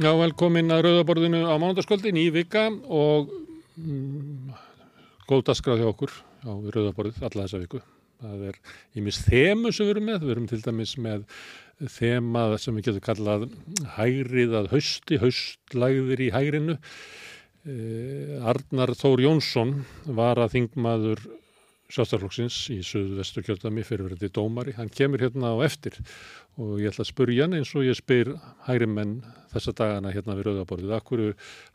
Já, 0.00 0.14
velkomin 0.16 0.72
að 0.72 0.86
Rauðaborðinu 0.86 1.42
á 1.44 1.60
mánundaskvöldin 1.60 2.16
í 2.16 2.30
vika 2.32 2.62
og 2.88 3.26
mm, 3.76 4.46
góð 5.28 5.42
dasgrað 5.50 5.82
hjá 5.82 5.88
okkur 5.90 6.14
á 6.40 6.52
Rauðaborðið 6.56 7.26
alla 7.26 7.44
þessa 7.44 7.60
viku. 7.60 7.80
Það 8.22 8.46
er 8.48 8.56
í 8.96 9.04
mis 9.04 9.18
þemu 9.26 9.74
sem 9.76 9.84
við 9.84 9.92
erum 9.92 10.08
með. 10.08 10.24
Við 10.24 10.32
erum 10.32 10.46
til 10.48 10.60
dæmis 10.64 10.94
með 11.04 11.26
þemað 11.98 12.56
sem 12.62 12.78
við 12.78 12.88
getum 12.88 13.04
kallað 13.10 13.44
hægrið 13.98 14.56
að 14.62 14.70
hausti, 14.72 15.20
haustlægðir 15.20 16.24
í 16.24 16.30
hægrinu. 16.32 16.78
Eh, 17.68 18.34
Arnar 18.54 18.94
Þór 18.96 19.26
Jónsson 19.26 19.82
var 20.08 20.40
að 20.40 20.54
þingmaður 20.56 21.26
sjálfstaflokksins 21.90 22.56
í 22.74 22.78
Suðvestu 22.86 23.42
kjöldami 23.44 23.82
fyrirverði 23.86 24.30
dómari. 24.34 24.74
Hann 24.76 24.92
kemur 24.94 25.22
hérna 25.22 25.52
á 25.54 25.56
eftir 25.66 25.98
og 26.60 26.78
ég 26.78 26.92
ætla 26.92 27.04
að 27.04 27.10
spurja 27.10 27.46
hann 27.46 27.58
eins 27.58 27.72
og 27.74 27.86
ég 27.86 27.98
spyr 27.98 28.32
hægri 28.68 28.88
menn 28.90 29.18
þessa 29.52 29.74
dagana 29.76 30.14
hérna 30.14 30.36
við 30.38 30.48
Rauðaborðið. 30.48 30.94
Akkur 30.96 31.24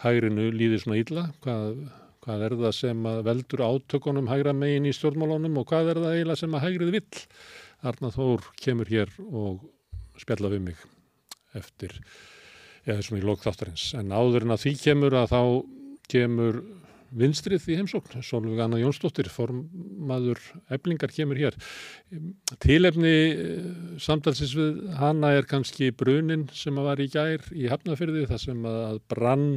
hægrinu 0.05 0.50
líðir 0.55 0.84
svona 0.84 1.00
ílla? 1.02 1.28
Hvað, 1.44 1.84
hvað 2.24 2.48
er 2.48 2.58
það 2.64 2.76
sem 2.80 3.08
veldur 3.28 3.66
átökunum 3.68 4.32
hægra 4.32 4.55
megin 4.55 4.88
í 4.88 4.96
stjórnmálunum 4.96 5.60
og 5.62 5.68
hvað 5.72 5.94
er 5.94 6.02
það 6.04 6.18
eiginlega 6.18 6.41
sem 6.44 6.55
að 6.55 6.68
hægrið 6.70 6.94
vill? 7.00 7.24
Arnar 7.86 8.16
Þór 8.16 8.48
kemur 8.62 8.90
hér 8.90 9.12
og 9.27 9.66
spjalla 10.22 10.50
við 10.54 10.63
mig 10.70 10.86
eftir, 11.55 11.94
eða 12.88 13.04
svona 13.04 13.22
í 13.22 13.27
lókþáttarins. 13.27 13.91
En 14.00 14.16
áður 14.16 14.48
en 14.48 14.55
að 14.55 14.63
því 14.63 14.74
kemur 14.82 15.16
að 15.20 15.32
þá 15.32 15.41
kemur 16.12 16.63
vinstrið 17.20 17.68
í 17.71 17.77
heimsókn. 17.80 18.24
Sólvig 18.26 18.62
Anna 18.63 18.80
Jónsdóttir, 18.82 19.30
formaður 19.32 20.41
eblingar 20.74 21.13
kemur 21.16 21.40
hér. 21.40 21.58
Tílefni 22.63 23.13
eh, 23.13 23.70
samtalsins 24.02 24.55
við 24.58 24.82
hana 24.99 25.36
er 25.38 25.48
kannski 25.49 25.91
brunin 25.96 26.48
sem 26.55 26.76
að 26.80 26.90
var 26.90 27.04
í 27.04 27.10
gær 27.12 27.48
í 27.55 27.70
Hafnafyrði 27.71 28.27
þar 28.32 28.43
sem 28.43 28.68
að 28.70 28.99
brann 29.12 29.48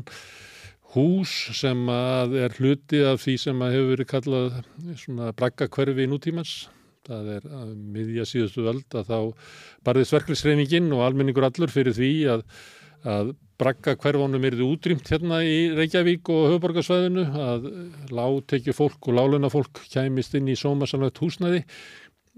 hús 0.94 1.34
sem 1.58 1.80
að 1.92 2.38
er 2.46 2.56
hluti 2.56 3.02
af 3.04 3.20
því 3.24 3.36
sem 3.42 3.64
að 3.64 3.74
hefur 3.76 3.92
verið 3.92 4.10
kallað 4.14 4.58
svona 5.02 5.32
braggakverfi 5.36 6.06
í 6.06 6.10
nútímans. 6.10 6.54
Það 7.08 7.28
er 7.38 7.44
að 7.56 7.68
miðja 7.94 8.24
síðustu 8.28 8.64
völd 8.66 8.96
að 8.96 9.08
þá 9.08 9.18
barðist 9.86 10.14
verklisreifingin 10.16 10.90
og 10.92 11.04
almenningur 11.06 11.46
allur 11.48 11.72
fyrir 11.72 11.96
því 11.96 12.10
að, 12.34 12.42
að 13.08 13.30
bragga 13.58 13.96
hverfónum 13.98 14.44
er 14.46 14.54
þið 14.58 14.68
útrýmt 14.68 15.08
hérna 15.10 15.40
í 15.42 15.56
Reykjavík 15.74 16.28
og 16.30 16.44
höfuborgarsvæðinu 16.52 17.24
að 17.42 17.64
láttekju 18.14 18.74
fólk 18.76 19.08
og 19.10 19.16
láluna 19.18 19.50
fólk 19.50 19.82
kæmist 19.90 20.36
inn 20.38 20.50
í 20.52 20.56
sómasanlegt 20.58 21.18
húsnæði. 21.22 21.64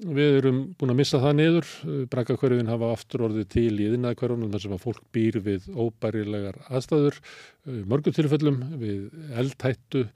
Við 0.00 0.38
erum 0.38 0.62
búin 0.80 0.94
að 0.94 0.98
missa 1.02 1.20
það 1.20 1.36
niður. 1.36 1.68
Bragga 2.12 2.38
hverfin 2.40 2.72
hafa 2.72 2.94
aftur 2.94 3.26
orðið 3.26 3.50
til 3.52 3.74
í 3.74 3.90
þinnaði 3.92 4.20
hverfónum 4.22 4.54
þar 4.54 4.64
sem 4.64 4.76
að 4.78 4.84
fólk 4.86 5.02
býr 5.12 5.38
við 5.44 5.68
óbærilegar 5.76 6.60
aðstæður, 6.70 7.20
mörgum 7.92 8.16
tilfellum 8.16 8.62
við 8.80 9.06
eldhættu 9.42 10.06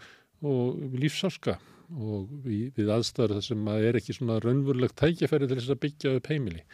og 0.45 0.97
lífsáska 0.97 1.59
og 1.93 2.31
við, 2.47 2.89
aðstæður 2.89 3.37
þar 3.37 3.47
sem 3.51 3.69
að 3.71 3.89
er 3.91 3.99
ekki 4.01 4.17
svona 4.17 4.39
raunverulegt 4.41 4.97
tækjafæri 4.99 5.51
til 5.51 5.59
þess 5.61 5.75
að 5.75 5.83
byggja 5.85 6.15
upp 6.17 6.31
heimili. 6.33 6.65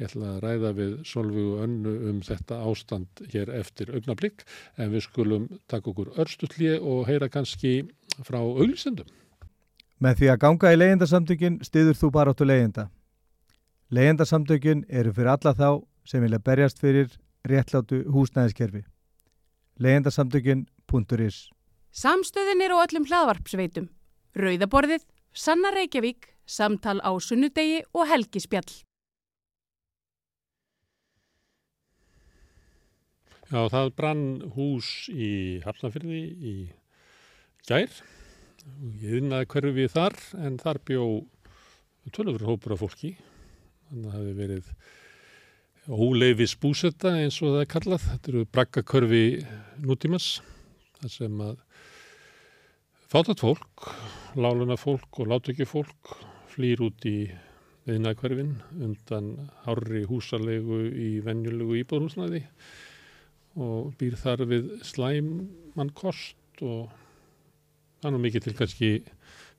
Ég 0.00 0.08
ætla 0.08 0.34
að 0.34 0.38
ræða 0.42 0.70
við 0.78 0.92
Solvíu 1.04 1.56
önnu 1.62 1.92
um 2.10 2.20
þetta 2.24 2.62
ástand 2.64 3.24
hér 3.32 3.50
eftir 3.58 3.92
augnablík 3.92 4.44
en 4.80 4.92
við 4.94 5.04
skulum 5.04 5.48
taka 5.68 5.92
okkur 5.92 6.14
örstutlið 6.22 6.78
og 6.80 7.04
heyra 7.10 7.28
kannski 7.28 7.82
frá 8.24 8.40
auglsendum. 8.40 9.08
Með 10.02 10.18
því 10.18 10.30
að 10.32 10.40
ganga 10.44 10.72
í 10.72 10.78
leyendasamtökin 10.78 11.58
stiður 11.62 11.98
þú 12.00 12.10
bara 12.16 12.32
áttu 12.32 12.48
leyenda. 12.48 12.88
Leyendasamtökin 13.92 14.86
eru 14.88 15.12
fyrir 15.12 15.34
alla 15.34 15.52
þá 15.54 15.68
sem 16.08 16.24
vilja 16.24 16.40
berjast 16.40 16.80
fyrir 16.80 17.12
réttlátu 17.46 18.02
húsnæðiskerfi. 18.10 18.84
leyendasamtökin.is 19.78 21.50
Samstöðin 21.92 22.64
er 22.64 22.72
á 22.72 22.80
öllum 22.80 23.04
hlaðvarpsveitum. 23.04 23.90
Rauðaborðið, 24.32 25.04
Sanna 25.32 25.70
Reykjavík, 25.76 26.32
Samtal 26.46 26.98
á 27.04 27.12
Sunnudegi 27.20 27.82
og 27.92 28.08
Helgispjall. 28.08 28.72
Já, 33.52 33.66
það 33.68 33.90
brann 33.98 34.20
hús 34.54 34.86
í 35.12 35.26
Hafnarfyrði 35.60 36.20
í 36.32 36.52
gær. 37.68 37.90
Ég 39.02 39.18
vinnaði 39.18 39.48
hverfi 39.52 39.82
þar 39.92 40.14
en 40.40 40.54
þar 40.62 40.78
bjó 40.88 41.02
tölur 42.16 42.46
hópur 42.48 42.72
af 42.72 42.80
fólki. 42.80 43.10
Þannig 43.90 44.06
að 44.06 44.14
það 44.14 44.22
hefði 44.22 44.36
verið 44.38 44.70
óleifis 46.06 46.54
búsetta 46.62 47.12
eins 47.18 47.42
og 47.42 47.52
það 47.52 47.64
er 47.66 47.68
kallað. 47.74 48.06
Þetta 48.06 48.32
eru 48.32 48.44
braggakörfi 48.56 49.20
nútímas. 49.84 50.28
Það 51.02 51.12
sem 51.18 51.42
að 51.44 51.58
fátat 53.12 53.42
fólk, 53.44 53.84
láluna 54.32 54.78
fólk 54.80 55.20
og 55.20 55.28
látöki 55.28 55.66
fólk 55.68 56.14
flýr 56.54 56.80
út 56.88 57.04
í 57.04 57.18
viðnækverfin 57.84 58.56
undan 58.78 59.28
hárri 59.66 60.06
húsalegu 60.08 60.86
í 60.88 61.10
venjulegu 61.26 61.82
íbúðhúsnaði 61.82 62.46
og 63.56 63.92
býr 64.00 64.16
þar 64.20 64.46
við 64.48 64.70
slæmann 64.86 65.92
kost 65.96 66.62
og 66.64 66.90
er 68.02 68.14
nú 68.14 68.20
mikið 68.22 68.46
til 68.46 68.56
kannski 68.58 68.90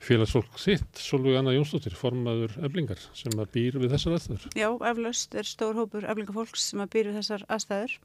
félagsfólk 0.04 0.58
sitt, 0.60 1.00
Solveig 1.00 1.38
Anna 1.40 1.54
Jónsdóttir 1.56 1.96
formaður 1.96 2.58
eflingar 2.66 3.00
sem 3.16 3.34
að 3.40 3.52
býr 3.54 3.78
við 3.80 3.94
þessar 3.96 4.18
aðstæður. 4.18 4.48
Já, 4.60 4.68
eflaust 4.90 5.38
er 5.40 5.48
stór 5.48 5.80
hópur 5.80 6.08
eflingafólks 6.10 6.70
sem 6.72 6.84
að 6.84 6.92
býr 6.96 7.10
við 7.10 7.20
þessar 7.22 7.46
aðstæður 7.48 7.96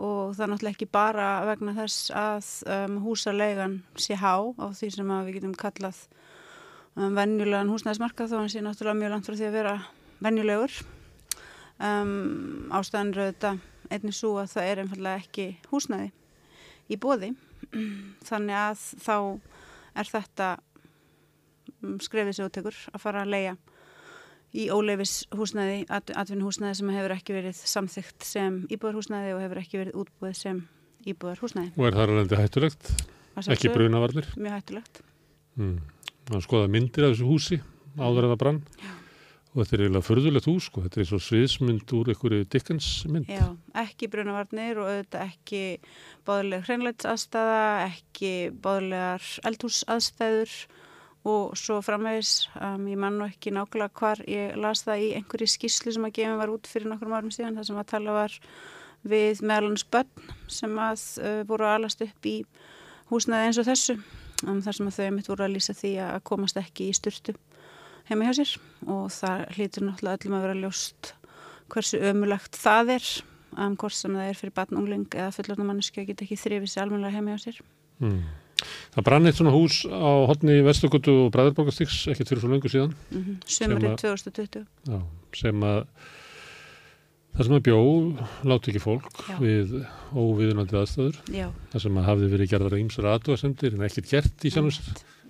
og 0.00 0.32
það 0.32 0.44
er 0.44 0.52
náttúrulega 0.52 0.76
ekki 0.78 0.88
bara 0.88 1.26
vegna 1.50 1.74
þess 1.76 2.12
að 2.16 2.48
um, 2.74 2.94
húsaleigan 3.04 3.74
sé 4.00 4.16
há 4.16 4.34
á 4.40 4.66
því 4.72 4.88
sem 4.94 5.12
við 5.12 5.34
getum 5.36 5.56
kallað 5.60 5.98
um, 6.96 7.12
venjulegan 7.18 7.72
húsnæðismarka 7.74 8.28
þó 8.30 8.38
hann 8.40 8.52
sé 8.52 8.64
náttúrulega 8.64 9.00
mjög 9.02 9.12
langt 9.12 9.28
frá 9.28 9.36
því 9.36 9.50
að 9.50 9.58
vera 9.58 9.74
venjulegur 10.24 10.78
um, 11.76 12.16
ástæðan 12.72 13.12
rauðta 13.18 13.52
einnig 13.94 14.16
svo 14.16 14.36
að 14.40 14.52
það 14.54 14.68
er 14.68 14.82
einfallega 14.82 15.22
ekki 15.22 15.46
húsnæði 15.70 16.10
í 16.92 16.98
bóði 17.00 17.32
þannig 18.28 18.58
að 18.58 18.86
þá 19.04 19.16
er 20.02 20.10
þetta 20.10 20.48
mm, 21.82 21.98
skrefið 22.04 22.38
sig 22.38 22.48
úttekur 22.48 22.80
að 22.92 23.04
fara 23.04 23.24
að 23.24 23.34
leia 23.34 23.56
í 24.52 24.66
óleifis 24.72 25.22
húsnæði, 25.32 25.86
atvinnuhúsnæði 25.88 26.78
sem 26.80 26.92
hefur 26.92 27.14
ekki 27.14 27.36
verið 27.36 27.56
samþygt 27.56 28.26
sem 28.28 28.58
íbúðarhúsnæði 28.68 29.32
og 29.36 29.44
hefur 29.46 29.62
ekki 29.62 29.80
verið 29.80 30.00
útbúið 30.02 30.34
sem 30.36 30.58
íbúðarhúsnæði. 31.08 31.72
Og 31.80 31.88
er 31.88 31.96
það 31.96 32.12
alveg 32.18 32.42
hættulegt? 32.42 32.90
Ekki 33.48 33.72
brunavarnir? 33.72 34.28
Mjög 34.36 34.58
hættulegt. 34.58 35.00
Mm. 35.56 35.78
Skoða 36.44 36.68
myndir 36.72 37.08
af 37.08 37.14
þessu 37.14 37.30
húsi 37.30 37.62
áður 37.96 38.26
en 38.26 38.34
það 38.34 38.42
brann? 38.44 38.60
Já 38.76 38.92
og 39.52 39.60
þetta 39.60 39.76
er 39.76 39.82
eiginlega 39.84 40.06
förðulegt 40.06 40.48
hús 40.48 40.66
sko, 40.70 40.82
þetta 40.84 40.98
er 40.98 41.02
eins 41.04 41.12
og 41.12 41.22
sviðsmynd 41.26 41.92
úr 41.98 42.10
einhverju 42.12 42.46
Dickens-mynd. 42.52 43.28
Já, 43.28 43.44
ekki 43.82 44.08
brunavarnir 44.12 44.80
og 44.80 44.88
auðvitað 44.88 45.26
ekki 45.26 45.60
báðileg 46.28 46.64
hreinleitsaðstæða, 46.68 47.58
ekki 47.90 48.32
báðilegar 48.64 49.28
eldhúsaðstæður 49.50 50.54
og 51.28 51.52
svo 51.60 51.78
framvegis, 51.84 52.48
um, 52.56 52.88
ég 52.88 52.98
man 52.98 53.20
nú 53.20 53.28
ekki 53.28 53.52
nákvæmlega 53.52 53.92
hvar 54.00 54.24
ég 54.26 54.56
las 54.58 54.86
það 54.88 55.04
í 55.04 55.12
einhverju 55.20 55.52
skíslu 55.52 55.94
sem 55.94 56.08
að 56.08 56.16
gefum 56.16 56.40
var 56.40 56.54
út 56.54 56.72
fyrir 56.72 56.88
nokkrum 56.90 57.14
árum 57.14 57.34
síðan, 57.34 57.60
það 57.60 57.68
sem 57.68 57.84
að 57.84 57.90
tala 57.92 58.16
var 58.16 58.40
við 59.06 59.44
meðalans 59.44 59.84
börn 59.92 60.34
sem 60.50 60.80
að 60.80 61.06
uh, 61.20 61.38
voru 61.46 61.68
að 61.68 61.76
alast 61.76 62.02
upp 62.08 62.26
í 62.26 62.38
húsnaði 63.12 63.50
eins 63.50 63.60
og 63.60 63.68
þessu, 63.68 64.00
um, 64.48 64.64
þar 64.64 64.80
sem 64.80 64.88
að 64.88 64.98
þau 64.98 65.14
mitt 65.18 65.30
voru 65.30 65.46
að 65.46 65.56
lýsa 65.58 65.76
því 65.76 65.96
að 66.08 66.20
komast 66.32 66.58
ekki 66.58 66.88
í 66.88 66.96
styrtu 66.96 67.36
heima 68.10 68.28
hjá 68.28 68.34
sér 68.40 68.54
og 68.86 69.10
það 69.14 69.44
hlýtur 69.56 69.86
náttúrulega 69.86 70.18
öllum 70.18 70.38
að 70.38 70.46
vera 70.46 70.60
ljóst 70.62 71.12
hversu 71.72 72.00
ömulagt 72.10 72.58
það 72.58 72.96
er 72.96 73.10
um 73.62 73.76
hvort 73.76 73.96
sem 73.96 74.14
það 74.16 74.30
er 74.30 74.38
fyrir 74.38 74.54
batnungling 74.56 75.08
eða 75.12 75.34
fullorna 75.36 75.66
manneski 75.68 76.02
að 76.02 76.12
geta 76.12 76.24
ekki 76.26 76.40
þrifið 76.40 76.72
sér 76.72 76.86
almenlega 76.86 77.18
heima 77.18 77.36
hjá 77.36 77.48
sér 77.48 77.60
mm. 78.00 78.22
Það 78.92 79.06
brann 79.08 79.26
eitt 79.26 79.38
svona 79.38 79.52
hús 79.54 79.80
á 79.90 80.10
hodni 80.30 80.60
í 80.60 80.64
Vestugutu 80.66 81.14
og 81.24 81.30
Bræðurbókastíks 81.34 82.04
ekkert 82.12 82.30
fyrir 82.30 82.44
svo 82.44 82.50
lengur 82.52 82.70
síðan 82.70 82.92
mm 82.94 83.22
-hmm. 83.22 83.36
Sömurinn 83.46 83.96
2020 83.98 84.66
já, 84.86 85.00
sem 85.34 85.62
að 85.62 85.86
það 87.32 87.44
sem 87.46 87.56
að 87.56 87.64
bjó 87.66 87.80
láti 88.44 88.70
ekki 88.70 88.84
fólk 88.84 89.08
já. 89.28 89.36
við 89.40 89.86
óviðunandi 90.12 90.78
aðstöður 90.78 91.16
já. 91.32 91.48
það 91.72 91.82
sem 91.82 91.98
að 91.98 92.08
hafði 92.10 92.32
verið 92.34 92.50
gerðar 92.52 92.78
ímsar 92.78 93.08
aðdóðasendir 93.12 93.74
en 93.74 93.86
ekkert 93.88 94.10
gert 94.10 94.44
í 94.44 94.50
sjálfins 94.52 94.80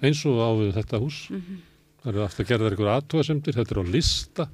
eins 0.02 0.24
og 0.26 0.42
ávið 0.42 0.74
þetta 0.74 0.98
hús 0.98 1.30
mm 1.30 1.40
-hmm. 1.40 1.71
Það 2.02 2.10
eru 2.12 2.24
aftur 2.24 2.42
að 2.42 2.50
gera 2.50 2.64
það 2.66 2.74
ykkur 2.74 2.90
aðtúasemdir, 2.96 3.54
þetta 3.54 3.74
er 3.74 3.78
á 3.78 3.84
lista, 3.86 4.46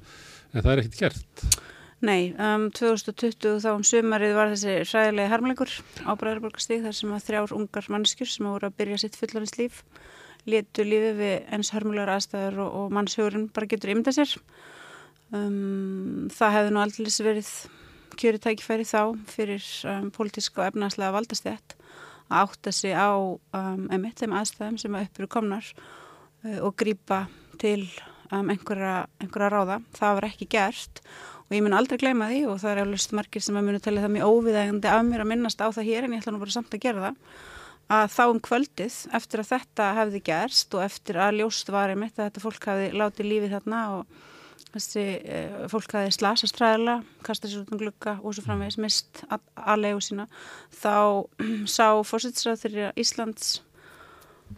en 0.53 0.61
það 0.61 0.71
er 0.71 0.81
ekkert 0.83 0.99
gert. 1.01 1.59
Nei, 2.05 2.29
um, 2.39 2.69
2020 2.71 3.57
þá 3.59 3.71
um 3.73 3.83
sumarið 3.83 4.35
var 4.37 4.53
þessi 4.53 4.75
ræðilegi 4.87 5.31
harmleikur 5.33 5.73
á 6.07 6.11
Bræðarborgastík 6.15 6.85
þar 6.85 6.95
sem 6.95 7.11
að 7.11 7.25
þrjár 7.25 7.55
ungar 7.57 7.89
mannskjur 7.91 8.29
sem 8.31 8.47
voru 8.47 8.69
að 8.69 8.77
byrja 8.79 9.01
sitt 9.01 9.17
fullanins 9.19 9.57
líf 9.57 9.81
letu 10.47 10.85
lífið 10.87 11.19
við 11.19 11.49
eins 11.51 11.73
harmlegar 11.75 12.13
aðstæður 12.13 12.61
og, 12.63 12.77
og 12.79 12.95
mannshjórun 12.95 13.49
bara 13.51 13.67
getur 13.73 13.91
ymda 13.91 14.13
sér. 14.15 14.31
Um, 15.35 16.29
það 16.31 16.55
hefði 16.55 16.73
nú 16.73 16.83
aldrei 16.85 17.11
verið 17.27 17.51
kjöri 18.19 18.43
tækifæri 18.45 18.87
þá 18.87 19.01
fyrir 19.29 19.65
um, 19.89 20.07
pólitíska 20.15 20.63
og 20.63 20.69
efnaðslega 20.69 21.17
valdastjætt 21.17 21.75
að 22.29 22.45
átta 22.45 22.73
sig 22.77 22.95
á 22.95 23.11
um, 23.17 23.83
emitt 23.91 24.21
þeim 24.21 24.37
aðstæðum 24.39 24.79
sem 24.79 24.95
að 24.95 25.09
uppur 25.09 25.33
komnar 25.35 25.67
uh, 25.67 26.08
og 26.63 26.75
grýpa 26.79 27.25
til 27.59 27.83
um, 28.31 28.47
einhverja, 28.47 29.03
einhverja 29.19 29.51
ráða. 29.51 29.81
Það 29.97 30.17
var 30.19 30.29
ekki 30.29 30.49
gert 30.55 31.03
og 31.49 31.55
ég 31.57 31.63
mun 31.65 31.73
aldrei 31.73 31.97
gleyma 31.97 32.29
því 32.29 32.43
og 32.47 32.59
það 32.61 32.71
er 32.71 32.81
alveg 32.83 33.13
margir 33.17 33.43
sem 33.43 33.57
að 33.57 33.65
munu 33.67 33.79
tala 33.81 34.03
það 34.03 34.15
mjög 34.15 34.33
óviðægandi 34.33 34.91
af 34.93 35.05
mér 35.07 35.23
að 35.23 35.31
minnast 35.31 35.63
á 35.65 35.67
það 35.67 35.89
hér 35.89 36.05
en 36.05 36.13
ég 36.13 36.21
ætla 36.21 36.33
nú 36.35 36.41
bara 36.43 36.53
samt 36.53 36.75
að 36.75 36.83
gera 36.83 37.07
það 37.07 37.39
að 37.89 38.11
þá 38.13 38.23
um 38.27 38.39
kvöldið 38.45 38.97
eftir 39.17 39.41
að 39.41 39.49
þetta 39.49 39.87
hefði 39.97 40.19
gerst 40.29 40.75
og 40.77 40.83
eftir 40.85 41.17
að 41.17 41.39
ljóst 41.39 41.71
var 41.73 41.93
einmitt 41.93 42.19
að 42.19 42.27
þetta 42.27 42.43
fólk 42.43 42.67
hefði 42.69 42.91
látið 43.01 43.29
lífið 43.31 43.55
þarna 43.55 43.79
og 43.95 44.19
þessi 44.69 45.05
e, 45.17 45.39
fólk 45.71 45.95
hefði 45.97 46.11
slasast 46.13 46.61
ræðilega, 46.61 47.01
kastað 47.25 47.53
sér 47.53 47.63
út 47.63 47.73
um 47.73 47.81
glukka 47.81 48.13
og 48.21 48.35
svo 48.37 48.45
framvegis 48.45 48.77
mist 48.83 49.23
að 49.31 49.81
legu 49.81 50.03
sína 50.05 50.27
þá 50.69 51.25
sá 51.77 51.87
fórsættisrað 52.05 52.61
þeirra 52.61 52.91
Íslands 53.01 53.55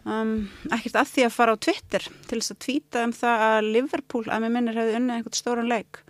um, 0.04 0.32
ekkert 0.72 0.98
að 1.02 1.12
því 1.12 1.26
að 1.26 1.36
fara 1.36 1.54
á 1.54 1.62
Twitter 1.66 2.08
til 2.28 2.40
þess 2.40 2.54
að 2.54 2.62
tvíta 2.66 3.04
um 3.06 3.14
það 3.16 3.44
að 3.48 3.70
Liverpool 3.76 4.24
að 4.28 4.44
með 4.44 4.56
minnir 4.56 4.80
hefði 4.80 4.98
unnið 4.98 5.18
einhvern 5.18 5.38
stóran 5.38 5.70
leik 5.70 6.02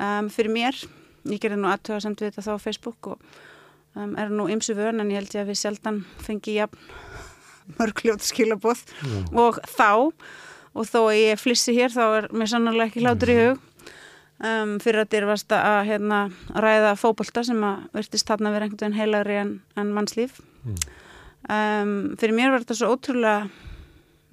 um, 0.00 0.28
fyrir 0.32 0.54
mér, 0.54 0.82
ég 1.30 1.42
gerði 1.42 1.60
nú 1.60 1.70
aðtöða 1.70 2.02
samt 2.06 2.22
við 2.22 2.30
þetta 2.32 2.46
þá 2.48 2.52
á 2.56 2.64
Facebook 2.66 3.10
og 3.14 3.24
um, 3.94 4.14
er 4.18 4.32
nú 4.32 4.48
ymsu 4.52 4.76
vön 4.78 5.02
en 5.02 5.10
ég 5.12 5.22
held 5.22 5.34
ég 5.36 5.44
að 5.44 5.52
við 5.52 5.62
sjaldan 5.62 6.04
fengi 6.24 6.58
jafn 6.58 6.86
mörgljótt 7.78 8.24
skilabóð 8.26 8.84
mm. 9.04 9.26
og 9.38 9.60
þá 9.70 9.90
og 10.70 10.86
þó 10.86 11.00
að 11.02 11.18
ég 11.18 11.40
flissi 11.40 11.74
hér 11.76 11.92
þá 11.94 12.04
er 12.06 12.30
mér 12.34 12.50
sannarlega 12.50 12.90
ekki 12.90 13.04
hlátur 13.04 13.32
í 13.32 13.36
mm. 13.36 13.42
hug 13.44 13.66
um, 14.46 14.76
fyrir 14.82 15.04
að 15.04 15.12
dyrfast 15.14 15.54
að 15.56 15.80
hérna, 15.90 16.20
ræða 16.54 16.94
fókbólta 17.00 17.44
sem 17.46 17.60
að 17.66 17.84
verðist 17.96 18.30
þarna 18.30 18.54
verið 18.54 18.68
einhvern 18.68 18.84
veginn 18.84 18.98
heilagri 19.00 19.38
en, 19.40 19.52
en 19.80 19.94
mannslíf 19.96 20.40
mm. 20.64 20.80
Um, 21.48 21.94
fyrir 22.20 22.36
mér 22.36 22.52
var 22.52 22.64
þetta 22.64 22.78
svo 22.80 22.94
ótrúlega 22.94 23.50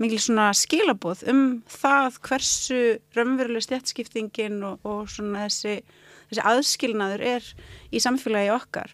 mikil 0.01 0.19
svona 0.21 0.49
skilabóð 0.55 1.23
um 1.31 1.45
það 1.71 2.19
hversu 2.27 2.81
raunveruleg 3.17 3.65
stjætskiptingin 3.65 4.59
og, 4.65 4.83
og 4.85 5.07
svona 5.09 5.47
þessi, 5.47 5.79
þessi 6.29 6.43
aðskilnaður 6.51 7.23
er 7.35 7.47
í 7.89 8.01
samfélagi 8.03 8.51
okkar. 8.53 8.93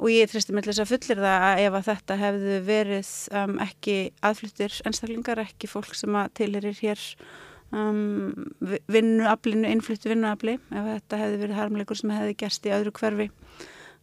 Og 0.00 0.08
ég 0.14 0.30
tristi 0.32 0.54
með 0.56 0.70
þess 0.70 0.82
að 0.82 0.92
fullir 0.94 1.20
það 1.20 1.46
að 1.50 1.62
ef 1.66 1.76
að 1.76 1.86
þetta 1.90 2.16
hefðu 2.22 2.56
verið 2.66 3.12
um, 3.36 3.54
ekki 3.60 3.96
aðfluttir 4.24 4.80
einstaklingar, 4.88 5.42
ekki 5.44 5.68
fólk 5.68 5.92
sem 5.98 6.16
að 6.16 6.30
tilirir 6.40 6.78
hér 6.80 7.02
um, 7.76 8.32
vinnuablinu, 8.90 9.68
innfluttu 9.68 10.10
vinnuabli, 10.10 10.56
ef 10.56 10.88
þetta 10.94 11.20
hefðu 11.20 11.42
verið 11.44 11.60
harmleikur 11.60 12.00
sem 12.00 12.14
hefði 12.16 12.38
gerst 12.40 12.66
í 12.66 12.72
öðru 12.74 12.94
hverfi 12.96 13.28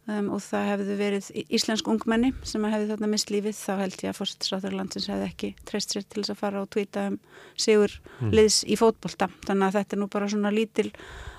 um, 0.08 0.30
og 0.34 0.42
það 0.42 0.68
hefðu 0.72 0.96
verið 0.98 1.30
íslensk 1.46 1.88
ungmenni 1.92 2.32
sem 2.46 2.64
hefði 2.64 2.90
þarna 2.92 3.10
mist 3.12 3.32
lífið, 3.32 3.56
þá 3.58 3.72
held 3.82 3.96
ég 4.02 4.12
að 4.12 4.18
fórsettisráþurlandsins 4.18 5.08
hefði 5.12 5.28
ekki 5.28 5.50
treyst 5.68 5.94
sér 5.94 6.06
til 6.06 6.22
þess 6.22 6.34
að 6.34 6.40
fara 6.42 6.62
og 6.64 6.70
tvíta 6.74 7.08
um 7.12 7.18
sigur 7.58 7.94
mm. 8.18 8.34
liðs 8.34 8.60
í 8.64 8.78
fótbolta, 8.80 9.30
þannig 9.46 9.68
að 9.68 9.80
þetta 9.80 9.96
er 9.96 10.02
nú 10.02 10.10
bara 10.12 10.30
svona 10.32 10.54
lítil 10.54 10.90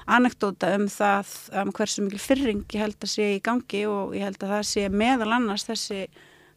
anekdóta 0.10 0.72
um 0.78 0.88
það 0.90 1.36
um 1.62 1.72
hversu 1.76 2.06
mikil 2.06 2.22
fyrring 2.24 2.66
ég 2.74 2.84
held 2.84 2.98
að 2.98 3.14
sé 3.14 3.30
í 3.36 3.44
gangi 3.46 3.84
og 3.90 4.16
ég 4.18 4.26
held 4.26 4.42
að 4.42 4.56
það 4.56 4.66
sé 4.72 4.88
meðal 4.90 5.32
annars 5.38 5.68
þessi 5.68 6.08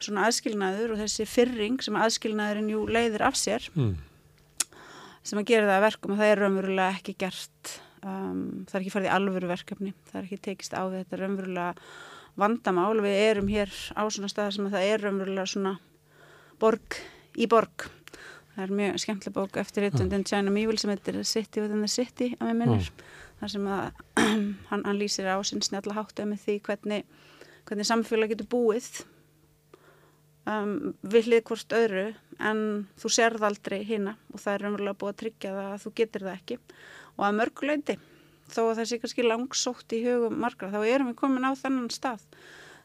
svona 0.03 0.27
aðskilnaður 0.29 0.95
og 0.95 1.03
þessi 1.03 1.27
fyrring 1.29 1.83
sem 1.85 1.99
aðskilnaðurinn 1.99 2.73
jú 2.73 2.87
leiðir 2.89 3.27
af 3.29 3.39
sér 3.39 3.69
mm. 3.77 3.95
sem 5.23 5.41
að 5.41 5.49
gera 5.53 5.71
það 5.71 5.87
verkum 5.87 6.15
og 6.15 6.23
það 6.23 6.33
er 6.33 6.43
raunverulega 6.43 6.99
ekki 6.99 7.17
gert 7.21 7.75
um, 8.03 8.43
það 8.69 8.77
er 8.77 8.83
ekki 8.83 8.95
farið 8.97 9.09
í 9.11 9.15
alvöru 9.17 9.51
verkefni. 9.51 9.95
Það 10.11 10.21
er 10.21 10.29
ekki 10.29 10.43
tekist 10.49 10.77
á 10.77 10.83
þetta 10.93 11.23
raunverulega 11.23 11.73
vandamál. 12.43 12.93
Við 13.05 13.19
erum 13.31 13.51
hér 13.53 13.73
á 13.97 14.03
svona 14.07 14.31
stað 14.33 14.55
sem 14.57 14.69
að 14.69 14.77
það 14.77 14.91
er 14.91 15.05
raunverulega 15.07 15.49
svona 15.55 15.75
borg 16.63 17.01
í 17.39 17.49
borg. 17.51 17.89
Það 18.53 18.65
er 18.67 18.79
mjög 18.79 19.01
skemmtileg 19.01 19.37
bók 19.37 19.59
eftir 19.61 19.87
hittundin 19.87 20.27
China 20.29 20.53
Mívil 20.53 20.77
sem 20.81 20.93
heitir 20.93 21.23
City 21.25 21.63
within 21.65 21.81
the 21.81 21.89
City 21.89 22.35
að 22.37 22.51
við 22.53 22.59
minnir. 22.61 22.89
Mm 22.89 23.21
þar 23.43 23.51
sem 23.51 23.67
að 23.67 23.87
hann, 24.71 24.85
hann 24.87 24.99
lýsir 25.01 25.27
á 25.27 25.37
sinn 25.47 25.65
snjalla 25.65 25.97
háttu 25.99 26.27
með 26.29 26.45
því 26.45 26.59
hvernig, 26.69 27.09
hvernig 27.67 27.89
samfélag 27.89 28.33
getur 28.33 28.51
búið 28.53 28.91
um, 30.47 30.93
við 31.03 31.31
hlið 31.31 31.45
hvort 31.51 31.77
öðru 31.79 32.07
en 32.39 32.63
þú 33.03 33.13
serð 33.17 33.47
aldrei 33.49 33.81
hýna 33.89 34.15
og 34.31 34.43
það 34.43 34.55
er 34.55 34.67
umverulega 34.71 35.01
búið 35.01 35.15
að 35.15 35.21
tryggja 35.25 35.55
það 35.59 35.71
að 35.73 35.83
þú 35.85 35.95
getur 36.01 36.27
það 36.29 36.39
ekki 36.39 36.61
og 37.19 37.27
að 37.29 37.39
mörguleiti 37.41 37.99
þó 38.53 38.63
að 38.69 38.81
það 38.81 38.89
sé 38.91 38.99
kannski 39.03 39.27
langsótt 39.27 39.95
í 39.97 40.03
hugum 40.07 40.41
margra 40.43 40.73
þá 40.73 40.81
erum 40.85 41.13
við 41.13 41.21
komin 41.21 41.49
á 41.49 41.53
þennan 41.57 41.93
stað 41.93 42.25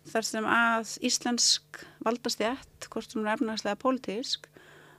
þar 0.08 0.28
sem 0.28 0.46
að 0.48 0.94
íslensk 1.04 1.82
valdast 2.06 2.44
í 2.44 2.48
ett, 2.48 2.88
hvort 2.92 3.12
sem 3.12 3.26
er 3.26 3.34
efnagslega 3.36 3.80
pólitísk 3.82 4.48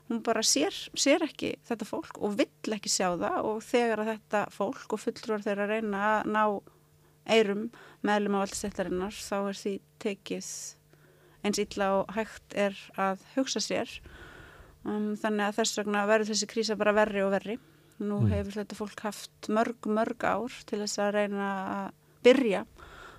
hún 0.09 0.23
bara 0.25 0.43
sér, 0.45 0.75
sér 0.97 1.25
ekki 1.27 1.55
þetta 1.69 1.89
fólk 1.89 2.19
og 2.25 2.37
vill 2.41 2.75
ekki 2.77 2.93
sjá 2.93 3.11
það 3.21 3.39
og 3.45 3.63
þegar 3.65 4.03
að 4.03 4.11
þetta 4.15 4.43
fólk 4.55 4.97
og 4.97 5.03
fulltrúar 5.03 5.45
þeirra 5.45 5.69
reyna 5.69 6.03
að 6.09 6.31
ná 6.33 6.43
eirum 7.29 7.69
meðlum 8.07 8.39
á 8.41 8.43
valdstættarinnar 8.45 9.17
þá 9.17 9.37
er 9.39 9.59
því 9.61 9.75
tekið 10.01 10.51
eins 11.45 11.61
illa 11.63 11.91
og 11.99 12.15
hægt 12.17 12.57
er 12.57 12.77
að 12.99 13.23
hugsa 13.37 13.61
sér. 13.63 13.91
Um, 14.87 15.13
þannig 15.19 15.49
að 15.49 15.59
þess 15.59 15.81
vegna 15.81 16.07
verður 16.09 16.33
þessi 16.33 16.49
krísa 16.51 16.77
bara 16.79 16.95
verri 16.97 17.23
og 17.25 17.33
verri 17.35 17.59
nú 17.99 18.21
mm. 18.23 18.33
hefur 18.33 18.59
þetta 18.61 18.79
fólk 18.79 19.05
haft 19.07 19.49
mörg 19.53 19.89
mörg 19.91 20.25
ár 20.25 20.55
til 20.69 20.83
þess 20.83 21.03
að 21.03 21.15
reyna 21.19 21.49
að 21.77 21.89
byrja 22.27 22.65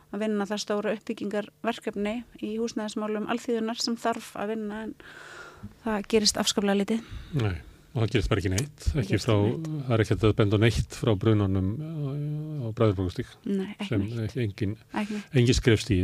að 0.10 0.24
vinna 0.24 0.48
það 0.50 0.62
stóra 0.64 0.94
uppbyggingarverkefni 0.98 2.16
í 2.46 2.56
húsnæðismálum 2.58 3.30
alþýðunar 3.30 3.81
sem 3.81 3.98
þarf 4.00 4.31
að 4.40 4.54
vinna 4.56 4.84
en 4.88 4.94
það 5.84 6.08
gerist 6.14 6.40
afskaplega 6.42 6.80
litið. 6.80 7.04
Nei, 7.38 7.56
og 7.94 8.02
það 8.02 8.14
gerist 8.16 8.31
bara 8.31 8.44
ekki 8.44 8.54
neitt, 8.56 8.88
ekki 9.04 9.20
frá, 9.22 9.36
það 9.86 9.94
er 9.96 10.04
ekki 10.06 10.18
að 10.18 10.36
benda 10.40 10.62
neitt 10.62 10.98
frá 10.98 11.14
brunanum 11.20 11.70
á 11.78 12.68
bræðurbrókustík 12.80 13.36
sem 13.90 14.08
ekki 14.26 14.44
engin, 14.48 14.76
engin 14.96 15.58
skrefst 15.58 15.94
í. 15.94 16.02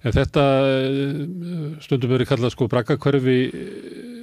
En 0.00 0.16
þetta 0.16 0.44
eh, 0.64 1.24
stundum 1.84 2.14
verið 2.14 2.32
kallað 2.32 2.54
sko 2.56 2.70
braggakverfi 2.72 3.40
eh, 3.46 4.14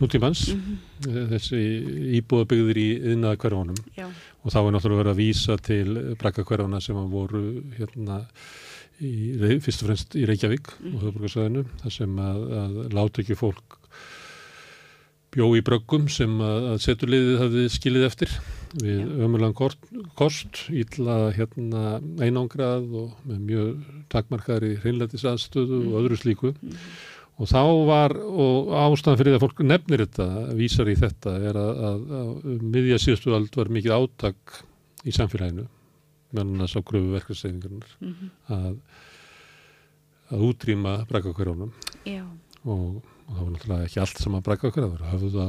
nútímans, 0.00 0.48
mm 0.54 0.62
-hmm. 0.62 0.87
Þessi 1.06 1.60
íbúðabyggðir 2.18 2.80
í 2.80 2.88
yðnaða 3.12 3.40
hverjónum 3.44 3.82
og 3.98 4.54
þá 4.54 4.58
er 4.60 4.72
náttúrulega 4.74 5.02
verið 5.02 5.12
að 5.12 5.20
vísa 5.22 5.58
til 5.62 5.98
braggakverfana 6.20 6.80
sem 6.82 6.98
voru 7.12 7.42
hérna 7.76 8.22
í, 8.98 9.12
fyrst 9.62 9.82
og 9.82 9.90
fremst 9.90 10.16
í 10.18 10.24
Reykjavík 10.28 10.72
mm. 10.78 10.94
og 10.94 11.04
höfbrukarsæðinu 11.06 11.66
þar 11.82 11.94
sem 11.94 12.22
að, 12.22 12.46
að 12.62 12.78
láta 12.96 13.22
ekki 13.22 13.38
fólk 13.38 13.78
bjó 15.34 15.50
í 15.58 15.64
bröggum 15.64 16.08
sem 16.10 16.38
að, 16.40 16.70
að 16.72 16.80
seturliðið 16.86 17.42
hafði 17.42 17.66
skilið 17.74 18.06
eftir 18.08 18.32
við 18.78 19.04
ömulegan 19.24 19.54
kost, 20.18 20.64
ítla 20.72 21.28
hérna 21.36 21.98
einangrað 22.20 22.88
og 23.02 23.28
með 23.28 23.44
mjög 23.50 23.70
takmarkaðri 24.12 24.74
hreinlætisaðstöðu 24.82 25.82
mm. 25.82 25.92
og 25.92 26.00
öðru 26.02 26.20
slíku 26.20 26.52
mm. 26.54 26.82
Og 27.38 27.46
þá 27.46 27.60
var, 27.86 28.14
og 28.18 28.72
ástæðan 28.74 29.18
fyrir 29.20 29.34
það 29.34 29.38
að 29.38 29.44
fólk 29.44 29.60
nefnir 29.66 30.02
þetta, 30.04 30.26
vísar 30.58 30.90
í 30.90 30.96
þetta 30.98 31.34
er 31.50 31.58
að, 31.60 31.82
að 32.18 32.32
miðja 32.74 32.98
síðustu 33.02 33.34
ald 33.36 33.58
var 33.60 33.70
mikið 33.76 33.94
átak 33.94 34.56
í 35.06 35.14
samfélaginu 35.14 35.68
meðan 36.34 36.64
þess 36.64 36.80
á 36.82 36.88
gröfu 36.90 37.12
verkefnseyfingarnar 37.14 37.94
mm 38.00 38.14
-hmm. 38.14 38.32
að, 38.56 38.74
að 40.34 40.44
útrýma 40.50 40.94
brækakverjónum 41.08 41.72
og, 41.72 42.98
og 42.98 43.32
það 43.32 43.42
var 43.44 43.52
náttúrulega 43.54 43.86
ekki 43.86 44.02
allt 44.02 44.22
sem 44.24 44.34
að 44.34 44.46
brækakverja, 44.50 44.90
það 44.90 44.98
var 44.98 45.12
höfða 45.14 45.48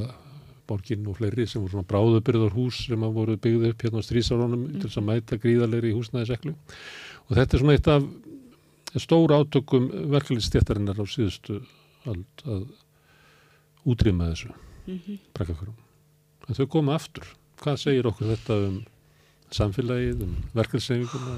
borginn 0.69 1.10
og 1.10 1.17
fleiri 1.17 1.48
sem 1.50 1.62
voru 1.62 1.74
svona 1.74 1.89
bráðubyrðar 1.89 2.53
hús 2.53 2.86
sem 2.86 3.03
að 3.03 3.17
voru 3.17 3.38
byggðið 3.41 3.74
upp 3.74 3.84
hérna 3.84 4.03
á 4.05 4.08
strísarónum 4.08 4.60
mm 4.60 4.65
-hmm. 4.67 4.79
til 4.79 4.89
þess 4.89 4.98
að 4.98 5.03
mhm. 5.03 5.12
mæta 5.12 5.41
gríðarleiri 5.43 5.89
í 5.89 5.98
húsnæðiseklu 5.98 6.53
og 7.27 7.38
þetta 7.38 7.55
er 7.55 7.60
svona 7.60 7.74
eitt 7.74 7.88
af 7.88 8.03
stóra 8.98 9.41
átökum 9.41 9.89
verkefliðstjættarinnar 10.13 11.01
á 11.01 11.05
síðustu 11.05 11.62
allt 12.06 12.46
að 12.46 12.63
útrýma 13.89 14.32
þessu 14.32 14.51
mm 14.51 15.00
-hmm. 15.00 15.20
brækakverjum 15.34 15.75
en 16.50 16.56
þau 16.56 16.68
koma 16.68 16.96
aftur. 16.96 17.27
Hvað 17.60 17.82
segir 17.82 18.08
okkur 18.08 18.32
þetta 18.32 18.56
um 18.68 18.79
samfélagið, 19.53 20.24
um 20.24 20.36
verkefnsefinguna 20.56 21.36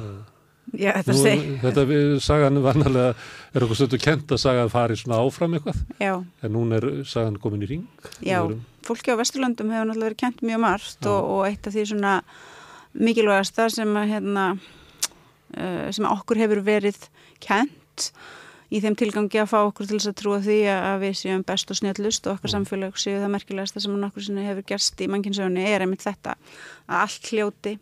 Já, 0.78 0.94
þetta 1.02 1.14
Nú, 1.16 1.22
seg 1.26 1.46
Þetta 1.64 1.84
við, 1.90 2.10
sagan 2.24 2.60
vannalega 2.64 3.14
er 3.52 3.66
okkur 3.66 3.80
stundu 3.80 4.00
kent 4.02 4.32
að 4.32 4.42
sagan 4.44 4.70
fari 4.72 4.96
svona 5.00 5.20
áfram 5.20 5.56
eitthvað. 5.58 5.80
Já. 6.00 6.14
en 6.22 6.54
núna 6.54 6.78
er 6.78 6.88
sagan 7.10 7.40
komin 7.42 7.66
í 7.66 7.72
ring 7.74 7.88
Já, 8.24 8.44
erum... 8.44 8.62
fólki 8.86 9.12
á 9.12 9.20
Vesturlandum 9.20 9.74
hefur 9.74 9.90
náttúrulega 9.90 10.12
verið 10.12 10.22
kent 10.22 10.46
mjög 10.46 10.62
margt 10.64 11.10
og, 11.10 11.32
og 11.34 11.42
eitt 11.50 11.68
af 11.68 11.76
því 11.76 11.88
svona 11.92 12.14
mikilvægast 12.94 13.58
það 13.58 13.74
sem 13.80 13.98
að 14.00 14.14
hérna 14.14 14.46
uh, 14.54 15.90
sem 15.92 16.08
okkur 16.12 16.44
hefur 16.44 16.64
verið 16.68 17.10
kent 17.44 18.12
í 18.72 18.80
þeim 18.80 18.96
tilgangi 19.00 19.42
að 19.42 19.52
fá 19.52 19.58
okkur 19.66 19.90
til 19.90 20.00
þess 20.00 20.12
að 20.12 20.18
trúa 20.22 20.42
því 20.46 20.58
að 20.72 20.98
við 21.04 21.16
séum 21.20 21.46
best 21.48 21.72
og 21.74 21.80
snjallust 21.80 22.28
og 22.28 22.38
okkar 22.38 22.54
samfélag 22.54 23.00
séu 23.00 23.20
það 23.20 23.34
merkilegast 23.36 23.76
það 23.76 23.86
sem 23.86 24.04
okkur 24.08 24.44
hefur 24.48 24.68
gerst 24.72 25.02
í 25.04 25.08
mannkinsögunni 25.12 25.66
er 25.68 25.84
einmitt 25.84 26.06
þetta 26.06 26.38
að 26.88 27.02
allt 27.02 27.32
hljóti 27.34 27.74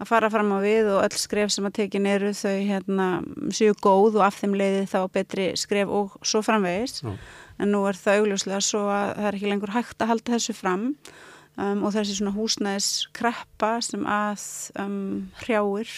að 0.00 0.10
fara 0.10 0.30
fram 0.32 0.50
á 0.50 0.58
við 0.64 0.90
og 0.90 1.04
öll 1.04 1.18
skref 1.20 1.52
sem 1.54 1.68
að 1.68 1.76
tekin 1.78 2.08
eru 2.10 2.32
þau 2.34 2.56
hérna 2.56 3.06
séu 3.54 3.76
góð 3.78 4.18
og 4.18 4.26
af 4.26 4.40
þeim 4.40 4.56
leiði 4.58 4.82
þá 4.90 4.98
betri 5.14 5.46
skref 5.60 5.92
og 6.00 6.18
svo 6.26 6.42
framvegis 6.44 7.04
Já. 7.04 7.14
en 7.62 7.72
nú 7.74 7.84
er 7.86 7.98
það 7.98 8.24
augljóslega 8.24 8.60
svo 8.64 8.82
að 8.90 9.14
það 9.14 9.30
er 9.30 9.38
ekki 9.38 9.52
lengur 9.52 9.74
hægt 9.76 10.02
að 10.02 10.12
halda 10.12 10.34
þessu 10.34 10.56
fram 10.58 10.84
um, 10.90 11.86
og 11.86 11.94
þessi 11.94 12.18
svona 12.18 12.34
húsnæðis 12.34 12.90
kreppa 13.14 13.76
sem 13.86 14.02
að 14.02 14.44
um, 14.82 15.00
hrjáir 15.44 15.96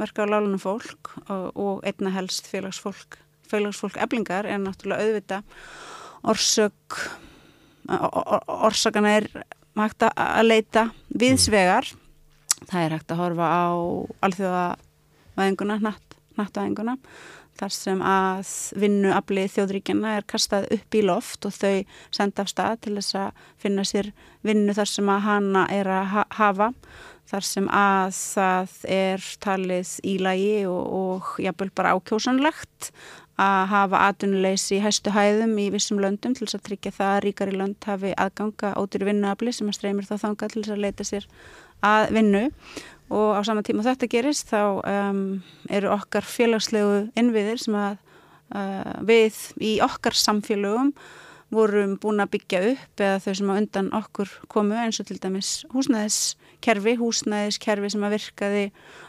verka 0.00 0.24
á 0.24 0.30
lálunum 0.30 0.62
fólk 0.62 1.12
og, 1.28 1.48
og 1.52 1.84
einna 1.84 2.16
helst 2.16 2.48
félagsfólk 2.48 3.20
félagsfólk 3.50 3.98
eblingar 4.00 4.48
er 4.48 4.60
náttúrulega 4.62 5.06
auðvita 5.06 5.40
orsök 6.28 6.98
orsakana 7.88 9.14
er 9.20 9.30
hægt 9.78 10.04
að 10.10 10.44
leita 10.44 10.88
viðsvegar 11.14 11.88
það 12.66 12.84
er 12.84 12.94
hægt 12.96 13.14
að 13.14 13.22
horfa 13.22 13.48
á 13.48 13.66
alþjóðavæðinguna 14.26 15.78
natt, 15.84 16.16
nattvæðinguna 16.38 16.96
þar 17.58 17.74
sem 17.74 18.02
að 18.06 18.50
vinnuafli 18.78 19.44
þjóðríkjana 19.50 20.16
er 20.18 20.26
kastað 20.30 20.68
upp 20.76 20.94
í 20.94 21.04
loft 21.06 21.46
og 21.48 21.54
þau 21.54 21.84
senda 22.14 22.44
af 22.44 22.50
stað 22.52 22.80
til 22.84 22.96
þess 22.98 23.18
að 23.18 23.46
finna 23.62 23.86
sér 23.88 24.10
vinnu 24.46 24.74
þar 24.76 24.92
sem 24.92 25.10
að 25.10 25.24
hana 25.26 25.64
er 25.74 25.90
að 25.90 26.10
ha 26.12 26.26
hafa 26.38 26.72
þar 27.28 27.44
sem 27.44 27.66
að 27.74 28.12
það 28.16 28.76
er 28.98 29.26
talið 29.44 29.94
í 30.06 30.14
lagi 30.22 30.52
og, 30.70 30.84
og 31.00 31.32
jábel 31.42 31.70
bara 31.74 31.96
ákjósanlegt 31.96 32.92
að 33.38 33.68
hafa 33.70 34.00
atvinnuleysi 34.08 34.78
í 34.78 34.82
hæstu 34.82 35.12
hæðum 35.14 35.54
í 35.62 35.68
vissum 35.70 36.00
löndum 36.02 36.34
til 36.34 36.46
þess 36.46 36.58
að 36.58 36.64
tryggja 36.68 36.94
það 36.96 37.12
að 37.12 37.20
ríkari 37.24 37.54
lönd 37.54 37.86
hafi 37.86 38.10
aðganga 38.18 38.72
ótir 38.80 39.04
vinnuafli 39.06 39.54
sem 39.54 39.70
að 39.70 39.78
streymir 39.78 40.08
þá 40.08 40.16
þanga 40.24 40.48
til 40.50 40.62
þess 40.64 40.74
að 40.74 40.82
leita 40.82 41.06
sér 41.06 41.28
að 41.86 42.10
vinnu. 42.16 42.42
Og 43.14 43.38
á 43.38 43.40
sama 43.46 43.62
tíma 43.64 43.86
þetta 43.86 44.10
gerist 44.10 44.50
þá 44.50 44.82
um, 44.82 45.22
eru 45.70 45.92
okkar 45.94 46.26
félagslegu 46.26 47.06
innviðir 47.16 47.62
sem 47.62 47.78
að 47.78 47.96
uh, 48.58 48.98
við 49.06 49.38
í 49.62 49.78
okkar 49.86 50.18
samfélögum 50.18 50.92
vorum 51.54 51.94
búin 52.02 52.20
að 52.20 52.34
byggja 52.34 52.58
upp 52.74 53.00
eða 53.00 53.20
þau 53.24 53.34
sem 53.38 53.52
að 53.52 53.60
undan 53.62 53.86
okkur 53.96 54.32
komu 54.52 54.76
eins 54.76 54.98
og 55.00 55.06
til 55.08 55.16
dæmis 55.22 55.52
húsnæðiskerfi, 55.72 56.98
húsnæðiskerfi 57.00 57.92
sem 57.94 58.04
að 58.04 58.16
virkaði 58.18 58.64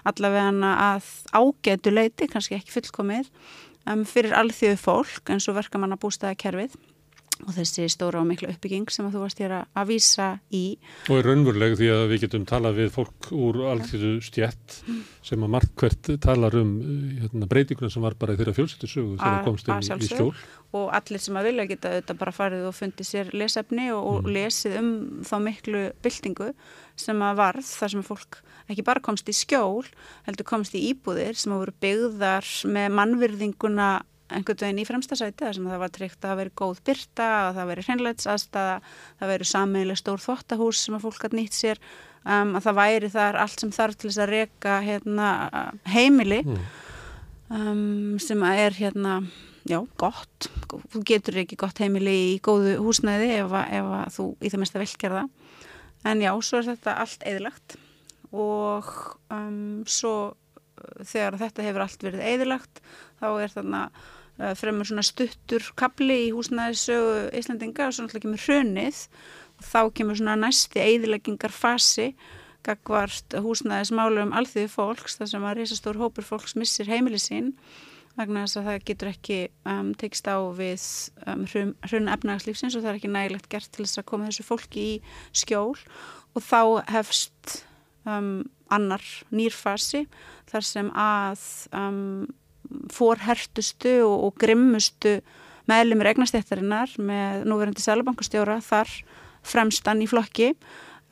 allavega 0.08 0.70
að 0.86 1.10
ágetu 1.36 1.92
leiti, 1.92 2.30
kannski 2.32 2.56
ekki 2.56 2.78
fullkomið 2.78 3.28
um, 3.90 4.06
fyrir 4.08 4.38
alþjóðu 4.38 4.80
fólk 4.80 5.34
eins 5.34 5.50
og 5.50 5.58
verka 5.60 5.82
manna 5.82 6.00
bústæðakerfið 6.00 6.78
og 7.48 7.54
þessi 7.56 7.86
stóra 7.92 8.20
og 8.20 8.28
miklu 8.28 8.50
uppbygging 8.52 8.90
sem 8.92 9.06
að 9.08 9.16
þú 9.16 9.22
varst 9.24 9.40
hér 9.40 9.54
að 9.62 9.90
vísa 9.90 10.28
í. 10.56 10.64
Og 11.08 11.20
er 11.20 11.30
raunveruleg 11.30 11.76
því 11.80 11.90
að 11.94 12.04
við 12.12 12.24
getum 12.26 12.46
talað 12.50 12.80
við 12.82 12.90
fólk 12.96 13.30
úr 13.36 13.62
alþjóðu 13.72 14.12
stjætt 14.26 14.80
sem 15.26 15.46
að 15.46 15.54
margt 15.56 15.74
hvert 15.80 16.12
talar 16.24 16.58
um 16.60 16.74
hérna, 17.22 17.50
breytinguna 17.52 17.92
sem 17.94 18.04
var 18.04 18.18
bara 18.20 18.36
í 18.36 18.40
þeirra 18.42 18.56
fjölsættisögu 18.58 19.16
þegar 19.22 19.48
komst 19.48 19.70
inn 19.70 19.80
í, 19.80 20.10
skjól. 20.10 20.34
Og 20.80 20.92
allir 20.94 21.24
sem 21.24 21.40
að 21.40 21.50
vilja 21.50 21.68
geta 21.72 21.94
auðvitað 21.94 22.20
bara 22.20 22.36
farið 22.36 22.68
og 22.70 22.78
fundið 22.78 23.10
sér 23.10 23.32
lesefni 23.34 23.88
og, 23.96 24.04
og 24.04 24.20
mm. 24.20 24.32
lesið 24.36 24.80
um 24.82 24.92
þá 25.26 25.36
miklu 25.48 25.86
byltingu 26.04 26.52
sem 27.00 27.26
að 27.26 27.40
varð 27.40 27.72
þar 27.72 27.94
sem 27.96 28.06
fólk 28.06 28.42
ekki 28.70 28.86
bara 28.86 29.02
komst 29.04 29.30
í 29.32 29.34
skjól, 29.34 29.88
heldur 30.28 30.48
komst 30.48 30.76
í 30.78 30.84
íbúðir 30.92 31.38
sem 31.40 31.56
að 31.56 31.64
voru 31.64 31.76
byggðar 31.82 32.50
með 32.70 32.96
mannvirðinguna 33.00 33.90
einhvern 34.30 34.62
veginn 34.62 34.82
í 34.84 34.86
fremsta 34.86 35.18
sæti 35.18 35.46
þar 35.46 35.58
sem 35.58 35.70
það 35.70 35.82
var 35.82 35.94
tryggt 35.94 36.20
að 36.20 36.30
það 36.30 36.40
veri 36.40 36.54
góð 36.62 36.82
byrta 36.86 37.30
að 37.40 37.56
það 37.58 37.70
veri 37.72 37.86
hreinleitsaðstæða, 37.88 38.76
það 39.22 39.32
veri 39.34 39.48
sammeili 39.50 39.98
stór 39.98 40.24
þvóttahús 40.24 40.84
sem 40.86 40.98
að 40.98 41.06
fólk 41.08 41.26
hatt 41.26 41.38
nýtt 41.38 41.58
sér 41.58 41.82
um, 41.82 42.54
að 42.54 42.68
það 42.68 42.80
væri 42.80 43.12
þar 43.16 43.40
allt 43.44 43.64
sem 43.64 43.74
þarf 43.74 43.98
til 43.98 44.10
þess 44.12 44.24
að 44.24 44.34
reyka 44.36 44.78
hérna, 44.86 45.30
heimili 45.90 46.42
mm. 46.46 46.64
um, 47.58 48.20
sem 48.22 48.46
að 48.46 48.64
er 48.68 48.80
hérna, 48.84 49.16
já, 49.70 49.80
gott 50.02 50.50
þú 50.70 51.04
getur 51.10 51.42
ekki 51.44 51.58
gott 51.60 51.82
heimili 51.82 52.18
í 52.36 52.40
góðu 52.46 52.78
húsnæði 52.84 53.34
ef, 53.40 53.56
að, 53.64 53.78
ef 53.80 53.94
að 54.04 54.18
þú 54.20 54.28
í 54.38 54.54
það 54.54 54.66
mest 54.66 54.78
að 54.78 54.86
velgerða 54.86 55.26
en 56.08 56.22
já, 56.24 56.32
svo 56.42 56.62
er 56.62 56.70
þetta 56.74 57.00
allt 57.04 57.26
eðilagt 57.28 57.80
og 58.30 58.88
um, 59.34 59.82
svo 59.90 60.36
þegar 61.04 61.40
þetta 61.42 61.66
hefur 61.66 61.84
allt 61.84 62.06
verið 62.06 62.26
eðilagt 62.34 62.82
þá 63.20 63.28
er 63.34 63.52
þarna 63.52 63.84
Eh, 64.40 64.56
fremur 64.56 64.88
svona 64.88 65.04
stuttur 65.04 65.66
kapli 65.76 66.16
í 66.30 66.32
húsnæðisögu 66.32 67.16
Íslandinga 67.36 67.90
og 67.90 67.96
svo 67.96 68.06
náttúrulega 68.06 68.24
kemur 68.24 68.44
hrönnið 68.46 69.00
og 69.60 69.66
þá 69.68 69.82
kemur 70.00 70.16
svona 70.16 70.36
næsti 70.40 70.80
eðileggingar 70.80 71.52
fasi 71.52 72.14
gagvart 72.64 73.36
húsnæðismálu 73.36 74.24
um 74.24 74.32
alþjóðu 74.40 74.72
fólks 74.72 75.20
þar 75.20 75.32
sem 75.34 75.48
að 75.50 75.60
reysastór 75.60 76.00
hópur 76.00 76.28
fólks 76.28 76.56
missir 76.56 76.88
heimili 76.88 77.20
sín 77.20 77.52
vegna 78.20 78.46
þess 78.46 78.60
að 78.60 78.68
það 78.70 78.86
getur 78.90 79.12
ekki 79.14 79.40
um, 79.70 79.92
tekst 80.00 80.30
á 80.30 80.38
við 80.56 80.86
um, 81.26 81.46
hrunn 81.48 82.12
efnagslífsins 82.14 82.78
og 82.78 82.84
það 82.84 82.92
er 82.92 83.00
ekki 83.00 83.12
nægilegt 83.14 83.50
gert 83.52 83.72
til 83.74 83.86
þess 83.86 84.02
að 84.02 84.10
koma 84.12 84.30
þessu 84.30 84.48
fólki 84.48 84.86
í 84.86 84.94
skjól. 85.42 85.78
Og 86.38 86.46
þá 86.46 86.62
hefst 86.94 87.62
um, 88.06 88.44
annar 88.70 89.06
nýrfasi 89.34 90.06
þar 90.50 90.68
sem 90.68 90.92
að 90.94 91.46
um, 91.76 92.28
fórhertustu 92.94 93.96
og, 94.06 94.28
og 94.28 94.42
grimmustu 94.42 95.20
meðlumir 95.70 96.12
eignastættarinnar 96.14 96.94
með 97.02 97.48
núverandi 97.50 97.84
selabankastjóra 97.84 98.60
þar 98.66 98.92
fremstan 99.46 100.04
í 100.04 100.10
flokki 100.10 100.54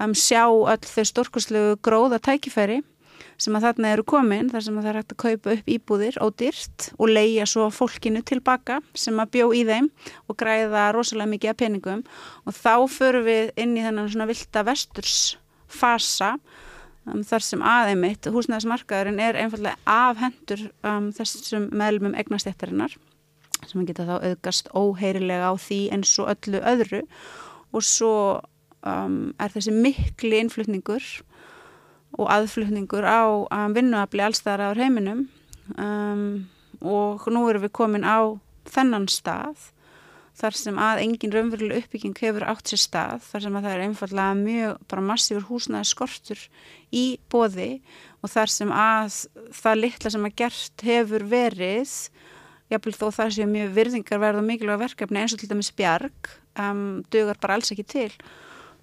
um, 0.01 0.13
sjá 0.17 0.45
öll 0.45 0.85
þau 0.85 1.05
stórkurslegu 1.11 1.79
gróða 1.85 2.21
tækifæri 2.23 2.81
sem 3.37 3.57
að 3.57 3.67
þarna 3.67 3.91
eru 3.93 4.05
komin 4.07 4.49
þar 4.49 4.63
sem 4.65 4.77
að 4.77 4.85
það 4.85 4.91
er 4.91 4.99
hægt 4.99 5.13
að 5.13 5.19
kaupa 5.23 5.53
upp 5.53 5.67
íbúðir 5.73 6.19
ódýrt 6.25 6.87
og 6.97 7.11
leia 7.11 7.45
svo 7.49 7.67
fólkinu 7.73 8.23
tilbaka 8.25 8.79
sem 8.97 9.19
að 9.21 9.33
bjó 9.35 9.49
í 9.53 9.63
þeim 9.67 9.89
og 10.25 10.39
græða 10.41 10.87
rosalega 10.95 11.31
mikið 11.33 11.53
af 11.53 11.59
peningum. 11.61 12.01
Og 12.49 12.57
þá 12.57 12.73
förum 12.89 13.27
við 13.27 13.51
inn 13.61 13.75
í 13.77 13.83
þennan 13.85 14.09
svona 14.09 14.29
vilda 14.29 14.65
vesturs 14.67 15.19
fasa 15.67 16.33
um, 17.05 17.21
þar 17.27 17.45
sem 17.45 17.65
aðeimitt 17.65 18.29
húsnæðismarkaðurinn 18.33 19.21
er 19.21 19.37
einfallega 19.43 19.77
afhendur 19.85 20.67
um, 20.81 21.11
þessum 21.15 21.69
meðlumum 21.77 22.17
egnastættarinnar 22.17 22.97
sem 23.67 23.85
geta 23.87 24.05
þá 24.05 24.17
auðgast 24.19 24.69
óheirilega 24.77 25.49
á 25.49 25.53
því 25.59 25.79
eins 25.93 26.13
og 26.21 26.29
öllu 26.33 26.61
öðru. 26.61 27.01
Og 27.75 27.83
svo 27.83 28.13
um, 28.85 29.33
er 29.41 29.53
þessi 29.53 29.73
mikli 29.75 30.41
innflutningur 30.41 31.05
og 32.15 32.29
aðflutningur 32.31 33.03
á 33.03 33.25
um, 33.27 33.73
vinnuafli 33.75 34.23
allstæðar 34.23 34.71
á 34.71 34.79
heiminum 34.79 35.25
um, 35.75 36.47
og 36.79 37.25
nú 37.33 37.47
erum 37.49 37.65
við 37.65 37.75
komin 37.75 38.07
á 38.07 38.37
þennan 38.69 39.09
stað 39.11 39.71
þar 40.37 40.57
sem 40.57 40.79
að 40.81 41.01
engin 41.01 41.33
raunveruleg 41.33 41.81
uppbygging 41.81 42.17
hefur 42.21 42.45
átt 42.45 42.69
sér 42.69 42.81
stað, 42.81 43.23
þar 43.25 43.43
sem 43.45 43.57
að 43.57 43.65
það 43.65 43.73
er 43.73 43.83
einfallega 43.87 44.37
mjög 44.37 44.83
bara 44.91 45.05
massífur 45.07 45.47
húsnaði 45.47 45.89
skortur 45.89 46.43
í 46.93 47.05
bóði 47.31 47.69
og 48.21 48.31
þar 48.33 48.53
sem 48.53 48.73
að 48.73 49.17
það 49.57 49.79
litla 49.81 50.13
sem 50.13 50.27
að 50.27 50.35
gert 50.43 50.85
hefur 50.85 51.25
verið, 51.31 51.95
jáfnvel 52.69 52.95
þó 52.99 53.07
það 53.17 53.33
séu 53.33 53.49
mjög 53.49 53.73
virðingarverð 53.79 54.41
og 54.41 54.47
mikilvæg 54.51 54.83
verkefni 54.83 55.23
eins 55.23 55.33
og 55.33 55.41
til 55.41 55.49
dæmis 55.49 55.73
bjarg, 55.77 56.31
um, 56.61 56.85
dögur 57.13 57.41
bara 57.41 57.57
alls 57.57 57.73
ekki 57.73 57.87
til. 57.87 58.11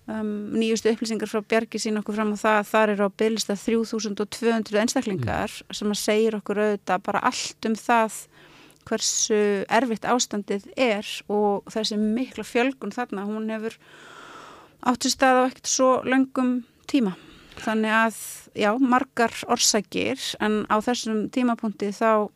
Um, 0.04 0.52
nýjustu 0.52 0.90
upplýsingar 0.92 1.30
frá 1.30 1.40
bjargi 1.40 1.78
sín 1.80 1.96
okkur 1.96 2.18
fram 2.18 2.34
á 2.34 2.36
það 2.36 2.56
að 2.58 2.66
það 2.68 2.90
eru 2.92 3.06
á 3.08 3.16
bylista 3.22 3.54
3200 3.56 4.80
einstaklingar 4.82 5.48
mm. 5.48 5.76
sem 5.78 5.94
að 5.94 6.00
segir 6.02 6.34
okkur 6.36 6.60
auðvitað 6.60 7.04
bara 7.06 7.22
allt 7.24 7.68
um 7.70 7.76
það 7.80 8.18
hversu 8.84 9.38
erfitt 9.72 10.04
ástandið 10.04 10.66
er 10.76 11.08
og 11.32 11.64
þessi 11.72 11.96
mikla 11.96 12.44
fjölgun 12.44 12.92
þarna, 12.92 13.24
hún 13.24 13.48
hefur 13.48 13.78
átt 14.84 15.08
í 15.08 15.12
stað 15.12 15.40
á 15.40 15.46
ekkert 15.48 15.70
svo 15.72 15.88
löngum 16.04 16.58
tíma. 16.90 17.14
Þannig 17.64 17.94
að, 17.96 18.18
já, 18.60 18.70
margar 18.76 19.32
orsakir 19.48 20.20
en 20.44 20.64
á 20.68 20.76
þessum 20.84 21.30
tímapunkti 21.32 21.94
þá 21.94 22.28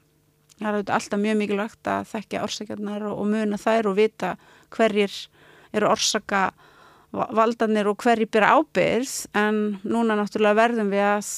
er 0.62 0.78
þetta 0.80 0.96
alltaf 0.96 1.20
mjög 1.20 1.36
mikilvægt 1.42 1.90
að 1.90 2.08
þekkja 2.14 2.46
orsakjarnar 2.46 3.04
og, 3.10 3.20
og 3.20 3.28
muna 3.34 3.60
þær 3.60 3.90
og 3.92 3.98
vita 3.98 4.32
hverjir 4.74 5.12
eru 5.76 5.90
orsaka 5.90 6.48
valdanir 7.12 7.88
og 7.88 8.02
hverjir 8.02 8.28
byrja 8.28 8.58
ábyrð 8.58 9.14
en 9.38 9.62
núna 9.84 10.16
náttúrulega 10.18 10.58
verðum 10.58 10.90
við 10.92 11.06
að 11.06 11.30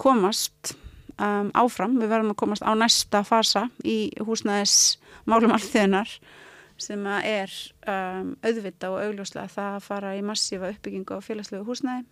komast 0.00 0.74
um, 1.18 1.50
áfram. 1.58 1.98
Við 2.00 2.12
verðum 2.12 2.34
að 2.34 2.40
komast 2.44 2.64
á 2.64 2.72
næsta 2.78 3.24
fasa 3.26 3.66
í 3.84 4.12
húsnæðis 4.22 5.00
málum 5.28 5.54
alþjóðunar 5.56 6.14
sem 6.80 7.04
er 7.10 7.52
um, 7.90 8.32
auðvita 8.40 8.88
og 8.94 9.02
augljóslega 9.04 9.52
það 9.52 9.76
að 9.76 9.84
fara 9.84 10.14
í 10.16 10.24
massífa 10.24 10.70
uppbyggingu 10.72 11.18
á 11.18 11.20
félagslegu 11.20 11.66
húsnæði, 11.66 12.06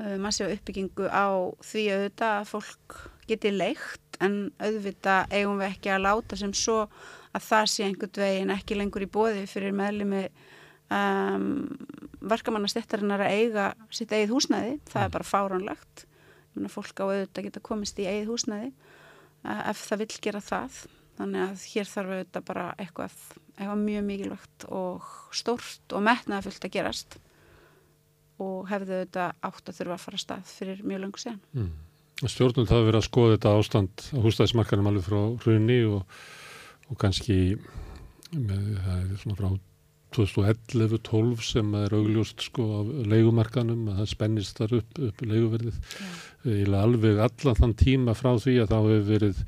uh, 0.00 0.16
massífa 0.18 0.50
uppbyggingu 0.56 1.06
á 1.06 1.54
því 1.62 1.86
auðvita 1.94 2.32
að 2.40 2.50
fólk 2.56 2.98
geti 3.30 3.52
leikt 3.54 4.18
en 4.24 4.48
auðvita 4.58 5.24
eigum 5.30 5.60
við 5.60 5.68
ekki 5.68 5.92
að 5.94 6.06
láta 6.08 6.38
sem 6.40 6.52
svo 6.56 6.82
að 7.30 7.44
það 7.46 7.68
sé 7.70 7.86
einhvern 7.86 8.22
veginn 8.24 8.54
ekki 8.56 8.78
lengur 8.80 9.06
í 9.06 9.10
bóði 9.10 9.44
fyrir 9.46 9.76
meðlumi 9.76 10.24
um, 10.90 11.48
verkamannastættarinnar 12.30 13.24
að 13.24 13.34
eiga 13.38 13.66
sitt 13.94 14.12
eigið 14.12 14.34
húsnæði, 14.34 14.78
það 14.90 15.06
er 15.06 15.12
bara 15.16 15.28
fáránlegt. 15.30 16.06
Fólk 16.70 16.98
á 17.00 17.04
auðvitað 17.06 17.46
geta 17.46 17.62
komist 17.64 18.00
í 18.02 18.08
eigið 18.08 18.32
húsnæði 18.32 18.72
uh, 18.72 19.62
ef 19.70 19.86
það 19.86 20.04
vil 20.04 20.10
gera 20.26 20.42
það. 20.44 20.82
Þannig 21.20 21.46
að 21.46 21.64
hér 21.72 21.90
þarf 21.90 22.14
auðvitað 22.14 22.46
bara 22.48 22.68
eitthvað, 22.80 23.16
eitthvað 23.56 23.82
mjög 23.84 24.06
mikilvægt 24.08 24.70
og 24.72 25.10
stórt 25.36 25.96
og 25.96 26.06
metnaðafullt 26.06 26.66
að 26.66 26.74
gerast 26.78 27.20
og 28.40 28.68
hefðu 28.70 28.96
auðvitað 28.96 29.46
átt 29.46 29.70
að 29.70 29.78
þurfa 29.78 29.96
að 29.96 30.04
fara 30.04 30.20
stað 30.20 30.52
fyrir 30.54 30.84
mjög 30.86 31.02
langu 31.04 31.20
sen 31.20 31.40
mm. 31.56 31.70
Stjórnum 32.20 32.66
það 32.68 32.82
að 32.82 32.86
vera 32.90 33.00
að 33.00 33.06
skoða 33.06 33.36
þetta 33.36 33.52
ástand 33.56 34.02
á 34.12 34.18
húsnæðismarkarum 34.20 34.88
alveg 34.90 35.06
frá 35.06 35.20
hrunni 35.44 35.78
og, 35.88 36.16
og 36.92 36.98
kannski 37.00 37.36
með, 38.36 38.66
það 38.84 38.96
er 38.98 39.22
svona 39.22 39.38
frá 39.38 39.48
2011-12 40.16 41.44
sem 41.46 41.74
er 41.80 41.96
augljóst 41.96 42.46
sko 42.48 42.66
á 42.66 42.80
leikumarkanum 43.12 43.90
að 43.92 44.00
það 44.02 44.12
spennist 44.14 44.62
þar 44.62 44.78
upp, 44.80 45.02
upp 45.08 45.26
leikuverðið 45.26 45.82
yeah. 46.46 46.80
alveg 46.82 47.20
allan 47.26 47.60
þann 47.60 47.76
tíma 47.84 48.16
frá 48.18 48.32
því 48.36 48.56
að 48.62 48.72
þá 48.72 48.78
hefur 48.80 49.06
verið 49.10 49.44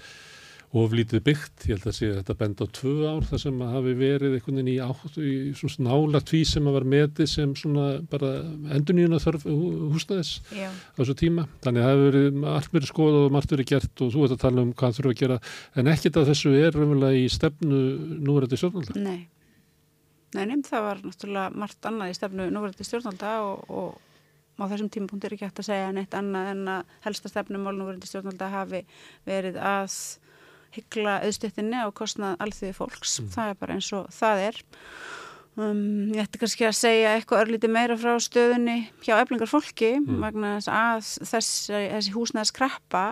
oflítið 0.73 1.21
byggt, 1.27 1.67
ég 1.69 1.77
held 1.77 1.89
að 1.91 1.97
sé 1.99 2.07
að 2.09 2.15
þetta 2.23 2.37
benda 2.41 2.65
á 2.65 2.69
tvö 2.79 2.93
ár 3.05 3.27
þar 3.29 3.41
sem 3.43 3.59
að 3.61 3.73
hafi 3.77 3.93
verið 3.99 4.37
einhvern 4.39 4.59
veginn 4.59 4.71
í, 4.73 4.77
átt, 4.81 5.19
í 5.21 5.33
svona 5.59 5.91
nála 5.91 6.23
tví 6.25 6.41
sem 6.49 6.71
að 6.71 6.77
var 6.79 6.87
metið 6.95 7.29
sem 7.29 7.53
svona 7.61 7.85
bara 8.13 8.31
enduníuna 8.79 9.21
þörf 9.21 9.45
húsnæðis 9.51 10.33
Já. 10.49 10.71
á 10.73 10.97
þessu 11.03 11.19
tíma. 11.21 11.45
Þannig 11.67 11.85
að 11.85 11.91
það 11.91 11.93
hefur 11.93 12.09
verið 12.09 12.49
allt 12.55 12.73
verið 12.79 12.93
skoðað 12.93 13.27
og 13.27 13.37
margt 13.37 13.53
verið 13.53 13.71
gert 13.75 14.05
og 14.07 14.17
þú 14.17 14.25
ert 14.25 14.37
að 14.39 14.43
tala 14.47 14.65
um 14.65 14.73
hvað 14.81 14.97
þurfa 14.97 15.13
að 15.13 15.21
gera 15.21 15.39
en 15.77 15.93
ekkit 15.93 16.19
að 16.23 16.33
þessu 16.33 16.57
er 16.57 16.79
raunverulega 16.79 17.21
í 17.21 17.29
stefnu 17.37 17.85
núverði 18.25 18.63
stjórnvalda. 18.63 19.05
Nei. 19.05 19.21
Nei, 20.33 20.47
nefn 20.49 20.65
það 20.65 20.87
var 20.87 21.03
náttúrulega 21.05 21.61
margt 21.61 21.89
annað 21.89 22.13
í 22.13 22.17
stefnu 22.17 22.49
núverði 22.55 22.87
stjórnvalda 22.89 23.33
og, 23.45 23.65
og 23.69 24.63
á 24.63 24.65
þessum 24.71 24.91
tímapunkt 24.93 25.27
er 25.27 25.35
ekki 25.37 25.49
hægt 25.49 25.61
að 25.61 25.69
segja 25.69 25.93
neitt 25.97 26.15
annað 26.17 26.51
en 26.55 26.63
að 26.73 26.95
helsta 27.07 27.33
stefnum 27.33 27.67
mál 27.67 27.75
núverði 27.77 28.09
stjórnvalda 28.09 28.49
hafi 28.53 28.83
verið 29.29 29.59
að 29.61 29.97
hyggla 30.73 31.19
auðstöttinni 31.27 31.83
á 31.85 31.89
kostnað 31.93 32.39
alþjóði 32.47 32.77
fólks. 32.79 33.19
Mm. 33.21 33.29
Það 33.35 33.53
er 33.53 33.61
bara 33.61 33.77
eins 33.77 33.91
og 33.97 34.09
það 34.17 34.45
er. 34.47 34.61
Um, 35.53 35.81
ég 36.15 36.25
ætti 36.25 36.41
kannski 36.41 36.65
að 36.65 36.79
segja 36.79 37.11
eitthvað 37.13 37.43
örlítið 37.45 37.75
meira 37.75 37.97
frá 38.01 38.15
stöðunni 38.25 38.77
hjá 39.05 39.19
eflingar 39.19 39.51
fólki 39.51 39.99
mm. 39.99 40.23
vegna 40.23 40.55
þess 40.57 40.71
að 40.73 41.03
þessi, 41.29 41.81
þessi 41.93 42.15
húsnæðis 42.15 42.55
kreppa 42.57 43.03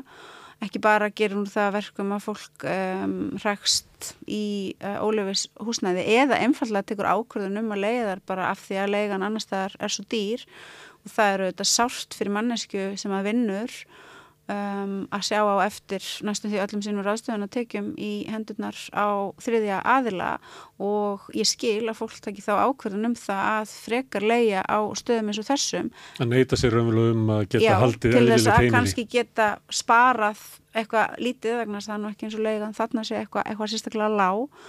ekki 0.60 0.80
bara 0.82 1.08
gerur 1.16 1.48
það 1.48 1.74
verkum 1.78 2.12
að 2.14 2.26
fólk 2.26 2.66
um, 2.68 3.16
hrækst 3.40 4.10
í 4.28 4.76
uh, 4.84 5.00
ólefis 5.04 5.46
húsnæði 5.60 6.04
eða 6.18 6.40
einfallega 6.44 6.90
tekur 6.90 7.08
ákvörðun 7.08 7.62
um 7.62 7.72
að 7.74 7.84
leiðar 7.86 8.22
bara 8.28 8.50
af 8.52 8.66
því 8.66 8.82
að 8.82 8.92
leigan 8.94 9.24
annar 9.24 9.44
staðar 9.44 9.76
er 9.80 9.94
svo 9.94 10.04
dýr. 10.12 10.44
Og 11.00 11.14
það 11.14 11.34
eru 11.34 11.50
þetta 11.50 11.68
sárt 11.70 12.16
fyrir 12.16 12.34
mannesku 12.36 12.86
sem 13.00 13.16
að 13.16 13.30
vinnur 13.30 13.76
um, 14.50 14.94
að 15.14 15.26
sjá 15.28 15.40
á 15.40 15.56
eftir 15.64 16.06
næstum 16.26 16.52
því 16.52 16.60
öllum 16.64 16.82
sínum 16.84 17.04
ráðstöðun 17.06 17.46
að 17.46 17.52
tekjum 17.56 17.90
í 18.00 18.10
hendurnar 18.30 18.78
á 18.92 19.30
þriðja 19.42 19.80
aðila. 19.94 20.30
Og 20.82 21.26
ég 21.36 21.48
skil 21.48 21.90
að 21.90 21.98
fólk 22.00 22.16
takki 22.24 22.44
þá 22.44 22.52
ákverðun 22.66 23.10
um 23.10 23.16
það 23.18 23.42
að 23.50 23.74
frekar 23.86 24.26
leia 24.26 24.64
á 24.64 24.78
stöðum 24.98 25.30
eins 25.32 25.42
og 25.42 25.48
þessum. 25.50 25.90
Að 26.18 26.32
neyta 26.32 26.60
sér 26.60 26.78
umvel 26.80 27.04
um 27.10 27.34
að 27.36 27.44
geta 27.48 27.66
Já, 27.66 27.74
haldið 27.82 28.16
til 28.16 28.24
þess 28.32 28.50
að 28.54 28.70
kannski 28.74 29.06
geta 29.10 29.50
sparað 29.72 30.42
eitthvað 30.74 31.20
lítið 31.22 31.60
vegna 31.64 31.82
er 31.82 32.00
nú 32.00 32.10
ekki 32.10 32.28
eins 32.28 32.38
og 32.38 32.44
leigan 32.46 32.76
þarna 32.76 33.06
sé 33.06 33.20
eitthvað, 33.20 33.46
eitthvað 33.46 33.72
sérstaklega 33.74 34.10
lág. 34.20 34.66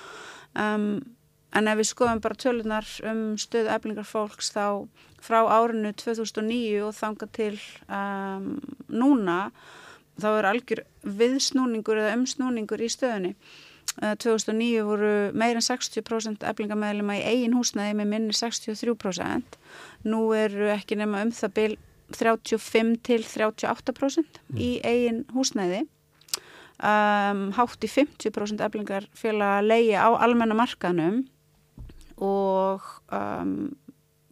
Um, 0.61 0.87
en 1.57 1.67
ef 1.67 1.79
við 1.81 1.89
skoðum 1.89 2.21
bara 2.23 2.39
tölunar 2.39 2.87
um 3.07 3.23
stöðu 3.39 3.71
eflingar 3.75 4.07
fólks 4.07 4.51
þá 4.55 4.87
frá 5.21 5.41
árinu 5.51 5.91
2009 5.97 6.85
og 6.87 6.95
þanga 6.97 7.27
til 7.35 7.55
um, 7.87 8.55
núna 8.87 9.51
þá 10.21 10.29
er 10.31 10.47
algjör 10.51 10.83
viðsnúningur 11.03 11.99
eða 12.01 12.15
umsnúningur 12.17 12.81
í 12.81 12.89
stöðunni. 12.91 13.35
Uh, 13.99 14.15
2009 14.21 14.83
voru 14.87 15.13
meirinn 15.37 15.65
60% 15.65 16.45
eflingamæðlema 16.47 17.19
í 17.19 17.23
eigin 17.33 17.55
húsnaði 17.57 17.97
með 17.99 18.11
minni 18.13 18.35
63%. 18.37 19.57
Nú 20.07 20.27
eru 20.37 20.69
ekki 20.71 20.97
nema 20.99 21.25
um 21.25 21.33
það 21.35 21.57
byl 21.57 21.71
35 22.11 22.95
til 23.07 23.23
38% 23.23 24.39
mm. 24.41 24.59
í 24.59 24.71
eigin 24.87 25.25
húsnaði. 25.35 25.85
Um, 26.81 27.51
hátt 27.53 27.83
í 27.85 27.89
50% 27.91 28.63
eflingar 28.65 29.05
félag 29.13 29.59
að 29.59 29.67
leia 29.69 30.07
á 30.07 30.09
almennamarkanum 30.25 31.21
og 32.21 32.85
um, 33.13 33.55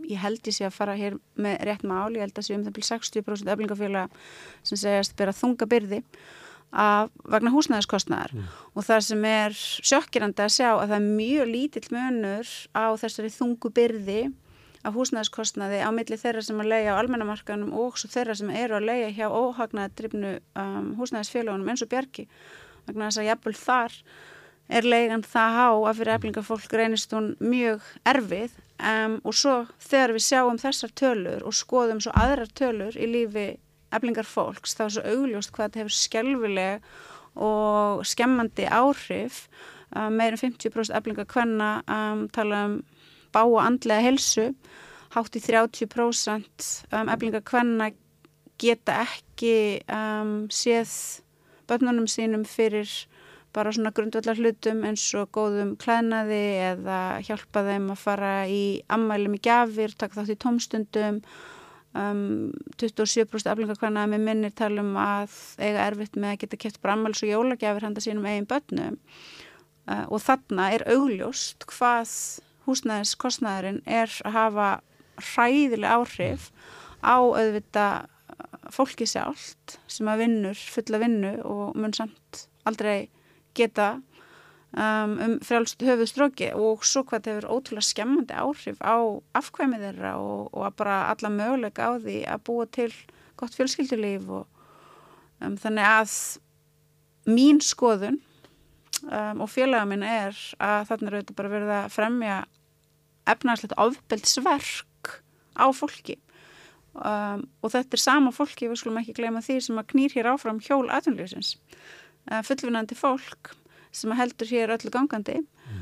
ég 0.09 0.19
held 0.21 0.45
ég 0.47 0.55
sé 0.55 0.67
að 0.67 0.75
fara 0.75 0.97
hér 0.97 1.17
með 1.39 1.63
rétt 1.67 1.87
mál, 1.87 2.11
ég 2.15 2.23
held 2.23 2.37
að 2.37 2.47
sé 2.47 2.57
um 2.57 2.65
það 2.65 2.77
byrja 2.77 2.99
60% 2.99 3.53
öflingafélag 3.53 4.19
sem 4.63 4.79
segjast 4.79 5.17
byrja 5.19 5.37
þunga 5.39 5.69
byrði 5.69 6.03
að 6.69 7.09
vegna 7.33 7.53
húsnæðiskostnæðar 7.53 8.35
mm. 8.35 8.49
og 8.77 8.85
það 8.85 9.05
sem 9.07 9.23
er 9.25 9.55
sjokkirandi 9.57 10.43
að 10.45 10.53
sjá 10.53 10.67
að 10.75 10.83
það 10.91 10.97
er 10.99 11.07
mjög 11.07 11.49
lítill 11.49 11.87
munur 11.95 12.51
á 12.77 12.85
þessari 13.01 13.31
þungu 13.33 13.71
byrði 13.73 14.19
af 14.85 14.95
húsnæðiskostnæði 14.95 15.81
á 15.83 15.89
milli 15.91 16.17
þeirra 16.21 16.43
sem 16.45 16.61
að 16.61 16.69
leia 16.71 16.93
á 16.95 16.99
almennamarkanum 17.01 17.73
og 17.75 17.97
svo 17.99 18.11
þeirra 18.13 18.37
sem 18.37 18.51
eru 18.53 18.77
að 18.77 18.87
leia 18.91 19.09
hjá 19.11 19.27
óhagnaðadrifnu 19.27 20.35
um, 20.61 20.91
húsnæðisfélagunum 21.01 21.73
eins 21.73 21.83
og 21.83 21.91
Björki 21.91 22.29
vegna 22.85 23.09
þess 23.09 23.23
að 23.23 23.29
jafnvel 23.31 23.57
þar 23.59 23.97
er 24.69 24.85
leigan 24.85 25.23
það 25.25 25.55
há 25.57 25.67
að 25.73 25.99
fyrir 25.99 26.13
eflingafólk 26.15 26.73
reynist 26.77 27.13
hún 27.15 27.31
mjög 27.41 27.85
erfið 28.07 28.57
um, 28.77 29.17
og 29.23 29.35
svo 29.35 29.55
þegar 29.81 30.13
við 30.15 30.25
sjáum 30.27 30.59
þessar 30.61 30.93
tölur 31.01 31.45
og 31.47 31.57
skoðum 31.57 32.01
svo 32.03 32.13
aðrar 32.17 32.51
tölur 32.57 32.97
í 32.97 33.09
lífi 33.09 33.47
eflingarfólks 33.95 34.77
þá 34.77 34.83
er 34.85 34.93
svo 34.95 35.15
augljóst 35.15 35.53
hvað 35.55 35.69
þetta 35.69 35.81
hefur 35.81 35.97
skjálfileg 35.97 36.89
og 37.39 38.05
skemmandi 38.09 38.65
áhrif. 38.69 39.47
Um, 39.89 40.19
meirin 40.19 40.37
50% 40.37 40.93
eflingakvenna 40.93 41.69
um, 41.89 42.27
tala 42.33 42.65
um 42.67 42.75
bá 43.33 43.41
og 43.45 43.61
andlega 43.61 44.05
helsu 44.05 44.51
hátt 45.15 45.37
í 45.37 45.41
30% 45.41 46.69
um, 46.93 47.09
eflingakvenna 47.09 47.89
geta 48.59 48.99
ekki 49.05 49.79
séð 50.51 50.91
börnunum 51.69 52.09
sínum 52.11 52.43
fyrir 52.43 52.89
bara 53.55 53.71
svona 53.73 53.91
grundvallar 53.95 54.39
hlutum 54.39 54.83
eins 54.87 55.03
og 55.17 55.31
góðum 55.35 55.75
klæðnaði 55.81 56.41
eða 56.71 56.99
hjálpa 57.25 57.63
þeim 57.65 57.87
að 57.93 58.01
fara 58.03 58.33
í 58.49 58.63
ammælum 58.91 59.37
í 59.37 59.41
gafir, 59.45 59.95
taka 59.97 60.19
þátt 60.19 60.35
í 60.35 60.39
tómstundum. 60.43 61.21
Um, 61.97 62.51
27% 62.77 63.49
aflingakvæna 63.49 64.03
með 64.11 64.25
minnir 64.27 64.53
talum 64.53 64.91
að 65.01 65.33
eiga 65.57 65.87
erfitt 65.87 66.19
með 66.21 66.35
að 66.35 66.41
geta 66.43 66.59
kæft 66.61 66.81
bara 66.83 66.93
ammæls 66.93 67.23
og 67.25 67.31
jólagjafir 67.31 67.87
handa 67.87 68.03
sínum 68.05 68.27
eigin 68.29 68.49
börnum. 68.49 68.99
Uh, 69.89 70.05
og 70.05 70.21
þarna 70.21 70.69
er 70.75 70.85
augljóst 70.93 71.65
hvað 71.71 72.13
húsnæðiskostnæðurinn 72.67 73.81
er 73.89 74.13
að 74.21 74.37
hafa 74.37 74.69
hræðileg 75.31 75.97
áhrif 75.97 76.51
á 77.01 77.17
auðvita 77.17 77.87
fólki 78.73 79.07
sjálft 79.09 79.79
sem 79.89 80.09
að 80.09 80.25
vinnur 80.25 80.59
fulla 80.75 80.99
vinnu 81.01 81.31
og 81.47 81.77
mun 81.79 81.95
samt 81.95 82.45
aldrei 82.69 83.09
geta 83.57 83.89
um, 84.77 85.15
um 85.17 85.35
frjálst 85.45 85.81
höfuðstróki 85.85 86.51
og 86.57 86.85
svo 86.87 87.03
hvað 87.07 87.19
þetta 87.19 87.33
hefur 87.33 87.49
ótrúlega 87.55 87.87
skemmandi 87.87 88.37
áhrif 88.37 88.81
á 88.83 88.97
afkvæmið 89.39 89.85
þeirra 89.87 90.13
og, 90.21 90.53
og 90.53 90.77
bara 90.79 91.01
alla 91.13 91.33
möguleika 91.33 91.89
á 91.89 91.91
því 91.97 92.21
að 92.29 92.45
búa 92.49 92.69
til 92.69 92.91
gott 93.39 93.57
fjölskyldulíf 93.57 94.29
og 94.29 94.45
um, 95.41 95.57
þannig 95.57 95.89
að 95.89 96.15
mín 97.29 97.61
skoðun 97.63 98.21
um, 99.09 99.43
og 99.45 99.49
félaga 99.51 99.89
minn 99.89 100.05
er 100.05 100.37
að 100.59 100.89
þarna 100.91 101.09
er 101.11 101.19
auðvitað 101.19 101.39
bara 101.41 101.53
verið 101.55 101.75
að 101.79 101.93
fremja 101.95 102.39
efnarslegt 103.29 103.77
ofbeldsverk 103.77 105.15
á 105.59 105.65
fólki. 105.75 106.15
Um, 106.99 107.43
og 107.61 107.69
þetta 107.75 107.95
er 107.95 108.01
sama 108.01 108.31
fólki, 108.33 108.65
við 108.67 108.79
skulum 108.81 108.97
ekki 108.99 109.13
gleyma 109.19 109.43
því 109.45 109.59
sem 109.61 109.77
að 109.77 109.91
knýr 109.91 110.15
hér 110.17 110.31
áfram 110.31 110.57
hjól 110.65 110.87
aðtunlýsins 110.89 111.53
Eh, 111.53 112.08
fullvinandi 112.45 112.97
fólk 112.97 113.53
sem 113.95 114.11
heldur 114.17 114.49
hér 114.49 114.73
öllu 114.75 114.91
gangandi 114.93 115.37
mm. 115.39 115.79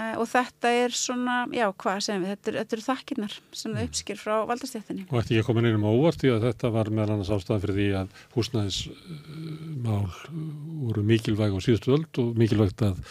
uh, 0.00 0.14
og 0.20 0.26
þetta 0.30 0.72
er 0.82 0.94
svona, 0.96 1.42
já 1.54 1.66
hvað 1.70 2.04
segjum 2.06 2.24
við, 2.24 2.32
þetta, 2.34 2.54
þetta 2.58 2.76
eru 2.76 2.86
þakkirnar 2.86 3.34
sem 3.36 3.74
það 3.74 3.80
mm. 3.80 3.88
uppskýr 3.90 4.20
frá 4.20 4.36
valdastjættinni. 4.50 5.08
Og 5.10 5.18
ætti 5.20 5.34
ekki 5.34 5.42
að 5.44 5.50
koma 5.50 5.64
inn 5.64 5.80
um 5.80 5.90
óvart 5.90 6.24
í 6.24 6.32
að 6.32 6.46
þetta 6.48 6.72
var 6.76 6.92
meðal 6.94 7.16
annars 7.16 7.34
ástæðan 7.36 7.64
fyrir 7.66 7.78
því 7.80 7.88
að 8.00 8.22
húsnæðismál 8.36 10.06
voru 10.86 11.04
mikilvæg 11.12 11.52
á 11.56 11.58
síðustu 11.66 11.98
öld 11.98 12.22
og 12.22 12.40
mikilvægt 12.40 12.86
að, 12.86 13.04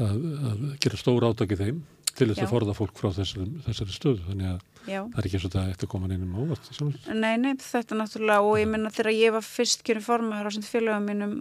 að, 0.00 0.24
að 0.52 0.64
gera 0.86 1.02
stór 1.04 1.28
átaki 1.28 1.60
þeim 1.60 1.84
til 2.16 2.30
þess 2.30 2.44
að 2.44 2.52
forða 2.52 2.74
fólk 2.76 2.96
frá 3.00 3.10
þessari, 3.16 3.46
þessari 3.66 3.94
stöðu 3.94 4.24
þannig 4.30 4.54
að 4.54 4.64
Já. 4.86 5.00
það 5.02 5.18
er 5.18 5.26
ekki 5.26 5.38
eins 5.38 5.46
og 5.48 5.52
það 5.56 5.72
eftir 5.72 5.88
að 5.88 5.92
koma 5.92 6.10
neinum 6.10 6.36
ávart 6.38 6.70
Nei, 7.10 7.34
nei, 7.42 7.52
þetta 7.58 7.94
er 7.96 8.00
náttúrulega 8.00 8.46
og 8.46 8.60
ég 8.60 8.70
minna 8.70 8.92
þegar 8.94 9.16
ég 9.16 9.34
var 9.34 9.44
fyrst 9.46 9.82
kjörinn 9.86 10.06
formar 10.06 10.46
á 10.46 10.50
sem 10.54 10.64
félagum 10.66 11.08
mínum 11.10 11.36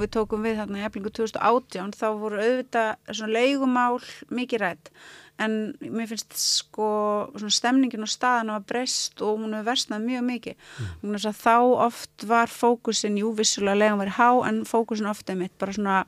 við 0.00 0.12
tókum 0.16 0.44
við 0.44 0.60
þarna 0.60 0.82
í 0.82 0.84
eflingu 0.88 1.12
2018 1.14 1.96
þá 2.00 2.06
voru 2.18 2.42
auðvitað 2.42 2.92
svona 3.12 3.34
leigumál 3.38 4.00
mikið 4.34 4.64
rætt 4.64 4.92
en 5.40 5.56
mér 5.80 6.10
finnst 6.10 6.36
sko 6.36 6.90
svona 7.32 7.54
stemningin 7.54 8.04
og 8.04 8.12
staðan 8.12 8.52
að 8.52 8.66
breyst 8.72 9.22
og 9.24 9.40
hún 9.40 9.54
hefur 9.56 9.70
versnað 9.70 10.04
mjög 10.04 10.26
mikið 10.26 10.70
mm. 11.06 11.16
þá 11.40 11.56
oft 11.86 12.26
var 12.28 12.52
fókusin 12.52 13.18
jú 13.20 13.32
vissulega 13.38 13.78
legan 13.78 14.02
verið 14.02 14.18
há 14.18 14.30
en 14.50 14.62
fókusin 14.68 15.08
ofta 15.10 15.32
er 15.32 15.40
mitt 15.44 15.56
bara 15.60 15.76
svona 15.76 16.02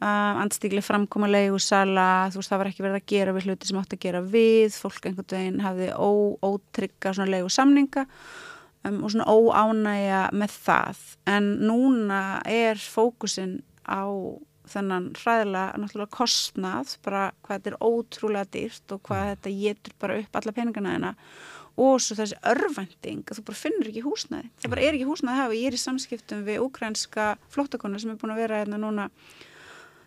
uh, 0.00 0.40
andstíkli 0.42 0.82
framkoma 0.84 1.30
leigusala 1.30 2.08
þú 2.32 2.42
veist 2.42 2.52
það 2.52 2.62
var 2.62 2.70
ekki 2.72 2.84
verið 2.86 3.00
að 3.00 3.08
gera 3.14 3.36
við 3.36 3.48
hluti 3.48 3.70
sem 3.70 3.80
átt 3.80 3.96
að 3.96 4.04
gera 4.06 4.24
við 4.34 4.76
fólk 4.82 5.08
einhvern 5.08 5.32
veginn 5.34 5.64
hafði 5.64 5.88
ó, 5.94 6.10
ótrygga 6.48 7.14
svona 7.14 7.34
leigusamninga 7.36 8.04
um, 8.88 9.00
og 9.02 9.14
svona 9.14 9.28
óánægja 9.28 10.22
með 10.36 10.58
það 10.66 11.06
en 11.34 11.50
núna 11.68 12.22
er 12.48 12.80
fókusin 12.82 13.58
á 13.88 14.06
þennan 14.68 15.12
hræðilega 15.16 15.80
náttúrulega 15.80 16.12
kostnað, 16.12 16.96
bara 17.04 17.28
hvað 17.44 17.54
þetta 17.54 17.70
er 17.70 17.78
ótrúlega 17.84 18.50
dýrt 18.52 18.94
og 18.94 19.00
hvað 19.08 19.30
þetta 19.32 19.54
getur 19.62 19.94
bara 20.02 20.18
upp 20.20 20.38
alla 20.40 20.54
peningana 20.56 20.94
þeina 20.94 21.12
og 21.78 22.00
svo 22.02 22.16
þessi 22.18 22.38
örvending 22.50 23.22
að 23.22 23.38
þú 23.38 23.44
bara 23.48 23.60
finnur 23.60 23.90
ekki 23.90 24.02
húsnæði. 24.02 24.48
Það 24.58 24.72
bara 24.72 24.84
er 24.84 24.96
ekki 24.96 25.06
húsnæði 25.06 25.34
að 25.34 25.40
hafa. 25.44 25.58
Ég 25.58 25.68
er 25.68 25.76
í 25.76 25.82
samskiptum 25.82 26.40
við 26.48 26.64
ukrænska 26.64 27.26
flottakonu 27.54 28.00
sem 28.02 28.12
er 28.12 28.18
búin 28.18 28.34
að 28.34 28.40
vera 28.42 28.58
hérna 28.62 28.80
núna 28.82 29.06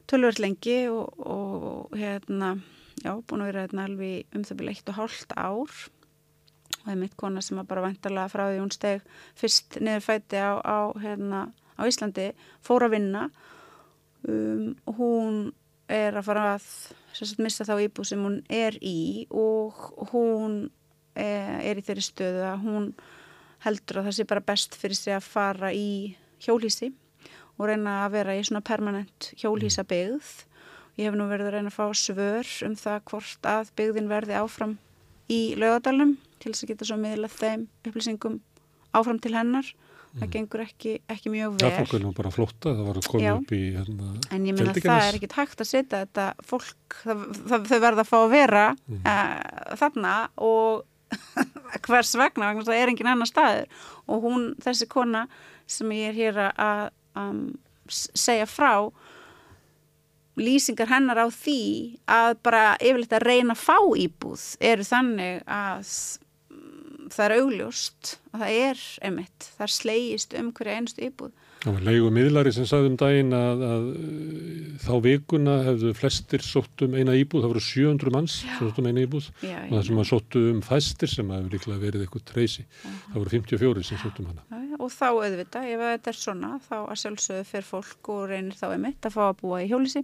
tölverð 0.10 0.42
lengi 0.44 0.78
og, 0.92 1.18
og 1.20 1.98
hérna, 1.98 2.56
já, 3.02 3.14
búin 3.14 3.44
að 3.44 3.52
vera 3.52 3.66
hérna 3.66 3.88
alveg 3.88 4.38
um 4.38 4.46
það 4.48 4.62
byrja 4.62 4.76
eitt 4.76 4.92
og 4.94 5.00
hálft 5.00 5.36
ár. 5.38 5.76
Og 6.72 6.84
það 6.86 6.94
er 6.96 7.02
mitt 7.04 7.18
kona 7.20 7.44
sem 7.46 7.62
bara 7.68 7.86
vantarlega 7.86 8.32
frá 8.32 8.46
því 8.48 8.60
hún 8.62 8.74
steg 8.74 9.06
fyrst 9.38 9.80
niður 9.84 10.06
fæti 10.08 10.42
á, 10.42 10.58
á, 10.62 10.80
hérna, 11.02 11.46
á 11.78 11.82
Íslandi, 11.86 12.32
fór 12.66 12.88
að 12.88 12.96
vinna. 12.98 13.28
Um, 14.22 14.76
hún 14.98 15.50
er 15.92 16.16
að 16.16 16.28
fara 16.30 16.46
að 16.56 16.66
sagt, 17.18 17.42
missa 17.42 17.66
þá 17.68 17.76
íbúð 17.84 18.12
sem 18.12 18.22
hún 18.24 18.40
er 18.50 18.78
í 18.82 19.26
og 19.30 20.10
hún 20.12 20.64
er, 21.16 21.60
er 21.66 21.80
í 21.80 21.86
þeirri 21.86 22.06
stöðu 22.06 22.46
að 22.48 22.66
hún 22.66 22.92
heldur 23.66 24.02
að 24.02 24.10
það 24.10 24.18
sé 24.18 24.28
bara 24.30 24.46
best 24.46 24.78
fyrir 24.80 24.98
sig 24.98 25.16
að 25.16 25.28
fara 25.28 25.72
í 25.76 26.16
hjólísi 26.42 26.92
og 27.62 27.70
reyna 27.70 28.00
að 28.06 28.16
vera 28.18 28.38
í 28.38 28.42
svona 28.48 28.64
permanent 28.66 29.30
hjólísa 29.38 29.86
byggð. 29.88 30.32
Ég 30.98 31.08
hef 31.08 31.18
nú 31.18 31.28
verið 31.30 31.52
að 31.52 31.56
reyna 31.58 31.72
að 31.72 31.78
fá 31.78 31.86
svör 31.96 32.50
um 32.68 32.76
það 32.80 33.04
hvort 33.12 33.48
að 33.52 33.72
byggðin 33.78 34.10
verði 34.12 34.40
áfram 34.42 34.76
í 35.32 35.42
laugadalum 35.62 36.18
til 36.42 36.52
þess 36.52 36.66
að 36.66 36.74
geta 36.74 36.90
svo 36.90 36.98
miðla 37.00 37.30
þeim 37.32 37.68
upplýsingum 37.86 38.42
áfram 38.98 39.22
til 39.24 39.36
hennar 39.38 39.70
það 40.12 40.26
mm. 40.26 40.32
gengur 40.34 40.64
ekki, 40.66 40.94
ekki 41.12 41.32
mjög 41.32 41.56
vel. 41.56 41.64
Það 41.64 41.78
fólk 41.78 41.96
er 41.96 42.04
nú 42.04 42.14
bara 42.16 42.32
flotta, 42.36 42.74
það 42.76 42.88
var 42.90 43.00
að 43.00 43.10
koma 43.14 43.24
Já. 43.24 43.34
upp 43.38 43.54
í 43.56 43.62
hérna, 43.78 44.14
En 44.28 44.48
ég 44.48 44.58
minna 44.58 44.74
að 44.74 44.80
það 44.84 45.04
er 45.06 45.20
ekkit 45.20 45.36
hægt 45.38 45.64
að 45.64 45.70
setja 45.70 46.02
þetta 46.04 46.26
fólk, 46.48 46.98
það, 47.04 47.22
það, 47.38 47.68
þau 47.70 47.78
verða 47.86 48.04
að 48.04 48.10
fá 48.10 48.18
að 48.20 48.34
vera 48.34 48.64
mm. 48.76 49.04
uh, 49.14 49.76
þarna 49.80 50.16
og 50.50 51.22
hvers 51.88 52.14
vegna, 52.20 52.52
það 52.60 52.78
er 52.78 52.92
engin 52.92 53.12
annar 53.12 53.30
staður 53.30 53.88
og 54.08 54.26
hún, 54.26 54.50
þessi 54.64 54.88
kona 54.92 55.26
sem 55.72 55.92
ég 55.96 56.12
er 56.12 56.20
hér 56.20 56.42
að 56.52 56.84
um, 57.20 57.44
segja 57.92 58.48
frá 58.50 58.74
lýsingar 60.40 60.90
hennar 60.92 61.20
á 61.20 61.28
því 61.28 61.62
að 62.10 62.38
bara 62.46 62.66
yfirleitt 62.80 63.16
að 63.18 63.26
reyna 63.28 63.56
að 63.56 63.64
fá 63.66 63.78
íbúð 64.00 64.46
eru 64.72 64.86
þannig 64.88 65.42
að 65.46 65.96
það 67.12 67.26
er 67.26 67.36
augljóst 67.42 68.14
að 68.32 68.44
það 68.44 68.60
er 68.62 68.84
emitt, 69.10 69.48
það 69.58 69.66
er 69.66 69.74
slegist 69.76 70.36
um 70.40 70.52
hverja 70.56 70.78
einstu 70.80 71.08
íbúð. 71.08 71.34
Það 71.62 71.76
var 71.76 71.84
leigu 71.86 72.08
miðlari 72.10 72.52
sem 72.56 72.66
sagði 72.66 72.90
um 72.90 72.96
daginn 72.98 73.36
að, 73.38 73.60
að 73.68 73.84
þá 74.82 74.94
vikuna 75.06 75.58
hefðu 75.68 75.92
flestir 75.94 76.42
sótt 76.42 76.82
um 76.88 76.96
eina 76.98 77.14
íbúð, 77.20 77.44
það 77.44 77.52
voru 77.54 77.62
700 77.68 78.14
manns 78.16 78.38
sótt 78.58 78.80
um 78.82 78.88
eina 78.90 79.04
íbúð. 79.04 79.28
Já, 79.46 79.60
og 79.68 79.76
það 79.76 79.84
sem 79.90 80.02
að 80.02 80.08
sóttu 80.10 80.42
um 80.50 80.64
fæstir 80.66 81.12
sem 81.12 81.30
hefur 81.36 81.54
líklega 81.54 81.84
verið 81.84 82.06
eitthvað 82.08 82.24
treysi, 82.32 82.66
það 82.82 83.20
voru 83.20 83.34
54 83.36 83.86
sem 83.92 84.02
sótt 84.02 84.22
um 84.24 84.32
hana. 84.32 84.46
Já, 84.50 84.80
og 84.82 84.90
þá 84.96 85.08
auðvitað, 85.12 85.68
ef 85.76 85.84
þetta 85.86 86.12
er 86.12 86.18
svona 86.18 86.52
þá 86.66 86.76
að 86.80 87.00
sjálfsögðu 87.04 87.46
fyrir 87.52 87.68
fólk 87.68 88.10
og 88.16 88.24
reynir 88.32 88.58
þá 88.58 88.66
einmitt 88.72 89.06
að 89.06 89.16
fá 89.18 89.22
að 89.28 89.36
búa 89.44 89.60
í 89.62 89.68
hjólísi 89.70 90.02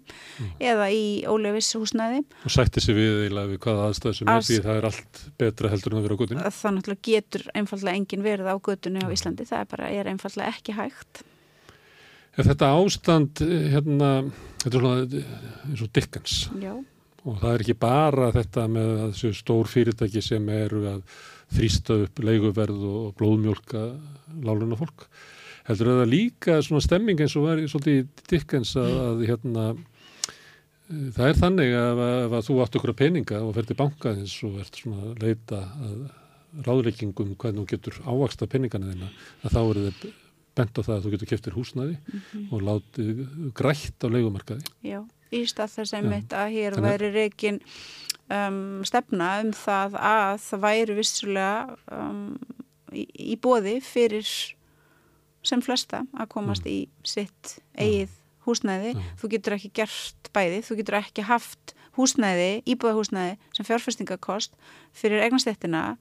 eða 0.61 0.89
í 0.93 1.05
ólefis 1.25 1.71
húsnæði 1.77 2.21
og 2.45 2.53
sætti 2.53 2.83
sér 2.83 2.97
við 2.99 3.23
eða 3.31 3.47
við 3.49 3.61
hvaða 3.63 3.87
aðstæð 3.89 4.17
sem 4.19 4.31
er 4.33 4.45
því 4.45 4.59
það 4.67 4.81
er 4.81 4.89
allt 4.91 5.23
betra 5.41 5.71
heldur 5.73 5.95
en 5.95 6.01
að 6.01 6.05
vera 6.07 6.17
á 6.17 6.21
gutinu 6.21 6.51
það 6.59 6.75
náttúrulega 6.77 7.07
getur 7.07 7.47
einfallega 7.57 8.01
engin 8.01 8.27
verið 8.27 8.51
á 8.51 8.55
gutinu 8.69 9.01
á. 9.01 9.09
Íslandi, 9.17 9.47
það 9.49 9.63
er 9.63 9.71
bara, 9.73 9.89
er 10.01 10.11
einfallega 10.11 10.53
ekki 10.53 10.77
hægt 10.77 11.23
Er 12.37 12.45
þetta 12.45 12.69
ástand 12.77 13.39
hérna, 13.41 14.11
þetta 14.61 14.69
er 14.69 14.83
svona 14.83 15.23
eins 15.71 15.81
og 15.81 15.89
dikkans 15.95 16.35
Já. 16.61 16.75
og 17.25 17.39
það 17.41 17.49
er 17.53 17.63
ekki 17.63 17.75
bara 17.81 18.27
þetta 18.35 18.65
með 18.69 18.91
þessu 19.07 19.31
stór 19.39 19.71
fyrirtæki 19.71 20.21
sem 20.21 20.45
eru 20.53 20.83
að 20.91 21.15
þrýsta 21.57 21.97
upp 22.03 22.21
leiguverð 22.21 22.83
og 22.85 23.15
blóðmjólka 23.17 23.81
láluna 24.45 24.77
fólk. 24.77 25.07
Heldur 25.67 25.95
það 25.95 26.11
líka 26.11 26.59
svona 26.63 26.83
stemming 26.83 27.23
eins 27.23 27.35
og 27.39 27.47
var 27.47 27.63
svolítið 27.65 28.05
Dickens 28.29 28.75
að, 28.79 28.93
að 29.07 29.25
hérna 29.31 29.65
eh, 29.73 31.09
það 31.17 31.31
er 31.31 31.41
þannig 31.41 31.75
að 31.79 32.03
ef 32.05 32.37
að 32.37 32.45
þú 32.51 32.59
átt 32.63 32.79
okkur 32.79 32.93
að 32.93 33.01
peninga 33.01 33.41
og 33.47 33.57
ferði 33.57 33.79
bankaðins 33.81 34.37
og 34.47 34.61
ert 34.61 34.79
svona 34.79 35.09
að 35.09 35.25
leita 35.25 35.63
að 35.89 35.99
ráðleikingum 36.67 37.35
hvernig 37.35 37.65
þú 37.65 37.67
getur 37.73 37.99
ávaksta 38.05 38.47
peningana 38.49 38.93
þína 38.93 39.11
að 39.41 39.57
þá 39.57 39.61
eru 39.63 39.89
þið 39.89 40.15
bent 40.57 40.79
á 40.79 40.81
það 40.81 40.95
að 40.95 41.05
þú 41.05 41.13
getur 41.13 41.31
keftir 41.31 41.55
húsnaði 41.57 41.95
mm 41.95 42.19
-hmm. 42.19 42.49
og 42.51 42.65
látið 42.69 43.23
grætt 43.57 44.03
á 44.03 44.07
leikumarkaði. 44.09 44.73
Já, 44.83 44.99
í 45.31 45.45
stað 45.45 45.73
þess 45.77 45.93
að 45.93 46.09
mitt 46.11 46.33
að 46.33 46.51
hér 46.57 46.81
væri 46.81 47.11
reikin 47.13 47.61
um, 48.29 48.83
stefna 48.85 49.41
um 49.43 49.53
það 49.53 49.97
að 50.01 50.35
það 50.47 50.63
væri 50.67 50.97
vissulega 50.97 51.77
um, 51.91 52.37
í, 52.91 53.07
í 53.33 53.35
bóði 53.35 53.79
fyrir 53.81 54.27
sem 55.43 55.61
flesta 55.61 56.03
að 56.17 56.31
komast 56.33 56.65
mm. 56.65 56.71
í 56.71 56.79
sitt 57.07 57.57
eigið 57.77 58.13
húsnæði. 58.47 58.93
Mm. 58.95 59.09
Þú 59.19 59.31
getur 59.35 59.57
ekki 59.57 59.71
gert 59.81 60.31
bæði, 60.35 60.61
þú 60.63 60.79
getur 60.81 60.99
ekki 61.01 61.25
haft 61.27 61.73
húsnæði, 61.97 62.61
íbúðahúsnæði 62.69 63.37
sem 63.55 63.67
fjárfestingakost 63.67 64.53
fyrir 64.95 65.23
eignastettina 65.25 65.97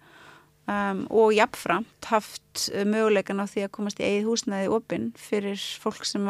um, 0.70 1.04
og 1.10 1.34
jafnframt 1.36 2.10
haft 2.10 2.66
möguleikan 2.86 3.42
á 3.42 3.46
því 3.46 3.66
að 3.66 3.74
komast 3.78 4.02
í 4.02 4.08
eigið 4.08 4.30
húsnæði 4.30 4.72
opinn 4.78 5.10
fyrir 5.20 5.60
fólk 5.82 6.06
sem 6.08 6.26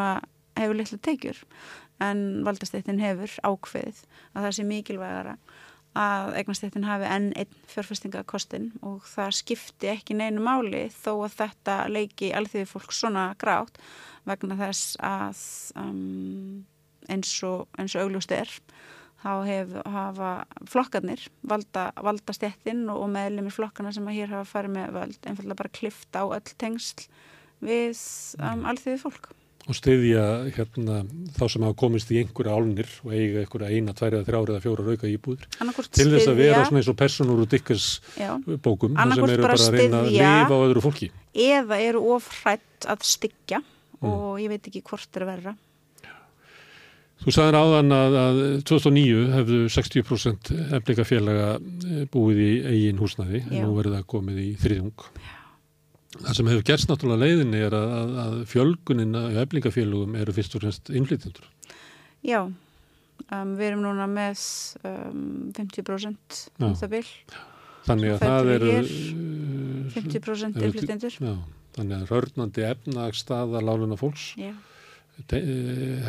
hefur 0.56 0.78
litla 0.78 1.00
teikjur 1.02 1.40
en 2.04 2.44
valdastettin 2.44 3.00
hefur 3.00 3.32
ákveðið 3.46 4.02
að 4.34 4.42
það 4.42 4.52
sé 4.58 4.66
mikilvægara 4.68 5.36
að 5.96 6.34
eignastéttin 6.40 6.84
hafi 6.84 7.08
enn 7.08 7.30
einn 7.40 7.60
fjárfestingakostin 7.70 8.68
og 8.84 9.06
það 9.08 9.36
skipti 9.38 9.88
ekki 9.94 10.16
neinu 10.18 10.42
máli 10.44 10.86
þó 10.92 11.12
að 11.24 11.38
þetta 11.38 11.76
leiki 11.88 12.32
alþjóði 12.36 12.68
fólk 12.68 12.92
svona 12.92 13.30
grátt 13.40 13.80
vegna 14.28 14.58
þess 14.60 14.98
að 15.00 15.40
um, 15.80 16.66
eins 17.08 17.32
og, 17.46 17.64
og 17.78 17.96
augljóst 18.02 18.34
er 18.34 18.52
hef, 19.24 19.72
hafa 19.86 20.32
flokkarnir 20.70 21.22
valda, 21.46 21.88
valda 22.04 22.34
stéttin 22.36 22.84
og 22.92 23.08
meðlumir 23.12 23.54
flokkana 23.54 23.92
sem 23.94 24.06
að 24.06 24.20
hér 24.20 24.34
hafa 24.36 24.50
farið 24.50 24.76
með 24.76 24.92
völd 24.98 25.30
einfallega 25.30 25.62
bara 25.62 25.74
klifta 25.80 26.22
á 26.22 26.26
öll 26.36 26.52
tengsl 26.60 27.08
við 27.64 27.98
um, 28.42 28.62
alþjóði 28.68 29.00
fólk. 29.00 29.32
Og 29.66 29.74
stiðja 29.74 30.22
hérna, 30.54 31.00
þá 31.34 31.44
sem 31.50 31.64
hafa 31.66 31.74
komist 31.80 32.12
í 32.14 32.20
einhverja 32.20 32.54
álnir 32.54 32.90
og 33.02 33.14
eiga 33.16 33.42
einhverja 33.42 33.70
eina, 33.72 33.94
tværi 33.98 34.20
eða 34.20 34.28
þrjári 34.28 34.54
eða 34.54 34.62
fjóra 34.62 34.84
rauka 34.86 35.10
íbúður 35.10 35.48
til 35.90 36.06
þess 36.12 36.30
að 36.30 36.38
vera 36.38 36.60
svona 36.68 36.82
eins 36.82 36.90
og 36.92 36.98
personur 37.00 37.42
og 37.42 37.50
dikkars 37.50 37.88
bókum 38.62 38.94
sem 38.94 39.24
eru 39.26 39.42
bara 39.42 39.58
að 39.58 39.74
reyna 39.74 40.04
að 40.04 40.12
lifa 40.14 40.54
á 40.54 40.64
öðru 40.68 40.84
fólki. 40.84 41.10
eða 41.34 41.80
eru 41.82 42.04
ofrætt 42.14 42.86
að 42.86 43.08
styggja 43.10 43.58
mm. 43.58 44.06
og 44.06 44.38
ég 44.44 44.54
veit 44.54 44.70
ekki 44.70 44.84
hvort 44.86 45.18
er 45.18 45.26
verra 45.32 45.56
Þú 47.24 47.32
sagðir 47.32 47.56
áðan 47.58 47.94
að, 47.96 48.18
að 48.20 48.42
2009 48.68 49.22
hefðu 49.32 49.62
60% 49.72 50.50
eflikafélaga 50.76 51.48
eh, 51.56 52.04
búið 52.12 52.42
í 52.44 52.52
eigin 52.68 53.00
húsnaði 53.00 53.40
en 53.46 53.64
nú 53.64 53.72
verður 53.78 53.96
það 53.96 54.06
komið 54.12 54.42
í 54.44 54.50
þriðjung. 54.60 55.08
Já. 55.16 55.32
Það 56.16 56.36
sem 56.38 56.48
hefur 56.50 56.64
gerst 56.70 56.90
náttúrulega 56.90 57.26
leiðinni 57.26 57.58
er 57.66 57.74
að, 57.76 57.90
að, 57.96 58.14
að 58.22 58.36
fjölgunin 58.50 59.18
í 59.18 59.40
eflingafélugum 59.42 60.14
eru 60.20 60.34
fyrst 60.36 60.54
og 60.56 60.62
fremst 60.62 60.92
innflytjendur. 60.92 61.48
Já, 62.26 62.40
um, 62.46 63.52
við 63.58 63.66
erum 63.70 63.84
núna 63.84 64.06
með 64.10 64.44
um, 64.86 65.26
50% 65.56 66.40
um 66.62 66.78
það 66.78 66.94
vil. 66.96 67.04
Þannig 67.86 68.14
að 68.14 68.24
það 68.24 68.52
eru... 68.54 68.72
50% 69.96 70.64
innflytjendur. 70.66 71.18
Já, 71.20 71.34
þannig 71.76 71.98
að 71.98 72.14
rörnandi 72.14 72.66
efnagstaða 72.70 73.62
láluna 73.64 73.98
fólks 74.00 74.32
te, 74.38 74.54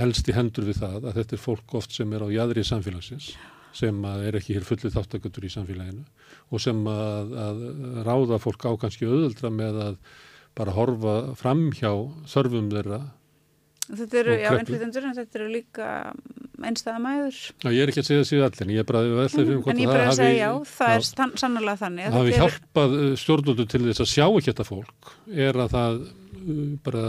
helst 0.01 0.27
í 0.29 0.35
hendur 0.35 0.67
við 0.67 0.81
það 0.81 1.05
að 1.09 1.19
þetta 1.21 1.37
er 1.37 1.43
fólk 1.43 1.75
oft 1.79 1.93
sem 1.95 2.11
er 2.17 2.25
á 2.25 2.27
jæðri 2.33 2.63
samfélagsins 2.67 3.29
sem 3.77 3.99
er 4.09 4.35
ekki 4.39 4.55
hér 4.57 4.65
fullið 4.67 4.95
þáttakundur 4.97 5.45
í 5.47 5.51
samfélaginu 5.53 6.03
og 6.51 6.63
sem 6.63 6.79
að, 6.91 7.35
að 7.47 7.61
ráða 8.07 8.39
fólk 8.41 8.65
á 8.67 8.71
kannski 8.81 9.05
auðvöldra 9.07 9.51
með 9.53 9.79
að 9.85 9.97
bara 10.57 10.73
horfa 10.73 11.15
fram 11.37 11.67
hjá 11.77 11.91
þörfum 12.31 12.71
þeirra 12.73 13.01
Þetta 13.87 14.17
eru, 14.19 14.33
já, 14.35 14.49
innflytjendur 14.59 15.05
en 15.07 15.13
þetta 15.15 15.37
eru 15.39 15.45
líka 15.47 15.85
einstæða 16.67 16.97
mæður. 16.99 17.37
Já, 17.63 17.67
ég 17.71 17.77
er 17.85 17.91
ekki 17.93 18.01
að 18.01 18.07
segja 18.09 18.19
það 18.19 18.25
síðan 18.27 18.47
allir, 18.49 18.71
ég 18.75 18.81
er 18.83 18.87
bara 18.89 18.99
að 19.05 19.13
velta 19.15 19.37
fyrir 19.37 19.53
Mm, 19.53 19.69
en 19.71 19.79
ég 19.79 19.87
bara 19.93 20.07
að 20.09 20.17
segja 20.17 20.41
já, 20.41 20.49
það 20.73 20.95
er 20.97 21.05
stann, 21.07 21.31
sannlega 21.39 21.75
þannig. 21.85 22.03
að 22.03 22.11
Það 22.11 22.19
hafi 22.19 22.33
er- 22.33 22.41
hjálpað 22.41 22.95
uh, 22.97 23.05
stjórnvöldu 23.21 23.65
til 23.71 23.81
þess 23.85 24.03
að 24.03 24.09
sjá 24.11 24.25
ekki 24.27 24.49
þetta 24.51 24.65
fólk 24.67 25.13
er 25.47 25.61
að 25.63 25.71
það 25.77 26.01
uh, 26.01 26.65
bara 26.89 27.05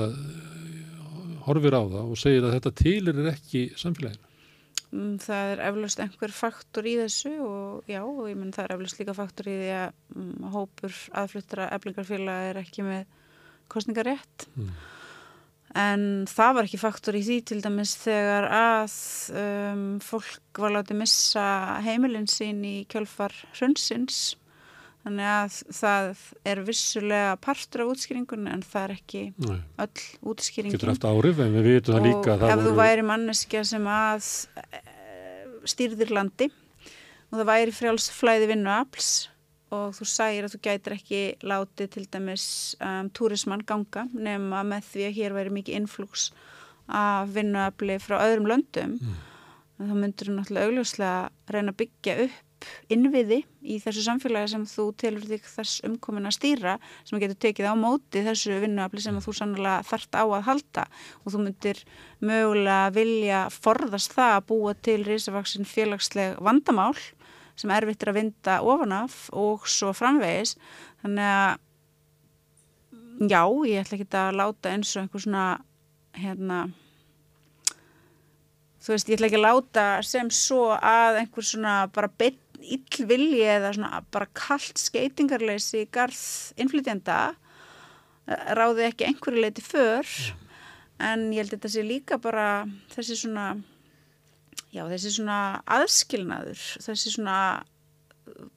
horfir 1.49 1.77
á 1.77 1.83
það 1.83 2.03
og 2.05 2.21
segir 2.21 2.47
að 2.47 2.57
þetta 2.57 2.75
tilir 2.83 3.21
ekki 3.33 3.69
samfélaginu. 3.79 4.25
Mm, 4.89 5.17
Það 5.21 5.51
er 5.53 5.63
eflaust 5.69 6.01
einhver 6.01 6.33
faktor 6.33 6.87
í 6.89 6.95
þessu 6.97 7.35
og 7.45 7.91
já, 7.91 8.01
og 8.01 8.29
ég 8.31 8.39
menn 8.41 8.55
það 8.57 8.65
er 8.65 8.75
eflaust 8.77 9.01
líka 9.03 9.15
faktor 9.17 9.51
í 9.51 9.57
því 9.59 9.73
að 9.77 9.91
mm, 10.15 10.47
hópur 10.55 11.01
aðfluttra 11.23 11.67
eflingarfélag 11.77 12.53
er 12.53 12.61
ekki 12.63 12.87
með 12.87 13.19
kostningarétt. 13.69 14.49
Mm. 14.57 14.71
En 15.77 16.05
það 16.31 16.55
var 16.57 16.67
ekki 16.69 16.81
faktor 16.81 17.19
í 17.19 17.25
því 17.27 17.39
til 17.51 17.59
dæmis 17.61 17.93
þegar 18.01 18.47
að 18.49 18.95
um, 19.37 19.83
fólk 20.01 20.63
var 20.63 20.73
látið 20.79 21.03
missa 21.03 21.45
heimilin 21.85 22.29
sín 22.31 22.63
í 22.65 22.77
kjölfar 22.89 23.35
hrunsins. 23.59 24.39
Þannig 25.07 25.29
að 25.31 25.55
það 25.79 26.09
er 26.53 26.61
vissulega 26.67 27.37
partur 27.41 27.85
af 27.85 27.93
útskýringunni 27.95 28.51
en 28.53 28.65
það 28.67 28.83
er 28.89 28.95
ekki 28.97 29.21
Nei, 29.47 29.59
öll 29.85 30.03
útskýringin. 30.33 30.75
getur 30.75 30.91
haft 30.93 31.07
áhrif 31.09 31.39
en 31.45 31.55
við 31.55 31.69
vitum 31.71 31.97
það 31.97 32.09
líka 32.09 32.35
að 32.35 32.43
og 32.45 32.53
ef 32.57 32.65
þú 32.67 32.73
væri 32.81 33.05
manneskja 33.09 33.63
sem 33.71 33.87
að 33.89 34.27
e, 34.59 34.83
stýrðir 35.71 36.13
landi 36.19 36.49
og 37.31 37.39
það 37.39 37.49
væri 37.53 37.75
frjálsflæði 37.79 38.51
vinnuafls 38.51 39.11
og 39.79 39.95
þú 39.99 40.09
sægir 40.09 40.47
að 40.49 40.55
þú 40.57 40.61
gætir 40.67 40.97
ekki 40.99 41.23
látið 41.45 41.91
til 41.95 42.05
dæmis 42.15 42.45
um, 42.81 43.09
túrismann 43.13 43.65
ganga 43.69 44.07
nema 44.17 44.63
með 44.65 44.87
því 44.93 45.07
að 45.11 45.17
hér 45.21 45.35
væri 45.37 45.53
mikið 45.59 45.81
inflúks 45.83 46.31
af 46.89 47.29
vinnuafli 47.37 47.99
frá 48.03 48.19
öðrum 48.27 48.49
löndum 48.51 48.99
Mm. 49.79 49.91
þá 49.93 49.95
myndur 49.95 50.27
þú 50.27 50.33
náttúrulega 50.35 50.67
augljóslega 50.67 51.19
reyna 51.55 51.71
að 51.71 51.77
byggja 51.85 52.15
upp 52.25 52.48
innviði 52.93 53.43
í 53.63 53.79
þessu 53.83 54.05
samfélagi 54.07 54.53
sem 54.53 54.65
þú 54.69 54.87
telur 55.01 55.27
þig 55.29 55.45
þess 55.49 55.83
umkomin 55.87 56.29
að 56.29 56.37
stýra 56.39 56.77
sem 57.07 57.21
getur 57.23 57.39
tekið 57.45 57.71
á 57.71 57.75
móti 57.79 58.25
þessu 58.27 58.59
vinnuafli 58.63 59.05
sem 59.05 59.21
þú 59.23 59.35
sannlega 59.37 59.85
þart 59.89 60.19
á 60.19 60.25
að 60.25 60.47
halda. 60.49 60.87
Og 61.25 61.35
þú 61.35 61.45
myndir 61.45 61.85
mögulega 62.25 62.91
vilja 62.97 63.45
forðast 63.55 64.17
það 64.17 64.35
að 64.35 64.49
búa 64.51 64.75
til 64.89 64.99
risavaksin 65.07 65.69
félagsleg 65.69 66.41
vandamál 66.43 66.97
sem 67.59 67.73
erfitt 67.75 68.05
er 68.05 68.13
að 68.13 68.21
vinda 68.21 68.61
ofanaf 68.63 69.25
og 69.35 69.67
svo 69.71 69.95
framvegis. 69.97 70.55
Þannig 71.03 71.33
að 71.35 71.57
já, 73.27 73.43
ég 73.67 73.81
ætla 73.83 73.99
ekki 73.99 74.11
að 74.15 74.37
láta 74.39 74.75
eins 74.75 74.95
og 74.95 75.03
einhver 75.03 75.25
svona 75.25 75.47
hérna 76.19 76.59
þú 78.83 78.95
veist, 78.95 79.09
ég 79.11 79.19
ætla 79.19 79.29
ekki 79.29 79.39
að 79.41 79.47
láta 79.47 79.87
sem 80.07 80.31
svo 80.33 80.69
að 80.73 81.23
einhver 81.23 81.47
svona 81.47 81.73
bara 81.95 82.11
beinn 82.21 82.39
illvilji 82.59 83.45
eða 83.47 83.73
svona 83.77 84.03
bara 84.15 84.29
kallt 84.37 84.81
skeitingarleysi 84.81 85.85
í 85.85 85.89
garð 85.95 86.21
innflytjenda 86.61 87.19
eh, 88.27 88.53
ráði 88.59 88.89
ekki 88.89 89.09
einhverju 89.09 89.45
leiti 89.45 89.65
för 89.65 90.07
en 90.99 91.29
ég 91.33 91.43
held 91.43 91.55
þetta 91.55 91.73
sé 91.73 91.85
líka 91.87 92.19
bara 92.23 92.67
þessi 92.93 93.19
svona 93.23 93.49
já, 94.75 94.85
þessi 94.91 95.15
svona 95.19 95.41
aðskilnaður 95.79 96.65
þessi 96.85 97.15
svona 97.15 97.39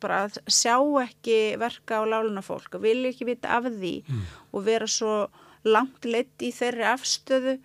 bara 0.04 0.26
að 0.26 0.40
sjá 0.52 0.76
ekki 1.04 1.38
verka 1.62 2.02
á 2.02 2.04
láluna 2.04 2.44
fólk 2.46 2.76
og 2.78 2.84
vilja 2.84 3.14
ekki 3.14 3.30
vita 3.30 3.56
af 3.58 3.70
því 3.70 3.94
og 4.52 4.66
vera 4.66 4.90
svo 4.90 5.30
langt 5.64 6.06
leitt 6.06 6.42
í 6.44 6.52
þeirri 6.56 6.88
afstöðu 6.90 7.56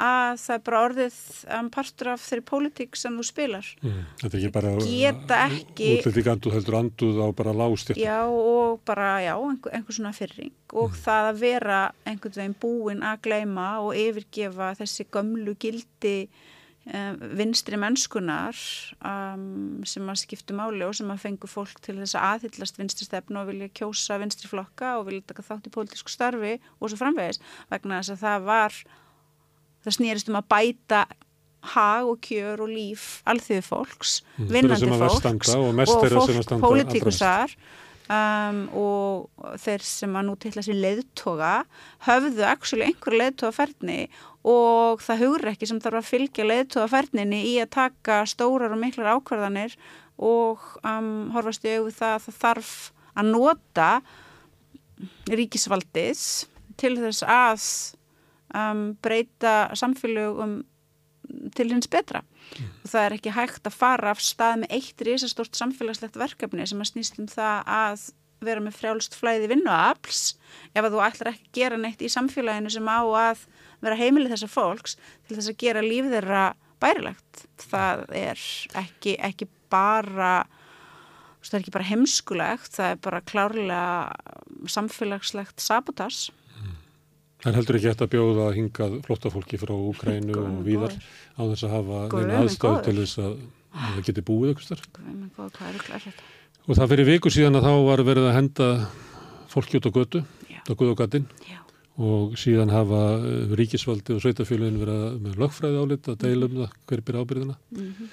að 0.00 0.38
það 0.42 0.54
er 0.56 0.62
bara 0.68 0.82
orðið 0.86 1.16
um, 1.58 1.68
partur 1.74 2.10
af 2.14 2.22
þeirri 2.24 2.44
pólitík 2.48 2.96
sem 2.96 3.18
þú 3.20 3.26
spilar. 3.28 3.66
Mm, 3.82 3.98
þetta 4.22 4.32
er 4.32 4.38
ekki 4.40 4.52
bara 4.54 4.72
Geta 4.86 5.40
ekki- 5.48 5.90
útlendinganduð 5.98 6.56
heldur 6.56 6.78
anduð 6.80 7.20
á 7.20 7.26
bara 7.42 7.56
lágstjætt. 7.62 8.00
Já 8.00 8.20
og 8.28 8.80
bara, 8.88 9.10
já, 9.24 9.34
einhver, 9.36 9.74
einhver 9.76 9.98
svona 9.98 10.14
fyrring 10.16 10.54
og 10.72 10.96
það 10.96 11.28
að 11.34 11.42
vera 11.44 11.82
einhvern 12.08 12.38
veginn 12.40 12.56
búin 12.62 13.04
að 13.04 13.20
gleyma 13.28 13.68
og 13.84 13.92
yfirgefa 14.00 14.72
þessi 14.80 15.04
gömlu 15.12 15.52
gildi 15.60 16.16
um, 16.88 17.18
vinstri 17.38 17.76
mennskunar 17.78 18.56
um, 19.04 19.82
sem 19.84 20.08
að 20.08 20.22
skiptu 20.24 20.56
máli 20.56 20.82
og 20.86 20.96
sem 20.96 21.12
að 21.12 21.20
fengu 21.26 21.50
fólk 21.50 21.76
til 21.84 21.98
þess 22.00 22.16
að 22.16 22.26
aðhyllast 22.32 22.80
vinstri 22.80 23.06
stefnu 23.06 23.42
og 23.42 23.50
vilja 23.52 23.68
kjósa 23.76 24.16
vinstri 24.22 24.48
flokka 24.50 24.96
og 24.98 25.06
vilja 25.10 25.28
taka 25.28 25.44
þátt 25.50 25.68
í 25.68 25.74
pólitísku 25.76 26.10
starfi 26.10 26.56
og 26.80 26.88
svo 26.90 26.98
framvegis 27.04 27.42
vegna 27.70 28.00
þess 28.00 28.16
að 28.16 28.24
það 28.24 28.48
var 28.48 28.80
það 29.84 29.96
snýrist 29.98 30.28
um 30.32 30.38
að 30.40 30.48
bæta 30.54 31.04
hag 31.74 32.08
og 32.10 32.18
kjör 32.26 32.64
og 32.64 32.68
líf 32.74 33.22
alþjóðu 33.30 33.62
fólks, 33.62 34.16
Mm, 34.38 34.48
vinnandi 34.50 34.88
fólks 34.98 35.54
og 35.54 35.74
að 35.78 36.16
fólk 36.18 36.60
pólitíkusar. 36.64 37.54
um, 38.10 38.68
og 38.74 39.30
þeir 39.62 39.80
sem 39.86 40.12
að 40.18 40.26
nú 40.26 40.34
tilla 40.42 40.62
sér 40.66 40.74
leiðtoga 40.82 41.64
höfðu 42.06 42.42
actually 42.44 42.84
einhverju 42.88 43.20
leiðtogaferni 43.20 44.08
og 44.44 45.00
það 45.00 45.22
hugur 45.22 45.46
ekki 45.52 45.68
sem 45.70 45.78
þarf 45.80 46.00
að 46.02 46.10
fylgja 46.10 46.44
leiðtogaferninni 46.50 47.44
í 47.46 47.54
að 47.62 47.70
taka 47.78 48.24
stórar 48.26 48.74
og 48.74 48.82
miklar 48.82 49.14
ákvarðanir 49.14 49.76
og 50.18 50.58
um, 50.82 51.30
horfast 51.32 51.64
í 51.64 51.76
auðvitað 51.78 51.98
það 52.02 52.14
að 52.18 52.26
það 52.26 52.40
þarf 52.42 52.74
að 53.14 53.30
nota 53.30 53.88
ríkisvaldið 55.30 56.22
til 56.80 56.94
þess 56.98 57.22
að 57.22 57.66
um, 58.54 58.84
breyta 59.04 59.72
samfélögum 59.78 60.60
til 61.56 61.68
hins 61.70 61.88
betra 61.88 62.24
og 62.82 62.88
það 62.90 63.04
er 63.04 63.14
ekki 63.16 63.34
hægt 63.36 63.68
að 63.68 63.76
fara 63.78 64.10
af 64.12 64.20
stað 64.20 64.64
með 64.64 64.74
eitt 64.78 65.04
risastort 65.06 65.56
samfélagslegt 65.56 66.18
verkefni 66.20 66.66
sem 66.68 66.82
að 66.82 66.90
snýst 66.90 67.20
um 67.22 67.28
það 67.30 67.70
að 67.72 68.08
vera 68.42 68.62
með 68.62 68.78
frjálst 68.80 69.14
flæði 69.16 69.50
vinnuafls 69.52 70.22
ef 70.74 70.82
að 70.82 70.96
þú 70.96 71.04
ætlar 71.06 71.32
ekki 71.32 71.46
að 71.46 71.58
gera 71.60 71.78
neitt 71.80 72.02
í 72.02 72.10
samfélaginu 72.12 72.72
sem 72.74 72.90
á 72.90 73.00
að 73.00 73.44
vera 73.82 73.98
heimilið 73.98 74.34
þessar 74.34 74.52
fólks 74.52 74.96
til 75.28 75.36
þess 75.36 75.52
að 75.52 75.60
gera 75.62 75.84
líf 75.84 76.10
þeirra 76.10 76.42
bærilegt. 76.82 77.44
Það 77.62 78.04
er 78.18 78.44
ekki, 78.82 79.16
ekki 79.22 79.48
bara 79.72 80.34
það 81.42 81.56
er 81.56 81.62
ekki 81.62 81.74
bara 81.74 81.88
heimskulegt, 81.88 82.70
það 82.76 82.94
er 82.94 83.00
bara 83.02 83.24
klárlega 83.26 84.70
samfélagslegt 84.70 85.62
sabotas. 85.62 86.28
Það 87.42 87.50
er 87.50 87.56
heldur 87.58 87.78
ekki 87.78 87.90
hægt 87.90 88.04
að 88.04 88.12
bjóða 88.12 88.44
hingað 88.54 88.92
flottafólki 89.06 89.58
frá 89.58 89.72
Úkrænu 89.74 90.36
Guð 90.36 90.44
og 90.46 90.60
víðar 90.66 90.94
á 91.34 91.40
þess 91.42 91.64
að 91.66 91.74
hafa 91.74 92.02
neina 92.12 92.42
góður. 92.46 92.84
til 92.86 92.96
þess 93.00 93.18
að 93.18 93.32
að 93.72 93.96
það 93.96 94.04
geti 94.08 94.24
búið 94.28 94.52
eitthvað 94.52 94.68
starf. 94.68 94.86
Er? 95.96 96.12
Og 96.68 96.76
það 96.78 96.92
fyrir 96.92 97.08
viku 97.08 97.32
síðan 97.32 97.58
að 97.58 97.66
þá 97.66 97.72
var 97.88 98.04
verið 98.06 98.28
að 98.28 98.36
henda 98.38 98.68
fólki 99.50 99.80
út 99.80 99.88
á 99.88 99.92
götu, 99.96 100.22
á 100.22 100.72
guð 100.72 100.92
og 102.02 102.36
síðan 102.40 102.70
hafa 102.72 103.00
eh, 103.20 103.50
ríkisvaldi 103.58 104.14
og 104.16 104.22
sveitafélagin 104.24 104.78
verið 104.80 105.00
að- 105.06 105.18
með 105.26 105.34
lögfræði 105.42 105.80
álit 105.82 106.08
að 106.08 106.20
deila 106.22 106.46
um 106.48 106.54
það 106.62 106.70
hver 106.88 107.02
byrja 107.04 107.24
ábyrðina. 107.24 107.56
Mhm. 107.70 108.06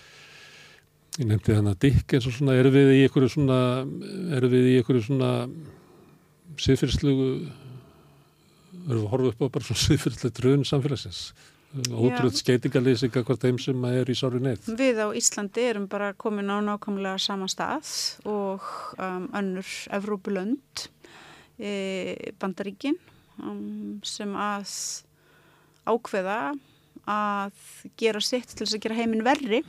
Ég 1.19 1.25
nefndi 1.27 1.55
þannig 1.55 1.75
að 1.75 1.79
dikk 1.79 2.13
eins 2.13 2.27
og 2.27 2.33
svona, 2.33 2.53
erum 2.59 2.73
við 2.73 2.89
í 2.95 3.03
einhverju 3.07 3.29
svona, 3.29 3.59
svona 4.29 5.49
siðfyrslugu, 6.59 7.27
erum 8.89 9.03
við 9.03 9.07
að 9.07 9.13
horfa 9.13 9.31
upp 9.31 9.45
á 9.45 9.53
bara 9.55 9.67
svona 9.69 9.83
siðfyrslegt 9.87 10.43
raun 10.45 10.67
samfélagsins. 10.67 11.23
Ótrúð 11.69 12.33
skeitingalýsing 12.39 13.13
hvort 13.13 13.43
þeim 13.45 13.59
sem 13.61 13.83
er 13.91 14.09
í 14.09 14.15
sári 14.17 14.39
neitt. 14.41 14.65
Við 14.65 15.03
á 15.05 15.07
Íslandi 15.13 15.67
erum 15.69 15.85
bara 15.89 16.15
komin 16.17 16.49
á 16.49 16.57
nákvæmlega 16.65 17.19
sama 17.21 17.45
stað 17.51 17.91
og 18.25 18.65
um, 18.97 19.27
önnur 19.37 19.69
Evrópulönd, 19.93 20.87
e, 21.61 22.33
Bandaríkin 22.41 22.97
um, 23.37 23.99
sem 24.01 24.33
að 24.33 24.73
ákveða 25.85 26.39
að 27.09 27.61
gera 28.01 28.21
sitt 28.21 28.49
til 28.55 28.65
þess 28.65 28.79
að 28.79 28.83
gera 28.87 28.97
heiminn 28.97 29.25
verri, 29.25 29.61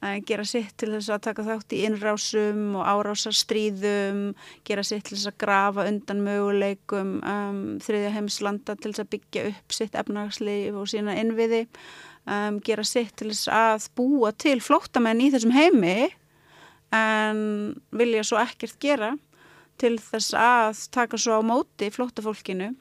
að 0.00 0.20
gera 0.28 0.44
sitt 0.48 0.72
til 0.80 0.90
þess 0.94 1.12
að 1.12 1.24
taka 1.26 1.44
þátt 1.44 1.74
í 1.76 1.82
innrásum 1.84 2.76
og 2.80 2.86
árásarstríðum, 2.88 4.22
gera 4.64 4.84
sitt 4.86 5.04
til 5.08 5.16
þess 5.16 5.28
að 5.28 5.40
grafa 5.44 5.86
undan 5.90 6.22
möguleikum 6.24 7.18
um, 7.20 7.58
þriðja 7.84 8.14
heimslanda 8.16 8.76
til 8.76 8.94
þess 8.94 9.04
að 9.04 9.10
byggja 9.16 9.46
upp 9.50 9.76
sitt 9.76 9.98
efnagslíf 10.00 10.78
og 10.80 10.88
sína 10.92 11.18
innviði, 11.20 11.66
um, 12.24 12.60
gera 12.64 12.86
sitt 12.88 13.12
til 13.20 13.28
þess 13.32 13.50
að 13.52 13.90
búa 14.00 14.32
til 14.32 14.56
flóttamenn 14.64 15.20
í 15.20 15.30
þessum 15.34 15.54
heimi 15.56 15.96
en 16.96 17.42
vilja 17.94 18.24
svo 18.26 18.40
ekkert 18.40 18.80
gera 18.82 19.14
til 19.80 19.96
þess 20.00 20.34
að 20.36 20.86
taka 20.96 21.20
svo 21.20 21.38
á 21.38 21.42
móti 21.44 21.88
flóttafólkinu 21.92 22.72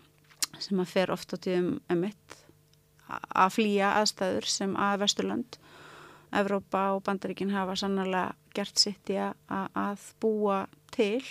sem 0.59 0.79
að 0.81 0.91
fer 0.91 1.11
oft 1.13 1.35
á 1.35 1.37
tíðum 1.37 1.77
emitt 1.91 2.39
að 3.09 3.53
flýja 3.55 3.93
aðstæður 3.99 4.47
sem 4.49 4.75
að 4.77 5.03
Vesturland 5.03 5.59
Evrópa 6.35 6.89
og 6.95 7.03
Bandaríkin 7.07 7.53
hafa 7.53 7.77
sannlega 7.79 8.33
gert 8.55 8.81
sitt 8.81 9.09
í 9.09 9.17
að, 9.19 10.03
búa 10.21 10.63
til 10.93 11.21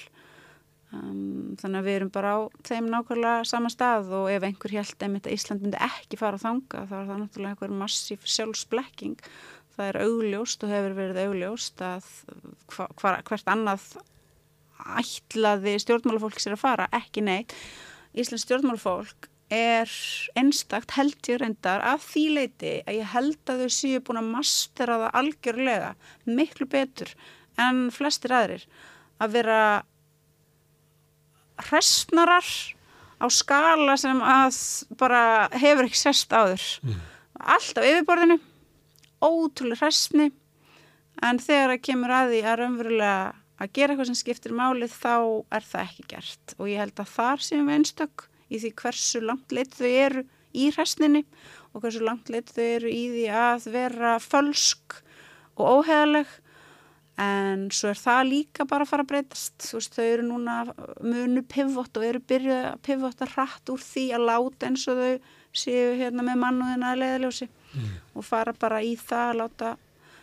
um, 0.93 1.55
þannig 1.61 1.79
að 1.79 1.87
við 1.87 1.99
erum 1.99 2.13
bara 2.15 2.35
á 2.35 2.39
þeim 2.67 2.91
nákvæmlega 2.91 3.47
sama 3.51 3.71
stað 3.73 4.11
og 4.19 4.31
ef 4.33 4.47
einhver 4.49 4.75
held 4.79 5.07
að 5.07 5.31
Ísland 5.35 5.65
myndi 5.65 5.81
ekki 5.89 6.21
fara 6.21 6.39
að 6.39 6.47
þanga 6.47 6.85
þá 6.91 6.97
er 6.99 7.09
það 7.13 7.23
náttúrulega 7.23 7.55
einhver 7.55 7.79
massíf 7.83 8.27
sjálfsblekking 8.27 9.19
það 9.79 9.89
er 9.93 10.01
augljóst 10.03 10.65
og 10.67 10.75
hefur 10.75 10.99
verið 10.99 11.25
augljóst 11.29 11.83
að 11.87 12.07
hva, 12.75 12.89
hva, 12.99 13.19
hvert 13.29 13.53
annað 13.53 13.91
ætlaði 14.99 15.75
stjórnmálafólk 15.83 16.39
sér 16.43 16.55
að 16.57 16.63
fara, 16.63 16.87
ekki 16.95 17.23
neitt. 17.25 17.55
Íslands 18.19 18.47
stjórnmálafólk 18.47 19.29
er 19.55 19.91
einstakt 20.37 20.93
held 20.99 21.31
ég 21.31 21.41
reyndar 21.41 21.83
af 21.87 22.05
því 22.11 22.25
leiti 22.37 22.73
að 22.85 22.99
ég 22.99 23.13
held 23.15 23.53
að 23.53 23.63
þau 23.65 23.75
séu 23.79 24.01
búin 24.05 24.21
að 24.21 24.33
mastera 24.35 24.99
það 25.05 25.21
algjörlega 25.23 25.93
miklu 26.29 26.69
betur 26.69 27.15
en 27.59 27.89
flestir 27.95 28.35
aðrir. 28.37 28.67
Að 29.19 29.39
vera 29.39 29.61
hrestnarar 31.69 32.51
á 33.19 33.27
skala 33.33 33.97
sem 33.99 34.21
að 34.23 34.61
bara 35.01 35.49
hefur 35.57 35.89
ekki 35.89 36.03
sest 36.05 36.33
áður. 36.33 36.67
Mm. 36.85 37.01
allt 37.39 37.79
á 37.79 37.83
yfirborðinu 37.87 38.39
ótrúlega 39.23 39.87
hrestni 39.87 40.31
en 41.23 41.39
þegar 41.43 41.75
það 41.75 41.85
kemur 41.89 42.15
að 42.15 42.33
því 42.33 42.41
að 42.45 42.59
raunverulega 42.61 43.19
að 43.59 43.73
gera 43.75 43.95
eitthvað 43.95 44.11
sem 44.11 44.19
skiptir 44.19 44.55
málið 44.55 44.93
þá 44.95 45.15
er 45.57 45.65
það 45.67 45.85
ekki 45.85 46.05
gert. 46.13 46.55
Og 46.59 46.69
ég 46.71 46.83
held 46.83 47.01
að 47.03 47.15
þar 47.17 47.43
séum 47.43 47.67
við 47.67 47.79
einstök 47.81 48.28
í 48.49 48.61
því 48.61 48.73
hversu 48.83 49.23
langt 49.25 49.55
leitt 49.55 49.77
þau 49.77 49.89
eru 49.89 50.25
í 50.57 50.69
hrestninni 50.75 51.25
og 51.73 51.83
hversu 51.83 52.03
langt 52.05 52.31
leitt 52.33 52.53
þau 52.55 52.65
eru 52.65 52.93
í 52.93 53.05
því 53.15 53.25
að 53.45 53.71
vera 53.75 54.19
fölsk 54.23 55.01
og 55.59 55.81
óheðaleg 55.81 56.31
en 57.19 57.67
svo 57.75 57.91
er 57.91 57.99
það 57.99 58.29
líka 58.29 58.67
bara 58.69 58.87
að 58.87 58.93
fara 58.93 59.05
að 59.05 59.11
breytast. 59.11 59.57
Veist 59.75 59.97
þau 59.97 60.05
eru 60.05 60.27
núna 60.29 60.59
munu 61.03 61.43
pivot 61.51 61.99
og 61.99 62.07
eru 62.07 62.23
byrjuð 62.31 62.69
að 62.71 62.79
pivota 62.87 63.27
hratt 63.33 63.73
úr 63.75 63.83
því 63.83 64.05
að 64.15 64.27
láta 64.31 64.71
eins 64.71 64.87
og 64.91 65.03
þau 65.03 65.35
séu 65.59 65.97
hérna 65.99 66.25
með 66.27 66.41
mannuðina 66.45 66.93
að 66.93 67.03
leiðaljósi 67.03 67.49
mm. 67.49 67.93
og 68.15 68.27
fara 68.27 68.55
bara 68.55 68.83
í 68.85 68.95
það 69.01 69.25
að 69.33 69.39
láta 69.43 69.75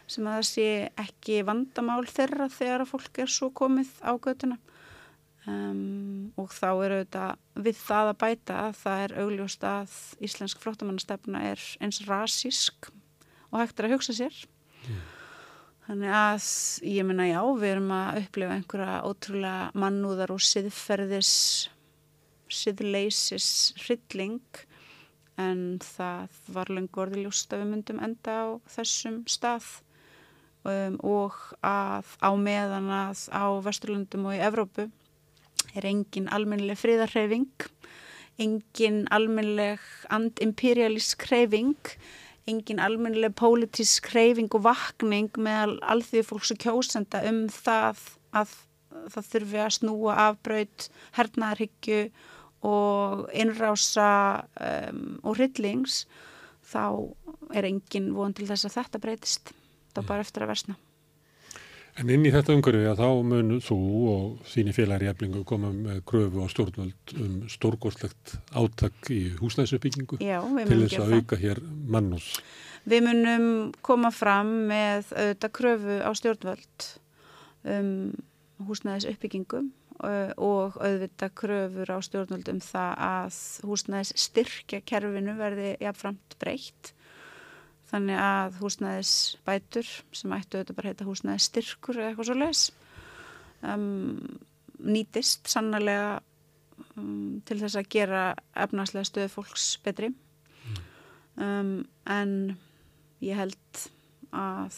sem 0.08 0.28
að 0.30 0.38
það 0.38 0.48
sé 0.52 0.68
ekki 1.02 1.42
vandamál 1.48 2.04
þeirra 2.08 2.48
þegar 2.54 2.84
að 2.86 2.92
fólk 2.94 3.22
er 3.24 3.32
svo 3.34 3.50
komið 3.58 3.92
á 4.06 4.12
götuna 4.22 4.60
um, 5.50 6.32
og 6.40 6.54
þá 6.54 6.70
eru 6.72 7.02
þetta 7.04 7.26
við 7.68 7.82
það 7.82 8.12
að 8.12 8.22
bæta 8.26 8.60
að 8.68 8.78
það 8.84 9.04
er 9.06 9.18
augljóst 9.24 9.68
að 9.70 9.98
íslensk 10.28 10.64
flottamannastefna 10.64 11.44
er 11.52 11.66
eins 11.80 12.02
rasísk 12.08 12.90
og 13.52 13.60
hægt 13.62 13.80
er 13.80 13.90
að 13.90 13.98
hugsa 13.98 14.18
sér 14.18 14.40
mm. 14.86 15.04
Þannig 15.86 16.14
að 16.18 16.46
ég 16.90 17.06
minna 17.06 17.26
já, 17.30 17.42
við 17.62 17.72
erum 17.76 17.92
að 17.94 18.24
upplifa 18.24 18.56
einhverja 18.56 18.94
ótrúlega 19.06 19.68
mannúðar 19.78 20.32
og 20.34 20.40
siðferðis, 20.42 21.34
siðleisis 22.50 23.50
hrylling 23.84 24.64
en 25.38 25.78
það 25.84 26.40
var 26.56 26.72
lengur 26.74 27.04
orðið 27.06 27.28
ljóst 27.28 27.54
að 27.54 27.62
við 27.62 27.70
myndum 27.76 28.02
enda 28.02 28.34
á 28.34 28.46
þessum 28.72 29.22
stað 29.30 29.68
um, 30.66 30.98
og 31.06 31.38
að 31.62 32.10
á 32.18 32.32
meðan 32.34 32.90
að 32.90 33.26
á 33.30 33.46
Vesturlundum 33.68 34.26
og 34.26 34.40
í 34.40 34.44
Evrópu 34.48 34.88
er 35.76 35.88
engin 35.90 36.30
almennileg 36.34 36.80
friðarhreyfing, 36.80 37.70
engin 38.42 39.04
almennileg 39.16 39.84
and-imperialist 40.14 41.28
hreyfing 41.28 41.76
engin 42.50 42.80
almennileg 42.82 43.34
pólitísk 43.40 44.12
hreyfing 44.14 44.54
og 44.54 44.66
vakning 44.68 45.32
með 45.42 45.80
alþjóði 45.82 46.28
fólks 46.28 46.54
og 46.54 46.62
kjósenda 46.62 47.24
um 47.30 47.46
það 47.50 48.04
að 48.38 48.56
það 49.14 49.30
þurfi 49.32 49.62
að 49.64 49.76
snúa 49.80 50.16
afbraut 50.30 50.88
hernaðarhyggju 51.18 52.00
og 52.66 53.26
innrása 53.38 54.10
um, 54.56 55.20
og 55.26 55.38
hryllings 55.40 56.04
þá 56.66 57.14
er 57.54 57.70
engin 57.70 58.14
von 58.16 58.34
til 58.34 58.48
þess 58.50 58.70
að 58.70 58.78
þetta 58.80 59.04
breytist. 59.04 59.54
Þá 59.94 60.02
bara 60.06 60.26
eftir 60.26 60.46
að 60.46 60.54
versna 60.54 60.78
En 61.96 62.10
inn 62.12 62.26
í 62.28 62.32
þetta 62.34 62.52
umhverfi 62.52 62.88
að 62.92 63.00
þá 63.00 63.10
mun 63.24 63.52
þú 63.64 63.78
og 64.12 64.48
þínu 64.52 64.74
félagri 64.76 65.08
eflingu 65.08 65.46
koma 65.48 65.70
með 65.72 66.02
kröfu 66.10 66.44
á 66.44 66.48
stjórnvöld 66.52 67.14
um 67.24 67.38
stórgóðslegt 67.52 68.34
áttak 68.52 69.12
í 69.16 69.22
húsnæðisuppbyggingu 69.40 70.20
til 70.20 70.82
þess 70.82 71.00
að 71.00 71.16
auka 71.16 71.40
hér 71.40 71.62
mannús. 71.64 72.34
Við 72.84 73.08
munum 73.08 73.48
koma 73.86 74.12
fram 74.12 74.52
með 74.74 75.14
auðvitað 75.16 75.56
kröfu 75.62 75.98
á 76.04 76.12
stjórnvöld 76.20 76.90
um 77.78 77.90
húsnæðisuppbyggingu 78.68 79.64
og 80.36 80.76
auðvitað 80.76 81.34
kröfur 81.40 81.96
á 81.96 81.98
stjórnvöld 82.04 82.52
um 82.52 82.60
það 82.60 82.92
að 83.08 83.40
húsnæðis 83.70 84.12
styrkja 84.26 84.84
kerfinu 84.84 85.40
verði 85.40 85.78
jafnframt 85.80 86.36
breytt 86.44 86.92
þannig 87.92 88.20
að 88.22 88.58
húsnæðis 88.62 89.14
bætur 89.46 89.90
sem 90.16 90.34
ættu 90.36 90.60
auðvitað 90.60 90.78
bara 90.80 90.92
heita 90.92 91.08
húsnæðis 91.08 91.50
styrkur 91.52 92.00
eða 92.00 92.12
eitthvað 92.12 92.30
svo 92.32 92.38
les 92.40 92.64
um, 93.66 94.40
nýtist 94.86 95.50
sannlega 95.50 96.20
um, 96.98 97.42
til 97.48 97.60
þess 97.62 97.80
að 97.80 97.92
gera 97.96 98.24
efnarslega 98.66 99.10
stöðu 99.10 99.32
fólks 99.34 99.68
betri. 99.86 100.12
Um, 101.36 101.86
en 102.08 102.56
ég 103.24 103.38
held 103.40 103.86
að 104.36 104.78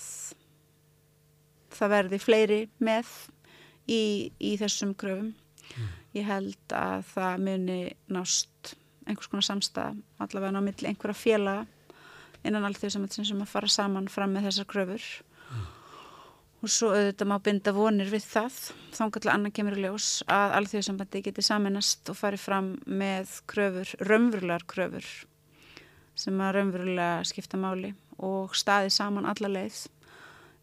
það 1.77 1.93
verði 1.93 2.21
fleiri 2.21 2.61
með 2.81 3.09
í, 3.89 4.31
í 4.39 4.55
þessum 4.59 4.95
kröfum. 4.97 5.33
Ég 6.15 6.25
held 6.25 6.73
að 6.73 7.05
það 7.11 7.43
muni 7.45 7.81
nást 8.13 8.75
einhvers 9.07 9.29
konar 9.31 9.45
samstað 9.45 9.99
allavega 10.23 10.59
á 10.59 10.63
milli 10.63 10.89
einhverja 10.89 11.17
félaga 11.17 11.65
innan 12.45 12.67
alþjóðsamöndsin 12.67 13.27
sem 13.27 13.41
að 13.43 13.51
fara 13.51 13.71
saman 13.71 14.09
fram 14.11 14.35
með 14.35 14.49
þessar 14.49 14.69
kröfur 14.71 15.05
mm. 15.47 15.65
og 16.61 16.73
svo 16.73 16.91
auðvitað 16.93 17.31
má 17.31 17.37
binda 17.43 17.73
vonir 17.75 18.11
við 18.11 18.27
það 18.27 18.59
þá 18.95 19.01
kannski 19.03 19.31
annan 19.33 19.55
kemur 19.55 19.77
í 19.77 19.85
ljós 19.85 20.09
að 20.31 20.57
alþjóðsamöndi 20.61 21.23
geti 21.27 21.45
saminast 21.45 22.11
og 22.11 22.19
fari 22.19 22.39
fram 22.41 22.75
með 22.85 23.39
kröfur, 23.49 23.93
raunverulegar 24.09 24.67
kröfur 24.69 25.09
sem 26.17 26.41
að 26.41 26.57
raunverulega 26.57 27.23
skipta 27.29 27.59
máli 27.61 27.93
og 28.25 28.55
staði 28.57 28.89
saman 28.93 29.27
alla 29.29 29.51
leið 29.51 29.81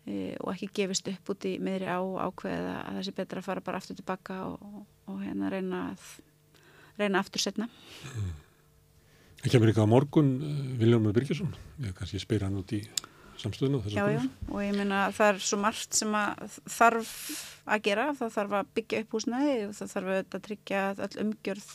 e, 0.07 0.35
og 0.41 0.55
ekki 0.55 0.73
gefist 0.81 1.11
upp 1.13 1.35
út 1.35 1.47
í 1.49 1.57
miðri 1.63 1.91
á 1.91 2.01
ákveða 2.01 2.79
að 2.83 2.99
það 2.99 3.05
sé 3.07 3.17
betra 3.19 3.43
að 3.43 3.49
fara 3.49 3.67
bara 3.67 3.83
aftur 3.83 3.99
tilbaka 3.99 4.41
og, 4.49 4.81
og 5.11 5.21
hérna 5.23 5.53
reyna 5.53 5.85
að 5.93 6.09
reyna 6.99 7.23
aftur 7.23 7.43
setna 7.43 7.69
mm. 7.69 8.33
Það 9.45 9.53
kemur 9.53 9.71
ekki 9.75 9.85
á 9.85 9.89
morgun 9.93 10.29
eh, 10.41 10.61
Viljómur 10.81 11.13
Byrkjason, 11.13 11.51
ég 11.85 11.93
kannski 11.99 12.21
spyr 12.23 12.47
hann 12.47 12.57
út 12.57 12.71
í 12.73 12.79
samstöðinu. 13.43 13.83
Já, 13.93 14.07
já, 14.09 14.23
og 14.49 14.63
ég 14.65 14.77
minna 14.79 15.03
að 15.11 15.19
það 15.19 15.33
er 15.33 15.41
svo 15.45 15.59
margt 15.61 15.99
sem 15.99 16.15
að 16.17 16.55
þarf 16.73 17.11
að 17.69 17.83
gera, 17.85 18.07
það 18.17 18.31
þarf 18.39 18.55
að 18.57 18.71
byggja 18.79 19.01
upp 19.05 19.17
húsnæði 19.19 19.57
og 19.67 19.75
það 19.77 19.91
þarf 19.93 20.15
að 20.15 20.39
tryggja 20.47 20.85
all 20.95 21.11
umgjörð 21.25 21.67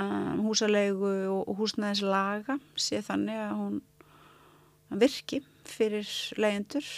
um, 0.00 0.40
húsalegu 0.46 1.12
og 1.34 1.52
húsnæðislaga 1.60 2.56
sé 2.86 3.02
þannig 3.04 3.42
að 3.42 3.52
hún 3.60 3.76
virki 5.04 5.42
fyrir 5.68 6.08
leyendur. 6.40 6.88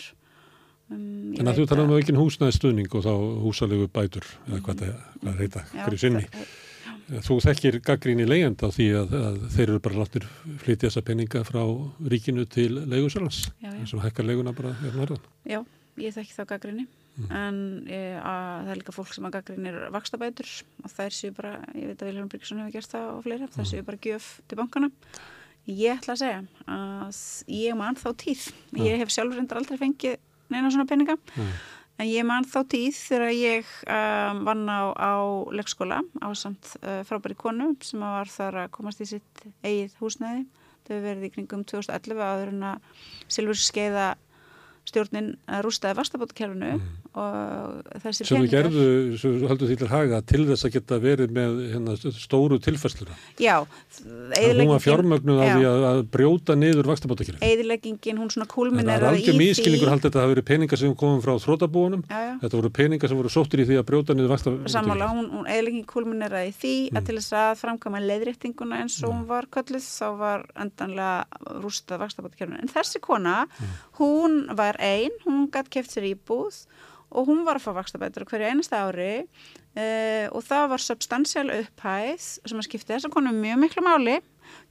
Um, 0.89 1.35
Þannig 1.35 1.51
að 1.51 1.61
þú 1.65 1.69
tala 1.73 1.89
um 1.89 1.99
ekki 1.99 2.15
húsnæðistuðning 2.15 2.95
og 2.95 3.07
þá 3.11 3.13
húsalegu 3.43 3.91
bætur 3.91 4.31
eða 4.47 4.63
hvað 4.69 4.87
það 4.87 5.43
reyta 5.43 5.67
hverju 5.75 6.03
sinni. 6.07 6.27
Já, 6.31 6.47
Þú 7.09 7.39
þekkir 7.41 7.79
gaggrín 7.85 8.21
í 8.21 8.27
leiðand 8.29 8.61
á 8.61 8.69
því 8.69 8.87
að, 8.99 9.13
að 9.17 9.37
þeir 9.55 9.65
eru 9.65 9.81
bara 9.85 10.01
láttir 10.03 10.27
flytja 10.61 10.89
þessa 10.91 11.03
peninga 11.07 11.41
frá 11.49 11.63
ríkinu 12.13 12.45
til 12.53 12.71
leigusalans 12.85 13.47
eins 13.65 13.95
og 13.97 14.03
hekkar 14.05 14.29
leiguna 14.29 14.53
bara 14.57 14.75
hérna 14.83 15.05
verðan. 15.07 15.29
Já, 15.49 15.63
ég 16.05 16.17
þekki 16.19 16.37
þá 16.37 16.43
gaggríni 16.53 16.85
mm. 16.85 17.31
en 17.41 17.63
ég, 17.89 18.19
að, 18.21 18.61
það 18.67 18.75
er 18.75 18.81
líka 18.83 18.97
fólk 18.99 19.17
sem 19.17 19.29
að 19.29 19.35
gaggrínir 19.39 19.81
vakstabætur 19.95 20.53
og 20.85 21.03
er 21.07 21.17
séu 21.17 21.33
bara, 21.39 21.57
ég 21.73 21.93
veit 21.93 22.05
að 22.05 22.13
Vilhelm 22.13 22.31
Bríksson 22.35 22.63
hefur 22.63 22.77
gert 22.77 22.93
það 22.93 23.09
og 23.15 23.25
fleira, 23.25 23.51
það 23.57 23.65
mm. 23.65 23.71
séu 23.73 23.89
bara 23.89 24.03
gjöf 24.05 24.31
til 24.45 24.61
bankana. 24.61 24.93
Ég 25.69 25.99
ætla 25.99 26.15
að 26.15 26.23
segja 26.23 26.45
að 26.77 27.25
ég 27.57 27.81
man 27.81 27.99
þá 28.01 28.09
tíð, 28.21 28.47
ég 28.85 29.01
hef 29.01 29.13
sjálfur 29.13 29.41
reyndar 29.41 29.61
aldrei 29.61 29.81
fengið 29.81 30.21
neina 30.53 30.71
svona 30.73 30.89
peninga 30.89 31.17
mm. 31.17 31.51
En 31.99 32.07
ég 32.07 32.23
man 32.27 32.47
þá 32.47 32.61
tíð 32.71 32.95
þegar 32.95 33.33
ég 33.35 33.71
um, 33.91 34.45
vann 34.47 34.69
á, 34.71 34.81
á 34.95 35.15
leikskóla 35.51 35.99
á 36.23 36.29
samt 36.39 36.77
uh, 36.79 37.03
frábæri 37.09 37.35
konu 37.39 37.73
sem 37.83 38.03
var 38.03 38.31
þar 38.31 38.63
að 38.63 38.73
komast 38.77 39.03
í 39.03 39.09
sitt 39.11 39.43
eigið 39.67 39.97
húsnæði. 39.99 40.45
Hefur 40.89 41.03
verið 41.05 41.27
í 41.27 41.33
kringum 41.35 41.65
2011 41.69 42.23
áður 42.25 42.53
en 42.55 42.63
að 42.71 43.03
Silfur 43.29 43.59
skeiða 43.61 44.07
stjórnin 44.89 45.35
rústaði 45.65 45.99
vastabótakerfinu 45.99 46.71
mm. 46.79 46.87
Sem 47.15 48.43
við 48.45 48.51
gerðu, 48.53 48.85
sem 49.19 49.37
höldum 49.49 49.69
því 49.71 49.77
til 49.81 49.89
haga 49.91 50.21
til 50.29 50.43
þess 50.49 50.67
að 50.69 50.75
geta 50.77 50.99
verið 51.03 51.33
með 51.35 51.57
hérna, 51.73 51.97
stóru 52.15 52.59
tilfæsluna. 52.63 53.17
Hún 53.39 54.69
var 54.71 54.83
fjármögnuð 54.85 55.41
af 55.43 55.53
því 55.57 55.67
að, 55.69 55.85
að 55.89 56.01
brjóta 56.15 56.57
niður 56.59 56.89
vakstabótakjörfi. 56.93 57.41
Eðileggingin, 57.49 58.19
hún 58.21 58.31
svona 58.33 58.47
Það 58.47 58.53
er 58.53 58.55
kúlmineraði 58.55 59.09
í 59.09 59.23
algjör 59.23 59.35
því. 59.35 59.43
mískilningur 59.43 59.91
haldið 59.93 60.07
að 60.07 60.13
þetta 60.13 60.23
hafi 60.25 60.35
verið 60.35 60.47
peningar 60.51 60.81
sem 60.83 60.95
komum 61.03 61.23
frá 61.25 61.33
þrótabúunum. 61.45 62.05
Þetta 62.43 62.61
voru 62.61 62.71
peningar 62.79 63.13
sem 63.13 63.19
voru 63.21 63.33
sóttir 63.33 63.63
í 63.65 63.67
því 63.69 63.79
að 63.81 63.87
brjóta 63.91 64.17
niður 64.17 64.33
vakstabótakjörfi. 64.35 64.75
Sammála, 64.77 65.11
hún, 65.15 65.29
hún 65.35 65.49
eðileggingin 65.51 65.89
kúlmineraði 65.91 66.53
í 66.53 66.57
því 66.59 66.75
Mm. 66.89 66.97
að 67.01 67.07
til 67.09 67.17
þess 67.19 67.33
að 67.37 67.59
framkama 67.59 67.99
leiðréttinguna 68.01 68.79
eins 68.83 68.95
og 69.05 69.11
hún 69.13 69.25
var 69.29 69.47
kölluð 69.53 69.85
þá 69.85 70.07
var 70.19 70.45
endanlega 70.57 71.27
rústað 71.63 72.01
vakstabótakjörfinu. 72.05 72.61
En 72.63 72.69
þessi 72.73 73.01
kona, 73.01 73.47
Mm. 73.49 73.75
hún 73.99 74.57
var 74.57 74.77
ein, 74.81 75.11
hún 75.27 75.51
og 77.11 77.29
hún 77.29 77.45
var 77.47 77.59
að 77.59 77.67
fá 77.67 77.73
vakstabætur 77.79 78.27
hverju 78.29 78.51
einasta 78.51 78.83
ári 78.87 79.13
uh, 79.25 80.27
og 80.35 80.43
það 80.45 80.65
var 80.75 80.85
substansial 80.85 81.47
upphæð 81.55 82.27
sem 82.43 82.59
að 82.59 82.67
skipti 82.69 82.93
þessa 82.95 83.13
konu 83.13 83.33
mjög 83.37 83.63
miklu 83.65 83.85
máli 83.87 84.19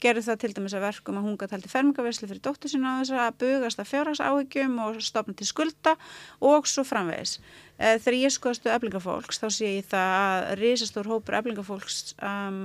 gerði 0.02 0.24
það 0.28 0.40
til 0.42 0.52
dæmis 0.58 0.76
að 0.78 0.86
verkum 0.88 1.18
að 1.20 1.26
hún 1.28 1.38
gæti 1.40 1.56
heldur 1.56 1.74
fermingaverslu 1.74 2.30
fyrir 2.30 2.44
dóttur 2.46 2.72
sína 2.72 2.98
á 2.98 3.00
þess 3.02 3.16
að 3.24 3.40
bugast 3.44 3.82
að 3.82 3.90
fjárhagsáhyggjum 3.92 4.78
og 4.86 5.02
stopna 5.06 5.38
til 5.38 5.50
skulda 5.50 5.94
og 6.42 6.70
svo 6.70 6.86
framvegis. 6.88 7.38
Uh, 7.78 7.98
þegar 8.02 8.20
ég 8.20 8.34
skoðastu 8.34 8.74
eflingafólks 8.74 9.42
þá 9.42 9.48
sé 9.54 9.74
ég 9.80 9.90
það 9.92 10.16
að 10.22 10.54
risastór 10.62 11.12
hópur 11.12 11.38
eflingafólks 11.42 12.16
um, 12.26 12.62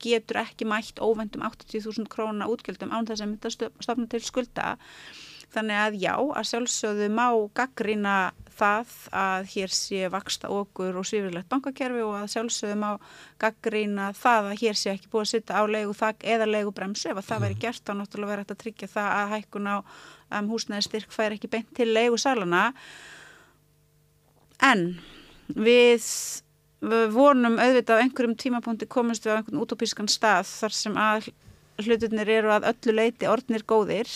getur 0.00 0.40
ekki 0.42 0.66
mætt 0.68 1.00
óvendum 1.02 1.44
80.000 1.46 2.08
króna 2.10 2.48
útgjöldum 2.50 2.92
án 2.94 3.08
þess 3.08 3.24
að 3.24 3.32
mynda 3.34 3.52
stopna 3.52 4.08
til 4.10 4.22
skulda 4.24 4.74
Þannig 5.50 5.80
að 5.82 5.96
já, 5.98 6.14
að 6.14 6.46
sjálfsögðu 6.46 7.08
má 7.10 7.26
gaggrína 7.58 8.16
það 8.60 8.92
að 9.16 9.48
hér 9.54 9.72
sé 9.74 10.10
vaksta 10.12 10.50
okkur 10.52 10.98
og 11.00 11.06
svífilegt 11.08 11.48
bankakerfi 11.50 12.02
og 12.04 12.16
að 12.18 12.28
sjálfsögðu 12.34 12.76
má 12.78 12.90
gaggrína 13.40 14.10
það 14.18 14.50
að 14.50 14.60
hér 14.62 14.78
sé 14.78 14.92
ekki 14.92 15.10
búið 15.10 15.24
að 15.24 15.32
sitta 15.32 15.58
á 15.58 15.62
leigu 15.70 15.96
þak 15.96 16.26
eða 16.34 16.50
leigu 16.50 16.74
bremsu. 16.76 17.08
Ef 17.10 17.22
að 17.22 17.28
það 17.30 17.42
veri 17.46 17.58
gert 17.64 17.82
þá 17.82 17.94
náttúrulega 17.98 18.32
verið 18.34 18.54
að 18.54 18.60
tryggja 18.64 18.90
það 18.94 19.10
að 19.16 19.32
hækkun 19.34 19.70
á 19.70 19.76
um, 19.80 20.52
húsnæði 20.52 20.86
styrk 20.86 21.16
fær 21.16 21.36
ekki 21.36 21.50
beint 21.50 21.74
til 21.76 21.88
leigu 21.90 22.20
salana. 22.20 22.62
En 24.70 24.86
við, 25.56 26.06
við 26.84 27.06
vonum 27.16 27.58
auðvitað 27.58 27.98
á 27.98 28.02
einhverjum 28.04 28.38
tímapunkti 28.38 28.90
komumst 28.90 29.26
við 29.26 29.34
á 29.34 29.38
einhvern 29.40 29.62
útópískan 29.64 30.10
stað 30.10 30.46
þar 30.52 30.76
sem 30.76 31.00
að 31.00 31.30
hlutunir 31.80 32.28
eru 32.28 32.52
að 32.52 32.68
öllu 32.74 32.98
leiti 33.00 33.28
orðnir 33.30 33.64
góðir. 33.64 34.10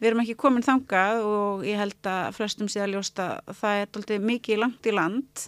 Við 0.00 0.08
erum 0.08 0.22
ekki 0.22 0.38
komin 0.40 0.64
þangað 0.64 1.26
og 1.28 1.66
ég 1.68 1.76
held 1.76 2.08
að 2.08 2.30
flestum 2.38 2.70
sé 2.72 2.80
að 2.80 2.94
ljósta 2.94 3.26
að 3.44 3.58
það 3.60 3.80
er 3.82 3.92
doldið 3.94 4.26
mikið 4.30 4.60
langt 4.62 4.88
í 4.88 4.94
land. 4.96 5.42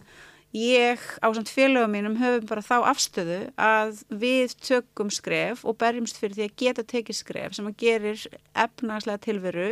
Ég 0.53 1.01
á 1.25 1.29
samt 1.33 1.49
félögum 1.49 1.95
mínum 1.97 2.19
höfum 2.21 2.45
bara 2.51 2.65
þá 2.65 2.91
afstöðu 2.91 3.39
að 3.57 4.03
við 4.13 4.53
tökum 4.61 5.09
skref 5.09 5.63
og 5.65 5.79
berjumst 5.81 6.21
fyrir 6.21 6.37
því 6.37 6.45
að 6.45 6.59
geta 6.61 6.85
tekið 6.93 7.17
skref 7.17 7.57
sem 7.57 7.71
að 7.71 7.79
gerir 7.81 8.27
efnagslega 8.53 9.25
tilveru 9.25 9.71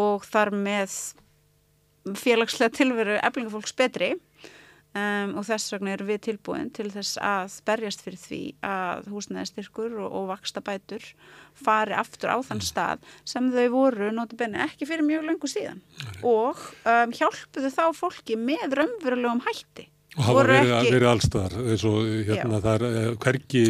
og 0.00 0.24
þar 0.24 0.54
með 0.56 0.96
félagslega 2.16 2.72
tilveru 2.78 3.20
eflingafólks 3.20 3.76
betri 3.76 4.14
um, 4.94 5.36
og 5.38 5.44
þess 5.48 5.72
vegna 5.74 5.92
erum 5.94 6.08
við 6.10 6.20
tilbúin 6.28 6.70
til 6.76 6.88
þess 6.92 7.18
að 7.22 7.58
berjast 7.68 8.02
fyrir 8.06 8.18
því 8.24 8.40
að 8.66 9.08
húsnæðistyrkur 9.12 9.94
og, 10.02 10.10
og 10.20 10.26
vaksta 10.32 10.62
bætur 10.66 11.04
fari 11.60 11.94
aftur 11.98 12.32
á 12.34 12.38
þann 12.46 12.62
stað 12.64 13.06
sem 13.28 13.50
þau 13.54 13.66
voru 13.74 14.10
notabenni 14.16 14.60
ekki 14.64 14.88
fyrir 14.88 15.06
mjög 15.06 15.28
lengur 15.30 15.52
síðan 15.52 15.80
og 16.26 16.58
um, 16.88 17.14
hjálpuðu 17.16 17.72
þá 17.74 17.84
fólki 17.96 18.38
með 18.40 18.78
raunverulegum 18.80 19.42
hætti 19.48 19.88
Og 20.18 20.24
hafa 20.26 20.32
Voru 20.40 20.50
verið, 20.50 20.70
ekki- 20.74 20.90
verið 20.96 21.06
allstaðar, 21.06 21.52
eins 21.70 21.82
og 21.86 21.98
hérna 22.26 22.56
Já. 22.58 22.62
það 22.64 22.72
er 22.72 22.84
eh, 22.88 23.10
hvergi, 23.22 23.60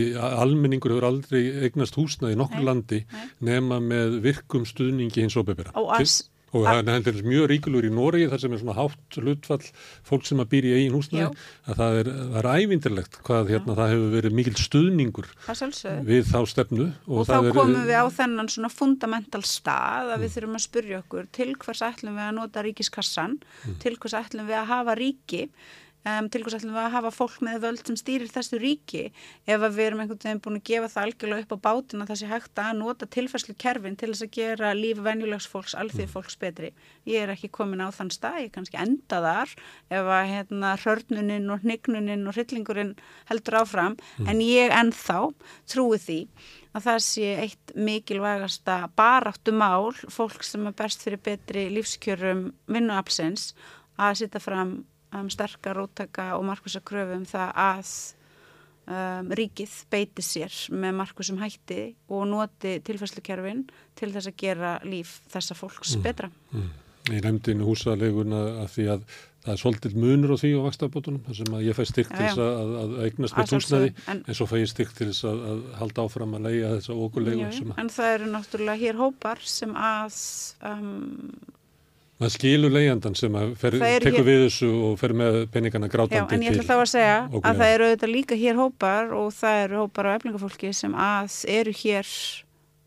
almenningur 0.40 0.94
hefur 0.94 1.06
aldrei 1.10 1.40
eignast 1.66 1.98
húsnað 2.00 2.32
í 2.32 2.38
nokkur 2.40 2.62
Nei, 2.62 2.64
landi 2.64 3.00
nei. 3.12 3.26
nema 3.44 3.76
með 3.84 4.16
virkum 4.24 4.64
stuðningi 4.64 5.20
hins 5.20 5.36
opebera. 5.36 5.74
og 5.76 5.92
að 5.98 6.06
Og 6.50 6.64
það 6.66 6.80
er 6.80 6.96
hendur 6.96 7.18
mjög 7.30 7.48
ríkulur 7.52 7.86
í 7.86 7.90
Noregi 7.94 8.28
þar 8.32 8.42
sem 8.42 8.54
er 8.54 8.60
svona 8.62 8.74
hátt 8.74 9.18
hlutfall 9.20 9.66
fólk 10.06 10.26
sem 10.26 10.42
að 10.42 10.48
býra 10.54 10.70
í 10.70 10.72
eigin 10.80 10.96
húsnæði. 10.96 11.44
Að 11.70 11.82
það 11.82 11.98
er, 12.00 12.10
er 12.40 12.48
ævindirlegt 12.50 13.18
hvað 13.26 13.52
hérna, 13.54 13.76
það 13.78 13.92
hefur 13.94 14.16
verið 14.16 14.36
mikil 14.40 14.54
stuðningur 14.58 15.30
við 16.08 16.24
þá 16.30 16.40
stefnu 16.50 16.88
og, 16.88 17.20
og 17.20 17.28
þá 17.28 17.36
er, 17.38 17.50
komum 17.54 17.86
við 17.86 18.00
á 18.02 18.06
þennan 18.18 18.50
svona 18.50 18.72
fundamental 18.74 19.42
stað 19.46 20.14
að 20.16 20.24
við 20.24 20.34
þurfum 20.36 20.58
að 20.58 20.66
spurja 20.66 21.02
okkur 21.04 21.30
til 21.38 21.50
hvers 21.54 21.84
ætlum 21.86 22.18
við 22.18 22.26
að 22.26 22.34
nota 22.40 22.66
ríkiskassan 22.66 23.38
til 23.82 23.94
hvers 23.96 24.18
ætlum 24.18 24.50
við 24.50 24.58
að 24.58 24.72
hafa 24.74 24.98
ríki 24.98 25.46
um, 26.06 26.28
til 26.32 26.42
hvers 26.44 26.56
ætlum 26.58 26.74
við 26.76 26.82
að 26.82 26.94
hafa 26.94 27.12
fólk 27.14 27.38
með 27.44 27.64
völd 27.64 27.82
sem 27.86 27.98
stýrir 27.98 28.30
þessu 28.32 28.60
ríki 28.60 29.02
ef 29.46 29.56
að 29.56 29.76
við 29.76 29.86
erum 29.86 30.02
einhvern 30.04 30.22
veginn 30.24 30.42
búin 30.44 30.58
að 30.60 30.66
gefa 30.70 30.90
það 30.94 31.06
algjörlega 31.06 31.44
upp 31.44 31.54
á 31.54 31.64
bátin 31.66 32.04
að 32.04 32.12
það 32.12 32.20
sé 32.20 32.30
hægt 32.30 32.62
að 32.62 32.78
nota 32.80 33.08
tilfærslu 33.16 33.56
kerfin 33.64 33.98
til 34.00 34.10
þess 34.12 34.26
að 34.26 34.32
gera 34.38 34.72
líf 34.76 35.02
venjulegs 35.04 35.48
fólks, 35.50 35.76
alþýð 35.78 36.14
fólks 36.14 36.38
betri? 36.40 36.72
Ég 37.08 37.24
er 37.24 37.34
ekki 37.34 37.50
komin 37.52 37.84
á 37.84 37.88
þann 37.94 38.12
stað, 38.14 38.40
ég 38.46 38.54
kannski 38.54 38.80
enda 38.80 39.20
þar 39.24 39.56
ef 39.90 40.12
að 40.20 40.30
hérna 40.34 40.72
hörnunin 40.84 41.50
og 41.52 41.66
hnignunin 41.66 42.26
og 42.28 42.36
hryllingurinn 42.38 42.94
heldur 43.30 43.60
áfram, 43.62 43.98
en 44.26 44.42
ég 44.44 44.72
ennþá 44.74 45.20
trúi 45.70 46.00
því 46.00 46.20
að 46.70 46.86
það 46.86 47.00
sé 47.02 47.30
eitt 47.44 47.72
mikilvægasta 47.74 48.76
baráttu 48.98 49.54
mál, 49.54 49.90
fólk 50.12 50.44
sem 50.46 50.68
er 50.70 50.76
best 50.78 51.02
fyrir 51.02 51.22
betri 51.24 51.66
lífskjörum 51.74 52.50
vinnuapsins 52.70 53.50
að 54.00 54.22
setja 54.22 54.42
fram 54.42 54.78
um, 55.12 55.28
sterkar 55.32 55.76
róttaka 55.80 56.32
og 56.38 56.44
markvisa 56.48 56.80
kröfum 56.86 57.24
það 57.28 57.52
að 57.64 57.94
um, 58.90 59.32
ríkið 59.40 59.78
beiti 59.92 60.24
sér 60.24 60.54
með 60.74 60.96
markvisum 61.00 61.40
hætti 61.42 61.80
og 62.10 62.26
noti 62.30 62.76
tilfærslukerfin 62.86 63.64
til 63.98 64.12
þess 64.14 64.30
að 64.32 64.38
gera 64.44 64.76
líf 64.84 65.18
þessa 65.32 65.56
fólks 65.58 65.96
betra. 66.04 66.30
Ég 67.10 67.24
nefndi 67.24 67.54
inn 67.56 67.64
húsaleguna 67.64 68.40
að 68.62 68.72
því 68.74 68.84
að 68.92 69.04
það 69.40 69.52
er 69.54 69.60
svolítið 69.62 69.94
munur 69.96 70.34
á 70.36 70.40
því 70.42 70.48
á 70.52 70.60
vakstabótunum 70.66 71.22
þar 71.24 71.36
sem 71.38 71.54
að 71.56 71.62
ég 71.64 71.76
fæ 71.78 71.80
styrk 71.88 72.10
til 72.12 72.26
þess 72.26 72.40
að, 72.44 72.72
að 72.82 72.90
eignast 73.06 73.36
húsnæði 73.38 73.48
sjálfsögðu, 73.54 73.88
en- 74.12 74.20
en 74.28 74.36
svo 74.36 74.46
fæ 74.50 74.54
ég 74.60 74.68
styrk 74.68 74.92
til 74.98 75.06
þess 75.08 75.24
að, 75.30 75.38
að 75.52 75.62
halda 75.80 76.04
áfram 76.04 76.34
að 76.36 76.44
leiða 76.44 76.72
þessa 76.76 76.96
ógulegu 77.06 77.46
en 77.80 77.90
það 77.96 78.10
eru 78.18 78.28
náttúrulega 78.34 78.82
hér 78.84 79.00
hópar 79.00 79.40
sem 79.48 79.72
að 79.80 80.18
um, 80.68 80.92
maður 82.20 82.34
skilur 82.34 82.74
leiðandan 82.74 83.16
sem 83.16 83.36
að 83.40 83.54
fer, 83.60 83.76
tekur 84.04 84.26
við 84.26 84.42
þessu 84.44 84.68
og 84.90 84.98
fer 85.00 85.14
með 85.16 85.38
peningana 85.54 85.88
Já, 85.88 85.92
grátandi 85.94 86.36
en 86.36 86.44
ég 86.44 86.52
ætla 86.52 86.66
til 86.66 86.68
þá 86.68 86.76
að 86.76 86.90
segja 86.92 87.16
ógleði. 87.24 87.42
að 87.48 87.60
það 87.62 87.74
eru 87.74 87.86
auðvitað 87.88 88.12
líka 88.12 88.38
hér 88.40 88.60
hópar 88.60 89.14
og 89.16 89.32
það 89.38 89.60
eru 89.64 89.80
hópar 89.80 90.08
á 90.10 90.16
eflingafólki 90.18 90.72
sem 90.76 90.96
að 91.00 91.38
eru 91.56 91.74
hér 91.80 92.12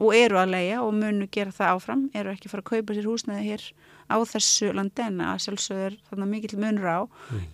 og 0.03 0.15
eru 0.17 0.39
að 0.41 0.53
leia 0.53 0.81
og 0.83 0.93
munu 0.97 1.27
gera 1.33 1.53
það 1.55 1.77
áfram, 1.77 2.03
eru 2.13 2.33
ekki 2.33 2.49
að 2.49 2.53
fara 2.53 2.63
að 2.63 2.69
kaupa 2.69 2.97
sér 2.97 3.09
húsnæði 3.09 3.45
hér 3.47 3.65
á 4.11 4.17
þessu 4.29 4.71
landi 4.75 5.05
en 5.05 5.21
að 5.23 5.43
sjálfsögður 5.45 5.85
er 5.87 5.99
þarna 6.09 6.27
mikill 6.29 6.59
munur 6.59 6.89
á. 6.91 6.99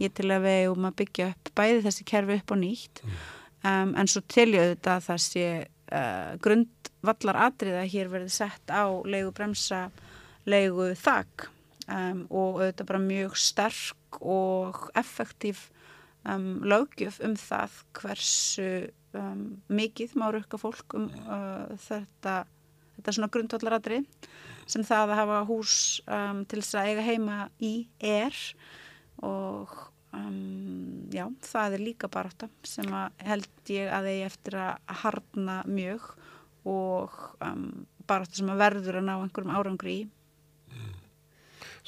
Ég 0.01 0.15
til 0.17 0.31
að 0.33 0.47
við 0.47 0.63
um 0.71 0.87
að 0.89 0.97
byggja 1.03 1.27
upp 1.31 1.51
bæði 1.59 1.83
þessi 1.85 2.07
kerfi 2.09 2.39
upp 2.39 2.55
og 2.55 2.59
nýtt 2.63 3.03
um, 3.05 3.93
en 3.93 4.09
svo 4.09 4.23
til 4.27 4.49
ég 4.55 4.65
auðvitað 4.65 4.95
að 4.95 5.05
það 5.05 5.21
sé 5.27 5.45
uh, 5.93 6.33
grundvallar 6.43 7.41
atrið 7.45 7.79
að 7.83 7.93
hér 7.93 8.11
verði 8.11 8.33
sett 8.33 8.73
á 8.73 8.83
leigu 9.05 9.31
bremsa, 9.35 9.85
leigu 10.49 10.91
þak 10.99 11.49
um, 11.89 12.23
og 12.29 12.61
auðvitað 12.61 12.89
bara 12.91 13.03
mjög 13.03 13.35
sterk 13.39 14.21
og 14.21 14.85
effektív 14.99 15.65
um, 16.27 16.61
löggjöf 16.63 17.19
um 17.25 17.35
það 17.39 17.83
hversu 17.99 18.69
mikið 19.73 20.15
má 20.21 20.27
rukka 20.29 20.59
fólk 20.61 20.93
um 20.93 21.07
uh, 21.25 21.65
þetta, 21.87 22.43
þetta 22.97 23.13
svona 23.15 23.31
grundvallaratrið 23.33 24.27
sem 24.69 24.83
það 24.85 25.13
að 25.13 25.21
hafa 25.23 25.39
hús 25.49 25.77
um, 26.05 26.43
til 26.45 26.61
þess 26.61 26.77
að 26.77 26.89
eiga 26.91 27.05
heima 27.07 27.37
í 27.57 27.73
er 27.97 28.37
og 29.25 29.73
um, 30.13 31.09
já, 31.09 31.25
það 31.41 31.79
er 31.79 31.85
líka 31.87 32.09
barátta 32.11 32.51
sem 32.67 32.93
held 33.25 33.73
ég 33.73 33.89
að 33.93 34.11
eigi 34.13 34.27
eftir 34.27 34.59
að 34.61 34.93
harna 35.01 35.59
mjög 35.65 36.05
og 36.69 37.17
um, 37.45 37.65
barátta 38.05 38.37
sem 38.37 38.53
að 38.53 38.61
verður 38.61 39.01
að 39.01 39.07
ná 39.09 39.15
einhverjum 39.17 39.57
árangri 39.57 39.95
í. 40.03 40.07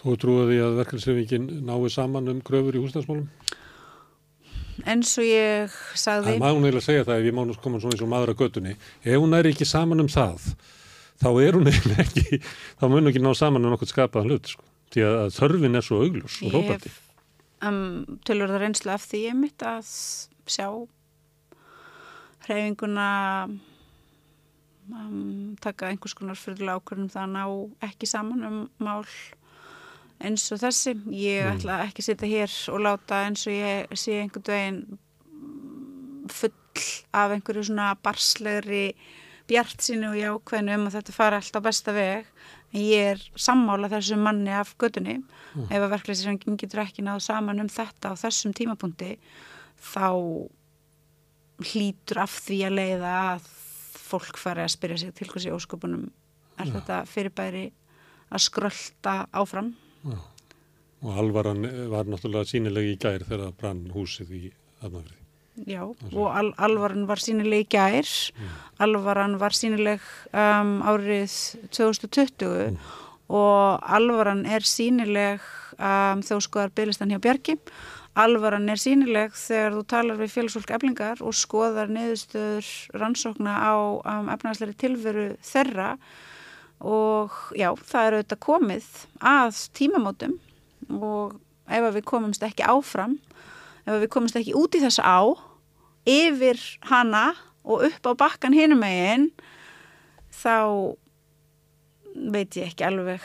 Þú 0.01 0.15
trúið 0.21 0.47
því 0.49 0.59
að 0.65 0.77
verkefnisreifingin 0.79 1.49
nái 1.67 1.91
saman 1.93 2.31
um 2.31 2.41
kröfur 2.45 2.77
í 2.77 2.81
húsnæðsmálum? 2.81 3.27
Eins 4.89 5.11
og 5.21 5.27
ég 5.27 5.75
sagði, 5.99 6.37
Það 6.37 6.41
má 6.41 6.47
hún 6.49 6.65
eiginlega 6.65 6.87
segja 6.87 7.05
það 7.05 7.19
ef 7.19 7.27
ég 7.29 7.37
má 7.37 7.43
nú 7.45 7.57
koma 7.61 7.81
svona 7.83 7.93
eins 7.93 8.01
og 8.01 8.09
maður 8.09 8.33
að 8.33 8.39
göttunni. 8.41 8.73
Ef 9.03 9.21
hún 9.21 9.37
er 9.37 9.49
ekki 9.51 9.67
saman 9.69 10.01
um 10.01 10.09
það, 10.09 10.47
þá 11.21 11.29
er 11.43 11.59
hún 11.59 11.69
eiginlega 11.71 12.07
ekki, 12.07 12.41
þá 12.81 12.85
mun 12.87 12.97
hún 13.03 13.11
ekki 13.11 13.21
ná 13.21 13.31
saman 13.37 13.67
um 13.67 13.75
nokkuð 13.75 13.93
skapaðan 13.93 14.33
hlut, 14.33 14.51
sko. 14.55 14.65
Því 14.91 15.05
að 15.07 15.29
þörfin 15.37 15.77
er 15.77 15.85
svo 15.85 16.01
augljós 16.03 16.41
og 16.49 16.57
hef 16.57 16.89
um, 17.65 18.17
tölur 18.27 18.51
það 18.51 18.63
reynslu 18.65 18.93
af 18.93 19.05
því 19.07 19.21
ég 19.27 19.37
mitt 19.37 19.65
að 19.65 19.91
sjá 20.51 20.67
hreyfinguna 22.47 23.07
um, 24.89 25.53
taka 25.61 25.91
einhvers 25.91 26.17
konar 26.17 26.39
fyrirlega 26.39 26.81
ákvörðum 26.81 27.11
það 27.13 27.23
að 27.23 27.35
ná 27.35 27.43
ekki 27.91 28.09
saman 28.09 28.47
um 28.47 28.59
mál 28.81 29.05
eins 30.23 30.45
og 30.51 30.59
þessi. 30.61 30.93
Ég 31.11 31.45
Mm. 31.45 31.57
ætla 31.57 31.77
ekki 31.87 32.01
að 32.03 32.07
sitja 32.09 32.27
hér 32.31 32.51
og 32.73 32.79
láta 32.85 33.23
eins 33.25 33.47
og 33.47 33.53
ég 33.53 33.87
sé 33.97 34.19
einhvern 34.21 34.47
veginn 34.47 34.99
full 36.29 36.53
af 37.13 37.31
einhverju 37.35 37.63
svona 37.67 37.95
barslegri 38.03 38.93
bjart 39.49 39.81
sínu 39.83 40.11
og 40.13 40.19
jákveðinu 40.21 40.75
um 40.77 40.87
að 40.87 40.95
þetta 40.99 41.13
fara 41.15 41.35
allt 41.41 41.57
á 41.57 41.61
besta 41.61 41.91
veg. 41.95 42.25
En 42.73 42.79
ég 42.81 43.09
er 43.11 43.23
sammála 43.35 43.89
þessum 43.91 44.21
manni 44.23 44.51
af 44.55 44.75
gödunni. 44.79 45.17
Ef 45.69 45.81
að 45.83 45.89
verklæsirengin 45.97 46.57
getur 46.57 46.79
ekki 46.85 47.03
náðu 47.03 47.21
saman 47.25 47.59
um 47.59 47.67
þetta 47.67 48.13
á 48.13 48.15
þessum 48.15 48.53
tímapunkti 48.55 49.17
þá 49.81 50.47
hlýtur 51.61 52.21
af 52.23 52.39
því 52.47 52.59
að 52.69 52.77
leiða 52.79 53.11
að 53.35 53.49
fólk 54.01 54.37
fari 54.39 54.63
að 54.63 54.73
spyrja 54.73 54.97
sig 55.03 55.13
til 55.15 55.27
hversi 55.27 55.51
ósköpunum 55.53 56.07
er 56.59 56.65
þetta 56.71 57.01
fyrirbæri 57.07 57.65
að 58.31 58.43
skrölda 58.47 59.27
áfram. 59.35 59.73
Og 61.01 61.17
alvaran 61.17 61.65
var 61.89 62.09
náttúrulega 62.09 62.49
sínileg 62.49 62.93
í 62.93 62.99
gær 63.01 63.25
þegar 63.25 63.55
brann 63.57 63.87
húsið 63.93 64.35
í 64.37 64.43
Hafnafrið. 64.81 65.17
Já, 65.67 65.83
og 65.83 66.27
al 66.31 66.53
alvaran 66.63 67.03
var 67.09 67.19
sínileg 67.19 67.65
í 67.65 67.69
gær, 67.75 68.07
alvaran 68.81 69.35
var 69.41 69.53
sínileg 69.53 70.03
um, 70.31 70.77
árið 70.87 71.33
2020 71.75 72.77
og 73.31 73.83
alvaran 73.97 74.45
er 74.47 74.63
sínileg 74.65 75.43
um, 75.75 76.23
þú 76.23 76.39
skoðar 76.47 76.73
byrlistan 76.75 77.11
hjá 77.11 77.19
Bjarki, 77.23 77.57
alvaran 78.15 78.71
er 78.71 78.79
sínileg 78.81 79.35
þegar 79.37 79.75
þú 79.75 79.83
talar 79.91 80.19
við 80.23 80.33
félagsfólk 80.37 80.73
eflingar 80.77 81.21
og 81.21 81.35
skoðar 81.35 81.91
niðurstöður 81.93 82.71
rannsókna 83.03 83.59
á 83.59 83.75
um, 83.75 84.31
efnaðsleiri 84.33 84.77
tilveru 84.79 85.27
þeirra 85.45 85.93
og 86.81 87.37
já, 87.53 87.69
það 87.77 88.07
er 88.07 88.17
auðvitað 88.17 88.41
komið 88.47 88.89
að 89.31 89.61
tímamótum 89.77 90.37
og 90.97 91.37
ef 91.71 91.87
við 91.95 92.05
komumst 92.09 92.43
ekki 92.45 92.65
áfram 92.65 93.19
ef 93.85 94.01
við 94.01 94.09
komumst 94.13 94.37
ekki 94.39 94.57
út 94.57 94.75
í 94.75 94.81
þessa 94.83 95.05
á 95.05 95.21
yfir 96.09 96.59
hana 96.89 97.31
og 97.61 97.85
upp 97.85 98.09
á 98.09 98.11
bakkan 98.17 98.55
hinum 98.57 98.81
megin 98.81 99.29
þá 100.33 100.97
veit 102.33 102.57
ég 102.57 102.71
ekki 102.71 102.87
alveg 102.87 103.21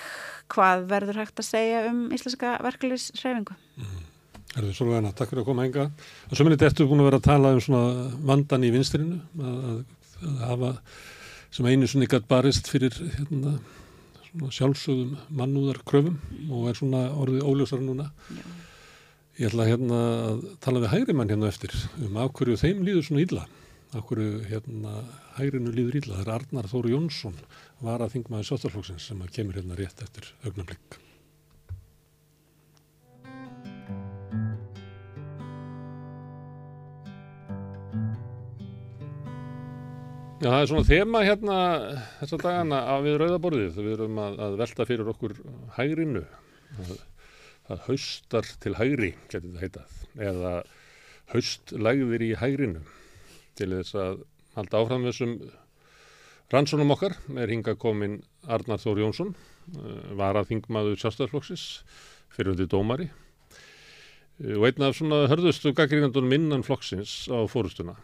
hvað 0.52 0.84
verður 0.90 1.22
hægt 1.22 1.40
að 1.40 1.48
segja 1.48 1.86
um 1.90 2.07
íslenska 2.14 2.57
verkefliðsreyfingu. 2.62 3.57
Erðu 4.57 4.72
svo 4.76 4.86
vegna, 4.88 5.11
takk 5.12 5.32
fyrir 5.32 5.42
að 5.42 5.48
koma 5.50 5.64
enga. 5.66 5.88
Og 6.30 6.38
svo 6.38 6.46
minnit 6.46 6.62
ertu 6.64 6.86
búin 6.88 7.02
að 7.02 7.11
vera 7.11 7.18
að 7.20 7.26
tala 7.26 7.52
um 7.57 7.62
svona 7.64 8.07
vandan 8.28 8.64
í 8.64 8.70
vinstrinu 8.72 9.18
að, 9.42 9.57
að, 9.72 9.80
að 10.30 10.44
hafa 10.52 10.70
sem 11.55 11.66
einu 11.66 11.88
svona 11.88 12.07
ykkert 12.09 12.28
barist 12.30 12.70
fyrir 12.70 12.94
hérna, 13.16 13.57
svona 14.28 14.53
sjálfsögðum 14.59 15.16
mannúðar 15.38 15.82
kröfum 15.88 16.18
og 16.51 16.70
er 16.70 16.78
svona 16.78 17.07
orðið 17.16 17.47
óljósar 17.47 17.84
núna. 17.84 18.11
Já. 18.30 18.44
Ég 19.36 19.51
ætla 19.51 19.68
hérna 19.68 19.97
að 20.30 20.44
tala 20.64 20.80
við 20.80 20.92
hægri 20.94 21.14
mann 21.16 21.28
hérna 21.28 21.51
eftir 21.51 21.74
um 22.01 22.14
af 22.22 22.30
hverju 22.38 22.57
þeim 22.62 22.84
líður 22.86 23.05
svona 23.05 23.24
illa. 23.26 23.42
Af 23.92 24.07
hverju 24.09 24.47
hérna 24.49 25.03
hægrinu 25.36 25.74
líður 25.76 25.99
illa. 26.01 26.16
Það 26.16 26.22
er 26.24 26.34
Arnar 26.38 26.70
Þóru 26.72 26.94
Jónsson, 26.94 27.36
var 27.84 28.05
að 28.05 28.16
þingmaði 28.16 28.49
sóttarflóksins 28.49 29.11
sem 29.11 29.26
kemur 29.36 29.61
hérna 29.61 29.76
rétt 29.76 30.01
eftir 30.07 30.32
augnablikk. 30.40 31.05
Já, 40.37 40.51
það 40.53 40.59
er 40.61 40.66
svona 40.68 40.84
þema 40.84 41.20
hérna 41.24 41.55
þessa 42.18 42.39
dagana 42.43 42.78
að 42.93 43.07
við 43.07 43.14
rauðaborðið. 43.22 43.78
Við 43.80 43.93
erum 43.95 44.18
að, 44.20 44.34
að 44.45 44.57
velta 44.61 44.84
fyrir 44.84 45.09
okkur 45.09 45.34
hægrinu. 45.78 46.22
Það, 46.76 46.99
það 47.70 47.80
haustar 47.87 48.51
til 48.61 48.74
hægri, 48.76 49.11
getur 49.32 49.55
þetta 49.55 49.64
heitað. 49.64 49.97
Eða 50.28 50.53
haustlægðir 51.32 52.26
í 52.28 52.30
hægrinu. 52.43 52.84
Til 53.57 53.70
þess 53.78 53.97
að 54.03 54.22
halda 54.59 54.84
áfram 54.84 55.09
þessum 55.09 55.37
rannsónum 56.53 56.93
okkar 56.99 57.16
er 57.41 57.57
hinga 57.57 57.78
komin 57.80 58.20
Arnar 58.45 58.84
Þór 58.84 59.07
Jónsson, 59.07 59.34
var 60.20 60.37
að 60.37 60.53
þingmaðu 60.53 60.99
sjálfstæðarflokksins, 61.01 61.68
fyrirhundi 62.37 62.68
dómari. 62.68 63.09
Og 64.53 64.68
einn 64.68 64.84
af 64.84 65.01
svona 65.01 65.24
hörðustu 65.32 65.72
gaggrínandunum 65.72 66.37
innan 66.37 66.66
flokksins 66.66 67.22
á 67.32 67.41
fórustuna. 67.49 67.97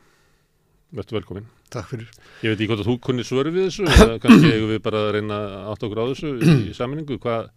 Vertu 0.96 1.20
velkomin. 1.20 1.52
Takk 1.72 1.88
fyrir. 1.88 2.08
Ég 2.42 2.52
veit 2.52 2.58
ekki 2.58 2.68
hvort 2.70 2.82
að 2.82 2.90
þú 2.90 2.96
kunni 3.06 3.24
svöru 3.26 3.52
við 3.54 3.68
þessu, 3.68 3.86
eða 3.88 4.18
kannski 4.22 4.52
eigum 4.52 4.72
við 4.72 4.82
bara 4.84 5.02
að 5.06 5.10
reyna 5.16 5.40
átt 5.72 5.86
okkur 5.86 6.02
á 6.02 6.04
þessu 6.10 6.32
í 6.42 6.74
saminningu. 6.78 7.18
Hvað, 7.22 7.48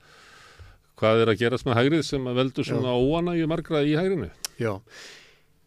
hvað 1.01 1.23
er 1.23 1.33
að 1.33 1.39
gerast 1.43 1.67
með 1.67 1.79
hægrið 1.81 2.03
sem 2.07 2.31
að 2.31 2.41
veldur 2.41 2.69
svona 2.69 2.95
óanægju 2.95 3.51
margra 3.51 3.83
í 3.83 3.95
hægrinu? 3.99 4.31
Já, 4.61 4.73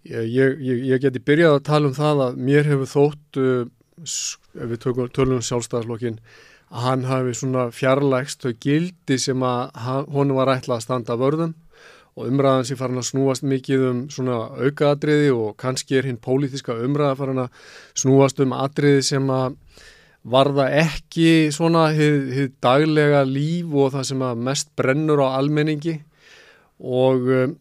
ég, 0.08 0.58
ég, 0.64 0.84
ég 0.88 1.04
geti 1.04 1.24
byrjað 1.30 1.58
að 1.58 1.64
tala 1.68 1.90
um 1.90 1.96
það 1.98 2.24
að 2.28 2.42
mér 2.48 2.70
hefur 2.72 2.92
þótt, 2.94 3.40
uh, 3.42 4.12
ef 4.56 4.72
við 4.72 4.84
tökum, 4.86 5.12
tölum 5.12 5.44
sjálfstæðarslokkin, 5.44 6.20
að 6.68 6.84
hann 6.84 7.06
hafi 7.08 7.36
svona 7.36 7.68
fjarlægst 7.72 8.44
þau 8.44 8.52
gildi 8.64 9.16
sem 9.20 9.44
að 9.44 9.88
honum 10.12 10.36
var 10.40 10.52
ætlað 10.56 10.80
að 10.80 10.84
standa 10.84 11.16
vörðum 11.20 11.56
og 12.18 12.26
umræðan 12.26 12.66
sem 12.66 12.78
farin 12.80 13.00
að 13.00 13.08
snúast 13.12 13.46
mikið 13.46 13.84
um 13.90 14.02
svona 14.12 14.40
aukaadriði 14.58 15.30
og 15.34 15.54
kannski 15.60 16.00
er 16.00 16.08
hinn 16.08 16.18
pólítiska 16.18 16.76
umræða 16.84 17.18
farin 17.20 17.44
að 17.44 17.62
snúast 18.02 18.42
um 18.42 18.56
adriði 18.56 19.06
sem 19.12 19.30
að 19.30 19.56
varða 20.28 20.66
ekki 20.82 21.48
svona 21.54 21.88
hið, 21.94 22.18
hið 22.34 22.52
daglega 22.64 23.22
líf 23.28 23.72
og 23.72 23.94
það 23.94 24.06
sem 24.10 24.26
að 24.28 24.44
mest 24.50 24.70
brennur 24.76 25.22
á 25.24 25.38
almenningi 25.38 25.96
og 26.82 27.32
um, 27.38 27.56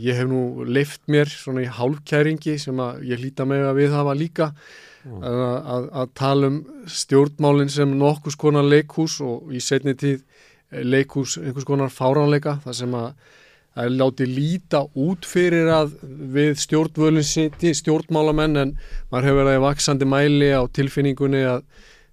ég 0.00 0.18
hef 0.18 0.28
nú 0.28 0.66
leift 0.66 1.02
mér 1.10 1.30
svona 1.30 1.64
í 1.64 1.72
hálfkæringi 1.72 2.58
sem 2.60 2.78
að 2.82 3.04
ég 3.12 3.22
hlýta 3.22 3.46
mig 3.48 3.62
að 3.64 3.82
við 3.84 3.96
hafa 3.96 4.16
líka 4.18 4.52
Mm. 5.00 5.22
að, 5.24 5.38
að, 5.72 5.84
að 5.96 6.10
tala 6.18 6.48
um 6.50 6.56
stjórnmálinn 6.92 7.70
sem 7.72 7.92
nokkus 7.96 8.36
konar 8.36 8.66
leikhús 8.66 9.14
og 9.24 9.48
í 9.56 9.60
setni 9.64 9.94
tíð 9.96 10.26
leikhús 10.84 11.38
einhvers 11.40 11.64
konar 11.64 11.92
fáránleika 11.94 12.58
þar 12.66 12.76
sem 12.76 12.96
að 12.98 13.06
það 13.74 13.84
er 13.86 13.94
látið 14.00 14.32
líta 14.34 14.80
út 14.98 15.26
fyrir 15.28 15.68
að 15.72 15.92
við 16.34 16.56
stjórnvölinn 16.64 17.26
seti 17.26 17.72
stjórnmálamenn 17.78 18.56
en 18.64 18.72
maður 19.12 19.28
hefur 19.28 19.40
verið 19.44 19.58
í 19.60 19.64
vaksandi 19.66 20.08
mæli 20.10 20.50
á 20.52 20.62
tilfinningunni 20.74 21.44
að 21.46 21.62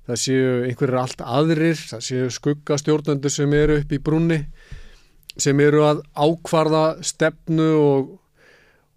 það 0.07 0.21
séu 0.21 0.51
einhverjir 0.69 0.99
allt 1.01 1.23
aðrir, 1.25 1.81
það 1.89 2.03
séu 2.07 2.29
skugga 2.31 2.77
stjórnöndur 2.79 3.33
sem 3.33 3.53
eru 3.57 3.79
upp 3.81 3.91
í 3.91 3.99
brunni 3.99 4.39
sem 5.37 5.59
eru 5.61 5.83
að 5.85 5.99
ákvarða 6.15 6.85
stefnu 7.05 7.67
og, 7.81 8.13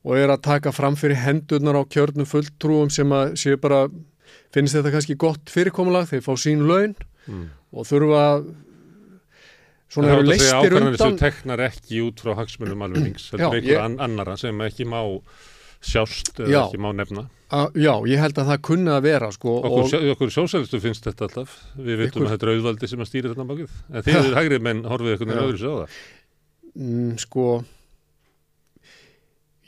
og 0.07 0.15
er 0.17 0.31
að 0.33 0.45
taka 0.47 0.73
fram 0.73 0.95
fyrir 0.97 1.19
hendurnar 1.25 1.81
á 1.81 1.85
kjörnum 1.91 2.29
fulltrúum 2.29 2.93
sem 2.95 3.11
að 3.13 3.35
séu 3.43 3.59
bara, 3.61 3.89
finnst 4.55 4.77
þetta 4.79 4.93
kannski 4.95 5.17
gott 5.21 5.51
fyrirkomulag, 5.53 6.07
þeir 6.13 6.25
fá 6.29 6.35
sín 6.41 6.67
laun 6.69 6.95
Mm. 7.29 7.51
og 7.77 7.85
þurfa 7.85 8.21
svona 9.91 10.09
Það 10.09 10.21
eru 10.21 10.31
er 10.31 10.39
sem 10.39 10.81
undan 10.87 11.17
teknar 11.19 11.63
ekki 11.67 12.01
út 12.07 12.21
frá 12.23 12.37
hagsmunum 12.39 12.83
alvegings, 12.87 13.31
Já, 13.33 13.39
heldur 13.43 13.57
einhver 13.59 13.75
ég- 13.75 13.85
an 13.85 13.97
annara 14.07 14.37
sem 14.39 14.61
ekki 14.67 14.87
má 14.87 15.01
sjást 15.83 16.35
eða 16.39 16.67
ekki 16.69 16.79
má 16.79 16.91
nefna. 16.95 17.27
að, 17.51 17.73
Já, 17.75 17.95
ég 18.07 18.19
held 18.21 18.39
að 18.39 18.47
það 18.53 18.61
kunni 18.69 18.91
að 18.95 19.03
vera 19.09 19.31
sko, 19.33 19.57
Okkur, 19.65 19.83
og, 19.83 19.89
sjá, 19.91 19.99
okkur 20.15 20.31
sjósælistu 20.31 20.81
finnst 20.81 21.05
þetta 21.09 21.27
alltaf. 21.27 21.57
Við 21.77 21.99
veitum 22.05 22.27
að 22.27 22.35
þetta 22.37 22.47
er 22.47 22.53
auðvaldi 22.55 22.89
sem 22.89 23.01
að 23.01 23.09
stýra 23.11 23.33
þetta 23.35 23.47
bakið. 23.51 23.71
En 23.91 24.03
þið 24.07 24.19
eru 24.21 24.37
hægrið 24.39 24.63
menn 24.69 24.83
horfið 24.85 25.13
eitthvað 25.17 25.35
Já. 25.35 25.43
öðru 25.43 25.59
sér 25.59 25.71
á 25.71 25.79
það. 25.81 26.01
mm, 26.77 27.19
sko 27.19 27.47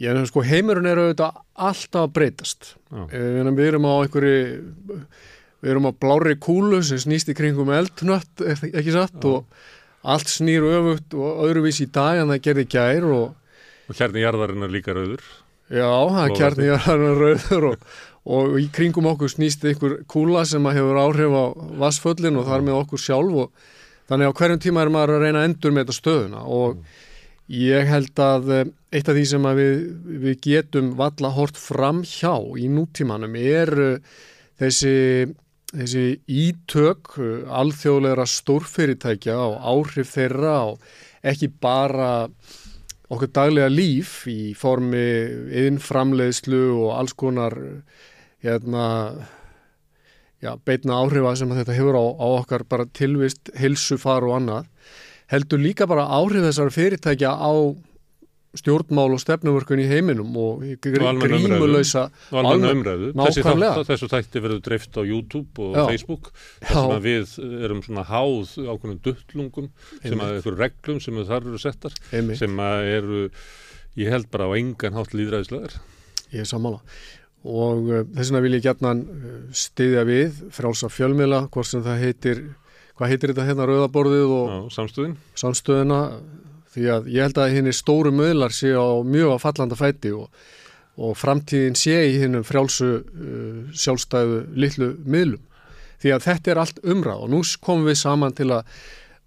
ég 0.02 0.10
er 0.16 0.26
sko 0.26 0.42
heimurinn 0.46 0.88
er 0.90 0.98
auðvitað 1.02 1.36
alltaf 1.56 2.06
að 2.08 2.12
breytast 2.16 2.72
Já. 2.90 3.02
Eh, 3.12 3.42
við 3.54 3.68
erum 3.72 3.86
á 3.86 3.94
einhverju 4.02 4.38
við 5.62 5.70
erum 5.70 5.86
á 5.86 5.92
blári 5.94 6.34
kúlu 6.42 6.80
sem 6.84 6.98
snýst 6.98 7.30
í 7.30 7.36
kringum 7.38 7.70
eldnött, 7.70 8.42
ekki 8.42 8.94
satt 8.94 9.18
Já. 9.22 9.28
og 9.30 9.44
allt 10.02 10.30
snýr 10.32 10.64
öfugt 10.66 11.14
og 11.14 11.44
öðruvís 11.46 11.80
í 11.84 11.88
dag 11.94 12.22
en 12.22 12.32
það 12.32 12.42
gerði 12.48 12.66
gær 12.76 13.06
og 13.10 13.38
Og 13.90 13.98
hérna 13.98 14.22
jarðarinn 14.22 14.62
er 14.64 14.70
líka 14.72 14.94
rauður. 14.96 15.22
já, 15.72 15.90
það 16.14 16.34
kjarni 16.38 16.66
er 16.72 16.82
hann 16.86 17.04
rauður 17.18 17.66
og, 17.72 17.86
og 18.24 18.56
í 18.60 18.66
kringum 18.72 19.08
okkur 19.10 19.30
snýst 19.32 19.64
einhver 19.68 19.98
kúla 20.10 20.44
sem 20.48 20.64
hefur 20.70 21.00
áhrif 21.02 21.32
á 21.34 21.44
vassföllin 21.82 22.38
og 22.40 22.46
þar 22.48 22.64
með 22.66 22.78
okkur 22.82 23.02
sjálf 23.02 23.38
og 23.46 23.70
þannig 24.10 24.30
á 24.30 24.36
hverjum 24.38 24.60
tíma 24.62 24.82
er 24.84 24.92
maður 24.94 25.16
að 25.16 25.24
reyna 25.26 25.44
endur 25.48 25.72
með 25.74 25.86
þetta 25.86 25.98
stöðuna 25.98 26.42
og 26.46 26.82
ég 27.52 27.88
held 27.90 28.22
að 28.22 28.50
eh, 28.54 28.64
eitt 28.92 29.08
af 29.08 29.16
því 29.16 29.24
sem 29.28 29.48
við, 29.58 29.72
við 30.24 30.38
getum 30.46 30.92
valla 30.98 31.30
hort 31.34 31.58
fram 31.58 32.02
hjá 32.06 32.32
í 32.60 32.68
nútímanum 32.72 33.34
er 33.40 33.72
eh, 33.82 33.98
þessi, 34.62 34.94
þessi 35.72 36.06
ítök 36.28 37.14
eh, 37.18 37.44
alþjóðlegra 37.48 38.26
stórfyrirtækja 38.28 39.38
og 39.40 39.56
áhrif 39.60 40.12
þeirra 40.14 40.56
og 40.72 40.82
ekki 41.22 41.48
bara 41.62 42.28
okkur 43.12 43.30
daglega 43.34 43.68
líf 43.72 44.22
í 44.30 44.52
formi 44.56 45.04
innframleiðslu 45.66 46.64
og 46.78 46.90
alls 46.96 47.14
konar 47.18 47.56
hérna 48.42 48.86
já, 50.42 50.56
beitna 50.66 50.98
áhrifa 51.02 51.34
sem 51.38 51.52
þetta 51.54 51.76
hefur 51.76 51.98
á, 51.98 52.04
á 52.18 52.26
okkar 52.40 52.64
bara 52.68 52.88
tilvist, 52.88 53.52
hilsufar 53.58 54.24
og 54.26 54.38
annað 54.40 54.68
heldur 55.32 55.62
líka 55.62 55.88
bara 55.88 56.08
áhrif 56.12 56.44
þessar 56.48 56.72
fyrirtækja 56.74 57.32
á 57.32 57.52
stjórnmál 58.58 59.14
og 59.16 59.20
stefnumörkun 59.22 59.80
í 59.80 59.86
heiminum 59.88 60.34
og 60.36 60.60
almenna 60.66 61.22
grímulösa 61.24 62.02
og 62.32 62.38
Alveg- 62.42 62.74
umræðu. 62.76 63.06
Þessi 63.16 63.44
þátt, 63.46 63.86
þessu 63.88 64.08
þætti 64.12 64.42
verður 64.44 64.60
dreift 64.66 64.98
á 64.98 65.02
YouTube 65.08 65.64
og 65.64 65.78
Já. 65.78 65.86
Facebook 65.88 66.28
sem 66.60 66.92
að 66.92 67.06
við 67.06 67.32
erum 67.64 67.80
svona 67.86 68.04
háð 68.10 68.52
ákveðnum 68.60 69.00
duttlungum 69.06 69.70
sem 70.02 70.20
að 70.20 70.34
einhverjum 70.36 70.60
reglum 70.60 71.00
sem 71.00 71.22
þar 71.24 71.48
eru 71.48 71.58
settar 71.64 71.96
Einmitt. 72.12 72.38
sem 72.42 72.60
að 72.60 72.92
eru, 72.98 73.22
ég 73.96 74.12
held 74.12 74.28
bara 74.30 74.48
á 74.48 74.56
engan 74.60 74.96
hátt 75.00 75.16
líðræðislegar. 75.16 75.78
Ég 76.32 76.44
er 76.44 76.48
sammála 76.52 76.82
og 77.42 77.88
uh, 77.90 78.02
þess 78.14 78.28
vegna 78.30 78.40
vil 78.44 78.54
ég 78.54 78.62
gætnan 78.68 79.00
uh, 79.02 79.30
stiðja 79.50 80.04
við 80.06 80.36
frálsa 80.54 80.86
fjölmiðla, 80.92 81.48
hvort 81.50 81.66
sem 81.72 81.82
það 81.82 82.04
heitir 82.04 82.42
hvað 82.94 83.08
heitir 83.10 83.32
þetta 83.32 83.46
hérna 83.48 83.64
rauðaborðið 83.66 84.30
og 84.36 84.52
Já, 84.52 84.58
samstöðin. 84.76 85.16
samstöðuna 85.40 85.98
því 86.72 86.88
að 86.94 87.02
ég 87.12 87.22
held 87.26 87.38
að 87.38 87.54
henni 87.56 87.72
stóru 87.76 88.12
möðlar 88.14 88.52
sé 88.54 88.70
á 88.72 89.04
mjög 89.04 89.30
að 89.34 89.44
fallanda 89.44 89.76
fæti 89.78 90.10
og, 90.16 90.26
og 90.96 91.16
framtíðin 91.20 91.76
sé 91.78 91.96
í 92.08 92.18
hinnum 92.22 92.44
frjálsu 92.46 92.90
uh, 93.02 93.04
sjálfstæðu 93.76 94.38
litlu 94.56 94.88
miðlum. 95.04 95.42
Því 96.02 96.10
að 96.16 96.24
þetta 96.26 96.50
er 96.50 96.58
allt 96.62 96.78
umræð 96.82 97.18
og 97.26 97.30
nú 97.30 97.40
komum 97.62 97.86
við 97.90 97.98
saman 98.02 98.34
til 98.34 98.50
að 98.56 98.62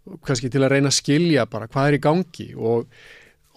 til 0.06 0.62
að 0.62 0.70
reyna 0.70 0.92
að 0.92 1.00
skilja 1.00 1.50
bara 1.50 1.68
hvað 1.68 1.88
er 1.88 1.94
í 1.98 2.04
gangi 2.04 2.54
og, 2.56 2.86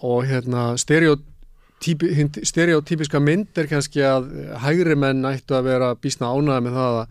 og 0.01 0.25
hérna 0.25 0.77
stereotypiska 0.79 3.19
mynd 3.21 3.57
er 3.59 3.67
kannski 3.69 4.01
að 4.01 4.25
hægri 4.63 4.95
menn 4.97 5.25
ættu 5.29 5.53
að 5.53 5.63
vera 5.69 5.95
bísna 5.95 6.27
ánæða 6.33 6.61
með 6.65 6.73
það 6.79 6.93
að 7.03 7.07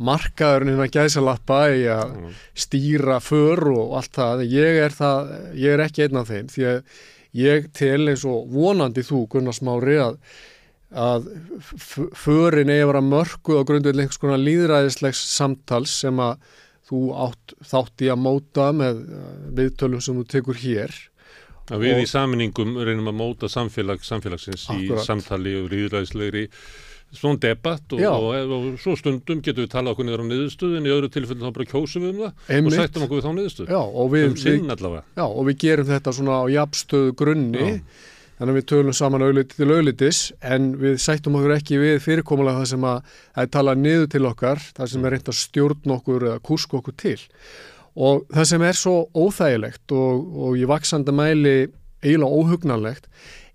markaðurinn 0.00 0.72
hérna 0.74 0.86
gæsalappa 0.94 1.58
í 1.76 1.82
að 1.92 2.14
stýra 2.58 3.18
för 3.22 3.60
og 3.74 3.96
allt 3.98 4.14
það. 4.16 4.44
Ég 4.48 4.78
er, 4.86 4.94
það, 4.96 5.32
ég 5.60 5.74
er 5.76 5.82
ekki 5.84 6.06
einn 6.06 6.20
af 6.22 6.30
þeim 6.32 6.48
því 6.54 6.64
að 6.70 6.80
ég 7.40 7.68
tel 7.76 8.08
eins 8.10 8.24
og 8.26 8.48
vonandi 8.50 9.04
þú 9.06 9.20
Gunnar 9.34 9.54
Smári 9.54 9.98
að, 10.02 10.16
að 10.90 11.28
förin 12.18 12.72
eigi 12.72 12.82
að 12.82 12.90
vera 12.90 13.04
mörkuð 13.06 13.60
á 13.60 13.68
grundvöld 13.68 14.00
einhvers 14.02 14.18
konar 14.22 14.40
líðræðislegs 14.42 15.20
samtals 15.36 15.92
sem 16.02 16.18
að 16.24 16.40
þú 16.90 17.04
átt 17.28 17.54
þátt 17.70 18.02
í 18.02 18.08
að 18.10 18.18
móta 18.24 18.70
með 18.74 19.04
uh, 19.14 19.30
viðtölum 19.60 20.02
sem 20.02 20.16
þú 20.18 20.24
tekur 20.32 20.58
hér. 20.58 20.96
Að 21.70 21.84
við 21.84 21.92
Og- 21.94 22.02
í 22.02 22.08
saminingum 22.10 22.72
reynum 22.82 23.12
að 23.12 23.18
móta 23.20 23.50
samfélag, 23.52 24.00
samfélagsins 24.02 24.64
Akkúrat. 24.72 25.04
í 25.04 25.06
samtali 25.06 25.52
og 25.60 25.68
ríðræðislegri 25.70 26.48
svona 27.12 27.40
debatt 27.42 27.92
og, 27.96 28.02
og, 28.06 28.26
og, 28.30 28.52
og 28.56 28.78
svo 28.82 28.94
stundum 28.98 29.40
getum 29.42 29.64
við 29.64 29.72
talað 29.72 29.94
okkur 29.96 30.06
niður 30.06 30.22
á 30.22 30.26
niðurstöðin 30.30 30.86
í 30.86 30.92
öðru 30.94 31.10
tilfellu 31.14 31.42
þá 31.48 31.54
bara 31.56 31.68
kjósum 31.72 32.04
við 32.06 32.12
um 32.12 32.20
það 32.22 32.54
Einmitt. 32.54 32.70
og 32.70 32.76
sættum 32.78 33.04
okkur 33.06 33.18
við 33.20 33.26
þá 33.26 33.32
niðurstöð 33.38 33.72
Já, 33.74 33.80
og 33.80 34.12
við, 34.14 34.26
um 34.28 34.36
sinn 34.44 34.70
allavega. 34.76 35.02
já, 35.18 35.24
og 35.26 35.42
við 35.48 35.58
gerum 35.64 35.88
þetta 35.90 36.14
svona 36.20 36.38
á 36.38 36.44
jafnstöðu 36.54 37.16
grunni 37.18 37.64
Já. 37.66 37.80
þannig 38.40 38.54
að 38.54 38.60
við 38.60 38.68
tölum 38.72 38.96
saman 39.00 39.24
auðliti 39.26 39.58
til 39.58 39.68
auðlitis 39.74 40.20
en 40.54 40.70
við 40.80 40.94
sættum 41.02 41.40
okkur 41.40 41.56
ekki 41.58 41.80
við 41.82 41.98
fyrirkomulega 42.06 42.62
það 42.62 42.70
sem 42.74 42.86
að 42.92 43.02
það 43.34 43.42
er 43.42 43.50
talað 43.58 43.82
niður 43.82 44.06
til 44.14 44.22
okkar 44.30 44.62
það 44.78 44.92
sem 44.94 45.04
er 45.10 45.16
reynd 45.16 45.28
að 45.34 45.38
stjórn 45.42 45.96
okkur 45.98 46.28
eða 46.30 46.44
kurska 46.46 46.78
okkur 46.80 46.96
til 47.02 47.18
og 48.00 48.22
það 48.30 48.48
sem 48.54 48.62
er 48.70 48.78
svo 48.78 48.94
óþægilegt 49.18 49.92
og, 49.98 50.24
og 50.46 50.56
í 50.56 50.64
vaksandi 50.70 51.12
mæli 51.12 51.56
eiginlega 52.00 52.38
óhugnanlegt 52.38 53.10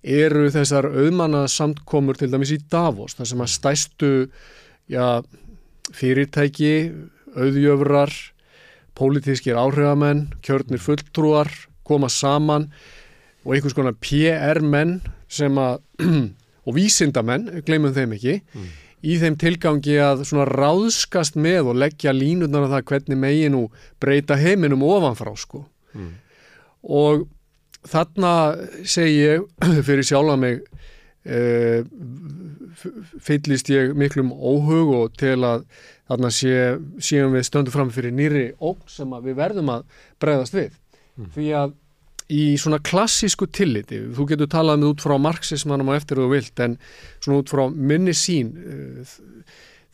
eru 0.06 0.48
þessar 0.54 0.88
auðmanna 0.92 1.46
samtkomur 1.50 2.20
til 2.20 2.30
dæmis 2.30 2.54
í 2.54 2.60
Davos 2.72 3.18
þar 3.18 3.30
sem 3.32 3.42
að 3.42 3.52
stæstu 3.56 4.12
já, 4.92 5.26
fyrirtæki, 5.98 6.76
auðjöfrar 7.36 8.14
pólitískir 8.96 9.58
áhrifamenn, 9.60 10.30
kjörnir 10.46 10.82
fulltrúar 10.82 11.50
koma 11.86 12.10
saman 12.10 12.70
og 13.46 13.54
einhvers 13.56 13.76
konar 13.78 13.98
PR-menn 14.02 15.00
sem 15.32 15.58
að, 15.60 15.82
og 16.66 16.78
vísindamenn, 16.78 17.50
gleymum 17.66 17.94
þeim 17.96 18.16
ekki, 18.16 18.40
í 19.06 19.18
þeim 19.22 19.38
tilgangi 19.42 19.98
að 20.02 20.24
svona 20.30 20.48
ráðskast 20.50 21.38
með 21.38 21.72
og 21.72 21.80
leggja 21.84 22.14
línutnar 22.16 22.70
á 22.70 22.74
það 22.78 22.88
hvernig 22.92 23.22
megi 23.22 23.50
nú 23.54 23.66
breyta 24.02 24.38
heiminum 24.40 24.86
ofanfrá 24.86 25.36
sko. 25.38 25.66
Mm. 25.94 26.14
Og 26.86 27.28
þarna 27.92 28.34
segi 28.88 29.20
ég 29.22 29.46
fyrir 29.88 30.08
sjálfa 30.08 30.38
mig 30.40 30.62
uh, 31.26 31.82
fyllist 33.24 33.70
ég 33.74 33.96
miklum 33.98 34.34
óhug 34.34 34.94
og 35.00 35.16
til 35.20 35.38
að 35.46 35.66
þarna 36.10 36.32
sé, 36.34 36.54
séum 37.02 37.34
við 37.34 37.48
stöndum 37.48 37.74
fram 37.74 37.94
fyrir 37.94 38.14
nýri 38.14 38.46
ógn 38.60 38.84
sem 38.92 39.16
við 39.26 39.40
verðum 39.40 39.72
að 39.74 39.88
bregðast 40.22 40.58
við. 40.58 40.78
Því 41.34 41.48
að 41.58 41.76
í 42.34 42.56
svona 42.58 42.80
klassísku 42.82 43.48
tilliti, 43.54 44.00
þú 44.16 44.26
getur 44.32 44.50
talað 44.50 44.82
með 44.82 44.92
út 44.96 45.06
frá 45.06 45.16
marxismannum 45.22 45.92
og 45.92 46.00
eftir 46.00 46.22
þú 46.22 46.28
vilt, 46.34 46.60
en 46.62 46.78
svona 47.22 47.44
út 47.44 47.54
frá 47.54 47.64
minni 47.70 48.16
sín 48.18 48.52
uh, 48.58 49.16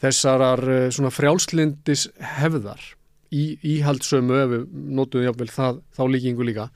þessarar 0.04 0.64
uh, 0.66 0.88
svona 0.94 1.14
frjálslindis 1.14 2.08
hefðar 2.40 2.84
í 3.32 3.56
íhaldsömu, 3.78 4.36
ef 4.36 4.52
við 4.52 4.66
notum 4.98 5.24
jáfnvel 5.24 5.52
það, 5.52 5.82
þá 5.96 6.04
líkingu 6.12 6.48
líka, 6.48 6.68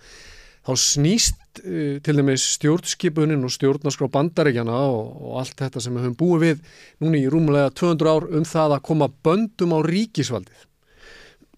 þá 0.65 0.73
snýst 0.81 1.61
uh, 1.63 1.97
til 2.05 2.19
dæmis 2.19 2.45
stjórnskipunin 2.57 3.45
og 3.45 3.53
stjórnarskrá 3.53 4.09
bandaríkjana 4.13 4.77
og, 4.89 5.09
og 5.21 5.41
allt 5.43 5.57
þetta 5.65 5.83
sem 5.83 5.97
við 5.97 6.07
höfum 6.07 6.21
búið 6.21 6.45
við 6.45 6.77
núna 7.03 7.21
í 7.21 7.27
rúmulega 7.31 7.73
200 7.77 8.15
ár 8.15 8.29
um 8.31 8.47
það 8.49 8.77
að 8.77 8.87
koma 8.91 9.11
böndum 9.25 9.77
á 9.77 9.79
ríkisvaldið. 9.85 10.63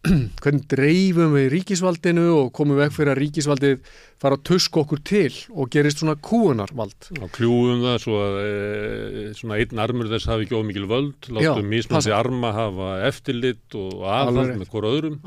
Hvernig 0.42 0.68
dreifum 0.70 1.34
við 1.36 1.48
ríkisvaldinu 1.56 2.26
og 2.36 2.52
komum 2.56 2.78
veg 2.80 2.94
fyrir 2.96 3.14
að 3.14 3.22
ríkisvaldið 3.24 3.92
fara 4.22 4.38
að 4.38 4.44
tuska 4.50 4.82
okkur 4.84 5.02
til 5.06 5.34
og 5.54 5.70
gerist 5.74 6.02
svona 6.02 6.16
kúunarvald. 6.22 7.10
og 7.18 7.30
kljúum 7.36 7.84
það 7.84 7.98
svo 8.04 8.18
að 8.24 8.40
e, 8.42 9.28
svona 9.38 9.60
einn 9.62 9.84
armur 9.84 10.10
þess 10.12 10.30
hafi 10.32 10.48
ekki 10.48 10.58
ómikil 10.58 10.88
völd 10.90 11.30
látum 11.34 11.74
passa. 11.90 12.16
arma 12.18 12.54
hafa 12.56 12.92
eftirlit 13.10 13.78
og 13.78 14.06
aðhald 14.06 14.58
með 14.62 14.74
hvora 14.74 14.94
öðrum 14.96 15.18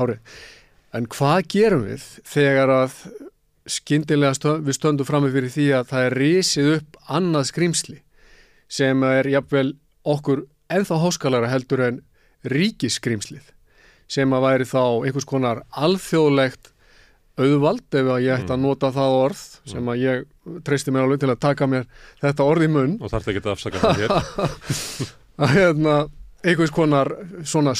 Hárið. 0.00 0.26
En 0.92 1.08
hvað 1.08 1.46
gerum 1.54 1.84
við 1.88 2.02
þegar 2.28 2.72
að 2.74 2.96
skyndilega 3.70 4.36
stö 4.36 4.56
við 4.60 4.76
stöndum 4.76 5.08
frammi 5.08 5.30
fyrir 5.32 5.52
því 5.54 5.68
að 5.78 5.88
það 5.92 6.06
er 6.06 6.16
risið 6.18 6.70
upp 6.76 6.98
annað 7.18 7.48
skrýmsli 7.52 7.98
sem 8.72 9.04
er 9.06 9.28
jafnvel 9.30 9.68
okkur 10.02 10.44
ennþá 10.72 10.98
háskalara 11.04 11.50
heldur 11.52 11.84
en 11.86 12.00
ríkisskrýmslið 12.48 13.52
sem 14.10 14.34
að 14.34 14.44
væri 14.44 14.68
þá 14.68 14.82
einhvers 15.06 15.28
konar 15.28 15.62
alþjóðlegt 15.70 16.72
auðvald 17.40 17.96
ef 17.96 18.10
að 18.12 18.24
ég 18.26 18.42
ætti 18.42 18.52
að 18.52 18.64
nota 18.64 18.90
það 18.92 19.14
orð 19.20 19.44
sem 19.70 19.88
að 19.88 20.02
ég 20.02 20.24
treysti 20.66 20.92
mér 20.92 21.06
alveg 21.06 21.22
til 21.22 21.30
að 21.32 21.40
taka 21.46 21.68
mér 21.70 21.86
þetta 22.20 22.48
orð 22.48 22.66
í 22.66 22.70
munn. 22.72 22.98
Og 23.00 23.12
þarf 23.12 23.24
það 23.24 23.32
ekki 23.32 23.42
að 23.44 23.54
afsaka 23.54 23.82
það 23.82 24.02
hér. 24.02 24.16
Að 25.42 25.54
hérna, 25.56 25.94
einhvers 26.44 26.74
konar 26.74 27.08
svona 27.48 27.72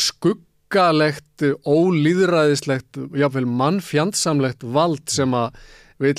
skuggalegt, 0.73 1.43
ólýðræðislegt, 1.69 2.97
jáfnvel 3.13 3.45
mannfjandsamlegt 3.45 4.65
vald 4.65 5.05
sem 5.13 5.35
að 5.37 5.59
vil 6.01 6.15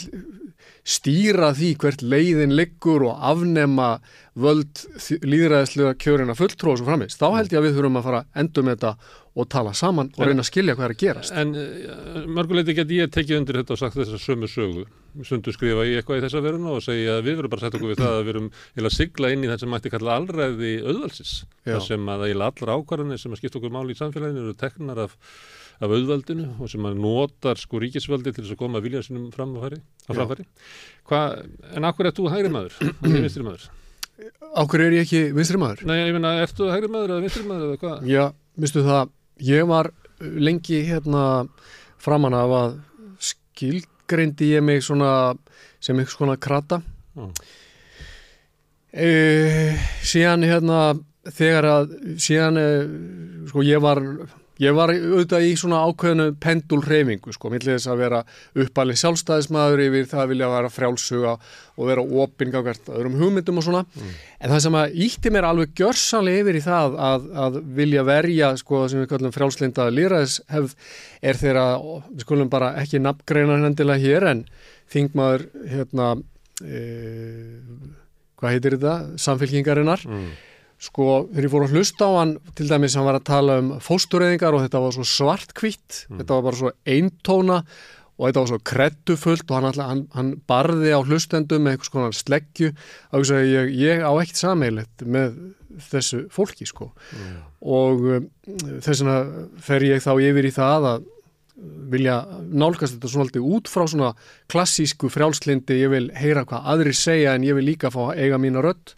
stýra 0.84 1.54
því 1.56 1.72
hvert 1.80 2.02
leiðin 2.04 2.56
liggur 2.58 3.06
og 3.08 3.22
afnema 3.24 3.96
völd 4.36 4.84
líðræðislega 5.24 5.94
kjörina 6.02 6.36
fulltrú 6.36 6.74
og 6.74 6.80
svo 6.82 6.88
framist. 6.90 7.20
Þá 7.22 7.38
held 7.38 7.54
ég 7.54 7.62
að 7.62 7.68
við 7.68 7.78
þurfum 7.78 8.00
að 8.00 8.08
fara 8.08 8.24
að 8.24 8.42
endur 8.44 8.66
með 8.68 8.76
þetta 8.78 9.22
og 9.34 9.48
tala 9.50 9.72
saman 9.74 10.12
og 10.14 10.28
reyna 10.28 10.44
að 10.44 10.50
skilja 10.50 10.76
hvað 10.78 10.86
er 10.86 10.94
að 10.94 11.00
gerast. 11.02 11.34
En 11.40 11.54
uh, 11.58 12.26
mörguleiti 12.30 12.76
get 12.78 12.92
ég 12.94 13.10
tekið 13.14 13.40
undir 13.40 13.60
þetta 13.62 13.74
og 13.76 13.82
sagt 13.82 13.98
þessa 13.98 14.20
sömu 14.22 14.50
sögu. 14.52 14.84
Sundu 15.26 15.54
skrifa 15.54 15.86
ég 15.88 16.02
eitthvað 16.02 16.20
í 16.20 16.26
þessa 16.26 16.44
veruna 16.44 16.76
og 16.76 16.84
segja 16.86 17.18
að 17.18 17.26
við 17.30 17.40
verum 17.40 17.54
bara 17.54 17.62
að 17.62 17.66
setja 17.68 17.80
okkur 17.80 17.94
við 17.94 18.04
það 18.04 18.14
að 18.14 18.20
við 18.20 18.30
verum 18.32 18.52
að 18.84 18.96
sigla 18.98 19.34
inn 19.34 19.44
í 19.46 19.50
það 19.50 19.60
sem 19.64 19.74
mætti 19.74 19.94
kalla 19.94 20.20
allræði 20.20 20.76
auðvalsis. 20.84 21.34
Það 21.66 21.84
sem 21.88 22.14
að 22.14 22.26
allra 22.34 22.78
ákvarðanir 22.78 23.22
sem 23.22 23.34
að 23.34 23.42
skipta 23.42 23.62
okkur 23.62 23.74
máli 23.74 23.94
í 23.94 24.00
samfélaginu 24.00 24.46
eru 24.46 24.56
teknar 24.58 25.04
af, 25.06 25.18
af 25.80 25.90
auðvaldinu 25.90 26.50
og 26.62 26.70
sem 26.72 26.86
að 26.88 27.00
notar 27.04 27.60
sko 27.62 27.82
ríkisvaldi 27.82 28.34
til 28.34 28.44
þess 28.44 28.56
að 28.56 28.60
koma 28.62 28.80
að 28.80 28.90
vilja 28.90 29.04
sinum 29.06 29.30
framfæri. 29.34 29.80
Framfæri. 30.10 30.46
Hva, 31.10 31.24
en 31.74 31.88
akkur 31.90 32.10
er 32.10 32.16
þú 32.18 32.30
hægri 32.34 32.52
maður? 32.54 32.78
og 32.92 33.10
ég 33.10 33.26
vinstri 33.26 33.46
maður? 33.48 33.68
Ákur 34.54 34.84
er 34.86 34.96
ég 35.00 35.08
ekki 35.08 35.24
vinstri 35.36 35.60
maður? 35.62 35.84
Nei, 35.90 35.98
ég 36.04 36.16
meina, 36.16 36.36
ertu 36.44 36.70
hægri 36.70 36.92
maður 36.92 37.16
eða 37.16 37.26
vinstri 37.26 37.46
maður 37.50 37.72
eða 37.72 37.82
hvað? 37.82 38.08
Já, 38.12 38.26
minnstu 38.60 38.86
það, 38.86 39.14
ég 39.50 39.68
var 39.72 39.90
lengi 40.22 40.84
hérna 40.88 41.24
framan 42.04 42.38
af 42.38 42.54
að 42.60 42.78
skilgreindi 43.32 44.54
ég 44.54 44.64
mig 44.66 44.84
svona 44.86 45.34
sem 45.84 45.98
einhvers 45.98 46.20
konar 46.20 46.40
krata. 46.42 46.82
Já. 47.18 47.28
E, 48.94 49.10
síðan 50.06 50.46
hérna 50.46 50.80
þegar 51.34 51.68
að 51.72 51.94
síðan 52.22 52.60
e, 52.62 52.68
sko 53.50 53.64
ég 53.66 53.82
var 53.82 54.04
ég 54.62 54.76
var 54.78 54.92
auðvitað 54.94 55.46
í 55.48 55.54
svona 55.58 55.80
ákveðinu 55.90 56.26
pendulreyfingu 56.44 57.34
sko, 57.34 57.50
millið 57.50 57.72
þess 57.78 57.88
að 57.90 58.02
vera 58.04 58.20
uppalinn 58.62 59.00
sjálfstæðismæður 59.02 59.82
yfir 59.88 60.06
það 60.12 60.22
að 60.24 60.30
vilja 60.34 60.50
vera 60.54 60.70
frjálsuga 60.76 61.32
og 61.74 61.88
vera 61.90 62.04
opingagart 62.24 62.92
öðrum 62.94 63.16
hugmyndum 63.18 63.58
og 63.58 63.66
svona 63.66 63.82
en 63.98 64.52
það 64.54 64.62
sem 64.68 64.78
að 64.78 64.94
ítti 65.08 65.32
mér 65.34 65.48
alveg 65.50 65.74
gjörsanlega 65.82 66.44
yfir 66.44 66.60
í 66.60 66.64
það 66.68 67.00
að, 67.10 67.26
að 67.48 67.58
vilja 67.82 68.04
verja 68.06 68.52
sko 68.62 68.84
sem 68.92 69.02
við 69.02 69.10
kallum 69.16 69.34
frjálslinda 69.34 69.90
lýraðishefð 69.90 70.76
er 71.26 71.42
þeirra, 71.42 71.66
við 72.14 72.28
skulum 72.28 72.54
bara 72.54 72.76
ekki 72.84 73.02
nafngreina 73.02 73.58
hendilega 73.66 74.06
hér 74.06 74.30
en 74.36 74.46
þingmaður 74.94 75.48
hérna 75.74 76.12
e, 76.62 76.84
hvað 78.38 78.54
heitir 78.58 78.78
þetta? 78.78 78.96
Samfélkingarinnar 79.26 80.06
Mm. 80.06 80.34
Sko, 80.84 81.10
þegar 81.32 81.48
ég 81.48 81.54
fór 81.54 81.66
að 81.66 81.76
hlusta 81.78 82.08
á 82.08 82.12
hann 82.20 82.38
til 82.58 82.70
dæmis 82.70 82.96
hann 83.00 83.08
var 83.08 83.20
að 83.20 83.28
tala 83.30 83.58
um 83.62 83.74
fóstureyðingar 83.84 84.58
og 84.58 84.66
þetta 84.66 84.84
var 84.84 84.96
svo 84.98 85.06
svartkvitt 85.08 86.00
þetta 86.10 86.32
var 86.36 86.48
bara 86.50 86.60
svo 86.60 86.74
eintóna 86.84 87.62
og 88.18 88.28
þetta 88.28 88.42
var 88.44 88.52
svo 88.52 88.60
kreddufullt 88.70 89.50
og 89.50 89.58
hann, 89.58 89.68
alltaf, 89.70 89.90
hann, 89.90 90.04
hann 90.14 90.30
barði 90.50 90.94
á 90.94 91.00
hlustendum 91.02 91.66
með 91.66 91.76
einhvers 91.76 91.94
konar 91.94 92.18
sleggju. 92.18 92.70
Og 93.16 93.32
ég, 93.34 93.72
ég 93.80 94.04
á 94.06 94.12
ekkert 94.14 94.40
sameilett 94.40 95.06
með 95.06 95.40
þessu 95.90 96.28
fólki 96.34 96.68
sko. 96.70 96.92
Og 97.66 98.06
um, 98.20 98.30
þess 98.46 99.02
vegna 99.02 99.18
fer 99.66 99.88
ég 99.90 100.06
þá 100.06 100.14
yfir 100.14 100.50
í 100.50 100.54
það 100.54 100.90
að 100.92 101.10
vilja 101.94 102.16
nálgast 102.50 102.96
þetta 102.96 103.10
svona 103.10 103.28
alltaf 103.28 103.50
út 103.56 103.70
frá 103.70 103.84
svona 103.88 104.14
klassísku 104.52 105.10
frjálslindi, 105.14 105.78
ég 105.84 105.92
vil 105.94 106.08
heyra 106.18 106.46
hvað 106.50 106.70
aðri 106.74 106.96
segja 106.98 107.36
en 107.38 107.46
ég 107.46 107.58
vil 107.58 107.68
líka 107.68 107.92
fá 107.94 108.08
eiga 108.18 108.40
mína 108.42 108.64
rödd 108.66 108.96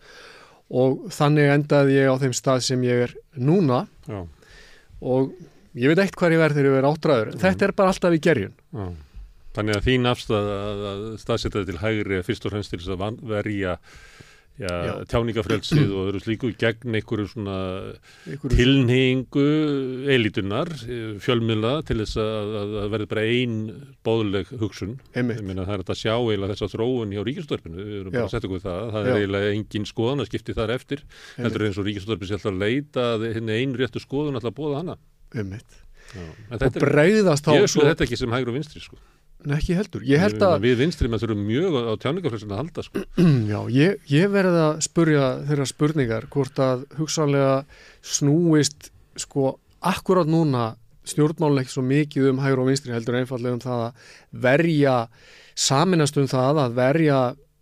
og 0.73 1.09
þannig 1.13 1.51
endaði 1.53 1.99
ég 1.99 2.09
á 2.09 2.15
þeim 2.21 2.33
stað 2.37 2.63
sem 2.65 2.85
ég 2.87 3.03
er 3.07 3.15
núna 3.37 3.83
Já, 4.09 4.21
og 5.05 5.35
ég 5.77 5.91
veit 5.91 6.01
eitt 6.05 6.17
hvað 6.17 6.37
ég 6.37 6.41
verð 6.41 6.57
þegar 6.57 6.69
ég 6.69 6.77
verð 6.79 6.91
áttræður 6.91 7.33
en 7.33 7.43
þetta 7.43 7.67
er 7.67 7.75
bara 7.77 7.93
alltaf 7.93 8.15
í 8.15 8.21
gerjun 8.23 8.55
já. 8.55 8.87
Þannig 9.55 9.77
að 9.77 9.85
þín 9.85 10.09
afstæð 10.09 10.49
að, 10.51 10.81
að 10.89 11.03
staðsetja 11.21 11.61
til 11.69 11.77
hægri 11.79 12.17
fyrst 12.27 12.47
og 12.47 12.51
fremst 12.51 12.73
til 12.73 12.79
þess 12.81 12.91
að 12.91 13.21
verja. 13.29 13.77
Tjáningafrelsið 14.55 15.89
og 15.91 16.09
öðru 16.09 16.21
slíku 16.23 16.49
gegn 16.59 16.95
einhverju 16.95 17.25
svona 17.31 17.55
Einhverju- 18.23 18.55
tilneyingu 18.55 19.45
elitunar, 20.15 20.69
fjölmiðla 21.23 21.73
til 21.87 21.97
þess 22.01 22.15
að, 22.23 22.53
að, 22.61 22.75
að 22.83 22.93
verði 22.95 23.07
bara 23.11 23.25
ein 23.35 23.57
bóðleg 24.07 24.53
hugsun. 24.61 24.95
Einmitt. 25.15 25.41
Ég 25.41 25.47
meina 25.49 25.65
það 25.67 25.79
er 25.79 25.85
að 25.95 25.99
sjá 26.01 26.13
eiginlega 26.15 26.53
þessa 26.55 26.71
þróun 26.75 27.15
hjá 27.15 27.23
ríkistörpinu, 27.27 27.79
við 27.81 27.97
erum 27.99 28.13
bara 28.15 28.23
Já. 28.23 28.27
að 28.29 28.35
setja 28.35 28.49
okkur 28.51 28.63
það, 28.65 28.83
það 28.95 29.09
Já. 29.09 29.09
er 29.11 29.19
eiginlega 29.21 29.55
engin 29.57 29.89
skoðan 29.91 30.23
að 30.23 30.29
skipti 30.31 30.57
þar 30.59 30.75
eftir, 30.77 31.03
heldur 31.39 31.67
eins 31.67 31.81
og 31.81 31.89
ríkistörpinu 31.89 32.29
sé 32.29 32.37
alltaf 32.39 32.53
að 32.53 32.61
leita 32.63 33.07
að 33.15 33.27
henni 33.35 33.59
ein 33.59 33.75
réttu 33.81 34.03
skoðun 34.03 34.39
alltaf 34.39 34.53
að 34.53 34.59
bóða 34.61 34.79
hana. 34.83 34.97
einmitt. 35.35 35.81
Já. 36.15 36.23
Og 36.55 36.79
bregðast 36.79 37.43
þá 37.47 37.55
ég 37.57 37.67
sko 37.71 37.81
þetta 37.89 38.05
ekki 38.05 38.17
sem 38.21 38.31
hægur 38.31 38.53
og 38.53 38.59
vinstri 38.59 38.79
sko. 38.83 38.95
Nei, 39.45 39.57
ekki 39.59 39.75
heldur, 39.77 40.05
ég 40.07 40.21
held 40.21 40.41
að 40.41 40.63
Við 40.63 40.79
vinstri 40.81 41.09
með 41.11 41.25
þurfum 41.25 41.43
mjög 41.45 41.75
á, 41.77 41.93
tjáningafrelsinu 42.01 42.55
að 42.55 42.61
halda 42.63 42.85
sko. 42.87 43.03
já, 43.53 43.59
ég, 43.75 43.99
ég 44.09 44.31
verði 44.33 44.63
að 44.63 44.79
spurja 44.87 45.27
þeirra 45.45 45.67
spurningar 45.69 46.27
hvort 46.33 46.61
að 46.65 46.87
hugsanlega 46.97 47.53
snúist 48.15 48.89
sko 49.21 49.55
akkurat 49.85 50.29
núna 50.29 50.71
stjórnmálun 51.05 51.61
ekki 51.61 51.75
svo 51.75 51.85
mikið 51.85 52.31
um 52.31 52.41
hægur 52.41 52.63
og 52.63 52.71
vinstri 52.71 52.95
heldur 52.95 53.19
einfallega 53.19 53.53
um 53.53 53.61
það 53.61 53.83
að 53.85 54.13
verja 54.45 54.95
saminast 55.55 56.17
um 56.17 56.29
það 56.29 56.61
að 56.65 56.79
verja 56.79 57.19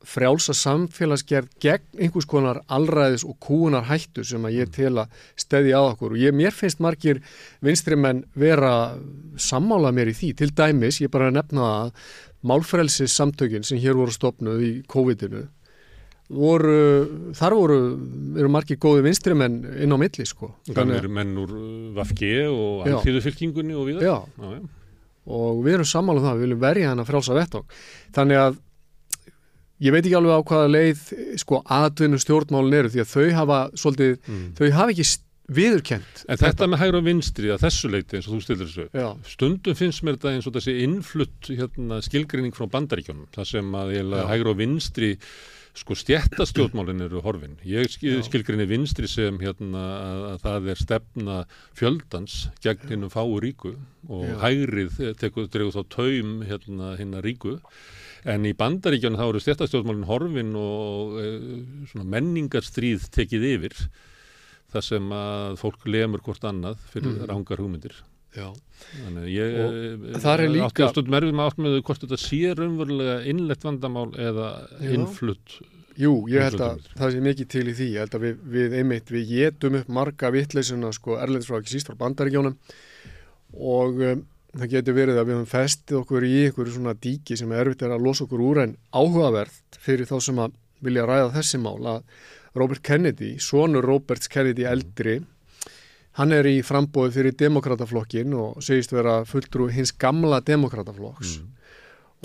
frjálsa 0.08 0.54
samfélagsgerð 0.58 1.54
gegn 1.64 2.04
einhvers 2.04 2.28
konar 2.30 2.62
allræðis 2.72 3.24
og 3.28 3.38
kúunar 3.44 3.88
hættu 3.88 4.26
sem 4.28 4.44
að 4.44 4.60
ég 4.60 4.74
tel 4.76 4.94
að 5.04 5.24
stedi 5.40 5.74
að 5.76 5.94
okkur 5.94 6.16
og 6.16 6.22
ég, 6.22 6.36
mér 6.36 6.56
finnst 6.56 6.84
margir 6.84 7.24
vinstrimenn 7.64 8.24
vera 8.36 8.94
sammála 9.40 9.94
mér 9.96 10.12
í 10.12 10.18
því 10.18 10.34
til 10.42 10.52
dæmis, 10.56 11.02
ég 11.04 11.12
bara 11.14 11.32
nefna 11.34 11.70
að 11.80 11.92
málfrelsis 12.44 13.16
samtökin 13.16 13.64
sem 13.64 13.80
hér 13.80 13.96
voru 13.98 14.14
stopnuð 14.14 14.64
í 14.64 14.72
COVID-inu 14.92 15.46
voru, 16.34 17.32
þar 17.36 17.56
voru 17.58 17.80
eru 18.40 18.52
margir 18.52 18.80
góði 18.82 19.04
vinstrimenn 19.08 19.64
inn 19.84 19.96
á 19.96 19.98
milli 20.00 20.26
sko 20.28 20.54
Gamlir 20.74 21.10
menn 21.12 21.36
úr 21.40 21.56
uh, 21.56 21.90
Vafge 21.98 22.48
og 22.50 22.88
Já. 22.88 22.98
Alþýðufylkingunni 22.98 23.76
og 23.78 23.90
viðar. 23.90 24.08
Já. 24.08 24.16
Já, 24.40 24.62
og 25.34 25.64
við 25.64 25.78
erum 25.78 25.88
sammála 25.88 26.20
um 26.20 26.28
það, 26.28 26.38
við 26.38 26.48
viljum 26.48 26.64
verja 26.64 26.92
hennar 26.92 27.08
frjálsa 27.08 27.36
vettvang. 27.38 27.76
Þannig 28.16 28.42
að 28.42 28.58
ég 29.84 29.92
veit 29.96 30.06
ekki 30.08 30.16
alveg 30.20 30.40
á 30.40 30.42
hvaða 30.48 30.72
leið 30.74 31.04
sko 31.44 31.60
atvinnu 31.82 32.20
stjórnmálin 32.24 32.78
eru 32.80 32.92
því 32.94 33.04
að 33.04 33.14
þau 33.14 33.28
hafa 33.42 33.60
svolítið, 33.76 34.18
Mm. 34.28 34.50
þau 34.58 34.72
hafa 34.80 34.94
ekki 34.96 35.08
viðurkent. 35.54 36.22
En 36.32 36.38
þetta 36.40 36.68
með 36.72 36.80
hægur 36.80 36.98
og 37.02 37.04
vinstri 37.10 37.50
að 37.52 37.66
þessu 37.66 37.90
leiti 37.92 38.16
eins 38.18 38.28
og 38.30 38.38
þú 38.38 38.44
stildir 38.46 38.70
þessu. 38.70 38.86
Já, 38.96 39.10
Stundum 39.28 39.76
finnst 39.76 40.04
mér 40.08 40.16
þetta 40.16 40.32
eins 40.38 40.48
og 40.48 40.54
þessi 40.56 40.76
innflutt 40.86 41.50
hérna, 41.52 41.98
skilgreining 42.02 42.56
frá 42.56 42.66
bandaríkjónum. 42.72 43.28
Það 43.36 43.50
sem 43.52 43.76
að 43.76 43.92
hægur 44.32 44.54
og 44.54 44.58
vinstri 44.62 45.18
sko 45.76 45.96
stjættastjórnmálin 45.98 47.02
eru 47.02 47.20
horfin. 47.26 47.58
Ég 47.66 47.90
skil, 47.90 48.20
Já. 48.22 48.28
skilgreini 48.30 48.68
vinstri 48.70 49.08
sem 49.10 49.38
hérna 49.42 49.82
að, 50.00 50.22
að 50.32 50.42
það 50.46 50.68
er 50.70 50.76
stefna 50.84 51.38
fjöldans 51.76 52.36
gegn 52.64 52.90
hinnum 52.94 53.10
fáu 53.12 53.36
ríku 53.42 53.74
og 54.08 54.24
Já. 54.30 54.38
hægrið 54.46 55.00
tekur, 55.18 55.50
dregur 55.50 55.74
þá 55.74 55.84
taum 55.90 56.44
hérna 56.48 56.94
hinna 57.00 57.22
ríku. 57.26 57.58
En 58.26 58.46
í 58.48 58.54
bandaríkjónum 58.56 59.20
þá 59.20 59.26
eru 59.30 59.42
stjættastjórnmálin 59.44 60.06
horfin 60.08 60.54
og 60.56 61.18
e, 61.20 62.04
menningarstríð 62.04 63.10
tekið 63.12 63.44
yfir. 63.58 63.76
Það 64.74 64.86
sem 64.88 65.10
að 65.14 65.58
fólk 65.60 65.84
lemur 65.92 66.24
hvort 66.26 66.46
annað 66.50 66.78
fyrir 66.94 67.12
Mhm. 67.18 67.28
rángar 67.30 67.60
hugmyndir. 67.62 67.94
já. 68.34 68.50
Þannig 69.06 69.28
ég 69.30 70.22
þar 70.24 70.40
er 70.42 70.50
líka- 70.50 70.66
átti 70.72 70.82
að 70.84 70.90
stundum 70.96 71.14
erfið 71.20 71.34
með 71.38 71.46
átt 71.52 71.58
með 71.62 71.82
hvort 71.84 72.02
þetta 72.02 72.18
sé 72.18 72.56
raunverulega 72.58 73.26
innlegt 73.30 73.62
vandamál 73.64 74.12
eða 74.18 74.48
innflutt 74.82 75.62
Jú, 75.96 76.26
ég 76.28 76.42
held 76.42 76.60
að 76.60 76.80
það 76.98 77.12
sé 77.14 77.20
mikið 77.22 77.48
til 77.54 77.68
í 77.70 77.74
því, 77.78 77.88
ég 77.94 78.00
held 78.02 78.16
að 78.18 78.24
við, 78.26 78.38
við 78.50 78.74
einmitt, 78.80 79.06
við 79.14 79.28
getum 79.30 79.76
upp 79.78 79.88
marga 79.94 80.32
vittleysuna 80.34 80.90
sko 80.92 81.20
erlendis 81.22 81.46
frá 81.46 81.60
ekki 81.62 81.70
síst 81.76 81.86
frá 81.86 81.96
bandaríkjónum 82.02 82.56
og 83.54 84.02
um, 84.02 84.24
það 84.54 84.70
getur 84.76 84.96
verið 84.98 85.18
að 85.20 85.28
við 85.30 85.36
höfum 85.38 85.50
festið 85.54 86.00
okkur 86.04 86.26
í 86.28 86.34
einhverju 86.46 86.76
svona 86.76 86.94
díki 87.02 87.38
sem 87.40 87.52
er 87.52 87.64
erfitt 87.66 87.86
er 87.88 87.96
að 87.96 88.04
losa 88.06 88.26
okkur 88.28 88.44
úr 88.46 88.62
en 88.64 88.76
áhugaverð 88.94 89.56
fyrir 89.82 90.10
þá 90.10 90.16
sem 90.28 90.42
að 90.44 90.56
vilja 90.84 91.06
ræða 91.10 91.32
þessi 91.38 91.60
mál 91.64 91.80
að 91.96 92.02
Robert 92.54 92.84
Kennedy, 92.86 93.32
sonur 93.42 93.82
Roberts 93.88 94.30
Kennedy 94.30 94.68
eldri, 94.70 95.16
hann 96.20 96.32
er 96.38 96.46
í 96.46 96.60
frambóði 96.62 97.16
fyrir 97.16 97.34
demokrataflokkin 97.40 98.36
og 98.38 98.60
segist 98.62 98.94
vera 98.94 99.24
fulltrú 99.26 99.72
hins 99.74 99.90
gamla 99.98 100.38
demokrataflokks. 100.46 101.40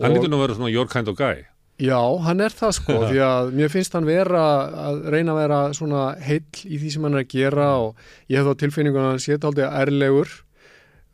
Hann 0.02 0.12
Og- 0.12 0.18
lítur 0.18 0.28
nú 0.34 0.42
vera 0.42 0.54
svona 0.58 0.70
your 0.72 0.86
kind 0.86 1.08
of 1.08 1.16
guy 1.16 1.46
Já, 1.78 1.94
hann 2.26 2.40
er 2.42 2.50
það 2.50 2.72
sko, 2.74 2.94
því 3.08 3.18
að 3.22 3.52
mér 3.54 3.68
finnst 3.70 3.92
hann 3.94 4.04
vera 4.04 4.42
að 4.90 4.96
reyna 5.14 5.32
að 5.32 5.40
vera 5.44 5.58
svona 5.78 6.00
heill 6.26 6.64
í 6.66 6.76
því 6.82 6.90
sem 6.90 7.04
hann 7.06 7.14
er 7.14 7.22
að 7.22 7.28
gera 7.36 7.68
og 7.78 8.00
ég 8.28 8.40
hef 8.40 8.48
þá 8.50 8.60
tilfinningun 8.64 9.04
að 9.04 9.12
hann 9.14 9.22
sé 9.22 9.36
þetta 9.36 9.52
aldrei 9.52 9.68
ærlegur. 9.84 10.32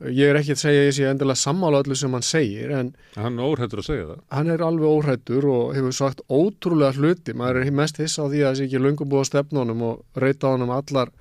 Ég 0.02 0.26
er 0.26 0.36
ekki 0.40 0.56
að 0.56 0.60
segja 0.60 0.80
að 0.82 0.88
ég 0.88 0.94
sé 0.96 1.04
endilega 1.06 1.38
sammála 1.38 1.80
öllu 1.84 1.96
sem 1.96 2.14
hann 2.16 2.24
segir 2.26 2.72
en 2.74 2.90
Hann 3.14 3.38
er 3.38 3.46
óhættur 3.46 3.80
að 3.80 3.86
segja 3.86 4.06
það 4.08 4.22
hann 4.34 4.50
er 4.50 4.64
alveg 4.66 4.90
óhrættur 4.90 5.46
og 5.52 5.74
hefur 5.76 5.94
sagt 5.94 6.24
ótrúlega 6.26 6.98
hluti. 6.98 7.36
Maður 7.38 7.60
er 7.62 7.70
mest 7.78 8.00
hissa 8.02 8.26
á 8.26 8.30
því 8.32 8.42
að 8.42 8.58
sé 8.58 8.66
ekki 8.66 8.82
löngum 8.82 9.10
búið 9.12 9.22
á 9.22 9.30
stefnunum 9.30 9.84
og 9.86 10.02
reyta 10.18 10.50
á 10.50 10.54
honum 10.56 10.74
allar, 10.74 11.14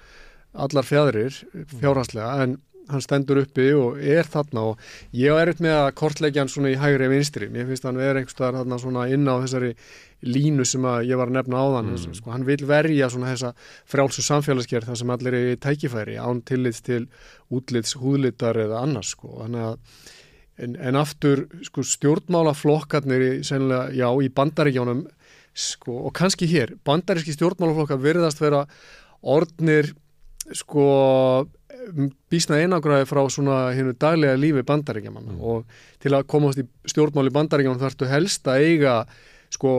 allar 0.53 0.89
fjæðrir 0.89 1.37
fjárhanslega 1.77 2.33
en 2.43 2.57
hann 2.89 3.03
stendur 3.03 3.41
uppi 3.43 3.69
og 3.77 3.99
er 3.99 4.27
þarna 4.29 4.65
og 4.71 4.87
ég 5.15 5.35
er 5.35 5.51
eitthvað 5.51 5.67
með 5.67 5.77
að 5.79 5.91
kortleggja 5.99 6.43
hann 6.43 6.51
svona 6.51 6.73
í 6.73 6.79
hægri 6.79 7.09
vinstri. 7.11 7.49
Mér 7.51 7.69
finnst 7.69 7.85
hann 7.87 7.99
vera 8.01 8.21
einhverstaðar 8.21 8.59
þarna 8.61 8.79
svona 8.81 9.05
inn 9.13 9.29
á 9.29 9.35
þessari 9.43 9.71
línu 10.23 10.65
sem 10.67 10.87
að 10.87 11.09
ég 11.09 11.19
var 11.19 11.31
að 11.31 11.37
nefna 11.37 11.61
áðan. 11.63 11.93
Mm. 11.93 12.17
Sko, 12.19 12.33
hann 12.33 12.47
vil 12.47 12.59
verja 12.67 13.09
svona 13.11 13.31
þessa 13.33 13.53
frjálsu 13.93 14.25
samfélagsgerð 14.25 14.91
þar 14.91 14.99
sem 15.01 15.15
allir 15.15 15.39
er 15.39 15.53
í 15.53 15.61
tækifæri 15.63 16.19
án 16.19 16.43
tillits 16.47 16.83
til 16.83 17.05
útlits, 17.53 17.95
húðlitar 17.99 18.59
eða 18.65 18.83
annars 18.87 19.15
sko. 19.17 19.37
Þannig 19.43 19.71
að 19.71 20.11
En, 20.61 20.75
en 20.77 20.93
aftur 20.93 21.47
sko, 21.65 21.81
stjórnmálaflokkarnir 21.81 23.23
í, 23.25 23.29
sennilega, 23.41 23.87
já, 23.97 24.05
í 24.21 24.27
bandaríkjánum 24.37 24.99
sko, 25.57 25.95
og 26.07 26.13
kannski 26.13 26.45
hér, 26.45 26.75
bandaríski 26.85 27.33
stjórnmálaflokkar 27.33 27.97
virðast 28.01 28.41
vera 28.41 28.59
orðnir 29.33 29.89
sko 30.53 30.85
býsna 32.31 32.59
einagræði 32.63 33.07
frá 33.09 33.21
svona 33.31 33.59
hennu 33.75 33.93
daglega 33.99 34.39
lífi 34.39 34.63
bandaríkjamanna. 34.67 35.37
Og 35.39 35.67
til 36.03 36.13
að 36.15 36.27
komast 36.31 36.61
í 36.61 36.65
stjórnmál 36.89 37.29
í 37.29 37.35
bandaríkjánum 37.35 37.81
þarftu 37.81 38.09
helst 38.11 38.49
að 38.49 38.67
eiga 38.67 38.95
sko, 39.53 39.73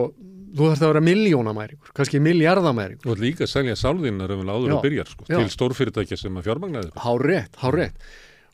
þú 0.55 0.69
þarfst 0.69 0.85
að 0.85 0.93
vera 0.93 1.03
miljónamæringur, 1.03 1.95
kannski 1.97 2.21
miljardamæringur 2.23 3.11
og 3.11 3.19
líka 3.19 3.43
að 3.43 3.51
selja 3.51 3.75
sálðina 3.79 4.29
raunverulega 4.29 4.55
áður 4.55 4.71
Já. 4.71 4.75
að 4.77 4.85
byrja 4.85 5.07
sko, 5.09 5.25
Já. 5.27 5.35
til 5.35 5.51
stórfyrirtækja 5.55 6.19
sem 6.21 6.39
að 6.39 6.47
fjármagnaði 6.47 6.93
Há 6.95 7.11
rétt, 7.19 7.59
há 7.59 7.67
rétt 7.75 8.07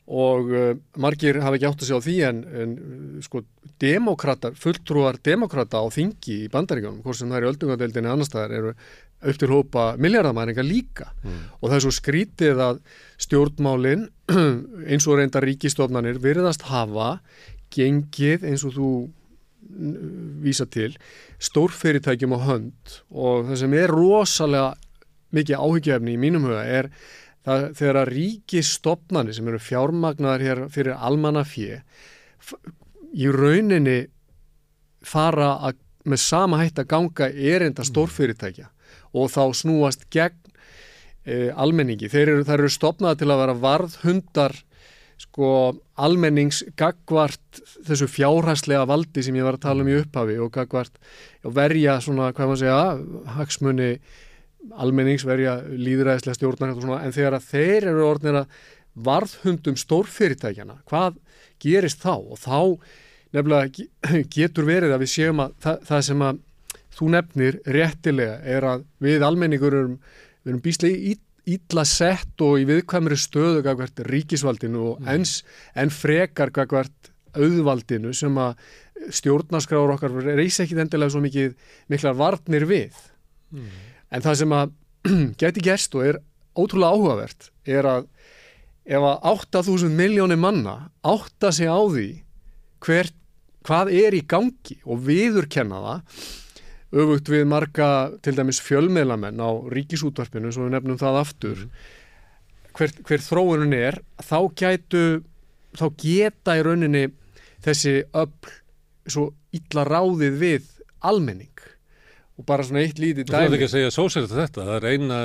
og 0.06 0.50
uh, 0.50 0.72
margir 0.98 1.38
hafa 1.40 1.56
ekki 1.58 1.68
átt 1.68 1.82
að 1.84 1.88
segja 1.88 2.00
á 2.02 2.06
því 2.06 2.16
en, 2.28 2.42
en 2.62 2.72
sko 3.22 3.44
demokrata, 3.82 4.50
fulltrúar 4.58 5.20
demokrata 5.22 5.78
á 5.78 5.86
þingi 5.94 6.44
í 6.44 6.50
bandaríkjónum, 6.52 7.02
hvort 7.04 7.18
sem 7.20 7.30
það 7.30 7.38
er 7.38 7.46
í 7.46 7.50
öldungadeildinni 7.52 8.10
annar 8.10 8.26
staðar 8.28 8.56
eru 8.58 8.74
upp 9.22 9.38
til 9.38 9.48
hópa 9.52 9.84
miljardamæringa 10.02 10.64
líka 10.66 11.12
Mm. 11.22 11.38
og 11.60 11.70
það 11.70 11.76
er 11.76 11.82
svo 11.84 11.90
skrítið 11.94 12.60
að 12.64 12.78
stjórnmálin 13.22 14.08
eins 14.90 15.06
og 15.06 15.20
reynda 15.20 15.42
ríkistofnanir 15.44 16.18
virðast 16.18 16.66
hafa 16.66 17.20
gengið 17.70 18.42
eins 18.50 18.64
og 18.66 18.74
þú 18.74 18.88
vísa 20.42 20.66
til 20.66 20.96
stórfyrirtækjum 21.42 22.34
á 22.34 22.40
hönd 22.48 22.96
og 23.14 23.46
það 23.50 23.60
sem 23.62 23.76
er 23.78 23.92
rosalega 23.94 24.72
mikið 25.32 25.62
áhyggjöfni 25.62 26.16
í 26.16 26.20
mínum 26.20 26.48
huga 26.48 26.64
er 26.66 26.90
það 27.46 27.66
þegar 27.78 28.00
að 28.02 28.10
ríkistofnanir 28.16 29.36
sem 29.36 29.48
eru 29.50 29.60
fjármagnar 29.62 30.44
hér 30.44 30.64
fyrir 30.72 30.98
almannafjö 30.98 31.80
í 33.12 33.30
rauninni 33.32 33.98
fara 35.06 35.56
að, 35.68 35.80
með 36.08 36.22
sama 36.22 36.60
hætt 36.62 36.80
að 36.82 36.90
ganga 36.92 37.28
erinda 37.30 37.84
stórfyrirtækja 37.86 38.68
og 39.12 39.30
þá 39.32 39.42
snúast 39.56 40.06
gegn 40.12 40.38
e, 41.26 41.50
almenningi. 41.50 42.10
Þeir 42.10 42.36
eru, 42.36 42.44
eru 42.54 42.70
stopnaði 42.72 43.22
til 43.22 43.30
að 43.30 43.42
vera 43.42 43.58
varðhundar 43.62 44.56
sko 45.22 45.48
almennings 46.02 46.62
gagvart 46.78 47.62
þessu 47.86 48.08
fjárhæslega 48.10 48.86
valdi 48.90 49.22
sem 49.22 49.36
ég 49.38 49.46
var 49.46 49.58
að 49.58 49.66
tala 49.66 49.84
um 49.84 49.90
í 49.90 49.98
upphafi 50.00 50.38
og 50.42 50.50
gagvart 50.54 50.98
og 51.46 51.54
verja 51.54 51.98
svona, 52.02 52.32
hvað 52.34 52.50
maður 52.50 52.62
segja, 52.62 53.34
hagsmunni 53.36 53.90
almennings, 54.78 55.24
verja 55.26 55.56
líðræðislega 55.66 56.36
stjórnar 56.38 56.74
en 57.02 57.14
þegar 57.14 57.36
að 57.38 57.48
þeir 57.50 57.88
eru 57.92 58.04
orðnir 58.06 58.38
að 58.42 58.60
varðhundum 59.08 59.78
stórfyrirtækjana, 59.80 60.76
hvað 60.90 61.16
gerist 61.62 62.02
þá? 62.04 62.12
Og 62.20 62.38
þá 62.38 62.58
nefnilega 63.32 63.72
ge- 63.72 64.24
getur 64.36 64.68
verið 64.68 64.92
að 64.94 65.04
við 65.06 65.12
séum 65.14 65.40
að 65.46 65.54
það, 65.64 65.78
það 65.88 66.02
sem 66.08 66.24
að 66.28 66.40
þú 66.92 67.08
nefnir 67.14 67.60
réttilega 67.72 68.38
er 68.56 68.66
að 68.68 68.82
við 69.02 69.24
almenningur 69.26 69.76
erum, 69.78 69.94
við 70.44 70.52
erum 70.52 70.64
bíslega 70.66 71.14
ítla 71.52 71.82
sett 71.88 72.42
og 72.44 72.60
í 72.60 72.66
viðkvæmri 72.68 73.16
stöðu 73.18 73.62
gagvart 73.66 73.98
ríkisvaldinu 74.06 74.82
og 74.92 75.08
ens, 75.10 75.40
en 75.74 75.90
frekar 75.90 76.52
gagvart 76.54 77.10
auðvaldinu 77.34 78.12
sem 78.14 78.36
að 78.38 78.60
stjórnarskráur 79.16 79.94
okkar 79.96 80.12
reysa 80.36 80.62
ekki 80.66 80.76
endilega 80.78 81.10
svo 81.16 81.22
mikið 81.24 81.56
miklar 81.90 82.14
varnir 82.20 82.68
við. 82.70 82.92
En 84.12 84.24
það 84.24 84.38
sem 84.42 84.54
að 84.56 84.76
geti 85.40 85.64
gerst 85.64 85.96
og 85.96 86.06
er 86.06 86.20
ótrúlega 86.58 86.92
áhugavert 86.92 87.48
er 87.68 87.88
að 87.88 88.06
ef 88.82 89.06
að 89.06 89.26
8000 89.30 89.96
miljónir 89.96 90.40
manna 90.40 90.76
átta 91.06 91.52
sig 91.54 91.70
á 91.70 91.78
því 91.78 92.06
hver, 92.82 93.10
hvað 93.62 93.92
er 93.94 94.16
í 94.18 94.22
gangi 94.26 94.78
og 94.82 95.04
viðurkenna 95.06 95.82
það 95.86 96.30
öfugt 97.02 97.30
við 97.32 97.46
marga 97.48 97.88
til 98.24 98.34
dæmis 98.36 98.60
fjölmeðlamenn 98.64 99.40
á 99.40 99.50
ríkisútvarpinu 99.72 100.52
svo 100.52 100.66
við 100.66 100.74
nefnum 100.74 100.98
það 101.00 101.20
aftur 101.22 101.62
hver, 102.76 102.92
hver 103.06 103.22
þróunin 103.24 103.76
er 103.76 104.00
þá 104.20 104.38
gætu 104.58 105.04
þá 105.78 105.86
geta 106.02 106.58
í 106.58 106.66
rauninni 106.66 107.06
þessi 107.64 108.02
öll 108.12 108.52
svo 109.06 109.30
illa 109.56 109.86
ráðið 109.88 110.36
við 110.42 110.68
almenning 111.06 111.51
og 112.42 112.46
bara 112.50 112.66
svona 112.66 112.82
eitt 112.82 112.98
lítið 112.98 113.22
Þú 113.30 113.36
ætti 113.38 113.46
dæmi 113.46 113.58
ekki 113.60 113.68
að 113.70 113.74
segja 113.76 113.92
sósælta 113.94 114.40
þetta, 114.42 114.66
það 114.66 114.74
er 114.80 114.88
eina 114.90 115.20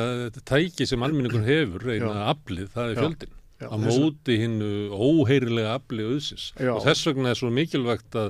tæki 0.54 0.88
sem 0.88 1.04
almenningur 1.08 1.44
hefur, 1.50 1.90
eina 1.90 2.14
Já. 2.14 2.30
aflið, 2.36 2.70
það 2.78 2.94
er 2.94 3.02
fjöldin. 3.02 3.34
Já, 3.58 3.68
þess- 3.74 3.98
móti 3.98 4.34
hinnu 4.38 4.68
óheyrilega 4.94 5.72
aflið 5.80 6.10
auðsins. 6.14 6.44
Og 6.62 6.84
þess 6.86 7.08
vegna 7.10 7.32
er 7.34 7.40
svo 7.40 7.50
mikilvægt 7.50 8.14
að 8.22 8.28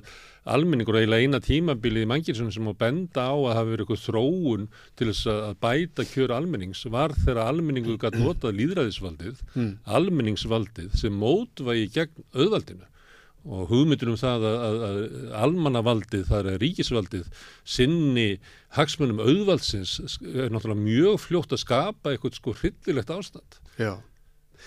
almenningur 0.48 0.96
eiginlega 0.96 1.26
eina 1.28 1.40
tímabilið 1.44 2.06
í 2.06 2.08
mangilsunum 2.08 2.54
sem 2.56 2.70
að 2.72 2.78
benda 2.80 3.26
á 3.28 3.36
að 3.36 3.56
hafa 3.58 3.68
verið 3.74 3.84
eitthvað 3.84 4.06
þróun 4.08 4.68
til 4.96 5.08
þess 5.12 5.28
að 5.34 5.58
bæta 5.66 6.06
kjör 6.08 6.32
almennings 6.38 6.86
var 6.94 7.12
þegar 7.12 7.42
almenningu 7.52 7.98
gætt 8.00 8.16
notað 8.22 8.56
líðræðisvaldið, 8.62 9.42
Mm. 9.58 9.74
almenningsvaldið 9.98 10.96
sem 10.96 11.12
mótvægi 11.20 11.90
gegn 11.92 12.24
auðvaldinu 12.34 12.88
og 13.48 13.70
hugmyndir 13.72 14.12
um 14.12 14.18
það 14.20 14.46
að, 14.50 14.58
að, 14.68 14.78
að 14.88 15.00
almannavaldið, 15.46 16.26
það 16.28 16.50
er 16.52 16.60
ríkisvaldið 16.64 17.46
sinni 17.78 18.28
hagsmunum 18.76 19.22
auðvaldsins 19.24 19.96
er 20.28 20.52
náttúrulega 20.52 20.84
mjög 20.84 21.18
fljótt 21.24 21.56
að 21.56 21.64
skapa 21.64 22.14
eitthvað 22.14 22.38
sko 22.38 22.56
hryllilegt 22.60 23.14
ástand. 23.16 23.60
Já. 23.80 23.94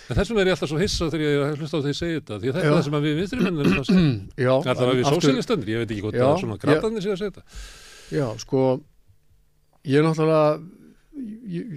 en 0.08 0.16
þessum 0.16 0.38
er 0.40 0.48
ég 0.48 0.56
alltaf 0.56 0.70
svo 0.70 0.80
hissa 0.80 1.10
þegar 1.12 1.26
ég 1.26 1.60
hlusta 1.60 1.80
á 1.80 1.82
því 1.82 1.92
að 1.92 1.98
segja 1.98 2.20
þetta 2.20 2.36
því 2.40 2.50
þetta 2.50 2.66
er 2.66 2.74
það 2.76 2.84
sem 2.86 2.98
við 3.04 3.16
vinstrimennir 3.20 3.66
erum 3.66 3.80
að 3.80 3.88
segja. 3.90 4.10
Já, 4.46 4.52
alltaf 4.56 4.84
að 4.86 5.00
við 5.00 5.08
sósílistendur, 5.10 5.72
ég 5.72 5.82
veit 5.82 5.90
ekki 5.90 6.04
hvort 6.06 6.20
það 6.20 6.30
er 6.30 6.44
svona 6.44 6.60
grætanir 6.64 7.04
séu 7.04 7.14
að 7.14 7.20
segja 7.20 7.34
þetta. 7.36 7.64
Já, 8.10 8.26
sko 8.44 8.62
ég 9.86 9.98
er 10.00 10.06
náttúrulega 10.06 10.46
ég, 11.50 11.74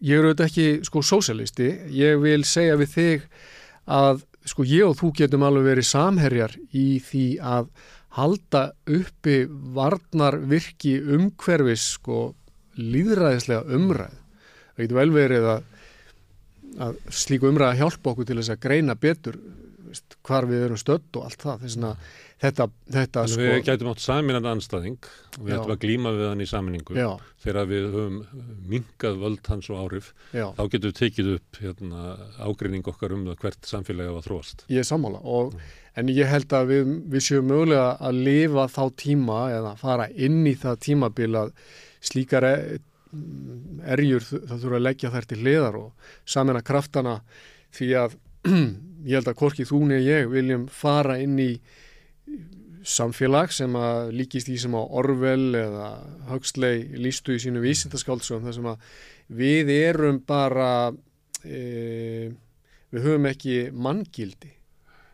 ég 0.00 0.16
er 0.16 0.26
auðvitað 0.26 0.48
ekki 0.50 0.66
sko 0.88 1.02
sósialisti, 1.06 1.68
ég 1.96 2.18
vil 2.24 2.40
segja 2.48 2.78
við 2.80 2.96
þig 2.96 3.28
að 3.86 4.24
sko 4.46 4.66
ég 4.66 4.86
og 4.86 4.96
þú 5.00 5.12
getum 5.20 5.44
alveg 5.46 5.70
verið 5.72 5.88
samherjar 5.90 6.56
í 6.76 6.86
því 7.02 7.26
að 7.54 7.70
halda 8.16 8.62
uppi 8.88 9.38
varnar 9.76 10.38
virki 10.48 10.96
umhverfis 11.00 11.90
sko 11.98 12.30
líðræðislega 12.78 13.76
umræð 13.76 14.14
það 14.76 14.82
getur 14.84 15.00
vel 15.00 15.12
verið 15.14 15.50
að, 15.52 15.68
að 16.86 16.98
slíku 17.20 17.50
umræð 17.50 17.78
hjálpa 17.80 18.12
okkur 18.12 18.28
til 18.28 18.38
þess 18.40 18.54
að 18.54 18.62
greina 18.66 18.96
betur 19.00 19.38
veist, 19.88 20.16
hvar 20.26 20.46
við 20.48 20.66
erum 20.66 20.80
stödd 20.80 21.18
og 21.18 21.28
allt 21.28 21.42
það. 21.42 21.64
Þess 21.64 21.78
að 21.88 22.14
þetta, 22.42 22.66
þetta 22.92 23.24
sko 23.30 23.40
við 23.40 23.62
gætum 23.64 23.90
átt 23.92 24.02
saminandi 24.04 24.50
anstæðing 24.50 24.98
og 25.06 25.38
við 25.40 25.52
Já. 25.52 25.56
ættum 25.56 25.74
að 25.74 25.80
glíma 25.84 26.12
við 26.16 26.28
hann 26.28 26.44
í 26.44 26.48
saminningu 26.50 26.96
já, 26.98 27.08
þegar 27.44 27.70
við 27.70 27.86
höfum 27.94 28.18
minkað 28.72 29.20
völd 29.22 29.50
hans 29.52 29.70
og 29.72 29.80
áhrif 29.84 30.10
já. 30.36 30.46
þá 30.58 30.62
getum 30.74 30.90
við 30.90 30.98
tekið 31.00 31.30
upp 31.36 31.60
hérna, 31.62 32.02
ágreining 32.44 32.90
okkar 32.92 33.16
um 33.16 33.24
hvert 33.32 33.70
samfélagi 33.70 34.16
var 34.16 34.26
þróast. 34.26 34.66
Ég 34.72 34.84
er 34.84 34.88
sammála 34.88 35.22
og, 35.24 35.56
en 35.96 36.12
ég 36.12 36.28
held 36.28 36.52
að 36.56 36.74
við, 36.74 36.92
við 37.14 37.24
séum 37.30 37.48
mögulega 37.52 37.88
að 38.04 38.20
lifa 38.28 38.66
þá 38.74 38.82
tíma 39.04 39.40
eða 39.54 39.72
fara 39.80 40.10
inn 40.12 40.42
í 40.44 40.54
það 40.60 40.82
tímabil 40.90 41.32
að 41.44 41.56
slíkar 42.04 42.48
e- 42.50 42.60
erjur 43.86 44.24
það 44.26 44.60
þurfa 44.60 44.76
að 44.76 44.84
leggja 44.84 45.12
þær 45.14 45.26
til 45.30 45.38
hliðar 45.40 45.78
og 45.78 46.12
samena 46.28 46.60
kraftana 46.66 47.16
því 47.76 47.90
að 48.02 48.16
ég 49.08 49.16
held 49.16 49.30
að 49.30 49.38
hvorki 49.40 49.66
þú 49.68 49.82
niður 49.88 50.04
ég 50.04 50.30
viljum 50.32 50.66
fara 50.72 51.16
inn 51.22 51.38
í 51.40 51.50
samfélag 52.86 53.50
sem 53.54 53.74
að 53.78 54.12
líkist 54.14 54.50
í 54.52 54.56
sem 54.60 54.74
á 54.78 54.82
Orwell 54.82 55.56
eða 55.58 55.88
Huxley 56.30 56.84
lístu 57.02 57.34
í 57.34 57.42
sínu 57.42 57.62
vísindaskáldsum 57.64 58.44
þar 58.46 58.56
sem 58.56 58.68
að 58.70 58.90
við 59.40 59.72
erum 59.74 60.20
bara 60.26 60.70
e, 61.42 62.30
við 62.94 63.08
höfum 63.08 63.26
ekki 63.32 63.56
manngildi. 63.74 64.52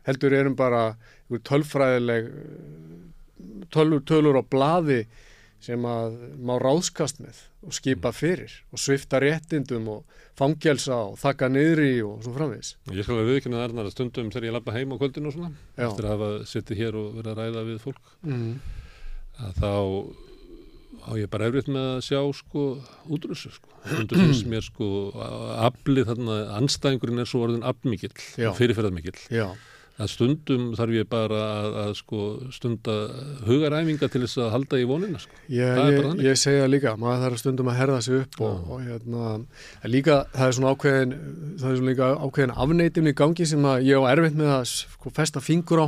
Heldur 0.06 0.36
erum 0.36 0.56
bara 0.58 0.92
tölfræðileg 1.32 2.28
tölur, 3.72 4.02
tölur 4.04 4.40
á 4.40 4.44
blaði 4.44 5.06
sem 5.62 5.84
að 5.86 6.18
má 6.42 6.58
ráðskast 6.60 7.22
með 7.22 7.40
og 7.62 7.72
skipa 7.76 8.10
fyrir 8.12 8.50
og 8.72 8.80
svifta 8.82 9.20
réttindum 9.22 9.86
og 9.92 10.18
fangelsa 10.38 10.96
og 11.12 11.18
þakka 11.20 11.48
niðri 11.52 11.90
og 12.06 12.22
svo 12.24 12.32
framvegis. 12.34 12.74
Ég 12.90 13.04
skal 13.06 13.20
að 13.22 13.30
viðkynna 13.30 13.62
að 13.68 13.90
stundum 13.94 14.30
þegar 14.34 14.48
ég 14.48 14.56
lappa 14.56 14.74
heim 14.74 14.92
á 14.92 14.96
kvöldinu 14.98 15.30
og 15.30 15.36
svona 15.36 15.52
Já. 15.76 15.86
eftir 15.88 16.08
að 16.08 16.14
hafa 16.16 16.30
sittið 16.50 16.80
hér 16.82 16.98
og 16.98 17.08
verið 17.20 17.32
að 17.32 17.40
ræða 17.42 17.64
við 17.70 17.80
fólk 17.84 18.12
Mm. 18.22 18.52
að 19.42 19.52
þá 19.62 19.72
á 21.02 21.10
ég 21.18 21.30
bara 21.32 21.46
efriðt 21.48 21.68
með 21.72 21.86
að 21.96 22.02
sjá 22.06 22.20
sko 22.36 22.62
útrússu 23.10 23.50
sko. 23.50 23.68
Stundum 23.86 24.20
finnst 24.26 24.46
mér 24.52 24.62
sko 24.62 24.88
aflið 25.58 26.06
þarna, 26.12 26.36
anstæðingurinn 26.60 27.22
er 27.24 27.26
svo 27.30 27.40
orðin 27.46 27.64
afmikill, 27.66 28.12
Já. 28.38 28.52
fyrirferðarmikill. 28.58 29.18
Já, 29.32 29.48
Að 30.00 30.08
stundum 30.08 30.62
þarf 30.76 30.94
ég 30.96 31.08
bara 31.10 31.40
að, 31.52 31.66
að 31.82 31.90
sko 31.98 32.20
stunda 32.54 32.94
hugaræfinga 33.44 34.08
til 34.08 34.22
þess 34.24 34.40
að 34.40 34.48
halda 34.54 34.80
í 34.80 34.86
vonina 34.88 35.20
sko. 35.20 35.36
ég, 35.52 35.80
ég, 35.92 36.08
ég 36.24 36.40
segja 36.40 36.70
líka, 36.70 36.94
maður 37.00 37.26
þarf 37.26 37.42
stundum 37.42 37.68
að 37.68 37.78
herða 37.82 38.00
sig 38.06 38.22
upp 38.22 38.40
og, 38.48 38.72
og 38.72 38.86
hérna, 38.86 39.34
líka 39.92 40.22
það 40.32 40.46
er 40.46 40.56
svona 40.58 40.72
ákveðin, 40.72 41.14
það 41.60 41.68
er 41.68 41.78
svona 41.82 41.92
líka 41.92 42.10
ákveðin 42.24 42.56
afneitin 42.64 43.12
í 43.12 43.14
gangi 43.20 43.48
sem 43.52 43.68
að 43.68 43.86
ég 43.90 44.00
á 44.00 44.10
erfitt 44.14 44.40
með 44.40 44.54
að 44.56 44.66
sko, 44.72 45.12
festa 45.20 45.44
fingur 45.44 45.84
á. 45.84 45.86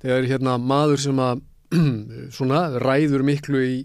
Þegar 0.00 0.30
hérna 0.32 0.58
maður 0.60 1.04
sem 1.04 1.24
að 1.26 1.44
svona 2.38 2.66
ræður 2.80 3.26
miklu 3.26 3.64
í 3.66 3.78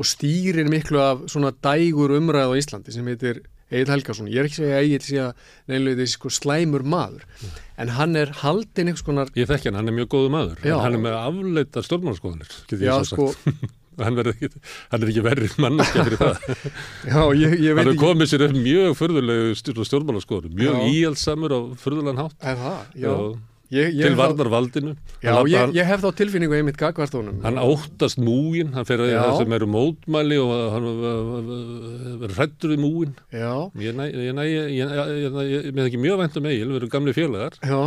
og 0.00 0.08
stýrir 0.08 0.70
miklu 0.72 1.00
af 1.02 1.26
svona 1.30 1.52
dægur 1.64 2.14
umræð 2.16 2.54
á 2.54 2.58
Íslandi 2.58 2.94
sem 2.94 3.06
heitir 3.10 3.42
Egil 3.72 3.92
Helgason, 3.92 4.30
ég 4.30 4.42
er 4.42 4.48
ekki 4.48 4.60
að 4.60 4.64
segja 4.64 4.80
Egil 4.84 5.02
sé 5.06 5.20
að 5.24 5.44
neynlega 5.72 6.02
þessi 6.02 6.16
sko 6.18 6.32
slæmur 6.38 6.86
maður 6.94 7.28
en 7.82 7.92
hann 7.98 8.18
er 8.20 8.32
haldin 8.42 8.90
einhvers 8.92 9.06
konar 9.06 9.32
Ég 9.38 9.48
þekki 9.50 9.70
hann, 9.70 9.80
hann 9.80 9.92
er 9.92 9.96
mjög 9.96 10.10
góðu 10.16 10.32
maður, 10.34 10.58
en 10.64 10.82
hann 10.84 10.98
er 10.98 11.06
með 11.06 11.20
afleita 11.20 11.84
svo 11.86 12.00
sko, 12.18 13.28
hann, 14.02 14.18
hann 14.18 15.02
er 15.04 15.08
ekki 15.12 15.24
verri 15.24 15.48
manneskja 15.60 16.04
fyrir 16.06 16.20
það. 16.20 16.50
Já, 17.12 17.22
ég, 17.36 17.56
ég 17.60 17.80
hann 17.80 17.92
er 17.92 17.98
komið 18.00 18.30
sér 18.32 18.46
upp 18.48 18.54
mjög 18.56 18.98
förðulegu 18.98 19.56
stjórnmálaskoður, 19.88 20.52
mjög 20.56 20.78
Já. 20.78 20.84
íhjálsamur 20.92 21.56
á 21.56 21.60
förðulegan 21.82 22.22
hátt. 22.24 22.38
Er 22.40 22.60
það? 22.62 22.78
Já. 23.02 23.10
og 23.12 23.40
Ég, 23.72 23.94
ég 23.96 24.02
til 24.04 24.10
hef 24.12 24.18
þá- 24.18 24.20
varnar 24.20 24.48
valdinu 24.52 24.90
Já, 25.24 25.30
hann, 25.32 25.46
ég, 25.48 25.70
ég 25.78 25.86
hef 25.88 26.02
þá 26.04 26.10
tilfinningu 26.18 26.56
einmitt 26.58 26.76
gagvartónum. 26.76 27.38
hann 27.42 27.56
óttast 27.62 28.18
múin 28.20 28.74
hann 28.74 28.84
fer 28.84 29.00
að 29.00 29.12
Já. 29.14 29.20
það 29.24 29.38
sem 29.38 29.52
eru 29.56 29.68
mótmæli 29.72 30.36
og 30.42 30.50
hann 30.74 30.88
verður 32.20 32.34
hrættur 32.36 32.74
við 32.74 32.82
múin 32.84 33.14
Já, 33.32 33.54
ég 33.80 35.72
með 35.72 35.86
ekki 35.88 36.00
mjög 36.02 36.20
vænt 36.22 36.36
um 36.40 36.48
Egil, 36.50 36.68
við 36.72 36.80
erum 36.82 36.92
gamli 36.92 37.14
félagar 37.16 37.56
já, 37.62 37.80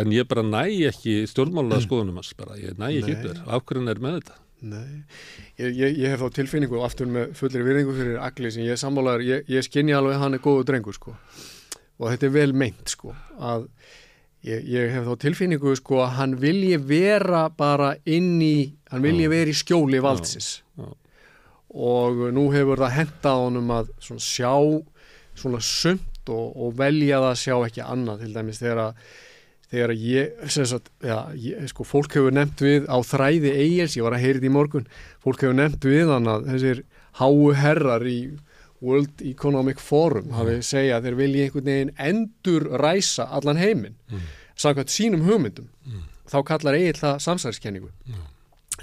en 0.00 0.14
ég 0.14 0.28
bara 0.30 0.42
næ 0.46 0.62
ekki 0.90 1.18
stjórnmálaða 1.30 1.84
skoðunum 1.84 2.18
hans 2.20 2.32
bara, 2.38 2.56
ég 2.60 2.78
næ 2.80 2.88
ekki 2.94 3.14
upp 3.16 3.26
þér 3.28 3.42
af 3.44 3.64
hverju 3.68 3.82
hann 3.82 3.92
er 3.94 4.00
með 4.04 4.16
þetta 4.20 4.38
nei. 4.64 5.02
Ég, 5.60 5.74
ég, 5.76 5.98
ég 6.00 6.08
hef 6.14 6.22
þá 6.24 6.30
tilfinningu 6.38 6.78
og 6.80 6.86
aftur 6.88 7.10
með 7.12 7.34
fullir 7.36 7.66
virðingu 7.66 7.92
fyrir 7.98 8.16
Agli 8.24 8.48
sem 8.54 8.64
ég 8.64 8.78
sammálaður, 8.80 9.26
ég, 9.28 9.44
ég 9.52 9.66
skinni 9.66 9.92
alveg 9.92 10.16
hann 10.22 10.34
er 10.38 10.40
góðu 10.42 10.64
drengur 10.70 10.96
sko. 10.96 11.12
Og 12.00 12.08
þetta 12.10 12.26
er 12.26 12.32
vel 12.34 12.54
meint 12.56 12.88
sko, 12.90 13.12
að 13.38 13.66
ég, 14.44 14.64
ég 14.68 14.92
hef 14.94 15.06
þá 15.08 15.14
tilfinningu 15.24 15.74
sko 15.80 16.02
að 16.04 16.14
hann 16.18 16.36
vilji 16.42 16.78
vera 16.90 17.46
bara 17.50 17.94
inn 18.04 18.36
í, 18.44 18.56
hann 18.92 19.04
vilji 19.04 19.26
Já. 19.28 19.32
vera 19.34 19.50
í 19.52 19.58
skjóli 19.60 20.00
valdsins. 20.04 20.50
já. 20.78 20.88
og 21.74 22.20
nú 22.36 22.48
hefur 22.54 22.78
það 22.84 22.96
hentað 23.00 23.44
honum 23.48 23.70
að 23.74 23.88
svona 23.98 24.22
sjá 24.22 24.52
svona 25.34 25.60
sumt 25.66 26.30
og, 26.30 26.52
og 26.54 26.74
velja 26.78 27.18
það 27.18 27.30
að 27.32 27.40
sjá 27.40 27.54
ekki 27.66 27.82
annað 27.82 28.20
til 28.22 28.34
dæmis 28.36 28.60
þegar 28.62 28.92
þegar 29.74 29.92
ég, 29.98 30.34
sem 30.54 30.66
sagt, 30.70 30.90
já, 31.02 31.16
ég, 31.34 31.64
sko, 31.72 31.82
fólk 31.88 32.14
hefur 32.14 32.34
nefnt 32.36 32.60
við 32.62 32.84
á 32.86 32.94
þræði 33.02 33.50
eigils, 33.58 33.96
ég 33.98 34.04
var 34.06 34.14
að 34.14 34.22
heyra 34.22 34.38
þetta 34.38 34.46
í 34.46 34.54
morgun, 34.54 34.84
fólk 35.24 35.42
hefur 35.42 35.56
nefnt 35.58 35.88
við 35.88 36.12
hann 36.12 36.30
að 36.30 36.44
þessir 36.52 36.82
háu 37.18 37.48
herrar 37.58 38.04
í 38.06 38.18
World 38.84 39.22
Economic 39.24 39.80
Forum 39.80 40.30
hafi 40.36 40.58
segja 40.66 40.98
að 40.98 41.08
þeir 41.08 41.18
vilji 41.22 41.44
einhvern 41.46 41.68
veginn 41.70 41.92
endur 42.10 42.66
ræsa 42.84 43.26
allan 43.38 43.60
heiminn 43.60 43.94
Mm. 44.12 44.20
samkvæmt 44.56 44.92
sínum 44.92 45.24
hugmyndum. 45.26 45.68
Þá 46.30 46.36
kallar 46.46 46.76
eigil 46.78 46.98
það 47.00 47.16
samsæðiskenningu 47.24 47.90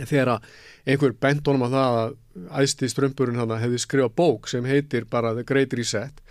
þegar 0.07 0.29
að 0.37 0.49
einhver 0.87 1.13
bent 1.21 1.47
honum 1.47 1.63
á 1.67 1.69
það 1.71 1.97
að 2.01 2.11
æsti 2.63 2.89
strömburinn 2.91 3.39
hann 3.39 3.53
hefði 3.59 3.79
skrifað 3.83 4.13
bók 4.15 4.47
sem 4.49 4.65
heitir 4.65 5.05
bara 5.09 5.33
The 5.35 5.43
Great 5.43 5.73
Reset 5.77 6.21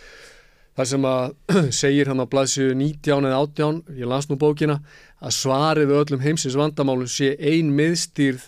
þar 0.76 0.86
sem 0.88 1.04
að 1.04 1.34
segir 1.82 2.08
hann 2.08 2.22
á 2.24 2.26
blaðsju 2.30 2.70
19 2.74 3.26
eða 3.28 3.40
18, 3.44 3.82
ég 4.00 4.08
las 4.08 4.28
nú 4.30 4.38
bókina 4.40 4.78
að 5.20 5.34
svarið 5.36 5.92
öllum 5.98 6.22
heimsins 6.24 6.56
vandamálum 6.56 7.08
sé 7.10 7.34
ein 7.38 7.72
miðstýrð 7.76 8.46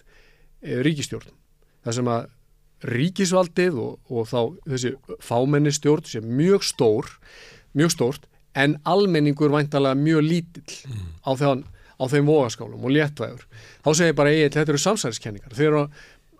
e, 0.62 0.80
ríkistjórn 0.86 1.28
þar 1.84 1.98
sem 1.98 2.08
að 2.08 2.30
ríkisvaldið 2.88 3.78
og, 3.78 3.98
og 4.10 4.28
þá 4.30 4.40
þessi 4.74 4.94
fámennistjórn 5.22 6.08
sé 6.08 6.22
mjög 6.24 6.66
stór 6.66 7.10
mjög 7.78 7.92
stórt 7.94 8.26
en 8.58 8.76
almenningur 8.88 9.52
væntalega 9.52 9.96
mjög 9.96 10.24
lítill 10.26 10.74
á, 11.24 11.30
þeim, 11.38 11.62
á 11.96 12.04
þeim 12.12 12.28
vogaskálum 12.28 12.84
og 12.84 12.92
léttvægur. 12.92 13.46
Þá 13.84 13.90
segir 13.96 14.18
bara 14.18 14.32
eigið 14.34 14.58
þetta 14.58 14.74
eru 14.74 14.82
samsæðiskenningar 14.82 15.56
þegar, 15.56 15.88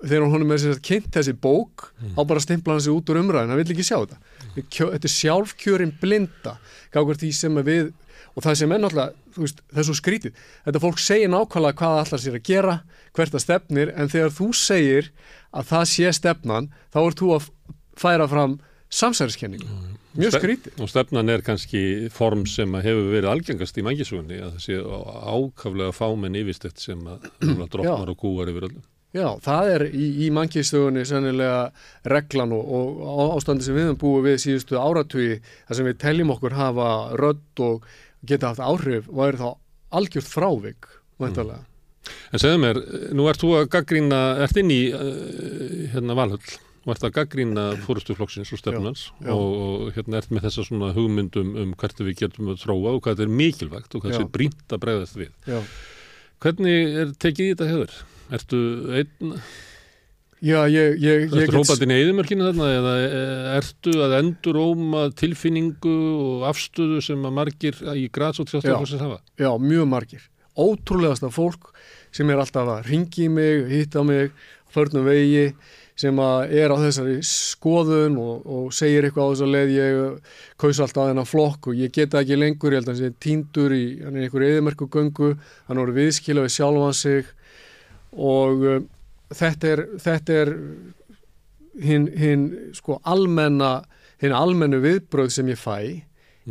þegar 0.03 0.29
honum 0.35 0.53
er 0.53 0.61
sem 0.61 0.75
sagt 0.75 0.85
kynnt 0.89 1.11
þessi 1.17 1.33
bók 1.33 1.89
þá 2.03 2.23
bara 2.29 2.45
stimpla 2.45 2.77
hann 2.77 2.85
sig 2.85 2.93
út 2.93 3.13
úr 3.13 3.23
umræðin 3.23 3.55
hann 3.55 3.63
vill 3.63 3.75
ekki 3.75 3.89
sjá 3.89 3.97
þetta. 4.03 4.21
Kjö, 4.69 4.91
þetta 4.93 5.09
er 5.09 5.17
sjálfkjörin 5.17 5.97
blinda 6.03 6.59
gákvært 6.93 7.25
því 7.25 7.33
sem 7.39 7.61
að 7.63 7.71
við 7.73 7.93
og 8.33 8.45
það 8.47 8.59
sem 8.63 8.73
er 8.73 8.83
náttúrulega, 8.83 9.15
þú 9.35 9.45
veist, 9.47 9.63
svo 9.85 9.95
skrítið. 9.99 10.43
Þetta 10.67 10.83
fólk 10.83 11.01
segir 11.03 11.33
nákvæmlega 11.33 11.79
hvað 11.79 11.95
það 11.97 12.03
allar 12.07 12.23
sér 12.25 12.39
að 12.39 12.47
gera 12.49 12.77
hvert 13.13 13.35
það 13.37 13.45
stefnir, 13.47 13.93
en 13.97 14.09
þegar 14.13 14.37
þú 14.39 14.51
segir 14.57 15.11
að 15.53 15.67
það 15.73 15.89
sé 15.93 16.13
stefnan 16.17 16.71
þá 16.95 17.01
er 17.07 17.19
þú 17.23 17.33
að 17.37 17.49
færa 18.03 18.29
fram 18.33 18.55
samsæriskenningu, 18.93 19.67
mjög 20.21 20.33
Ste- 20.35 20.41
skrítið. 20.43 20.81
og 20.85 20.89
stefnan 20.93 21.29
er 21.33 21.41
kannski 21.45 21.83
form 22.13 22.43
sem 22.47 22.73
að 22.77 22.85
hefur 22.91 23.07
verið 23.15 23.31
algengast 23.33 23.79
í 23.81 23.85
mangisögunni 23.87 24.41
að 24.45 24.57
það 24.57 24.65
sé 24.67 24.81
ákaflega 25.33 25.95
fámenn 25.97 26.37
yfirstett 26.43 26.81
sem 26.83 27.01
að 27.09 27.29
drottnar 27.73 28.13
og 28.13 28.19
kúar 28.21 28.51
yfir 28.53 28.69
öllum 28.69 28.83
Já, 29.13 29.27
það 29.45 29.71
er 29.75 29.83
í, 29.93 30.07
í 30.25 30.29
mannkistögunni 30.33 31.03
sennilega 31.05 31.67
reglan 32.09 32.53
og, 32.57 32.71
og 32.73 33.35
ástandi 33.37 33.65
sem 33.67 33.77
við 33.77 33.91
höfum 33.91 33.99
búið 34.01 34.23
við 34.31 34.39
síðustu 34.47 34.79
áratugi 34.81 35.35
þar 35.69 35.77
sem 35.79 35.89
við 35.91 35.99
teljum 36.01 36.33
okkur 36.33 36.57
hafa 36.57 36.87
rödd 37.21 37.61
og 37.67 37.85
geta 38.27 38.53
haft 38.53 38.63
áhrif 38.63 39.09
og 39.13 39.23
er 39.27 39.39
þá 39.41 39.49
algjört 39.93 40.29
frávik 40.29 40.91
væntalega. 41.21 41.65
En 42.35 42.43
segðu 42.43 42.61
mér, 42.65 42.79
nú 43.15 43.29
ert 43.31 43.43
þú 43.43 43.55
að 43.61 43.71
gaggrína, 43.77 44.21
ert 44.43 44.59
inn 44.59 44.73
í 44.75 44.83
uh, 44.91 45.89
hérna 45.93 46.17
Valhöll 46.19 46.55
og 46.83 46.95
ert 46.97 47.05
að 47.07 47.15
gaggrína 47.15 47.65
fórustuflokksins 47.85 48.51
og 48.55 48.59
stefnans 48.59 49.05
Já, 49.21 49.29
já. 49.29 49.35
og, 49.37 49.93
hérna 49.95 50.19
ert 50.19 50.33
með 50.35 50.49
þessa 50.49 50.65
svona 50.67 50.89
hugmyndum 50.97 51.53
um 51.63 51.75
hvert 51.79 52.03
við 52.03 52.25
getum 52.25 52.51
að 52.51 52.65
þróa 52.65 52.97
og 52.97 53.05
hvað 53.05 53.21
þetta 53.21 53.27
er 53.29 53.37
mikilvægt 53.43 53.95
og 53.95 54.03
hvað 54.03 54.17
þetta 54.17 54.27
er 54.27 54.33
brínt 54.39 54.75
að 54.75 54.83
bregðast 54.83 55.21
við. 55.21 55.37
Já. 55.47 55.61
Hvernig 56.43 56.97
er 57.05 57.13
tekið 57.23 57.45
í 57.45 57.53
þetta 57.53 57.71
hefur? 57.71 58.01
Ertu 58.33 58.63
einn, 58.99 59.37
Já, 60.43 60.65
ég, 60.67 60.97
ég, 60.99 61.29
ég 61.31 61.45
ertu 61.45 61.55
hrópandinn 61.55 61.93
í 61.95 61.97
eðimörkinu 62.03 62.49
þarna 62.49 62.69
eða 62.75 62.93
ertu 63.61 63.93
að 64.03 64.15
endur 64.17 64.57
óma 64.59 65.05
tilfinningu 65.15 65.93
og 66.19 66.47
afstöðu 66.49 66.99
sem 67.07 67.21
að 67.29 67.37
margir 67.37 67.77
í 67.95 68.09
græs 68.11 68.41
og 68.43 68.49
tjóðstoflokksins 68.51 69.05
hafa? 69.05 69.21
Já, 69.39 69.53
mjög 69.63 69.87
margir. 69.93 70.25
Ótrúlegasta 70.59 71.31
fólk 71.31 71.71
sem 72.11 72.33
er 72.35 72.43
alltaf 72.43 72.73
að 72.73 72.89
ringi 72.91 73.29
mig, 73.31 73.69
hitta 73.71 74.03
mig, 74.03 74.33
förnum 74.75 75.07
vegi, 75.07 75.53
sem 76.03 76.19
að 76.19 76.55
er 76.59 76.75
á 76.75 76.77
þessari 76.81 77.15
skoðun 77.29 78.17
og, 78.19 78.43
og 78.43 78.75
segir 78.75 79.07
eitthvað 79.07 79.29
á 79.29 79.31
þess 79.31 79.45
að 79.47 79.53
leið 79.55 79.75
ég 79.77 80.33
kaus 80.65 80.81
alltaf 80.83 81.11
þennan 81.13 81.29
flokk 81.29 81.69
og 81.71 81.79
ég 81.85 81.93
geta 81.95 82.19
ekki 82.19 82.41
lengur, 82.41 82.75
ég 82.75 82.83
held 82.83 82.91
að 82.91 82.97
hann 82.97 83.01
sé 83.05 83.13
tíndur 83.23 83.77
í, 83.77 83.85
er 84.03 84.19
einhverju 84.25 84.57
eðimerku 84.57 84.91
göngu, 84.91 85.37
hann 85.69 85.83
voru 85.85 85.95
viðskila 86.01 86.49
við 86.49 86.57
sjálfan 86.57 86.99
sig 86.99 87.31
og 88.19 88.67
þetta 89.37 89.73
er, 89.73 89.85
þetta 90.03 90.39
er 90.43 90.53
hinn, 91.81 92.09
hin, 92.19 92.47
sko, 92.77 92.99
almenna, 93.09 93.83
hinn 94.23 94.35
almennu 94.37 94.83
viðbröð 94.85 95.31
sem 95.35 95.53
ég 95.53 95.61
fæ. 95.61 95.77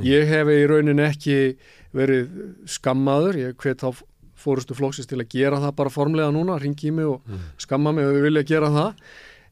Ég 0.01 0.29
hef 0.29 0.47
í 0.47 0.61
raunin 0.69 1.03
ekki 1.03 1.57
verið 1.95 2.29
skammaður, 2.69 3.39
ég 3.41 3.57
hvet 3.59 3.83
þá 3.83 4.05
fórustu 4.41 4.75
flóksins 4.77 5.09
til 5.09 5.19
að 5.21 5.33
gera 5.35 5.59
það 5.61 5.75
bara 5.81 5.93
formlega 5.93 6.33
núna, 6.33 6.57
ringi 6.61 6.89
í 6.89 6.95
mig 6.95 7.09
og 7.11 7.41
skamma 7.61 7.93
mig 7.93 8.07
ef 8.07 8.15
þau 8.15 8.25
vilja 8.25 8.47
gera 8.47 8.71
það. 8.73 9.03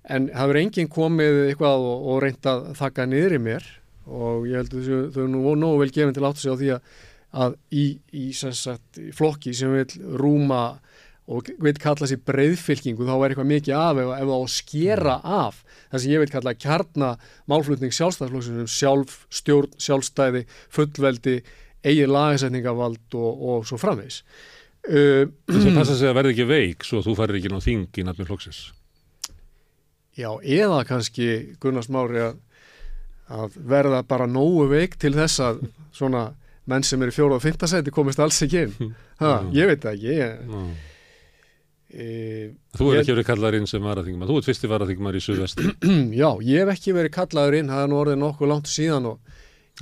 En 0.10 0.30
það 0.32 0.50
verður 0.50 0.62
enginn 0.64 0.90
komið 0.90 1.42
eitthvað 1.50 1.86
og, 1.92 2.08
og 2.10 2.22
reynd 2.24 2.50
að 2.50 2.64
þakka 2.80 3.06
niður 3.12 3.36
í 3.36 3.42
mér. 3.50 3.68
Og 4.10 4.48
ég 4.50 4.64
held 4.64 4.74
að 4.74 4.88
þau, 4.88 5.02
eru 5.12 5.28
nú 5.30 5.56
nógu 5.60 5.84
vel 5.84 5.92
gefin 5.94 6.16
til 6.16 6.26
að 6.26 6.40
segja 6.40 6.56
á 6.56 6.62
því 6.62 6.72
að, 6.74 6.94
að 7.44 7.58
í, 7.70 7.86
í, 8.16 8.24
sagt, 8.34 9.02
í 9.04 9.12
flokki 9.14 9.54
sem 9.54 9.76
vil 9.76 10.16
rúma 10.18 10.64
og 11.30 11.50
vil 11.62 11.76
kalla 11.78 12.08
sér 12.10 12.22
breyðfylkingu 12.26 13.06
þá 13.06 13.14
er 13.16 13.34
eitthvað 13.34 13.50
mikið 13.52 13.76
af 13.78 14.00
ef, 14.02 14.12
það 14.18 14.32
á 14.34 14.40
að 14.40 14.54
skera 14.56 15.16
af 15.22 15.60
það 15.92 16.04
sem 16.04 16.14
ég 16.14 16.24
vil 16.24 16.32
kalla 16.34 16.56
kjarna 16.58 17.10
málflutning 17.52 17.94
sjálfstæðsflokksins 17.94 18.64
um 18.64 18.72
sjálf, 18.74 19.18
stjórn, 19.34 19.76
sjálfstæði, 19.78 20.46
fullveldi 20.74 21.36
eigin 21.86 22.12
lagasetningavald 22.14 23.20
og, 23.20 23.46
og 23.54 23.70
svo 23.70 23.78
framvegs 23.82 24.24
uh, 24.90 25.30
Þess 25.50 25.70
að 25.70 25.78
passa 25.78 26.00
sig 26.02 26.10
að 26.10 26.18
verði 26.20 26.36
ekki 26.36 26.50
veik 26.50 26.88
svo 26.88 27.04
að 27.04 27.10
þú 27.12 27.16
farir 27.22 27.40
ekki 27.40 27.54
ná 27.54 27.60
þing 27.64 28.02
í 28.02 28.06
nafni 28.08 28.28
flokksins. 28.28 28.62
Já, 30.20 30.34
eða 30.44 30.82
kannski 30.88 31.30
Gunnar 31.64 31.86
Smári 31.86 32.20
að, 32.26 32.40
að 33.32 33.56
verða 33.70 34.02
bara 34.08 34.28
nógu 34.28 34.66
veik 34.74 34.98
til 35.00 35.14
þess 35.16 35.40
að 35.46 35.62
svona 35.96 36.32
menn 36.70 36.84
sem 36.86 37.02
eru 37.02 37.14
í 37.14 37.16
fjóra 37.16 37.38
og 37.38 37.44
fymta 37.44 37.70
seti 37.70 37.94
komist 37.94 38.20
alls 38.22 38.42
ekki 38.46 38.66
inn. 38.68 38.76
Ha, 39.20 39.42
ég 39.52 39.68
veit 39.68 39.82
það 39.84 39.98
ekki. 39.98 40.14
Ég. 40.16 40.89
E, 41.90 42.54
Þú 42.78 42.88
er 42.92 42.96
Ég- 42.96 43.02
ekki 43.04 43.16
verið 43.16 43.28
kallar 43.30 43.56
inn 43.58 43.68
sem 43.68 43.82
varaþingmaður, 43.84 44.30
þú 44.32 44.38
ert 44.42 44.50
fyrsti 44.50 44.70
varaþingmaður 44.72 45.18
í 45.20 45.24
Suðvesti. 45.26 45.68
já, 46.22 46.30
ég 46.46 46.64
hef 46.64 46.72
ekki 46.76 46.96
verið 46.98 47.14
kallaður 47.18 47.60
inn, 47.60 47.72
það 47.74 47.84
er 47.84 47.92
nú 47.94 48.00
orðið 48.04 48.20
nokkuð 48.24 48.52
langt 48.54 48.70
síðan 48.72 49.10
og 49.14 49.20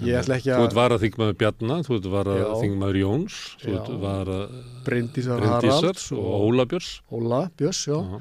ég 0.05 0.19
ætla 0.21 0.37
ekki 0.37 0.51
Þú 0.53 0.63
ert 0.63 0.73
að 0.75 0.79
varaþingmaður 0.81 1.37
Bjarna, 1.41 1.77
þú 1.87 1.95
ert 1.97 2.09
varaþingmaður 2.15 2.99
Jóns, 3.01 3.37
þú 3.63 3.75
ert 3.79 3.93
vara 4.03 4.39
Bryndísar 4.87 5.45
Haralds 5.47 6.11
og 6.15 6.27
Óla 6.47 6.65
Björns. 6.69 6.91
Óla 7.11 7.41
Björns, 7.57 7.83
já. 7.89 7.97
Já. 7.97 8.19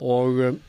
og 0.00 0.40
um, 0.50 0.60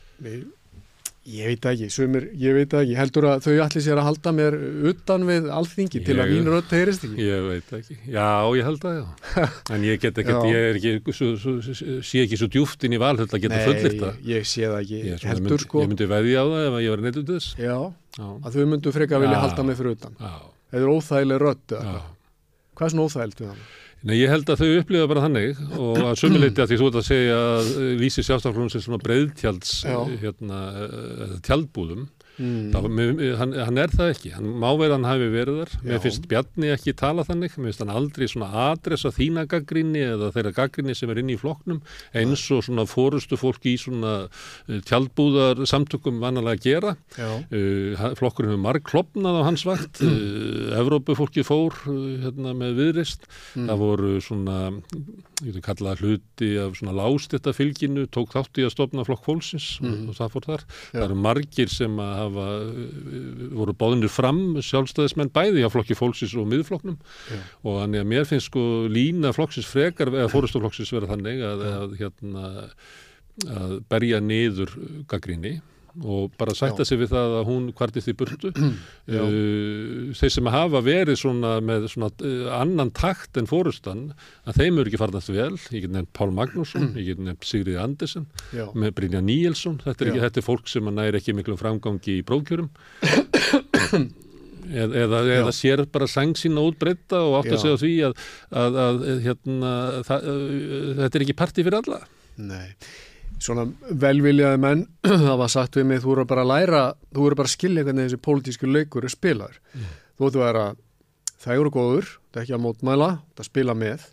ég, 1.32 1.48
veit 1.52 1.62
það 1.64 1.72
ekki, 1.76 1.88
sumir, 1.96 2.26
ég 2.42 2.56
veit 2.58 2.70
það 2.74 2.82
ekki, 2.86 2.96
heldur 3.00 3.26
að 3.32 3.44
þau 3.46 3.52
allir 3.66 3.84
sér 3.86 4.00
að 4.02 4.08
halda 4.08 4.34
mér 4.38 4.58
utan 4.92 5.26
við 5.30 5.48
alþingi 5.58 6.02
til 6.06 6.16
að 6.20 6.32
mín 6.34 6.50
rödd 6.52 6.74
heyrist 6.76 7.06
ekki. 7.08 7.26
Ég 7.28 7.48
veit 7.48 7.74
ekki. 7.80 7.98
Já, 8.14 8.28
ég 8.60 8.68
held 8.70 8.86
að 8.90 8.98
já. 9.00 9.06
En 9.76 9.86
ég 9.88 10.02
get 10.04 10.22
Já. 10.22 10.38
ég 10.52 10.60
er 10.70 10.80
ekki, 10.82 11.16
svo, 11.18 11.30
svo, 11.42 11.56
sé 12.04 12.24
ekki 12.26 12.40
svo 12.42 12.50
djúft 12.52 12.84
inn 12.88 12.98
í 12.98 13.02
valhöll 13.02 13.30
að 13.30 13.44
geta 13.46 13.62
fullirt 13.66 14.00
það. 14.02 14.16
Nei, 14.22 14.32
ég 14.36 14.48
sé 14.52 14.66
það 14.68 14.80
ekki, 14.84 15.02
Ég, 15.12 15.26
heldur 15.32 15.48
myndi, 15.48 15.62
sko. 15.66 15.84
ég 15.86 15.92
myndi 15.94 16.10
veðja 16.12 16.42
á 16.42 16.46
það 16.52 16.66
ef 16.70 16.80
ég 16.86 16.96
var 16.96 17.06
neitt 17.08 17.22
út 17.24 17.32
þess. 17.36 17.52
Já, 17.62 17.78
Já, 18.18 18.28
að 18.44 18.58
þau 18.58 18.66
myndu 18.76 18.92
frekar 18.96 19.22
vilja 19.24 19.38
Já. 19.38 19.44
halda 19.48 19.64
mig 19.70 19.78
fyrir 19.80 19.96
utan. 19.98 20.18
já, 20.20 20.34
Eða 20.72 20.82
er 20.86 20.92
óþægileg 20.96 21.42
rödd. 21.42 21.78
hvað? 22.76 22.88
Er 22.88 22.92
svona 22.96 23.06
óþægilegt 23.08 23.42
við 23.44 23.50
hann? 23.52 23.64
Nei, 24.02 24.16
ég 24.18 24.32
held 24.34 24.50
að 24.50 24.64
þau 24.64 24.70
upplifa 24.80 25.10
bara 25.12 25.24
þannig 25.28 25.60
og 25.78 26.00
að 26.02 26.16
sömuleiti 26.18 26.64
að 26.64 26.72
því 26.72 26.78
þú 26.80 26.88
ert 26.88 26.96
að 26.98 27.06
segja 27.06 27.36
að 27.52 27.68
lýsi 28.00 28.24
sjálfstaflunum 28.26 28.72
sem 28.74 28.82
svona 28.82 29.02
breiðtjalds 29.04 29.74
Já. 29.86 29.98
hérna, 30.24 30.62
eh, 30.82 31.36
tjaldbúðum 31.46 32.08
Mm. 32.42 32.88
Mér, 32.98 33.36
hann, 33.38 33.52
hann 33.68 33.78
er 33.78 33.92
það 33.94 34.12
ekki, 34.16 34.32
hann 34.34 34.48
má 34.62 34.70
vera 34.80 34.96
hann 34.98 35.06
hafi 35.06 35.28
verið 35.30 35.60
þar, 35.62 35.74
mér 35.86 36.00
finnst 36.02 36.24
Bjarni 36.32 36.72
ekki 36.74 36.94
tala 36.98 37.26
þannig, 37.28 37.54
mér 37.60 37.70
finnst 37.70 37.84
hann 37.84 37.94
aldrei 37.94 38.26
svona 38.32 38.48
adressa 38.72 39.12
þína 39.14 39.44
gaggrinni 39.52 40.02
eða 40.08 40.32
þeirra 40.34 40.54
gaggrinni 40.58 40.96
sem 40.98 41.12
er 41.14 41.22
inn 41.22 41.30
í 41.30 41.38
flokknum 41.38 41.82
eins 42.18 42.46
og 42.56 42.64
svona 42.66 42.88
fórustu 42.90 43.38
fólki 43.38 43.76
í 43.76 43.80
svona 43.82 44.14
uh, 44.26 44.80
tjaldbúðar 44.90 45.62
samtökum 45.70 46.18
vanalega 46.24 46.58
að 46.58 46.66
gera. 46.66 46.96
Uh, 47.52 48.16
flokkurinn 48.18 48.54
hefur 48.56 48.64
marg 48.66 48.86
klopnað 48.90 49.40
á 49.40 49.48
hans 49.50 49.66
vakt. 49.70 50.02
Uh, 50.12 50.74
Evrópufólki 50.80 51.44
fór 51.46 51.76
uh, 51.88 51.96
hérna 52.24 52.52
með 52.58 52.76
viðrist 52.82 53.28
Mm. 53.52 53.66
það 53.68 53.80
voru 53.82 54.10
svona 54.24 54.56
ég 55.42 55.56
veit 55.56 55.64
kalla 55.66 55.92
það 55.96 56.02
hluti 56.06 56.50
af 56.62 56.76
svona 56.78 56.94
lástetta 56.96 57.52
fylginu, 57.56 58.06
tók 58.14 58.32
þátt 58.36 58.60
í 58.62 58.66
að 58.68 58.72
stopna 58.76 59.04
flokk 59.08 59.26
fólksins 59.28 59.66
Mm. 59.82 60.08
og 60.12 60.16
það 60.20 60.32
fór 60.36 60.46
þar. 60.48 60.64
Já. 60.70 61.00
það 61.00 61.06
eru 61.08 61.18
margir 61.26 61.72
sem 61.74 61.98
að 62.04 62.31
hafa 62.32 62.48
uh, 62.66 63.46
voru 63.60 63.76
báðinir 63.78 64.12
fram 64.12 64.42
sjálfstæðismenn 64.64 65.34
bæði 65.36 65.66
á 65.68 65.70
flokki 65.74 65.98
fólksins 65.98 66.34
og 66.40 66.50
miðflokknum 66.52 66.98
Já. 66.98 67.40
og 67.62 67.80
þannig 67.84 68.04
að 68.04 68.12
mér 68.16 68.28
finnst 68.30 68.52
sko 68.52 68.66
lína 68.92 69.34
flokksins 69.36 69.70
frekar 69.70 70.14
eða 70.14 70.32
fórustuflokksins 70.32 70.94
vera 70.96 71.12
þannig 71.12 71.46
að, 71.46 71.66
að 71.72 71.98
hérna 72.02 72.48
að 73.48 73.78
berja 73.90 74.20
niður 74.24 74.74
gaggrinni 75.10 75.60
og 76.00 76.32
bara 76.40 76.56
sætta 76.56 76.86
sig 76.88 77.00
við 77.02 77.12
það 77.12 77.36
að 77.40 77.50
hún 77.50 77.68
kvartist 77.76 78.12
í 78.12 78.16
burtu. 78.18 78.54
Uh, 79.12 80.14
þeir 80.16 80.32
sem 80.32 80.48
hafa 80.54 80.80
verið 80.86 81.18
svona 81.20 81.56
með 81.66 81.88
svona 81.92 82.08
uh, 82.24 82.52
annan 82.56 82.94
takt 82.96 83.36
en 83.40 83.50
fórustan 83.50 84.06
að 84.48 84.62
þeim 84.62 84.80
eru 84.80 84.92
ekki 84.92 85.02
farnast 85.02 85.32
vel. 85.34 85.58
Ég 85.74 85.84
get 85.84 85.92
nefnt 85.92 86.14
Pál 86.16 86.32
Magnússon, 86.36 86.92
ég 87.00 87.10
get 87.12 87.24
nefnt 87.26 87.48
Sigriði 87.48 87.82
Andersen 87.82 88.30
Já. 88.56 88.70
með 88.72 88.96
Brynja 89.00 89.22
Níelsson. 89.26 89.82
Þetta 89.84 90.06
er, 90.06 90.14
ekki, 90.14 90.24
þetta 90.24 90.42
er 90.42 90.48
fólk 90.48 90.72
sem 90.72 90.88
að 90.88 90.98
næri 91.02 91.20
ekki 91.20 91.36
miklum 91.36 91.60
framgangi 91.60 92.20
í 92.22 92.26
prófkjörum. 92.28 92.72
Eða, 94.72 95.02
eða, 95.04 95.20
eða 95.36 95.52
sér 95.56 95.82
bara 95.92 96.08
sang 96.08 96.32
sína 96.40 96.62
útbreyta 96.64 97.20
og 97.26 97.42
átt 97.42 97.56
að 97.58 97.64
segja 97.64 97.80
því 97.82 97.94
að, 98.08 98.26
að, 98.62 98.78
að 98.86 99.02
hérna, 99.26 99.72
það, 100.08 100.28
uh, 100.32 100.92
þetta 101.02 101.20
er 101.20 101.26
ekki 101.26 101.38
partí 101.42 101.66
fyrir 101.66 101.80
alla. 101.82 102.00
Nei, 102.40 102.70
svona 103.42 103.66
velviljaði 104.04 104.62
menn 104.62 104.86
það 105.26 105.36
var 105.42 105.52
sagt 105.52 105.78
við 105.80 105.88
mig, 105.90 106.02
þú 106.04 106.16
eru 106.16 106.26
bara 106.30 106.46
að 106.46 106.52
læra 106.52 106.82
þú 107.10 107.28
eru 107.28 107.40
bara 107.40 107.50
að 107.50 107.56
skilja 107.56 107.86
hvernig 107.88 108.08
þessi 108.08 108.22
pólitísku 108.28 108.70
leikur 108.70 109.08
er 109.08 109.14
spilaður. 109.14 109.60
Þú 110.18 110.28
ættu 110.30 110.42
að 110.42 110.48
vera 110.48 110.66
það 111.42 111.54
eru 111.58 111.74
góður, 111.74 112.10
það 112.32 112.42
er 112.42 112.46
ekki 112.46 112.58
að 112.58 112.66
mótmæla 112.68 113.12
það 113.38 113.50
spila 113.50 113.78
með 113.78 114.08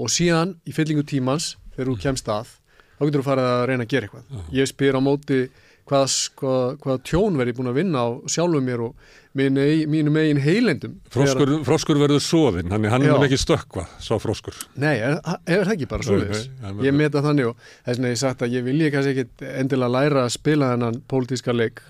og 0.00 0.10
síðan 0.10 0.56
í 0.66 0.74
fyllingu 0.74 1.04
tímans, 1.06 1.52
þegar 1.76 1.90
þú 1.92 1.96
kemst 2.02 2.30
að 2.32 2.54
þá 2.94 3.04
getur 3.04 3.20
þú 3.20 3.26
farið 3.28 3.50
að 3.50 3.64
reyna 3.70 3.84
að 3.84 3.92
gera 3.92 4.08
eitthvað. 4.08 4.42
Ég 4.54 4.70
spyr 4.70 4.98
á 4.98 5.00
móti 5.04 5.40
hvaða 5.90 6.06
hvað, 6.40 6.78
hvað 6.84 7.02
tjón 7.10 7.36
verði 7.40 7.54
búin 7.58 7.70
að 7.72 7.78
vinna 7.80 8.02
á 8.04 8.08
sjálfum 8.30 8.64
mér 8.64 8.82
og 8.86 8.94
mín, 9.36 9.58
mínum 9.90 10.16
eigin 10.20 10.40
heilendum. 10.40 10.94
Froskur, 11.12 11.52
froskur 11.66 11.98
verður 12.00 12.22
sofinn, 12.24 12.70
hann, 12.72 12.84
Já. 12.86 13.12
mun 13.12 13.26
ekki 13.26 13.38
stökkva, 13.40 13.84
svo 14.00 14.18
froskur. 14.22 14.56
Nei, 14.80 14.94
er, 14.96 15.18
er 15.44 15.64
það 15.66 15.74
ekki 15.76 15.88
bara 15.90 16.06
svo 16.06 16.18
Nei, 16.20 16.28
nei, 16.30 16.44
hann 16.62 16.76
verður- 16.78 16.88
Ég 16.88 16.96
meta 17.00 17.24
þannig 17.24 17.50
og 17.50 17.56
þess 17.84 17.96
vegna 17.98 18.12
ég 18.14 18.22
sagt 18.22 18.44
að 18.46 18.54
ég 18.56 18.64
vilja 18.68 18.92
kannski 18.94 19.14
ekki 19.24 19.50
endilega 19.64 19.94
læra 19.98 20.24
að 20.28 20.34
spila 20.38 20.70
þennan 20.74 21.02
pólitíska 21.10 21.52
leik 21.56 21.82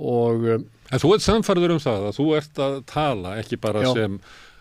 og 0.00 0.46
um, 0.56 0.68
En 0.90 0.98
þú 0.98 1.12
ert 1.14 1.22
samfærður 1.22 1.76
um 1.76 1.82
það 1.82 2.06
að 2.08 2.16
þú 2.18 2.24
ert 2.38 2.58
að 2.64 2.78
tala 2.90 3.34
ekki 3.38 3.58
bara 3.62 3.82
Já. 3.84 3.92
sem 3.94 4.16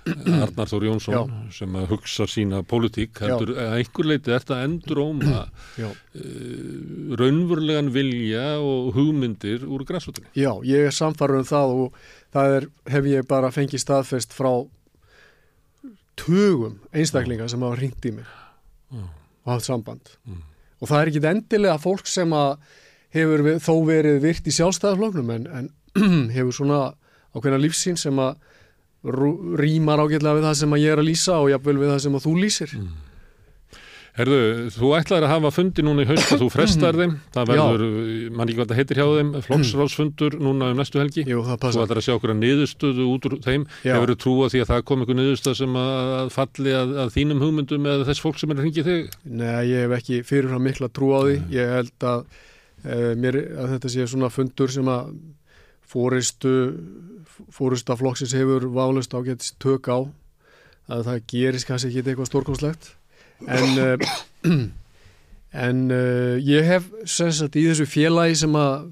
Arnar 0.45 0.69
Þór 0.71 0.85
Jónsson 0.87 1.13
Já. 1.15 1.51
sem 1.59 1.75
að 1.79 1.89
hugsa 1.93 2.25
sína 2.29 2.61
pólitík, 2.65 3.19
heldur 3.21 3.51
að 3.59 3.75
einhver 3.79 4.07
leiti 4.09 4.31
ert 4.33 4.49
að 4.55 4.63
enduróma 4.65 5.43
já, 5.77 5.89
uh, 5.89 7.15
raunverulegan 7.19 7.91
vilja 7.93 8.45
og 8.63 8.93
hugmyndir 8.97 9.65
úr 9.67 9.83
græsutinni. 9.89 10.31
já, 10.35 10.51
ég 10.65 10.87
er 10.89 10.95
samfarið 10.95 11.43
um 11.43 11.49
það 11.51 11.75
og 11.83 11.99
það 12.33 12.55
er, 12.57 12.67
hef 12.95 13.09
ég 13.11 13.27
bara 13.29 13.51
fengið 13.53 13.83
staðfest 13.83 14.33
frá 14.37 14.51
tugum 16.19 16.79
einstaklinga 16.93 17.47
sem 17.51 17.61
hafa 17.63 17.79
ringt 17.79 18.05
í 18.09 18.11
mig 18.15 18.27
Já. 18.91 19.03
og 19.45 19.53
haft 19.53 19.65
samband 19.69 20.15
Mm. 20.27 20.41
og 20.81 20.87
það 20.89 21.01
er 21.01 21.07
ekki 21.11 21.21
endilega 21.29 21.77
fólk 21.79 22.07
sem 22.07 22.29
að 22.33 22.57
hefur 23.15 23.41
við, 23.45 23.59
þó 23.63 23.73
verið 23.87 24.19
virt 24.21 24.47
í 24.47 24.51
sjálfstæðarfloknum 24.57 25.29
en, 25.35 25.47
en 25.47 25.69
hefur 26.35 26.51
svona 26.55 26.79
ákveðna 27.35 27.59
lífsín 27.61 27.97
sem 27.97 28.17
að 28.19 28.35
rýmar 29.03 30.01
ágætlega 30.03 30.39
við 30.39 30.49
það 30.49 30.57
sem 30.59 30.73
ég 30.81 30.91
er 30.91 31.03
að 31.03 31.07
lýsa 31.07 31.37
og 31.39 31.53
jafnvel 31.53 31.77
við 31.79 31.93
það 31.93 32.03
sem 32.05 32.19
þú 32.25 32.33
lýsir. 32.39 32.73
Herðu, 34.19 34.39
þú 34.75 34.89
ætlaðir 34.97 35.25
að 35.27 35.31
hafa 35.31 35.49
fundi 35.55 35.83
núna 35.85 36.03
í 36.03 36.07
haust 36.09 36.33
og 36.35 36.41
þú 36.41 36.47
frestar 36.51 36.97
þeim, 36.97 37.13
það 37.31 37.51
verður, 37.53 37.83
mann 38.35 38.49
ekki 38.49 38.57
hvað 38.57 38.71
það 38.71 38.79
heitir 38.81 38.99
hjá 38.99 39.05
þeim, 39.15 39.29
flokksráðsfundur 39.45 40.35
núna 40.43 40.71
um 40.73 40.81
næstu 40.81 40.99
helgi. 40.99 41.23
Jú, 41.29 41.43
Þú 41.45 41.69
ætlar 41.85 42.01
að 42.01 42.03
sjá 42.03 42.15
okkur 42.17 42.33
að 42.33 42.41
niðurstöðu 42.41 43.05
út 43.13 43.27
úr 43.29 43.37
þeim. 43.45 43.65
Hefur 43.85 44.11
þú 44.11 44.17
trúa 44.25 44.49
því 44.51 44.63
að 44.65 44.71
það 44.73 44.83
kom 44.89 45.05
einhver 45.05 45.19
niðurstöð 45.21 45.57
sem 45.61 45.79
að, 45.79 46.33
falli 46.35 46.75
að, 46.81 46.93
að 47.05 47.15
þínum 47.15 47.45
hugmyndum 47.45 47.89
eða 47.93 48.09
þess 48.09 48.25
fólk 48.25 48.41
sem 48.41 48.51
er 48.51 48.59
að 48.59 48.67
ringi 48.67 48.85
þig? 48.89 49.17
Nei, 49.29 49.61
ég 49.69 49.85
hef 49.85 49.97
ekki 50.01 50.21
fyrirfram 50.27 50.67
mikla 50.67 50.91
trú 50.91 51.13
á 51.15 51.19
því. 51.23 51.37
Ég 51.55 51.75
held 51.77 52.07
að, 52.11 52.39
e, 52.83 52.99
mér, 53.23 53.39
að 53.55 53.75
þetta 53.77 53.93
sé 53.95 54.09
svona 54.09 54.33
fundur 54.33 54.75
sem 54.75 54.91
að 54.91 55.13
fóristu 55.89 56.57
fórista 57.53 57.95
flokksins 57.99 58.33
hefur 58.37 58.67
válust 58.75 59.13
ágætt 59.13 59.51
tök 59.61 59.89
á 59.91 59.97
að 60.89 61.05
það 61.07 61.23
gerist 61.31 61.67
kannski 61.69 61.89
ekki 61.91 62.03
eitthvað 62.11 62.29
stórkonslegt 62.31 62.91
en 63.47 63.79
uh, 63.79 64.11
en 65.65 65.81
uh, 65.91 66.35
ég 66.43 66.65
hef 66.69 66.91
sem 67.05 67.31
sagt 67.33 67.57
í 67.59 67.65
þessu 67.69 67.87
félagi 67.89 68.37
sem 68.43 68.55
að 68.59 68.91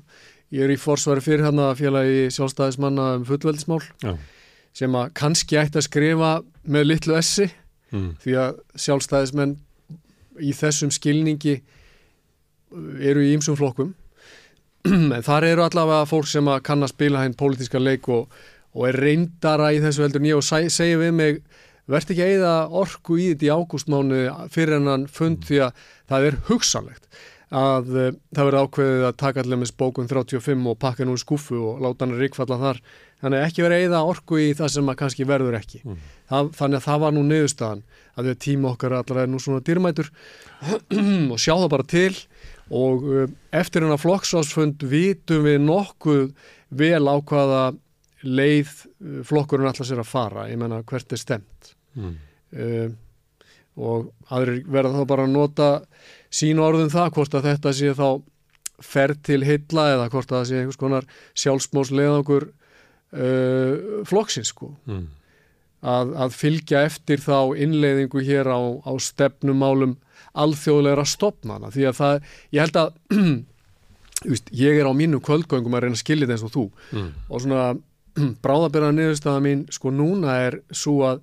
ég 0.55 0.63
er 0.63 0.73
í 0.73 0.79
forsvari 0.79 1.23
fyrir 1.25 1.43
hérna 1.47 1.71
félagi 1.77 2.27
sjálfstæðismanna 2.37 3.07
um 3.19 3.25
fullveldismál 3.27 3.81
Já. 4.03 4.13
sem 4.77 4.95
að 4.95 5.09
kannski 5.19 5.59
ætti 5.59 5.81
að 5.81 5.87
skrifa 5.89 6.33
með 6.67 6.91
litlu 6.93 7.17
essi 7.19 7.49
Mm. 7.87 8.17
því 8.19 8.33
að 8.35 8.57
sjálfstæðismenn 8.83 9.53
í 10.43 10.49
þessum 10.51 10.89
skilningi 10.91 11.53
eru 12.99 13.21
í 13.23 13.29
ýmsum 13.31 13.55
flokkum 13.55 13.93
þar 15.29 15.47
eru 15.51 15.65
allavega 15.65 16.09
fólk 16.09 16.29
sem 16.29 16.51
kann 16.63 16.85
að 16.85 16.93
spila 16.93 17.23
henn 17.23 17.37
pólitíska 17.37 17.81
leik 17.81 18.09
og, 18.13 18.27
og 18.75 18.89
er 18.89 18.99
reyndara 19.03 19.71
í 19.75 19.81
þessu 19.83 20.05
heldur 20.05 20.27
ég. 20.27 20.37
Og 20.39 20.45
segir 20.45 21.01
við 21.01 21.15
mig 21.17 21.41
verðt 21.87 22.13
ekki 22.13 22.25
að 22.25 22.35
eyða 22.35 22.53
orku 22.83 23.17
í 23.21 23.31
þetta 23.31 23.47
í 23.47 23.55
ágústmánu 23.55 24.21
fyrir 24.53 24.77
hennan 24.79 25.07
fund 25.11 25.47
því 25.47 25.63
að 25.67 25.89
það 26.11 26.29
er 26.29 26.39
hugsanlegt 26.49 27.09
að 27.47 27.91
uh, 27.95 28.07
það 28.35 28.47
verði 28.49 28.61
ákveðið 28.65 29.03
að 29.07 29.19
taka 29.21 29.43
allir 29.43 29.59
með 29.61 29.69
bókun 29.79 30.09
35 30.11 30.65
og 30.67 30.79
pakka 30.81 31.05
nú 31.07 31.15
í 31.15 31.21
skúfu 31.21 31.59
og 31.69 31.77
láta 31.83 32.03
hann 32.03 32.17
ríkfalla 32.19 32.57
þar. 32.59 32.81
Þannig 33.23 33.45
ekki 33.47 33.63
verið 33.63 33.77
að 33.77 33.85
eyða 33.85 34.01
orku 34.05 34.39
í 34.43 34.49
það 34.57 34.73
sem 34.73 34.91
að 34.91 34.97
kannski 34.99 35.27
verður 35.27 35.55
ekki. 35.57 35.79
Það, 36.27 36.49
þannig 36.57 36.77
að 36.77 36.85
það 36.85 36.99
var 37.05 37.15
nú 37.15 37.23
niðurstaðan 37.25 37.85
að 38.17 38.29
að 38.33 38.39
tíma 38.43 38.73
okkar 38.73 38.97
allar 38.99 39.21
er 39.23 39.31
nú 39.31 39.39
svona 39.41 39.63
dýrmætur. 39.63 40.11
Og 41.31 41.39
sjá 41.39 41.53
það 41.55 41.71
bara 41.71 41.87
til 41.87 42.11
og 42.71 43.03
uh, 43.07 43.25
eftir 43.55 43.85
hennar 43.85 44.01
flokksásfund 44.01 44.83
vitum 44.91 45.45
við 45.47 45.59
nokkuð 45.63 46.31
vel 46.77 47.03
á 47.07 47.15
hvaða 47.21 47.61
leið 48.27 48.71
uh, 48.73 49.19
flokkurinn 49.27 49.69
allar 49.69 49.87
sér 49.87 50.01
að 50.03 50.09
fara 50.11 50.47
ég 50.51 50.59
menna 50.61 50.83
hvert 50.87 51.13
er 51.15 51.21
stemt 51.23 51.73
Mm. 51.97 52.11
uh, 52.53 52.89
og 53.77 54.11
aðrir 54.29 54.59
verða 54.69 54.99
þá 54.99 55.07
bara 55.09 55.23
að 55.25 55.31
nota 55.33 55.67
sín 56.33 56.59
orðum 56.61 56.91
það 56.93 57.07
hvort 57.15 57.35
að 57.39 57.47
þetta 57.51 57.71
sé 57.73 57.93
þá 57.97 58.07
ferð 58.85 59.19
til 59.25 59.39
heilla 59.45 59.85
eða 59.95 60.09
hvort 60.13 60.29
að 60.29 60.37
það 60.37 60.47
sé 60.51 60.59
einhvers 60.59 60.77
konar 60.81 61.07
sjálfsmós 61.33 61.89
leiðangur 61.97 62.45
uh, 63.17 64.03
flokksins 64.05 64.51
sko 64.53 64.73
Mm. 64.85 65.07
að, 65.81 66.13
að 66.25 66.35
fylgja 66.37 66.83
eftir 66.85 67.21
þá 67.21 67.55
innleiðingu 67.65 68.21
hér 68.25 68.49
á, 68.49 68.59
á 68.85 68.91
stefnumálum 69.01 69.97
alþjóðlegra 70.43 71.05
stopnana 71.07 71.71
því 71.73 71.87
að 71.89 71.97
það, 72.01 72.31
ég 72.55 72.65
held 72.65 72.79
að 72.81 72.93
veist, 74.31 74.49
ég 74.57 74.79
er 74.81 74.89
á 74.89 74.93
mínu 74.97 75.19
kvöldgöngum 75.25 75.77
að 75.77 75.85
reyna 75.87 75.97
að 75.99 76.03
skilja 76.03 76.25
þetta 76.27 76.37
eins 76.37 76.47
og 76.47 76.55
þú 76.55 76.65
Mm. 76.97 77.11
og 77.29 77.43
svona 77.43 77.65
bráðabera 78.45 78.93
niðurstaða 78.95 79.43
mín 79.45 79.65
sko 79.73 79.91
núna 79.93 80.39
er 80.47 80.59
svo 80.73 81.01
að 81.07 81.21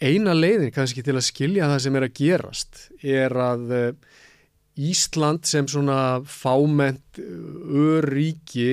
eina 0.00 0.32
leiðin 0.32 0.72
kannski 0.72 1.02
til 1.04 1.16
að 1.18 1.26
skilja 1.26 1.66
það 1.68 1.82
sem 1.84 1.96
er 1.98 2.06
að 2.06 2.14
gerast 2.16 2.84
er 3.04 3.34
að 3.36 3.64
uh, 3.76 3.90
Ísland 4.80 5.44
sem 5.44 5.66
svona 5.68 6.22
fáment 6.24 7.18
örríki 7.20 8.70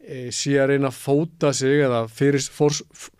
e, 0.00 0.30
sé 0.32 0.54
að 0.62 0.70
reyna 0.72 0.88
að 0.88 0.96
fóta 1.02 1.50
sig 1.56 1.82
eða 1.84 2.04
fyrir 2.08 2.40
fórs, 2.54 2.80
f, 2.94 3.10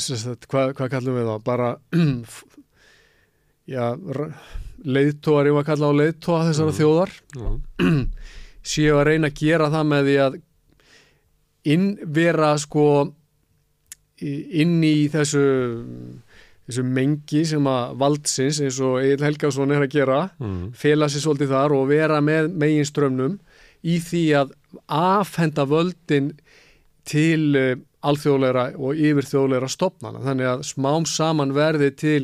sagt, 0.00 0.46
hvað, 0.48 0.72
hvað 0.78 0.92
kallum 0.94 1.18
við 1.18 1.28
það 1.28 1.42
bara 1.50 1.68
já, 3.68 3.84
leiðtóar 4.88 5.48
ég 5.50 5.56
var 5.56 5.64
að 5.64 5.70
kalla 5.72 5.90
á 5.90 5.98
leiðtóa 6.00 6.42
þessara 6.48 6.72
Mhm. 6.72 6.78
þjóðar 6.78 7.12
Já. 7.36 7.48
séu 8.72 8.94
að 8.98 9.06
reyna 9.10 9.30
að 9.30 9.38
gera 9.42 9.70
það 9.72 9.86
með 9.92 10.08
því 10.08 10.16
að 10.26 10.38
innvera 11.68 12.52
sko 12.60 12.84
inn 14.22 14.78
í 14.86 15.08
þessu 15.12 15.42
þessu 16.68 16.84
mengi 16.84 17.42
sem 17.48 17.64
að 17.70 17.94
valdsins 18.00 18.58
eins 18.64 18.78
og 18.84 18.98
Egil 19.00 19.24
Helgason 19.24 19.72
er 19.72 19.84
að 19.86 19.92
gera 19.94 20.18
mm. 20.40 20.72
fela 20.76 21.08
sér 21.08 21.22
svolítið 21.24 21.52
þar 21.54 21.74
og 21.78 21.86
vera 21.92 22.18
með 22.24 22.50
meginströmmnum 22.60 23.38
í 23.88 23.96
því 24.04 24.22
að 24.42 24.52
afhenda 24.90 25.64
völdin 25.70 26.32
til 27.08 27.54
uh, 27.56 27.70
alþjóðleira 28.04 28.66
og 28.76 28.98
yfirþjóðleira 29.00 29.70
stopnana 29.72 30.20
þannig 30.26 30.50
að 30.50 30.66
smám 30.68 31.06
saman 31.08 31.54
verði 31.56 31.88
til 31.98 32.20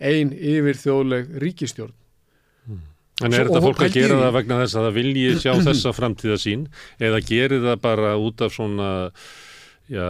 ein 0.00 0.32
yfirþjóðleg 0.34 1.32
ríkistjórn 1.42 1.94
En 3.18 3.32
er 3.34 3.40
Svo- 3.42 3.48
þetta 3.48 3.60
fólk 3.64 3.80
að 3.82 3.94
gera 3.98 4.14
í- 4.14 4.22
það 4.22 4.34
vegna 4.36 4.56
þess 4.62 4.76
að 4.78 4.84
það 4.86 4.96
vilji 5.00 5.28
sjá 5.42 5.52
þessa 5.66 5.92
framtíða 5.96 6.36
sín 6.38 6.66
eða 7.02 7.18
gerir 7.26 7.64
það 7.64 7.80
bara 7.82 8.12
út 8.22 8.44
af 8.46 8.52
svona 8.54 8.90
já, 9.90 10.04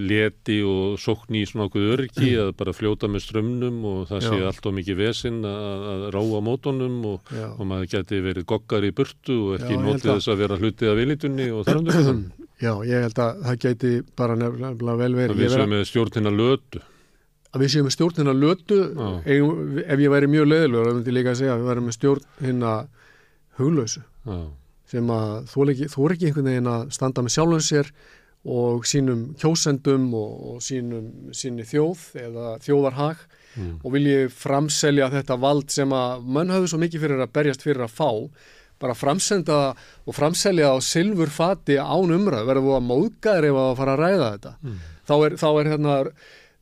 leti 0.00 0.56
og 0.64 0.94
sókn 1.02 1.36
í 1.36 1.42
svona 1.50 1.66
okkur 1.68 1.84
örgi 1.98 2.30
að 2.40 2.54
bara 2.56 2.72
fljóta 2.72 3.10
með 3.12 3.24
strömmnum 3.26 3.82
og 3.90 4.06
það 4.08 4.24
sé 4.30 4.38
Já. 4.40 4.46
allt 4.48 4.68
og 4.70 4.76
mikið 4.78 4.96
vesinn 5.02 5.42
að, 5.44 5.84
að 5.92 6.06
ráa 6.16 6.40
mótonum 6.48 6.96
og, 7.12 7.34
og 7.58 7.68
maður 7.68 7.90
geti 7.98 8.22
verið 8.24 8.48
goggar 8.54 8.88
í 8.88 8.94
burtu 8.96 9.36
og 9.50 9.58
ekki 9.58 9.76
Já, 9.76 9.82
notið 9.84 10.08
þess 10.14 10.32
að 10.32 10.40
vera 10.46 10.58
hlutið 10.62 10.92
af 10.94 10.98
vilitunni 11.02 11.50
og 11.52 11.68
þar 11.68 11.80
undir 11.82 12.32
Já, 12.64 12.72
ég 12.88 13.04
held 13.04 13.18
að 13.20 13.44
það 13.44 13.60
gæti 13.66 13.92
bara 14.16 14.34
nefnilega 14.40 14.96
vel 15.04 15.14
verið. 15.20 15.36
Við 15.36 15.44
Ég 15.50 15.56
vera- 15.58 15.68
með 15.74 15.80
stjórnina 15.90 16.30
lötu 16.32 16.80
að 17.54 17.62
við 17.62 17.72
séum 17.74 17.86
með 17.88 17.94
stjórn 17.96 18.20
hérna 18.20 18.34
lötu 18.34 18.80
eigum, 19.24 19.78
ef 19.84 20.02
ég 20.02 20.12
væri 20.12 20.30
mjög 20.32 20.50
leðilegur 20.50 20.90
þá 20.90 20.96
myndi 20.96 21.12
ég 21.12 21.18
líka 21.18 21.32
að 21.34 21.40
segja 21.40 21.54
að 21.54 21.62
við 21.62 21.70
værum 21.70 21.88
með 21.88 21.96
stjórn 21.98 22.28
hérna 22.42 22.74
huglausu 23.60 24.02
Já, 24.24 24.38
sem 24.90 25.14
að 25.14 25.32
þú 25.52 25.64
er 25.64 25.72
ekki, 25.74 25.88
ekki 25.88 26.28
einhvern 26.28 26.50
veginn 26.50 26.74
að 26.74 26.84
standa 26.96 27.24
með 27.24 27.36
sjálfum 27.36 27.64
sér 27.64 27.94
og 28.44 28.84
sínum 28.84 29.22
kjósendum 29.40 30.10
og, 30.18 30.32
og 30.50 30.58
sínum, 30.64 31.06
síni 31.32 31.64
þjóð 31.64 32.02
eða 32.26 32.50
þjóðarhag. 32.64 33.24
Mm. 33.54 33.74
og 33.86 33.92
vilji 33.94 34.28
framselja 34.34 35.06
þetta 35.12 35.36
vald 35.38 35.68
sem 35.70 35.92
að 35.94 36.24
mann 36.26 36.50
hafði 36.50 36.72
svo 36.72 36.78
mikið 36.82 37.04
fyrir 37.04 37.20
að 37.22 37.34
berjast 37.36 37.62
fyrir 37.62 37.84
að 37.84 37.92
fá 37.94 38.08
bara 38.82 38.96
framsenda 38.98 39.58
og 40.02 40.16
framselja 40.16 40.72
á 40.74 40.76
silfurfati 40.82 41.76
án 41.78 42.14
umræð 42.16 42.48
verður 42.48 42.66
þú 42.66 42.72
að 42.74 42.88
móðgæður 42.88 43.46
ef 43.52 43.58
að 43.62 43.76
fara 43.78 43.94
að 43.94 44.02
ræða 44.02 44.30
þetta? 44.32 44.52
Mm. 44.58 44.80
þá, 45.06 45.14
er, 45.14 45.36
þá 45.38 45.46
er 45.52 45.70
hérna 45.70 45.94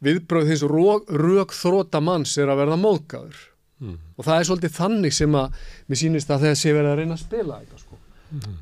viðbröð 0.03 0.49
hins 0.53 0.63
rög 0.67 1.55
þróta 1.57 2.01
manns 2.03 2.37
er 2.39 2.51
að 2.53 2.63
verða 2.65 2.79
móðgæður 2.83 3.49
Mm. 3.83 3.97
og 4.15 4.23
það 4.25 4.37
er 4.39 4.45
svolítið 4.47 4.75
þannig 4.77 5.13
sem 5.17 5.33
að 5.35 5.55
mér 5.91 5.99
sýnist 5.99 6.29
að 6.31 6.43
þegar 6.45 6.59
sé 6.61 6.73
verið 6.77 6.91
að 6.93 6.99
reyna 7.01 7.15
að 7.17 7.23
spila 7.25 7.57
þetta 7.59 7.79
sko. 7.81 7.97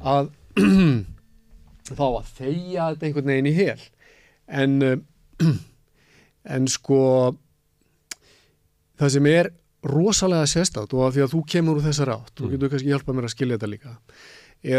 að 0.01 0.31
þá 1.99 2.05
að 2.07 2.31
þegja 2.39 2.87
þetta 2.95 3.07
einhvern 3.11 3.29
veginn 3.29 3.51
í 3.51 3.53
hel 3.59 3.83
en 4.49 4.79
en 6.57 6.69
sko 6.73 7.01
það 9.01 9.13
sem 9.17 9.29
er 9.35 9.51
rosalega 9.93 10.49
sérstætt 10.49 10.93
og 10.97 11.05
að 11.07 11.15
því 11.19 11.23
að 11.27 11.33
þú 11.35 11.43
kemur 11.53 11.79
úr 11.81 11.87
þessar 11.91 12.15
átt 12.17 12.41
og 12.41 12.47
Mm. 12.49 12.53
getur 12.57 12.73
kannski 12.73 12.93
hjálpað 12.95 13.17
mér 13.21 13.29
að 13.29 13.35
skilja 13.37 13.59
þetta 13.61 13.73
líka 13.77 13.93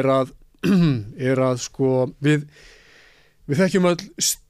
er 0.01 0.09
að 0.17 0.33
er 1.31 1.41
að 1.51 1.61
sko 1.69 1.93
við 2.21 2.47
við 3.49 3.61
þekkjum 3.61 3.87
st- 4.17 4.40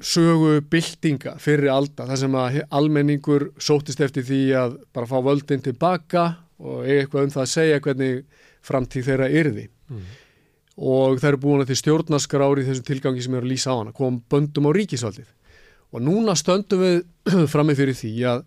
sögu 0.00 0.60
byltinga 0.70 1.36
fyrir 1.42 1.72
alda 1.74 2.06
þar 2.06 2.20
sem 2.20 2.36
að 2.38 2.60
almenningur 2.70 3.48
sótist 3.58 4.00
eftir 4.04 4.22
því 4.28 4.40
að 4.60 4.76
bara 4.94 5.08
fá 5.10 5.18
völdin 5.26 5.62
tilbaka 5.64 6.26
og 6.58 6.84
eiga 6.86 7.02
eitthvað 7.04 7.24
um 7.26 7.32
það 7.34 7.42
að 7.44 7.52
segja 7.54 7.80
hvernig 7.82 8.22
framtíð 8.62 9.10
þeirra 9.12 9.28
yrði 9.42 9.68
Mm. 9.88 10.02
og 10.84 11.14
það 11.16 11.28
eru 11.30 11.38
búin 11.40 11.62
að 11.62 11.70
til 11.70 11.76
stjórnaskrári 11.80 12.60
í 12.60 12.66
þessum 12.66 12.84
tilgangi 12.84 13.22
sem 13.24 13.34
eru 13.38 13.46
að 13.46 13.52
lýsa 13.54 13.72
á 13.72 13.78
hana 13.78 13.92
kom 13.96 14.18
böndum 14.28 14.66
á 14.68 14.70
ríkisvaldið 14.76 15.30
og 15.96 16.02
núna 16.04 16.34
stöndum 16.36 16.82
við 16.82 16.98
frammi 17.54 17.72
fyrir 17.78 17.96
því 17.96 18.10
að 18.28 18.42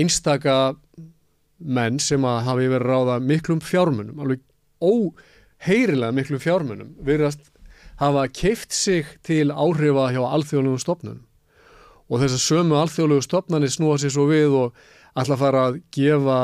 einstaka 0.00 0.54
menn 1.60 1.98
sem 2.00 2.24
að 2.24 2.38
hafi 2.46 2.70
verið 2.72 2.88
ráða 2.88 3.18
miklum 3.20 3.60
fjármunum 3.60 4.22
alveg 4.24 4.40
óheirilega 4.80 6.16
miklum 6.16 6.40
fjármunum 6.40 6.94
virðast 7.04 7.49
hafa 8.00 8.26
keift 8.32 8.72
sig 8.72 9.06
til 9.26 9.50
áhrifa 9.52 10.08
hjá 10.14 10.22
alþjóðlegum 10.24 10.80
stopnunum 10.80 11.26
og 12.10 12.22
þessar 12.22 12.42
sömu 12.42 12.78
alþjóðlegu 12.80 13.24
stopnarnir 13.26 13.70
snúa 13.70 13.98
sér 14.00 14.14
svo 14.14 14.26
við 14.30 14.56
og 14.64 14.78
að 15.14 15.36
fara 15.38 15.66
að 15.68 15.80
gefa 15.94 16.38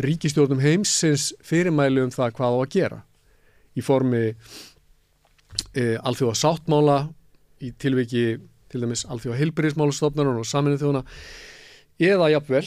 ríkistjórnum 0.00 0.62
heimsins 0.62 1.28
fyrirmæli 1.44 2.02
um 2.02 2.10
það 2.10 2.32
hvað 2.38 2.56
á 2.56 2.58
að 2.58 2.72
gera. 2.72 2.98
Í 3.78 3.82
formi 3.84 4.22
e, 5.74 5.84
alþjóða 6.02 6.34
sáttmála 6.40 6.96
í 7.62 7.70
tilviki 7.78 8.24
til 8.72 8.82
dæmis 8.82 9.04
alþjóða 9.06 9.38
heilbyrðismálastofnarinn 9.42 10.40
og 10.40 10.48
saminu 10.50 10.80
þjóðana 10.80 11.04
eða 12.02 12.32
jafnvel 12.34 12.66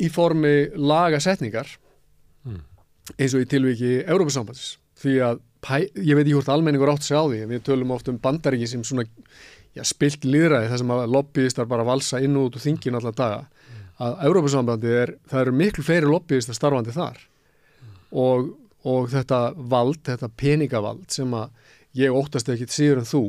í 0.00 0.08
formi 0.12 0.54
lagasetningar 0.78 1.76
Mm. 2.46 2.62
eins 3.18 3.34
og 3.34 3.42
í 3.42 3.48
tilviki 3.50 3.92
Európa-sambands 4.06 4.76
því 5.00 5.14
að 5.26 5.40
pæ, 5.64 5.86
ég 5.96 6.16
veit 6.16 6.24
ekki 6.24 6.36
hvort 6.36 6.50
almenningur 6.52 6.92
átt 6.92 7.06
sig 7.06 7.18
á 7.18 7.24
því 7.24 7.44
við 7.50 7.64
tölum 7.66 7.94
oft 7.94 8.10
um 8.10 8.20
bandaríki 8.22 8.68
sem 8.70 8.84
svona 8.86 9.06
já, 9.74 9.82
spilt 9.86 10.26
líðræði 10.26 10.70
þar 10.72 10.82
sem 10.82 10.94
að 10.94 11.12
lobbyistar 11.16 11.68
bara 11.70 11.86
valsa 11.86 12.22
inn 12.22 12.36
og 12.38 12.48
út 12.48 12.58
úr 12.58 12.64
þingin 12.64 12.98
allar 12.98 13.16
daga. 13.18 13.42
Að 13.98 14.20
Európa-sambandi 14.28 14.94
er, 14.94 15.14
það 15.26 15.44
eru 15.44 15.54
miklu 15.58 15.84
fleiri 15.86 16.10
lobbyistar 16.10 16.54
starfandi 16.54 16.94
þar. 16.94 17.18
Og, 18.14 18.52
og 18.86 19.08
þetta 19.10 19.40
vald, 19.56 20.02
þetta 20.06 20.30
peningavald 20.38 21.08
sem 21.12 21.34
að 21.34 21.50
ég 21.98 22.14
óttast 22.14 22.50
ekki 22.52 22.68
síður 22.70 23.02
en 23.02 23.08
þú 23.08 23.22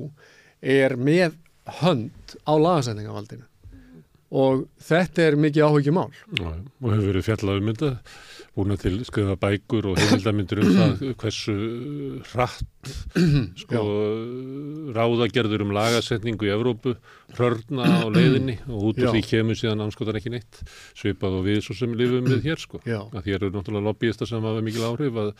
er 0.61 0.95
með 0.99 1.37
hönd 1.79 2.35
á 2.45 2.53
lagasetningavaldinu 2.59 3.45
og 4.29 4.65
þetta 4.85 5.25
er 5.25 5.37
mikið 5.41 5.65
áhuggjumál 5.65 6.09
Já, 6.37 6.49
og 6.53 6.91
hefur 6.93 7.07
verið 7.07 7.25
fjallað 7.25 7.61
um 7.61 7.71
þetta 7.71 7.91
búin 8.55 8.73
að 8.75 8.83
til 8.85 8.97
skrifa 9.07 9.35
bækur 9.39 9.91
og 9.91 9.99
heimildamindur 9.99 10.61
um 10.63 10.75
það 10.75 11.03
hversu 11.21 11.55
hratt 12.31 12.91
sko, 13.61 13.81
ráðagerður 14.95 15.65
um 15.65 15.73
lagasetningu 15.75 16.47
í 16.47 16.53
Evrópu 16.53 16.95
hörna 17.37 17.87
á 17.87 18.05
leiðinni 18.15 18.59
og 18.67 18.91
út 18.91 19.01
Já. 19.01 19.09
því 19.11 19.23
kemur 19.27 19.59
síðan 19.59 19.83
anskotar 19.85 20.19
ekki 20.19 20.33
neitt 20.33 20.61
svipað 20.97 21.39
og 21.41 21.45
við 21.49 21.59
svo 21.65 21.75
sem 21.77 21.97
lifum 21.97 22.29
við 22.29 22.47
hér 22.49 22.61
sko. 22.61 22.81
Að 22.85 23.19
því 23.25 23.35
eru 23.37 23.51
náttúrulega 23.55 23.89
lobbyista 23.89 24.29
sem 24.29 24.47
hafa 24.47 24.63
mikil 24.65 24.87
áhrif 24.87 25.19
að, 25.19 25.33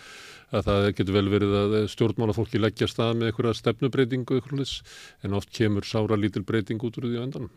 að 0.51 0.67
það 0.69 0.89
getur 0.99 1.17
vel 1.19 1.25
verið 1.31 1.57
að 1.61 1.79
stjórnmálafólki 1.95 2.61
leggja 2.61 2.89
stað 2.91 3.15
með 3.19 3.31
einhverja 3.31 3.57
stefnubreitingu 3.61 4.41
en 5.23 5.35
oft 5.37 5.51
kemur 5.55 5.87
sára 5.87 6.17
lítil 6.19 6.43
breyting 6.47 6.81
út 6.83 6.97
úr 6.99 7.09
því 7.09 7.19
á 7.19 7.25
endanum 7.25 7.51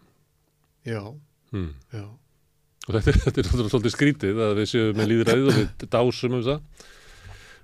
já, 0.85 1.15
hmm. 1.51 1.75
já, 1.93 2.07
Og 2.89 2.97
þetta, 2.97 3.15
þetta 3.27 3.43
er 3.43 3.51
svolítið 3.53 3.95
skrítið 3.95 4.41
að 4.43 4.57
við 4.59 4.71
séum 4.73 4.97
með 4.99 5.13
líðræðið 5.13 5.51
og 5.51 5.61
við 5.61 5.85
dásum 5.93 6.39
um 6.39 6.43
það. 6.49 6.89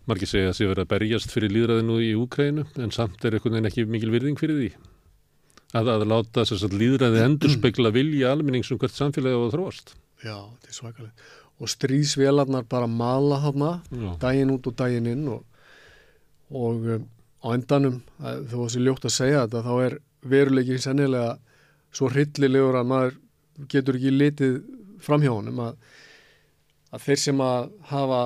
Margir 0.08 0.30
segja 0.30 0.52
að 0.52 0.56
séu 0.56 0.68
verið 0.70 0.84
að 0.84 0.92
berjast 0.92 1.32
fyrir 1.34 1.52
líðræðinu 1.52 1.96
í 2.00 2.12
Úkrænu 2.16 2.64
en 2.80 2.94
samt 2.94 3.24
er 3.28 3.36
einhvern 3.36 3.58
veginn 3.58 3.68
ekki 3.68 3.84
mikil 3.90 4.12
virðing 4.14 4.38
fyrir 4.40 4.60
því. 4.62 4.70
Að, 5.76 5.90
að 5.98 6.06
láta 6.08 6.46
þess 6.48 6.64
að 6.64 6.78
líðræði 6.80 7.24
endur 7.26 7.52
spekla 7.52 7.92
vilja 7.92 8.30
almennings 8.32 8.70
um 8.72 8.78
hvert 8.80 8.96
samfélagi 8.96 9.36
á 9.36 9.42
að 9.42 9.52
þróast. 9.56 9.92
já, 10.24 10.36
þetta 10.38 10.70
er 10.72 10.78
svakalega 10.78 11.28
og 11.58 11.70
stríðsvélarnar 11.72 12.66
bara 12.70 12.86
mala 12.86 13.40
þarna 13.42 13.70
Já, 13.90 14.10
daginn 14.22 14.52
út 14.54 14.66
og 14.70 14.76
daginn 14.78 15.10
inn 15.10 15.24
og, 15.32 15.44
og 16.54 16.86
um, 16.94 17.06
á 17.42 17.48
endanum 17.54 18.00
þó 18.18 18.58
að 18.64 18.72
sé 18.74 18.82
ljótt 18.82 19.08
að 19.08 19.14
segja 19.16 19.44
þetta 19.44 19.64
þá 19.66 19.72
er 19.86 19.96
veruleikin 20.32 20.82
sennilega 20.82 21.32
svo 21.94 22.10
hryllilegur 22.12 22.78
að 22.78 22.90
maður 22.92 23.16
getur 23.72 23.98
ekki 23.98 24.14
litið 24.14 24.60
framhjá 25.04 25.32
honum 25.34 25.62
að, 25.64 25.78
að 26.92 27.06
þeir 27.06 27.22
sem 27.22 27.42
að 27.44 27.70
hafa 27.92 28.22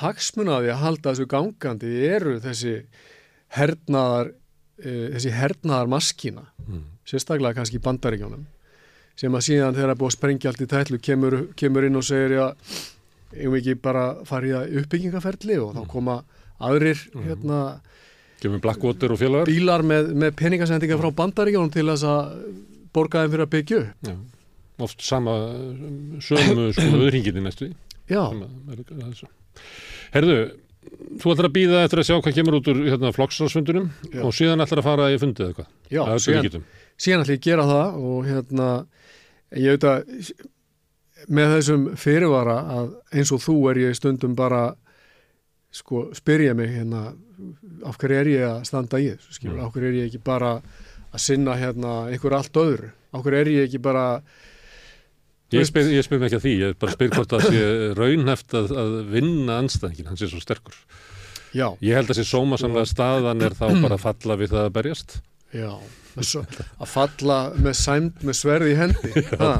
hagsmunaði 0.00 0.72
að 0.72 0.80
halda 0.82 1.12
þessu 1.12 1.28
gangandi 1.28 1.92
eru 2.08 2.38
þessi 2.42 2.78
hernaðar 3.56 4.32
e, 4.80 5.12
þessi 5.16 5.34
hernaðar 5.36 5.92
maskína 5.92 6.46
mm. 6.64 6.82
sérstaklega 7.08 7.60
kannski 7.60 7.80
í 7.80 7.84
bandaríkjónum 7.84 8.46
sem 9.18 9.34
að 9.36 9.46
síðan 9.48 9.76
er 9.76 9.92
búið 9.92 10.08
að 10.08 10.16
sprengja 10.16 10.50
allt 10.50 10.64
í 10.64 10.68
tætlu 10.70 10.98
kemur, 11.04 11.38
kemur 11.58 11.84
inn 11.84 12.00
og 12.00 12.06
segir 12.06 12.38
já, 12.38 12.46
eigum 13.36 13.56
við 13.56 13.60
ekki 13.60 13.82
bara 13.84 14.06
farið 14.28 14.56
að 14.58 14.78
uppbyggingaferli 14.80 15.58
og 15.60 15.74
þá 15.76 15.82
koma 15.90 16.22
aðrir 16.62 17.00
hérna, 17.26 17.58
Kemur 18.42 18.62
Blackwater 18.62 19.12
og 19.14 19.20
félagar. 19.20 19.46
bílar 19.46 19.84
með, 19.86 20.12
með 20.18 20.32
peningasendingar 20.40 20.98
frá 20.98 21.12
bandaríkjónum 21.20 21.70
til 21.74 21.86
þess 21.86 22.06
að 22.08 22.32
borga 22.94 23.22
þeim 23.22 23.34
fyrir 23.34 23.44
að 23.44 23.52
byggja 23.52 23.82
upp. 23.82 24.08
Já. 24.08 24.16
Oft 24.80 25.02
sama, 25.04 25.34
sömu 26.24 26.70
sko 26.72 26.86
öðringinni 27.04 27.42
næstu. 27.44 27.68
Já, 28.10 28.22
er. 28.32 29.28
Herðu, 30.14 30.36
þú 31.22 31.32
ætlar 31.34 31.48
að 31.48 31.54
býða 31.56 31.82
eftir 31.86 32.00
að 32.02 32.06
sjá 32.08 32.16
hvað 32.18 32.34
kemur 32.38 32.56
út 32.58 32.70
úr 32.72 32.80
hérna, 32.88 33.12
flokksráðsfundunum 33.14 33.90
Já. 34.12 34.22
og 34.26 34.32
síðan 34.36 34.64
ætlar 34.64 34.80
að 34.82 34.86
fara 34.88 35.10
í 35.14 35.18
fundið 35.22 35.44
eða 35.50 35.56
hvað. 35.58 35.68
já 35.92 36.02
síðan, 36.24 36.64
síðan 36.98 37.22
ætla 37.24 37.36
ég 37.36 37.42
að 37.42 37.46
gera 37.46 37.66
það 37.68 38.00
og 38.10 38.26
hérna, 38.26 38.68
ég 39.62 39.76
veit 39.76 39.86
að 39.86 40.32
með 41.32 41.52
þessum 41.56 41.84
fyrirvara 42.02 42.56
að 42.74 42.88
eins 43.14 43.30
og 43.36 43.42
þú 43.44 43.56
er 43.70 43.80
ég 43.84 43.94
stundum 44.00 44.32
bara 44.34 44.62
sko, 45.72 46.08
spyrja 46.16 46.56
mig 46.58 46.72
hérna 46.74 47.04
af 47.86 47.96
hverju 48.00 48.18
er 48.18 48.30
ég 48.32 48.42
að 48.48 48.64
standa 48.68 48.98
í 49.00 49.12
þessu 49.12 49.36
skilur, 49.38 49.60
Mm. 49.60 49.66
af 49.68 49.72
hverju 49.76 49.88
er 49.92 49.98
ég 50.00 50.08
ekki 50.10 50.22
bara 50.24 50.50
að 51.12 51.20
sinna 51.22 51.54
hérna 51.60 51.92
einhver 52.10 52.34
allt 52.36 52.52
öðru, 52.58 52.90
af 53.14 53.22
hverju 53.22 53.38
er 53.40 53.52
ég 53.54 53.68
ekki 53.68 53.80
bara 53.82 54.22
Ég 55.52 55.66
spyr, 55.68 55.88
ég 55.92 56.06
spyr 56.06 56.20
mig 56.22 56.28
ekki 56.30 56.38
að 56.40 56.44
því, 56.46 56.52
ég 56.62 56.76
bara 56.80 56.94
spyr 56.96 57.10
hvort 57.16 57.32
það 57.34 57.46
sé 57.48 57.62
raunheft 57.98 58.54
að, 58.58 58.70
að 58.82 58.92
vinna 59.12 59.58
anstæðingin, 59.62 60.08
hann 60.12 60.20
sé 60.20 60.28
svo 60.32 60.40
sterkur. 60.42 60.76
Já, 61.52 61.66
Ég 61.84 61.98
held 61.98 62.08
að 62.08 62.16
sé 62.20 62.24
sómasamlega 62.24 62.88
staðan 62.88 63.42
er 63.44 63.52
þá 63.58 63.66
bara 63.82 63.98
að 63.98 64.04
falla 64.06 64.36
við 64.40 64.54
það 64.54 64.68
að 64.70 64.76
berjast. 64.78 65.18
já. 65.52 65.72
Svo, 66.12 66.42
að 66.76 66.88
falla 66.92 67.36
með 67.56 67.76
sæmt 67.78 68.24
með 68.28 68.36
sverði 68.36 68.72
í 68.74 68.76
hendi. 68.76 69.12
ha, 69.40 69.52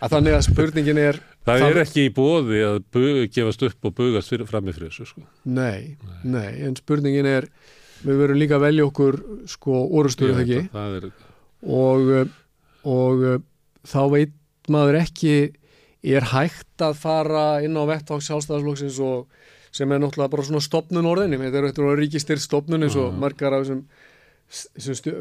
að 0.00 0.14
þannig 0.14 0.36
að 0.38 0.44
spurningin 0.46 1.00
er, 1.02 1.18
Það, 1.42 1.58
Það- 1.58 1.64
er 1.72 1.80
ekki 1.82 2.04
í 2.06 2.12
bóði 2.16 2.60
að 2.64 2.76
bug, 2.94 3.16
gefast 3.34 3.64
upp 3.66 3.88
og 3.88 3.94
bugast 3.98 4.30
frammi 4.48 4.72
fyrir 4.72 4.92
þessu, 4.92 5.08
sko. 5.10 5.24
nei, 5.44 5.96
nei, 6.22 6.62
en 6.64 6.76
spurningin 6.78 7.26
er, 7.26 7.48
við 8.06 8.20
verum 8.22 8.38
líka 8.38 8.56
að 8.60 8.64
velja 8.68 8.86
okkur 8.86 9.18
sko 9.50 9.80
eða 10.30 10.38
veit 10.38 10.44
ekki. 10.46 10.60
að 10.62 10.76
Það 10.78 10.96
er, 11.00 11.08
og, 11.80 12.12
uh, 12.20 12.36
og 12.94 13.24
uh, 13.32 13.36
þá 13.90 14.00
veit 14.14 14.32
maður 14.70 15.00
ekki 15.02 15.34
er 16.02 16.26
hægt 16.32 16.82
að 16.82 16.98
fara 16.98 17.46
inn 17.64 17.78
á 17.78 17.82
vettvang 17.86 18.22
sjálfstæðarslóksins 18.26 18.98
og 19.02 19.26
sem 19.72 19.92
er 19.92 20.02
náttúrulega 20.02 20.32
bara 20.34 20.44
svona 20.46 20.62
stopnun 20.62 21.08
orðinni 21.08 21.38
þetta 21.40 21.60
er 21.60 21.68
eitthvað 21.70 21.98
ríkistyrt 22.00 22.44
stopnun 22.44 22.84
eins 22.84 22.98
og 23.00 23.14
margar 23.16 23.56
af 23.56 23.64
þessum, 23.64 23.84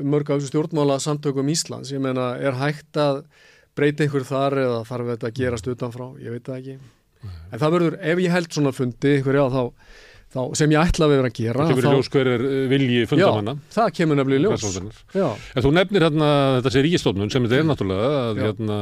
mörg 0.03 0.27
af 0.27 0.41
þessum 0.41 0.51
stjórnmála 0.51 0.97
samtökum 0.99 1.51
Íslands. 1.53 1.93
Ég 1.93 2.03
meina 2.03 2.33
er 2.41 2.57
hægt 2.59 2.99
að 2.99 3.23
breyta 3.77 4.03
einhver 4.03 4.25
þar 4.27 4.57
eða 4.65 4.81
þarf 4.89 5.13
þetta 5.13 5.29
að 5.29 5.37
gerast 5.39 5.69
utanfrá? 5.71 6.07
Ég 6.19 6.35
veit 6.35 6.49
það 6.49 6.57
ekki. 6.59 6.77
En 7.51 7.61
það 7.61 7.75
verður, 7.77 7.97
ef 8.11 8.23
ég 8.25 8.35
held 8.35 8.51
svona 8.51 8.73
fundi 8.75 9.15
einhver 9.15 9.37
já 9.37 9.43
þá, 9.53 9.63
þá 10.31 10.39
sem 10.55 10.71
ég 10.71 10.79
ætla 10.85 11.07
að 11.07 11.11
vera 11.15 11.27
að 11.31 11.35
gera 11.41 11.65
það 11.65 11.71
kemur 11.73 11.87
í 11.87 11.93
ljós 11.95 12.09
hver 12.13 12.29
er 12.35 12.43
eh, 12.47 12.61
vilji 12.71 13.01
fundamanna. 13.11 13.55
það 13.75 13.89
kemur 13.97 14.19
nefnilega 14.21 14.39
í 14.39 14.45
ljós 14.45 14.93
já, 15.17 15.27
En 15.55 15.65
þú 15.65 15.73
nefnir 15.75 16.05
hérna 16.07 16.29
þetta 16.61 16.71
sé 16.77 16.83
ríkistofnun 16.85 17.31
sem 17.33 17.43
þetta 17.49 17.59
er 17.59 17.67
náttúrulega 17.67 18.11
að, 18.21 18.39
Já. 18.39 18.45
hérna, 18.47 18.77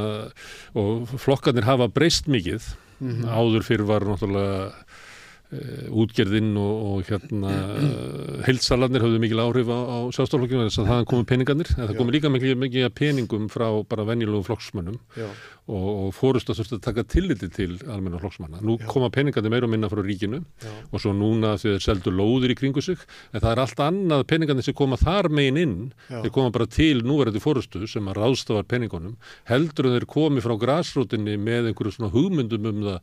og 0.77 1.15
flokkarnir 1.25 1.65
hafa 1.69 1.89
breyst 1.89 2.29
mikið 2.29 2.69
Mhm. 2.99 3.29
áður 3.31 3.63
fyrir 3.63 3.85
var 3.87 4.03
náttúrulega 4.03 4.73
e, 5.49 5.87
útgerðinn 5.89 6.51
og, 6.59 6.81
og 6.99 7.07
hérna 7.07 7.51
heilsalarnir 8.45 9.01
höfðu 9.05 9.21
mikil 9.23 9.39
áhrif 9.41 9.69
á, 9.71 9.79
á 9.87 9.97
sjálfstoflokkinu 10.13 10.65
þess 10.67 10.81
að 10.83 10.89
það 10.91 11.05
komu 11.09 11.25
peningarnir 11.31 11.71
en 11.73 11.79
það 11.87 11.93
Já. 11.95 11.97
komu 12.01 12.13
líka 12.13 12.29
mikil, 12.33 12.55
mikil 12.59 12.89
peningum 12.93 13.47
frá 13.49 13.69
bara 13.89 14.05
venjulegu 14.11 14.43
flokksmönnum 14.49 14.99
já, 15.17 15.29
og, 15.69 16.09
fórust 16.17 16.49
að 16.49 16.79
taka 16.83 17.03
tilliti 17.07 17.49
til 17.53 17.77
almenna 17.91 18.19
flokksmanna. 18.21 18.61
Nú 18.65 18.77
Já. 18.79 18.87
koma 18.89 19.09
peningarnir 19.13 19.53
meira 19.53 19.67
og 19.67 19.73
minna 19.73 19.89
frá 19.91 20.01
ríkinu 20.03 20.41
já, 20.41 20.71
og 20.91 21.01
svo 21.01 21.13
núna 21.13 21.55
því 21.59 21.75
þeir 21.75 21.83
seldu 21.85 22.13
lóðir 22.13 22.53
í 22.53 22.57
kringu 22.57 22.81
sig 22.81 22.97
en 23.33 23.41
það 23.43 23.51
er 23.51 23.61
allt 23.63 23.83
annað 23.85 24.25
peningarnir 24.31 24.65
sem 24.65 24.77
koma 24.77 24.97
þar 24.97 25.29
megin 25.29 25.59
inn 25.61 25.75
já. 26.09 26.21
þeir 26.23 26.33
koma 26.33 26.53
bara 26.55 26.65
til 26.65 27.03
núverandi 27.05 27.41
fórustu 27.43 27.85
sem 27.87 28.09
að 28.09 28.19
ráðstafar 28.19 28.67
peningunum 28.69 29.17
heldur 29.49 29.89
en 29.89 29.97
þeir 29.97 30.07
komi 30.09 30.43
frá 30.43 30.55
grásrútinni 30.59 31.37
með 31.37 31.71
einhverju 31.71 31.95
svona 31.97 32.11
hugmyndum 32.13 32.69
um 32.71 32.81
það 32.87 32.99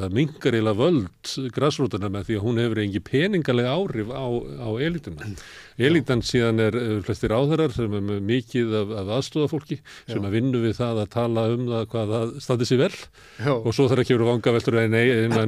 það 0.00 0.16
mingar 0.18 0.56
eiginlega 0.56 0.80
völd 0.80 1.34
grásrútina 1.54 2.10
með 2.12 2.30
því 2.30 2.38
að 2.38 2.46
hún 2.48 2.62
hefur 2.62 2.82
engi 2.84 3.04
peningalega 3.04 3.76
áhrif 3.76 4.08
á, 4.14 4.24
á 4.64 4.68
elituna 4.80 5.34
elitan 5.78 6.22
síðan 6.24 6.62
er 6.62 6.76
eh, 6.78 6.92
flestir 7.06 7.34
áðarar 7.34 7.74
sem 7.74 7.96
er 7.98 8.20
mikið 8.24 8.76
af, 8.80 8.92
af 9.00 9.12
aðstofafólki 9.18 9.78
sem 10.10 10.24
að 10.24 10.36
vinnu 10.38 10.60
við 10.62 10.76
það 10.78 11.00
að 11.02 11.10
tala 11.14 11.46
um 11.54 11.64
það 11.70 11.88
hvað 11.94 12.14
það 12.14 12.36
standi 12.44 12.68
sér 12.68 12.82
vel. 12.84 12.92
Já. 13.40 13.50
og 13.54 13.70
svo 13.74 13.88
þarf 13.90 14.04
ekki 14.04 14.16
verið 14.16 14.30
vanga 14.30 14.54
veldur 14.54 14.78
en 14.82 14.96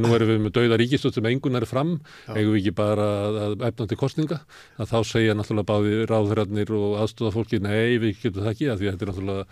nú 0.03 0.11
erum 0.17 0.33
við 0.33 0.43
með 0.47 0.57
dauða 0.59 0.81
ríkistöld 0.81 1.17
sem 1.17 1.31
engun 1.31 1.61
er 1.61 1.69
fram, 1.69 1.95
eigum 2.33 2.57
við 2.57 2.61
ekki 2.65 2.75
bara 2.81 3.07
að, 3.29 3.39
að 3.45 3.65
efna 3.71 3.87
til 3.91 4.01
kostninga, 4.01 4.41
að 4.81 4.93
þá 4.93 4.99
segja 5.13 5.39
náttúrulega 5.39 5.71
báði 5.71 6.03
ráðherrarnir 6.11 6.75
og 6.77 6.99
aðstóða 7.05 7.35
fólki 7.37 7.63
nei, 7.63 7.97
við 8.03 8.21
getum 8.25 8.43
það 8.43 8.53
ekki, 8.53 8.71
að 8.73 8.83
því 8.83 8.91
að 8.91 8.97
þetta 8.97 9.07
er 9.07 9.13
náttúrulega 9.13 9.49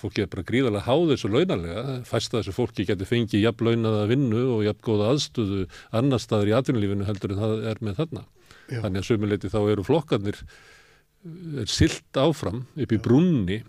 fólki 0.00 0.24
er 0.24 0.30
bara 0.32 0.44
gríðarlega 0.48 0.86
háð 0.86 1.10
þessu 1.12 1.30
launalega, 1.32 1.82
fæsta 2.08 2.38
þessu 2.38 2.54
fólki 2.56 2.86
getur 2.88 3.08
fengið 3.08 3.44
jafn 3.44 3.68
launaða 3.68 4.06
vinnu 4.08 4.44
og 4.54 4.62
jafn 4.64 4.84
góða 4.86 5.10
aðstöðu 5.12 5.66
annar 5.92 6.22
staðar 6.22 6.52
í 6.52 6.54
atvinnulífinu 6.56 7.08
heldur 7.08 7.34
en 7.34 7.42
það 7.42 7.66
er 7.72 7.82
með 7.84 8.00
þarna. 8.00 8.24
Já. 8.70 8.80
Þannig 8.80 9.02
að 9.02 9.08
sömuleiti 9.10 9.52
þá 9.52 9.60
eru 9.72 9.84
flokkarnir 9.86 10.40
er 11.60 11.70
silt 11.72 12.18
áfram 12.20 12.64
upp 12.76 12.92
í 12.92 13.00
brunni 13.00 13.62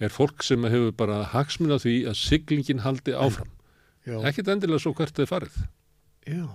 er 0.00 0.12
fólk 0.12 0.44
sem 0.44 0.64
hefur 0.68 0.92
bara 0.96 1.22
hagsmun 1.32 1.74
af 1.76 1.84
því 1.84 1.94
að 2.10 2.18
siglingin 2.20 2.84
haldi 2.84 3.14
áfram. 3.16 3.50
Ekkit 4.28 4.48
endilega 4.52 4.80
svo 4.82 4.94
hvert 4.96 5.16
þið 5.16 5.28
farið. 5.28 5.58
Já, 6.28 6.46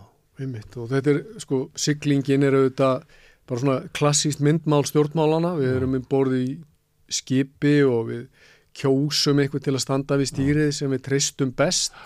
einmitt. 0.41 0.77
Og 0.77 0.89
þetta 0.91 1.13
er 1.13 1.21
sko, 1.41 1.67
siglingin 1.77 2.45
er 2.45 2.57
auðvitað 2.57 3.05
bara 3.49 3.61
svona 3.61 3.77
klassíst 3.97 4.41
myndmál 4.45 4.83
stjórnmálana, 4.87 5.55
við 5.59 5.75
erum 5.77 5.97
um 5.99 6.05
borð 6.09 6.37
í 6.39 6.47
skipi 7.13 7.81
og 7.85 8.09
við 8.09 8.23
kjósum 8.77 9.41
eitthvað 9.41 9.67
til 9.67 9.75
að 9.75 9.83
standa 9.83 10.17
við 10.17 10.31
stýrið 10.31 10.71
sem 10.77 10.93
við 10.93 11.03
treystum 11.07 11.51
best. 11.57 11.97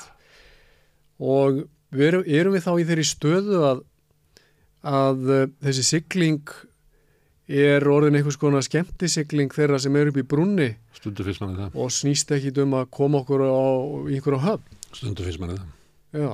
Og 1.19 1.64
við 1.95 2.09
erum, 2.09 2.26
erum 2.27 2.57
við 2.57 2.65
þá 2.65 2.73
í 2.73 2.88
þeirri 2.89 3.07
stöðu 3.07 3.61
að, 3.69 3.84
að 4.85 5.29
uh, 5.29 5.45
þessi 5.63 5.85
sigling 5.85 6.51
er 7.47 7.85
orðin 7.87 8.17
einhvers 8.19 8.37
konar 8.39 8.65
skemmtisigling 8.65 9.53
þeirra 9.55 9.79
sem 9.79 9.95
eru 9.95 10.11
upp 10.11 10.19
í 10.19 10.25
brunni 10.27 10.73
og 11.71 11.93
snýst 11.95 12.33
ekki 12.35 12.51
um 12.63 12.75
að 12.75 12.89
koma 12.91 13.21
okkur 13.23 13.45
á 13.47 13.67
í 14.11 14.17
einhverja 14.17 14.43
höfn. 14.43 14.81
Stundu 14.91 15.23
fyrst 15.23 15.39
manni 15.39 15.55
það. 15.55 15.69
Já, 16.17 16.33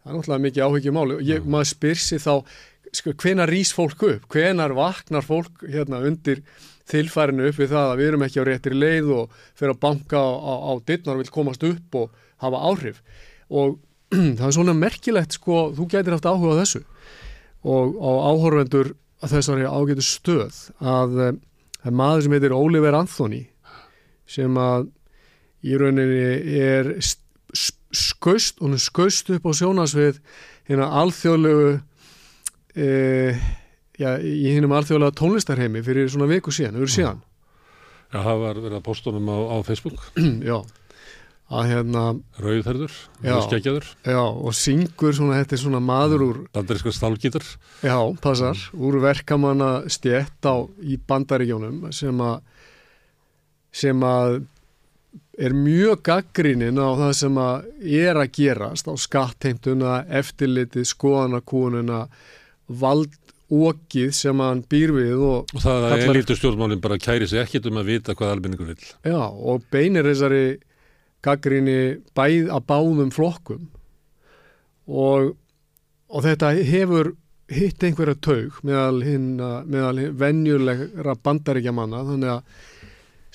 það 0.00 0.08
er 0.08 0.16
náttúrulega 0.16 0.44
mikið 0.46 0.64
áhyggjumáli 0.66 1.18
og 1.18 1.28
ég, 1.28 1.44
maður 1.44 1.70
spyr 1.74 2.00
sér 2.00 2.24
þá 2.24 2.32
sko, 2.96 3.12
hvenar 3.20 3.52
rís 3.52 3.74
fólk 3.76 4.06
upp, 4.08 4.26
hvenar 4.32 4.72
vaknar 4.76 5.26
fólk 5.26 5.66
hérna 5.68 6.00
undir 6.08 6.42
þilfærinu 6.88 7.50
upp 7.50 7.60
við 7.60 7.72
það 7.74 7.92
að 7.92 8.00
við 8.00 8.10
erum 8.10 8.26
ekki 8.26 8.40
á 8.40 8.48
réttir 8.48 8.76
leið 8.76 9.12
og 9.18 9.38
fyrir 9.58 9.74
að 9.74 9.82
banka 9.82 10.22
á, 10.22 10.28
á, 10.32 10.54
á 10.70 10.72
dittnar 10.86 11.18
og 11.18 11.24
vil 11.24 11.34
komast 11.34 11.66
upp 11.66 11.98
og 12.00 12.20
hafa 12.40 12.62
áhrif? 12.70 13.02
Og 13.50 13.76
það 14.38 14.46
er 14.48 14.56
svona 14.56 14.76
merkilegt 14.78 15.36
sko, 15.36 15.72
þú 15.76 15.90
gætir 15.90 16.16
haft 16.16 16.28
áhuga 16.30 16.56
á 16.56 16.60
þessu 16.62 16.86
og 17.66 17.96
á 17.98 18.10
áhorfendur 18.30 18.92
að 19.24 19.32
þessari 19.36 19.66
ágætu 19.66 20.04
stöð 20.06 20.58
að 20.80 21.18
eh, 21.26 21.32
það 21.82 21.90
er 21.90 21.96
maður 22.00 22.24
sem 22.26 22.36
heitir 22.36 22.54
Oliver 22.56 22.96
Anthony 22.98 23.42
sem 24.30 24.56
að 24.60 24.88
í 25.66 25.76
rauninni 25.80 26.58
er 26.62 26.92
st- 27.00 27.22
s- 27.56 27.74
skaust, 27.96 28.60
hún 28.62 28.76
er 28.76 28.82
skaust 28.82 29.30
upp 29.34 29.46
á 29.46 29.52
sjónasvið 29.56 30.18
hérna 30.68 30.88
alþjóðlegu 31.00 31.68
e, 32.76 32.88
já, 33.98 34.10
í 34.20 34.50
hinnum 34.52 34.74
alþjóðlega 34.76 35.16
tónlistarheimi 35.16 35.82
fyrir 35.86 36.10
svona 36.12 36.28
viku 36.30 36.52
síðan, 36.54 36.76
yfir 36.80 36.92
síðan. 36.92 37.22
Já, 38.12 38.18
það 38.22 38.42
var 38.42 38.60
verið 38.62 38.76
að 38.80 38.84
postunum 38.86 39.30
á, 39.32 39.36
á 39.50 39.56
Facebook. 39.66 40.02
Já, 40.50 40.58
að 41.46 41.68
hérna 41.70 42.00
rauðherður, 42.42 42.94
já, 43.22 44.22
og 44.24 44.54
syngur 44.58 45.14
svona, 45.14 45.36
þetta 45.38 45.54
er 45.54 45.60
svona 45.62 45.80
maður 45.84 46.24
úr 46.26 46.40
bandaríska 46.56 46.90
stálgítar. 46.96 47.44
Já, 47.86 47.94
passar, 48.18 48.58
úr 48.74 48.98
verkamanna 49.04 49.70
stjett 49.92 50.42
á, 50.42 50.66
í 50.82 50.98
bandaríkjónum 51.06 51.92
sem 51.94 52.18
að 52.26 52.40
sem 53.76 54.02
að 54.08 54.40
er 55.38 55.52
mjög 55.52 56.00
gaggrinin 56.08 56.80
á 56.80 56.88
það 56.96 57.12
sem 57.20 57.38
að 57.38 57.66
er 58.00 58.16
að 58.18 58.32
gerast 58.40 58.88
á 58.88 58.94
skattheimtuna, 58.96 59.98
eftirlitið, 60.18 60.86
skoðanakúnuna, 60.88 62.06
vald 62.66 63.14
ókið 63.46 64.10
sem 64.16 64.40
hann 64.42 64.64
býr 64.66 64.90
við 64.96 65.20
og, 65.22 65.52
og 65.54 65.60
það 65.62 65.76
að 65.84 65.92
Kallar- 65.92 66.16
elítu 66.16 66.36
stjórnmálinn 66.40 66.80
bara 66.82 66.96
kæri 66.98 67.28
sig 67.30 67.38
ekkit 67.44 67.68
um 67.70 67.76
að 67.78 67.92
vita 67.92 68.16
hvað 68.18 68.32
almenningur 68.34 68.72
vil 68.72 68.88
já, 69.06 69.20
og 69.22 69.62
beinir 69.70 70.08
þessari 70.08 70.40
gaggrini 71.24 72.02
bæð 72.16 72.50
að 72.54 72.66
báðum 72.70 73.12
flokkum. 73.14 73.68
Og, 74.86 75.32
og 76.08 76.26
þetta 76.26 76.52
hefur 76.66 77.14
hitt 77.52 77.82
einhverja 77.86 78.16
taug 78.22 78.56
meðal 78.66 79.02
meðal 79.66 80.00
hin 80.02 80.16
venjulegra 80.18 81.14
bandaríkjamanna. 81.22 82.02
Þannig 82.10 82.32
að 82.36 82.42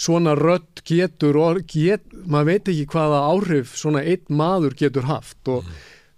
svona 0.02 0.36
rödd 0.38 0.84
getur 0.88 1.38
og 1.40 1.62
get, 1.70 2.06
maður 2.26 2.50
veit 2.50 2.72
ekki 2.74 2.88
hvaða 2.92 3.24
áhrif 3.32 3.76
svona 3.78 4.04
einn 4.04 4.38
maður 4.42 4.76
getur 4.80 5.08
haft. 5.10 5.40
Og 5.52 5.68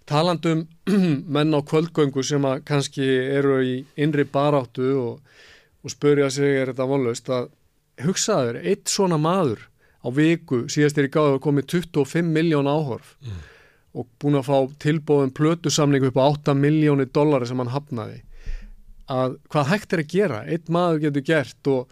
talandum 0.08 0.66
menn 1.34 1.56
á 1.56 1.60
kvöldgöngu 1.64 2.24
sem 2.24 2.44
að 2.48 2.64
kannski 2.68 3.04
eru 3.04 3.60
í 3.64 3.76
innri 3.96 4.24
baráttu 4.24 4.94
og, 5.00 5.36
og 5.84 5.92
spurja 5.92 6.30
sig 6.32 6.60
er 6.62 6.72
þetta 6.72 6.88
vonlaust? 6.88 7.30
Að 7.30 7.50
hugsaður, 8.04 8.62
eitt 8.64 8.90
svona 8.90 9.20
maður 9.20 9.68
á 10.04 10.08
viku, 10.12 10.64
síðast 10.68 10.98
er 11.00 11.08
í 11.08 11.12
gáðu 11.12 11.38
að 11.38 11.42
komið 11.46 11.68
25 11.72 12.30
miljón 12.36 12.68
áhorf 12.70 13.16
Mm. 13.24 13.42
og 13.94 14.06
búin 14.20 14.34
að 14.34 14.48
fá 14.48 14.56
tilbóðum 14.82 15.30
plötusamningu 15.32 16.10
upp 16.10 16.18
á 16.18 16.24
8 16.26 16.54
miljónir 16.58 17.06
dollari 17.14 17.46
sem 17.46 17.58
hann 17.62 17.70
hafnaði 17.70 18.22
að 19.08 19.36
hvað 19.52 19.68
hægt 19.70 19.92
er 19.92 20.02
að 20.02 20.10
gera, 20.10 20.40
einn 20.48 20.72
maður 20.72 21.00
getur 21.04 21.24
gert 21.28 21.70
og 21.70 21.88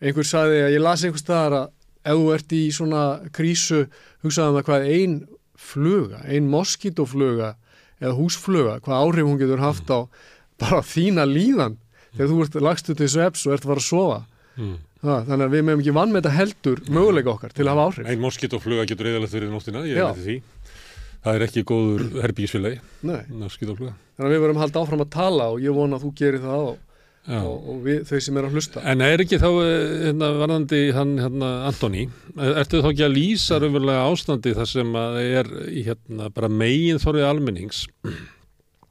einhver 0.00 0.26
sagði 0.26 0.62
að 0.64 0.74
ég 0.74 0.82
las 0.82 1.04
einhver 1.04 1.22
staðar 1.22 1.56
að 1.58 1.68
ef 2.04 2.18
þú 2.18 2.32
ert 2.34 2.54
í 2.56 2.62
svona 2.72 3.02
krísu 3.32 3.84
hugsaðum 4.24 4.54
um 4.54 4.58
það 4.58 4.66
hvað 4.68 4.88
ein 4.96 5.14
fluga, 5.64 6.20
ein 6.28 6.48
moskítofluga 6.50 7.54
eða 8.00 8.16
húsfluga, 8.18 8.80
hvað 8.84 9.00
áhrif 9.00 9.28
hún 9.28 9.40
getur 9.40 9.62
haft 9.62 9.88
á 9.88 9.98
bara 10.60 10.82
þína 10.84 11.24
líðan 11.28 11.78
þegar 12.14 12.30
þú 12.30 12.40
ert 12.44 12.58
lagstu 12.66 12.96
til 12.98 13.08
sveps 13.10 13.46
og 13.46 13.54
ert 13.54 13.64
að 13.64 13.72
fara 13.72 13.82
að 13.82 13.88
sofa 13.88 14.18
mm. 14.58 14.74
Það, 15.04 15.26
þannig 15.28 15.46
að 15.46 15.54
við 15.54 15.64
meðum 15.68 15.82
ekki 15.84 15.94
vann 15.98 16.14
með 16.14 16.22
þetta 16.24 16.38
heldur 16.38 16.80
möguleika 16.96 17.32
okkar 17.34 17.54
til 17.54 17.66
að 17.66 17.70
hafa 17.74 17.84
áhrif 17.90 18.08
Ein 18.14 18.22
moskítofluga 18.24 18.86
getur 18.90 19.10
eðalegt 19.10 19.36
verið 19.36 19.52
nóttina, 19.54 19.84
ég 19.88 20.00
veit 20.00 20.24
því. 20.24 20.38
Það 21.24 21.38
er 21.38 21.44
ekki 21.46 21.62
góður 21.68 22.02
herbísfélagi, 22.20 22.80
Nei. 23.08 23.20
moskítofluga. 23.40 23.94
þannig 24.16 24.26
að 24.28 24.34
við 24.34 24.42
verum 24.44 24.58
halda 24.60 24.82
áfram 24.82 25.04
að 25.06 25.14
tala 25.14 25.46
og 25.54 25.62
ég 25.64 25.76
vona 25.76 25.96
að 25.96 26.04
þú 26.04 26.10
gerir 26.20 26.42
það 26.42 26.66
og, 26.66 26.82
og, 27.38 27.54
og 27.72 27.78
við, 27.86 28.02
þau 28.10 28.20
sem 28.26 28.36
er 28.40 28.48
að 28.50 28.58
hlusta 28.58 28.82
En 28.92 29.04
er 29.06 29.22
ekki 29.24 29.38
þá 29.40 29.48
eh, 29.62 29.94
hérna, 30.04 30.28
varðandi 30.42 30.82
hann 30.98 31.14
hérna, 31.22 31.50
Antoni, 31.70 32.04
ertu 32.36 32.82
þá 32.84 32.90
ekki 32.90 33.06
að 33.08 33.16
lýsa 33.16 33.60
raunverulega 33.62 34.04
ástandi 34.10 34.52
þar 34.58 34.68
sem 34.74 34.92
að 35.00 35.18
er 35.24 35.50
hérna, 35.88 36.28
bara 36.36 36.52
megin 36.52 37.00
þorrið 37.00 37.28
almennings 37.30 37.86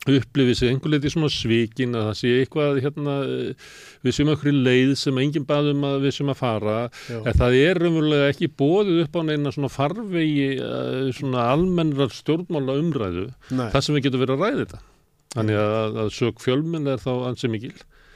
upplifið 0.04 0.58
sig 0.60 0.72
einhver 0.74 0.92
leiti 0.92 1.12
svona 1.14 1.30
svikin 1.32 1.96
að 1.96 2.08
það 2.10 2.18
sé 2.20 2.32
eitthvað 2.42 2.80
hérna, 2.84 3.14
eh, 3.24 3.70
við 4.04 4.16
sem 4.18 4.32
okkur 4.34 4.58
leið 4.66 4.92
sem 5.00 5.22
enginn 5.24 5.46
baðum 5.48 5.86
að 5.88 5.98
við 6.08 6.16
sem 6.18 6.32
að 6.34 6.40
fara. 6.42 6.78
Já. 7.08 7.20
en 7.24 7.40
það 7.40 7.58
er 7.62 7.80
raunverulega 7.80 8.32
ekki 8.34 8.50
bóðið 8.60 9.02
upp 9.06 9.16
á 9.16 9.22
neina 9.30 9.54
svona 9.56 9.72
farvegi 9.72 10.50
eh, 10.60 11.08
svona 11.16 11.48
almennrar 11.54 12.12
stjórnmála 12.12 12.78
umræðu 12.82 13.30
Nei, 13.56 13.70
þar 13.72 13.88
sem 13.88 13.96
við 13.96 14.10
getum 14.10 14.26
verið 14.26 14.36
að 14.36 14.44
ræða 14.44 14.62
þetta. 14.66 14.84
Þannig 15.34 15.64
að, 15.64 15.98
að 16.04 16.14
sög 16.14 16.44
fjölminn 16.44 16.92
er 16.92 17.00
þá 17.02 17.12
ansi 17.32 17.50
mikil. 17.50 17.74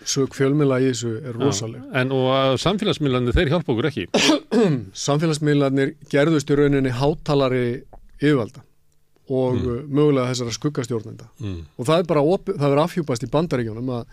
Sög 0.07 0.35
fjölmila 0.38 0.77
í 0.84 0.91
þessu 0.91 1.15
er 1.26 1.34
rosaleg. 1.39 1.81
Já, 1.81 1.95
En 2.03 2.11
og 2.15 2.27
að 2.35 2.59
samfélagsmiðlandi 2.61 3.34
þeir 3.35 3.49
hjálpa 3.55 3.73
okkur 3.73 3.89
ekki. 3.89 4.05
samfélagsmiðlarnir 5.07 5.95
gerðust 6.11 6.51
í 6.53 6.59
rauninni 6.59 6.93
hátalari 6.93 7.65
yfirvalda 8.22 8.66
og 9.27 9.57
mm. 9.57 9.87
mögulega 9.91 10.31
þessara 10.31 10.55
skuggastjórnenda 10.55 11.27
Mm. 11.39 11.65
og 11.77 11.85
það 11.89 11.99
er 11.99 12.07
bara, 12.11 12.21
það 12.47 12.71
er 12.71 12.83
afhjúpast 12.83 13.23
í 13.27 13.31
bandaríkjónum 13.33 13.89
að 13.97 14.05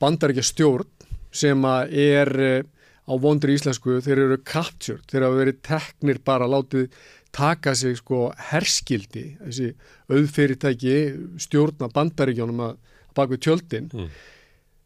bandaríkja 0.00 0.44
stjórn 0.44 0.88
sem 1.32 1.62
að 1.68 1.92
er 1.92 2.30
eh, 2.40 2.62
á 3.06 3.12
vondri 3.22 3.54
íslensku, 3.54 4.00
þeir 4.02 4.18
eru 4.24 4.38
captured, 4.42 5.04
þeir 5.10 5.22
hafa 5.28 5.36
verið 5.42 5.60
teknir 5.62 6.18
bara 6.24 6.48
látið 6.48 6.88
taka 7.36 7.74
sig 7.76 7.98
sko 8.00 8.30
herskildi, 8.50 9.36
þessi 9.44 9.74
auðfyrirtæki 10.10 10.96
stjórna 11.42 11.88
bandaríkjónum 11.92 12.62
að 12.70 12.76
bak 13.16 13.30
við 13.30 13.42
tjöldin 13.46 13.90
Mm. 13.92 14.08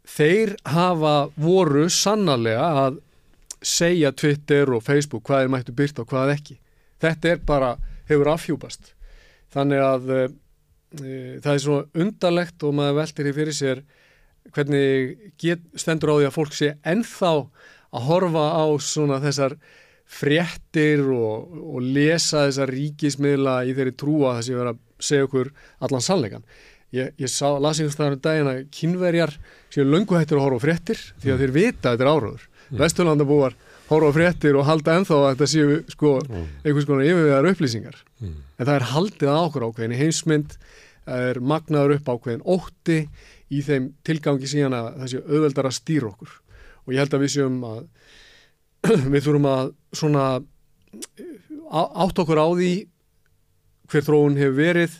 þeir 0.07 0.57
hafa 0.65 1.31
voru 1.37 1.89
sannarlega 1.91 2.67
að 2.87 2.99
segja 3.63 4.11
Twitter 4.13 4.71
og 4.73 4.83
Facebook 4.83 5.23
hvað 5.29 5.45
er 5.45 5.49
mættu 5.53 5.73
byrta 5.77 6.03
og 6.03 6.09
hvað 6.11 6.35
ekki 6.35 6.57
þetta 7.01 7.29
er 7.35 7.43
bara, 7.47 7.77
hefur 8.09 8.31
afhjúpast 8.35 8.95
þannig 9.55 9.83
að 9.85 10.13
e, 10.15 10.21
það 11.43 11.53
er 11.53 11.63
svona 11.65 12.05
undarlegt 12.05 12.67
og 12.67 12.77
maður 12.79 13.01
veltir 13.01 13.29
því 13.29 13.35
fyrir 13.37 13.57
sér 13.57 13.83
hvernig 14.55 15.19
get, 15.41 15.63
stendur 15.79 16.15
á 16.15 16.19
því 16.19 16.29
að 16.31 16.37
fólk 16.37 16.57
sé 16.57 16.73
ennþá 16.87 17.33
að 17.91 18.07
horfa 18.07 18.47
á 18.57 18.67
svona 18.83 19.21
þessar 19.23 19.57
fréttir 20.11 21.05
og, 21.15 21.55
og 21.77 21.87
lesa 21.87 22.47
þessar 22.49 22.73
ríkismiðla 22.75 23.61
í 23.69 23.75
þeirri 23.77 23.95
trúa 23.99 24.33
að 24.33 24.41
það 24.41 24.47
sé 24.47 24.59
verið 24.59 24.73
að 24.73 25.07
segja 25.11 25.27
okkur 25.29 25.51
allan 25.87 26.05
sannleikan 26.05 26.47
ég, 26.97 27.13
ég 27.15 27.31
sá, 27.31 27.47
las 27.63 27.79
einhvers 27.79 27.97
staðar 27.97 28.17
um 28.17 28.23
daginn 28.25 28.51
að 28.51 28.63
kynverjar 28.75 29.35
séu 29.71 29.87
löngu 29.87 30.19
hættir 30.19 30.41
að 30.41 30.47
horfa 30.47 30.63
á 30.63 30.65
fréttir 30.67 31.03
því 31.23 31.35
að 31.35 31.45
þeir 31.45 31.55
vita 31.55 31.93
að 31.93 31.95
þetta 31.95 32.07
er 32.07 32.11
áráður 32.11 32.47
mm. 32.49 32.81
Vesturlandabúar 32.81 33.57
horfa 33.91 34.13
fréttir 34.15 34.57
og 34.59 34.67
halda 34.69 34.95
ennþá 35.01 35.17
að 35.19 35.31
þetta 35.35 35.49
séu 35.55 35.79
sko 35.91 36.13
Mm. 36.29 36.47
einhvers 36.65 36.87
konar 36.87 37.05
yfirvegar 37.09 37.49
upplýsingar 37.51 37.97
Mm. 38.21 38.35
en 38.59 38.67
það 38.67 38.75
er 38.77 38.87
haldið 38.93 39.33
okkur 39.35 39.67
ákveðin 39.69 39.95
í 39.97 40.01
heimsmynd 40.01 40.57
það 41.07 41.27
er 41.31 41.41
magnaður 41.41 41.95
upp 41.97 42.11
ákveðin 42.15 42.45
ótti 42.47 42.99
í 43.51 43.63
þeim 43.67 43.91
tilgangi 44.07 44.47
síðan 44.47 44.77
að 44.79 44.89
það 45.01 45.09
sé 45.11 45.23
auðveldar 45.27 45.67
að 45.71 45.79
stýra 45.81 46.11
okkur 46.13 46.31
og 46.87 46.93
ég 46.95 46.99
held 47.03 47.15
að 47.19 47.25
við 47.25 47.33
séum 47.35 47.57
að 47.67 47.83
við 49.13 49.25
þurfum 49.27 49.49
að 49.51 49.73
svona 49.93 50.25
átt 51.71 52.19
okkur 52.23 52.41
á 52.41 52.49
því 52.57 52.71
hver 53.91 54.05
þróun 54.07 54.39
hefur 54.39 54.57
verið 54.59 54.95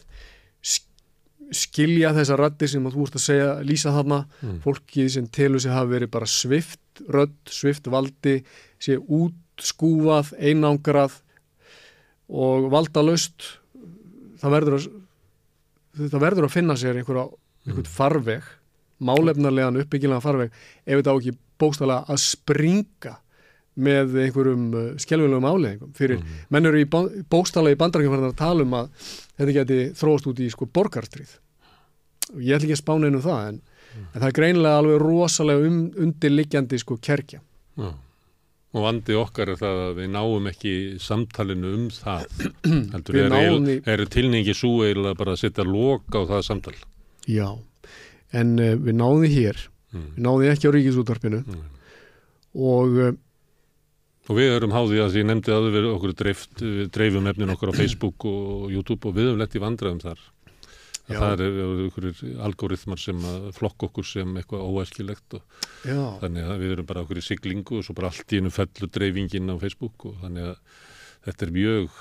skilja 1.55 2.13
þessar 2.15 2.45
raddir 2.45 2.71
sem 2.71 2.87
þú 2.87 3.07
ert 3.07 3.19
að 3.19 3.25
segja, 3.25 3.51
lýsa 3.67 3.95
þarna. 3.95 4.21
Mm. 4.41 4.61
fólki 4.65 5.09
sem 5.11 5.27
telur 5.27 5.63
sig 5.63 5.75
hafa 5.75 5.91
verið 5.91 6.13
bara 6.15 6.29
svift 6.31 7.03
rödd, 7.09 7.37
svift 7.49 7.89
valdi 7.91 8.41
sé 8.83 8.99
útskúfað, 9.01 10.35
einangrað 10.39 11.21
og 12.29 12.71
valdalaust. 12.73 13.57
Það 14.41 14.57
verður 14.57 14.79
að 14.79 14.89
það 16.01 16.23
verður 16.23 16.47
að 16.47 16.55
finna 16.55 16.77
sér 16.79 16.99
einhverja 17.01 17.27
einhvern 17.67 17.91
farveg, 17.91 18.47
málefnarlegan 19.05 19.81
uppbyggilegan 19.83 20.25
farveg, 20.25 20.55
ef 20.87 21.01
þetta 21.01 21.13
á 21.13 21.19
ekki 21.19 21.35
bókstala 21.61 21.99
að 22.09 22.23
springa 22.25 23.17
með 23.87 24.17
einhverjum 24.27 24.67
uh, 24.77 24.83
skelvilegum 25.01 25.47
áleðingum 25.51 25.95
fyrir, 25.97 26.21
menn 26.53 26.69
eru 26.71 26.81
í 26.83 26.87
bókstala 26.91 27.73
í 27.73 27.79
bandarækjum 27.81 28.19
að 28.19 28.37
tala 28.39 28.67
um 28.67 28.77
að 28.81 28.91
þetta 29.39 29.57
geti 29.61 29.81
þróast 30.01 30.29
út 30.31 30.43
í 30.45 30.51
sko 30.53 30.69
borgarstríð 30.77 31.33
og 32.35 32.45
ég 32.45 32.55
ætla 32.59 32.69
ekki 32.69 32.77
að 32.77 32.83
spána 32.85 33.09
einu 33.11 33.23
það 33.25 33.49
en, 33.49 33.59
en 34.03 34.21
það 34.21 34.29
er 34.31 34.37
greinilega 34.39 34.83
alveg 34.83 35.01
rosalega 35.03 35.67
um, 35.73 35.81
undirliggjandi 36.07 36.79
sko 36.85 36.99
kerkja 37.03 37.41
Já. 37.81 37.91
Og 38.71 38.85
vandi 38.85 39.17
okkar 39.19 39.51
er 39.51 39.57
það 39.59 39.79
að 39.83 39.97
við 39.99 40.09
náum 40.15 40.45
ekki 40.47 40.73
samtalinu 41.03 41.71
um 41.75 41.87
það. 41.91 42.27
Heldur, 42.93 43.17
er, 43.19 43.33
er, 43.35 43.81
er 43.97 44.03
tilningi 44.15 44.53
svo 44.55 44.85
eiginlega 44.87 45.19
bara 45.19 45.33
að 45.35 45.41
setja 45.43 45.65
loka 45.67 46.23
á 46.23 46.31
það 46.31 46.45
samtal. 46.47 46.75
já, 47.27 47.49
en 48.31 48.53
uh, 48.63 48.77
við 48.79 48.95
náðum 49.01 49.27
því 49.27 49.33
hér 49.41 49.67
Mm. 49.91 50.05
við 50.15 50.23
náðum 50.23 50.43
því 50.45 50.49
ekki 50.53 50.69
á 50.71 50.75
ríkisútvarpinu 50.77 51.39
Mm. 51.51 51.63
og 52.63 52.93
uh, 53.03 53.09
Og 54.31 54.37
við 54.39 54.53
erum 54.55 54.75
háðið 54.75 55.01
að 55.03 55.15
því 55.17 55.23
nefndi 55.27 55.55
að 55.55 55.65
við 55.75 55.87
okkur 55.91 56.13
dreift, 56.19 56.61
við 56.63 56.91
dreifum 56.95 57.27
efnin 57.27 57.51
okkur 57.57 57.73
á 57.75 57.79
Facebook 57.81 58.27
og 58.31 58.69
YouTube 58.71 59.11
og 59.11 59.17
við 59.17 59.27
höfum 59.27 59.41
lett 59.43 59.57
í 59.59 59.63
vandræðum 59.65 60.03
þar. 60.05 60.23
Að 61.11 61.17
það 61.19 61.43
er 61.43 61.57
okkur 61.89 62.07
algoritmar 62.47 63.01
sem 63.03 63.25
að 63.27 63.49
flokka 63.57 63.89
okkur 63.89 64.07
sem 64.07 64.37
eitthvað 64.39 64.69
óæskilegt 64.71 65.35
og 65.41 65.67
já, 65.83 65.99
þannig 66.23 66.47
að 66.47 66.63
við 66.63 66.75
erum 66.77 66.87
bara 66.87 67.03
okkur 67.03 67.19
í 67.19 67.25
siglingu 67.27 67.81
og 67.81 67.87
svo 67.87 67.97
bara 67.99 68.13
allt 68.13 68.31
í 68.31 68.39
hennu 68.39 68.53
fellur 68.55 68.93
dreifingin 68.95 69.51
á 69.51 69.59
Facebook 69.59 70.07
og 70.07 70.21
þannig 70.23 70.53
að 70.53 70.85
þetta 71.27 71.47
er 71.49 71.53
mjög, 71.57 71.97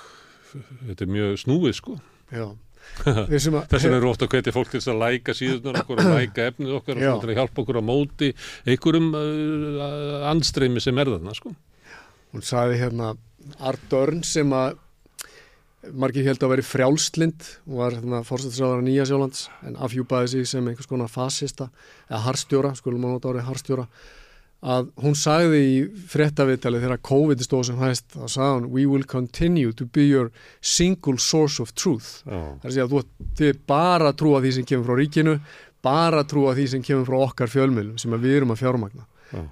þetta 0.52 1.06
er 1.06 1.14
mjög 1.16 1.40
snúið 1.42 1.78
sko. 1.80 1.96
já 2.30 2.46
að, 3.10 3.34
Þess 3.34 3.82
vegna 3.84 3.98
eru 3.98 4.08
ofta 4.08 4.26
að 4.26 4.36
hvetja 4.36 4.54
fólk 4.54 4.70
til 4.72 4.80
að 4.80 5.02
læka 5.02 5.34
síðunar 5.36 5.82
okkur 5.82 6.00
og 6.00 6.14
læka 6.14 6.46
efnið 6.50 6.76
okkar 6.78 7.02
og 7.10 7.26
að 7.26 7.34
hjálpa 7.36 7.62
okkur 7.62 7.78
á 7.80 7.84
móti 7.84 8.30
einhverjum 8.64 9.10
uh, 9.18 10.30
andstreymi 10.30 10.82
sem 10.82 11.02
er 11.02 11.10
þarna 11.12 11.34
sko. 11.36 11.52
Hún 12.34 12.46
sagði 12.46 12.78
hérna 12.82 13.14
Ardörn 13.58 14.22
sem 14.26 14.52
að 14.54 14.78
margir 15.96 16.26
held 16.28 16.42
að 16.44 16.52
veri 16.54 16.64
frjálslind 16.66 17.44
og 17.70 17.76
var 17.80 17.96
hérna 17.96 18.20
fórstættisraðara 18.26 18.84
Nýja 18.84 19.06
Sjólands 19.08 19.46
en 19.64 19.78
afhjúpaði 19.80 20.34
sig 20.34 20.48
sem 20.50 20.66
einhvers 20.68 20.88
konar 20.90 21.08
fasista 21.08 21.70
eða 22.10 22.24
harstjóra, 22.26 22.74
skulum 22.76 23.00
maður 23.00 23.16
nota 23.16 23.32
árið 23.32 23.46
harstjóra 23.48 23.86
að 24.60 24.90
hún 25.00 25.14
sagði 25.16 25.60
í 25.64 25.76
fréttaviðtali 26.12 26.82
þegar 26.82 27.00
COVID 27.08 27.44
stóð 27.44 27.62
sem 27.70 27.78
hæst 27.80 28.10
þá 28.12 28.26
sagði 28.28 28.56
hún 28.58 28.66
we 28.74 28.84
will 28.84 29.06
continue 29.08 29.72
to 29.72 29.86
be 29.88 30.04
your 30.04 30.28
single 30.60 31.16
source 31.16 31.62
of 31.64 31.72
truth 31.72 32.20
Já. 32.26 32.60
það 32.60 32.66
er 32.66 32.68
að 32.68 32.74
segja 32.74 32.86
að 32.86 32.92
þú 32.92 33.30
þið 33.40 33.62
bara 33.72 34.12
trúa 34.12 34.42
því 34.44 34.52
sem 34.58 34.68
kemur 34.68 34.90
frá 34.90 35.00
ríkinu 35.00 35.38
bara 35.80 36.26
trúa 36.28 36.52
því 36.58 36.66
sem 36.74 36.84
kemur 36.84 37.08
frá 37.08 37.22
okkar 37.24 37.52
fjölmjölum 37.54 37.96
sem 38.02 38.12
að 38.12 38.28
við 38.28 38.36
erum 38.42 38.52
að 38.52 38.60
fjármagna 38.60 39.08
Já. 39.32 39.46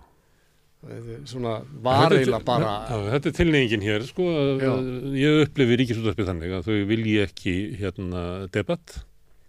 Svona 1.27 1.57
var 1.83 2.13
eiginlega 2.15 2.45
bara 2.47 2.73
þetta 3.11 3.31
er 3.33 3.35
tilnefingin 3.35 3.83
hér 3.83 4.05
sko, 4.07 4.27
Já. 4.63 4.71
ég 5.19 5.41
upplifi 5.49 5.79
ríkisútvarpið 5.81 6.29
þannig 6.31 6.55
að 6.55 6.69
þau 6.69 6.77
vilji 6.93 7.17
ekki 7.25 7.55
hérna, 7.81 8.23
debatt, 8.55 9.01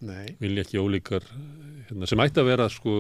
nei, 0.01 0.33
vilji 0.41 0.63
ekki 0.63 0.81
ólíkar 0.81 1.27
hérna, 1.85 2.09
sem 2.09 2.23
ætti 2.25 2.41
að 2.41 2.49
vera 2.49 2.67
sko, 2.73 2.95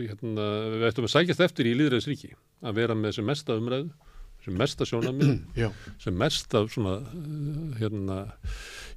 hérna, 0.00 0.48
við 0.74 0.86
ættum 0.90 1.06
að 1.06 1.14
sækjast 1.14 1.44
eftir 1.46 1.70
í 1.70 1.76
líðræðisríki 1.78 2.32
að 2.66 2.80
vera 2.82 2.98
með 2.98 3.20
sem 3.20 3.30
mesta 3.30 3.58
umræðu 3.60 3.92
sem 4.44 4.56
mesta 4.56 4.88
sjónamið 4.88 5.32
sem 6.02 6.16
mest 6.16 6.58
af 6.58 6.70
svona 6.74 6.98
hérna, 7.78 8.24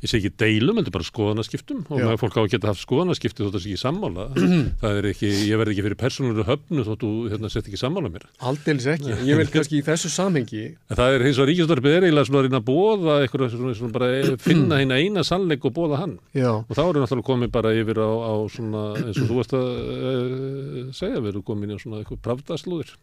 ég 0.04 0.12
segi 0.12 0.28
ekki 0.28 0.40
deilum 0.44 0.80
heldur 0.80 0.94
bara 0.98 1.08
skoðanaskiptum. 1.08 1.84
Og 1.88 2.02
maður 2.02 2.20
fólk 2.22 2.38
á 2.38 2.42
að 2.44 2.50
geta 2.54 2.70
haft 2.70 2.84
skoðanaskipti 2.84 3.42
þótt 3.42 3.50
að 3.50 3.56
það 3.56 3.64
sé 3.64 3.72
ekki 3.72 3.82
sammála 3.82 4.26
það 4.84 5.00
er 5.00 5.08
ekki, 5.14 5.30
ég 5.48 5.62
verð 5.62 5.74
ekki 5.74 5.86
fyrir 5.88 6.00
persónulega 6.02 6.48
höfnu 6.50 6.86
þótt 6.90 7.06
þú 7.06 7.12
hérna, 7.32 7.52
sett 7.54 7.70
ekki 7.70 7.80
sammála 7.82 8.12
mér. 8.14 8.28
Aldeilis 8.52 8.90
ekki. 8.94 9.16
Ég 9.30 9.40
vil 9.40 9.48
kannski 9.54 9.80
í 9.80 9.86
þessu 9.86 10.12
samhengi 10.12 10.66
en 10.74 11.00
það 11.00 11.16
er 11.16 11.26
hins 11.28 11.40
og 11.40 11.50
ríkistarpið 11.50 11.96
er 11.98 12.08
eiginlega 12.08 12.30
svona 12.30 12.42
að 12.42 12.48
reyna 12.50 12.60
að 12.60 12.68
bóða 12.68 13.16
eitthvað 13.24 13.56
svona, 13.56 13.78
svona 13.80 13.96
bara 13.96 14.12
eh, 14.18 14.34
finna 14.48 14.82
hérna 14.82 15.00
eina 15.00 15.24
sannleik 15.28 15.66
og 15.70 15.76
bóða 15.78 16.04
hann. 16.04 16.18
Já, 16.36 16.52
og 16.60 16.74
þá 16.74 16.84
erum 16.84 17.06
náttúrulega 17.06 17.30
komið 17.32 17.56
bara 17.56 17.74
yfir 17.80 18.04
á, 18.04 18.12
á 18.12 18.34
svona 18.52 18.84
eins 19.00 19.24
og 19.24 19.32
þú 19.32 19.40
veist 19.40 19.58
að 19.58 19.72
uh, 19.72 20.94
segja, 20.94 21.24
við 21.24 21.34
erum 21.34 21.48
komin 21.48 21.74
í 21.74 21.80
svona 21.80 22.04
eitthvað 22.04 22.24
pravdaslúðir 22.28 22.94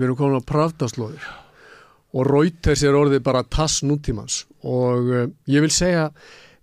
við 0.00 0.08
erum 0.08 0.16
komin 0.18 0.40
á 0.40 0.48
pravdaslóðir. 0.48 1.24
Og 2.16 2.26
Reuters 2.26 2.82
er 2.82 2.96
orðið 2.96 3.22
bara 3.26 3.44
tass 3.46 3.84
nútímans. 3.86 4.44
Og 4.66 5.10
uh, 5.12 5.26
ég 5.50 5.62
vil 5.64 5.72
segja 5.74 6.08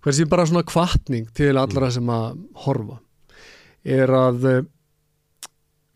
hversi 0.08 0.24
bara 0.28 0.46
svona 0.48 0.64
kvartning 0.64 1.28
til 1.36 1.58
allra 1.60 1.90
sem 1.92 2.08
að 2.08 2.38
horfa 2.64 2.96
er 3.84 4.12
að 4.16 4.46
uh, 4.48 4.62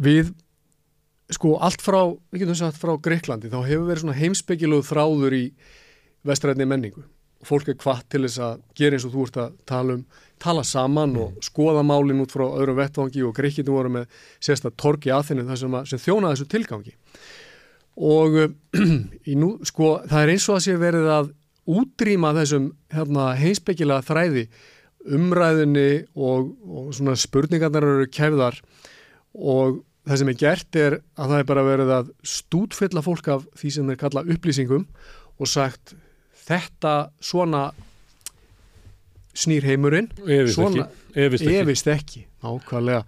við 0.02 0.34
sko 1.32 1.54
allt 1.64 1.80
frá, 1.80 2.02
við 2.28 2.44
getum 2.44 2.58
sagt 2.58 2.76
frá 2.76 2.92
Greiklandi, 3.00 3.48
þá 3.48 3.62
hefur 3.64 3.88
verið 3.88 4.02
svona 4.04 4.18
heimspekilegu 4.18 4.84
þráður 4.84 5.36
í 5.38 5.44
vestræðni 6.28 6.66
menningu. 6.68 7.06
Og 7.40 7.48
fólk 7.48 7.70
er 7.72 7.78
hvatt 7.80 8.04
til 8.12 8.20
þess 8.26 8.42
að 8.44 8.60
gera 8.76 8.98
eins 8.98 9.06
og 9.08 9.14
þú 9.14 9.24
ert 9.26 9.38
að 9.40 9.54
tala 9.66 9.96
um 9.96 10.04
tala 10.42 10.64
saman 10.66 11.14
og 11.22 11.38
skoða 11.44 11.84
málin 11.86 12.20
út 12.22 12.34
frá 12.34 12.44
öðrum 12.44 12.76
vettvangi 12.80 13.22
og 13.24 13.34
Greikinu 13.36 13.76
voru 13.76 13.92
með 13.94 14.22
sérsta 14.42 14.72
torki 14.74 15.12
aðþinu 15.14 15.46
þar 15.46 15.60
sem, 15.60 15.76
að, 15.78 15.88
sem 15.90 16.02
þjónaði 16.02 16.36
þessu 16.36 16.48
tilgangi. 16.52 16.94
Og 18.12 18.38
nú, 19.42 19.52
sko, 19.68 19.94
það 20.10 20.18
er 20.20 20.34
eins 20.34 20.48
og 20.50 20.58
að 20.58 20.64
sé 20.66 20.76
verið 20.80 21.10
að 21.16 21.30
útrýma 21.68 22.32
þessum 22.36 22.70
hérna, 22.92 23.32
heimspekilega 23.38 24.04
þræði 24.06 24.46
umræðinni 25.02 26.04
og, 26.14 26.52
og 26.62 26.92
svona 26.94 27.16
spurningarnar 27.18 27.86
eru 27.86 28.10
kæfðar 28.10 28.58
og 29.34 29.80
það 30.06 30.20
sem 30.20 30.32
er 30.32 30.38
gert 30.38 30.78
er 30.78 30.98
að 31.14 31.32
það 31.32 31.38
er 31.38 31.48
bara 31.50 31.66
verið 31.66 31.94
að 31.96 32.12
stútfylla 32.26 33.02
fólk 33.04 33.30
af 33.34 33.46
því 33.58 33.72
sem 33.76 33.90
þeir 33.90 34.00
kalla 34.02 34.24
upplýsingum 34.34 34.86
og 35.38 35.50
sagt 35.50 35.94
þetta 36.42 36.94
svona 37.22 37.68
snýr 39.38 39.66
heimurinn 39.66 40.10
Efist 40.26 40.58
svona, 40.58 40.88
ekki. 41.14 41.54
Efist 41.62 41.90
ekki. 41.90 42.26
nákvæmlega 42.44 43.04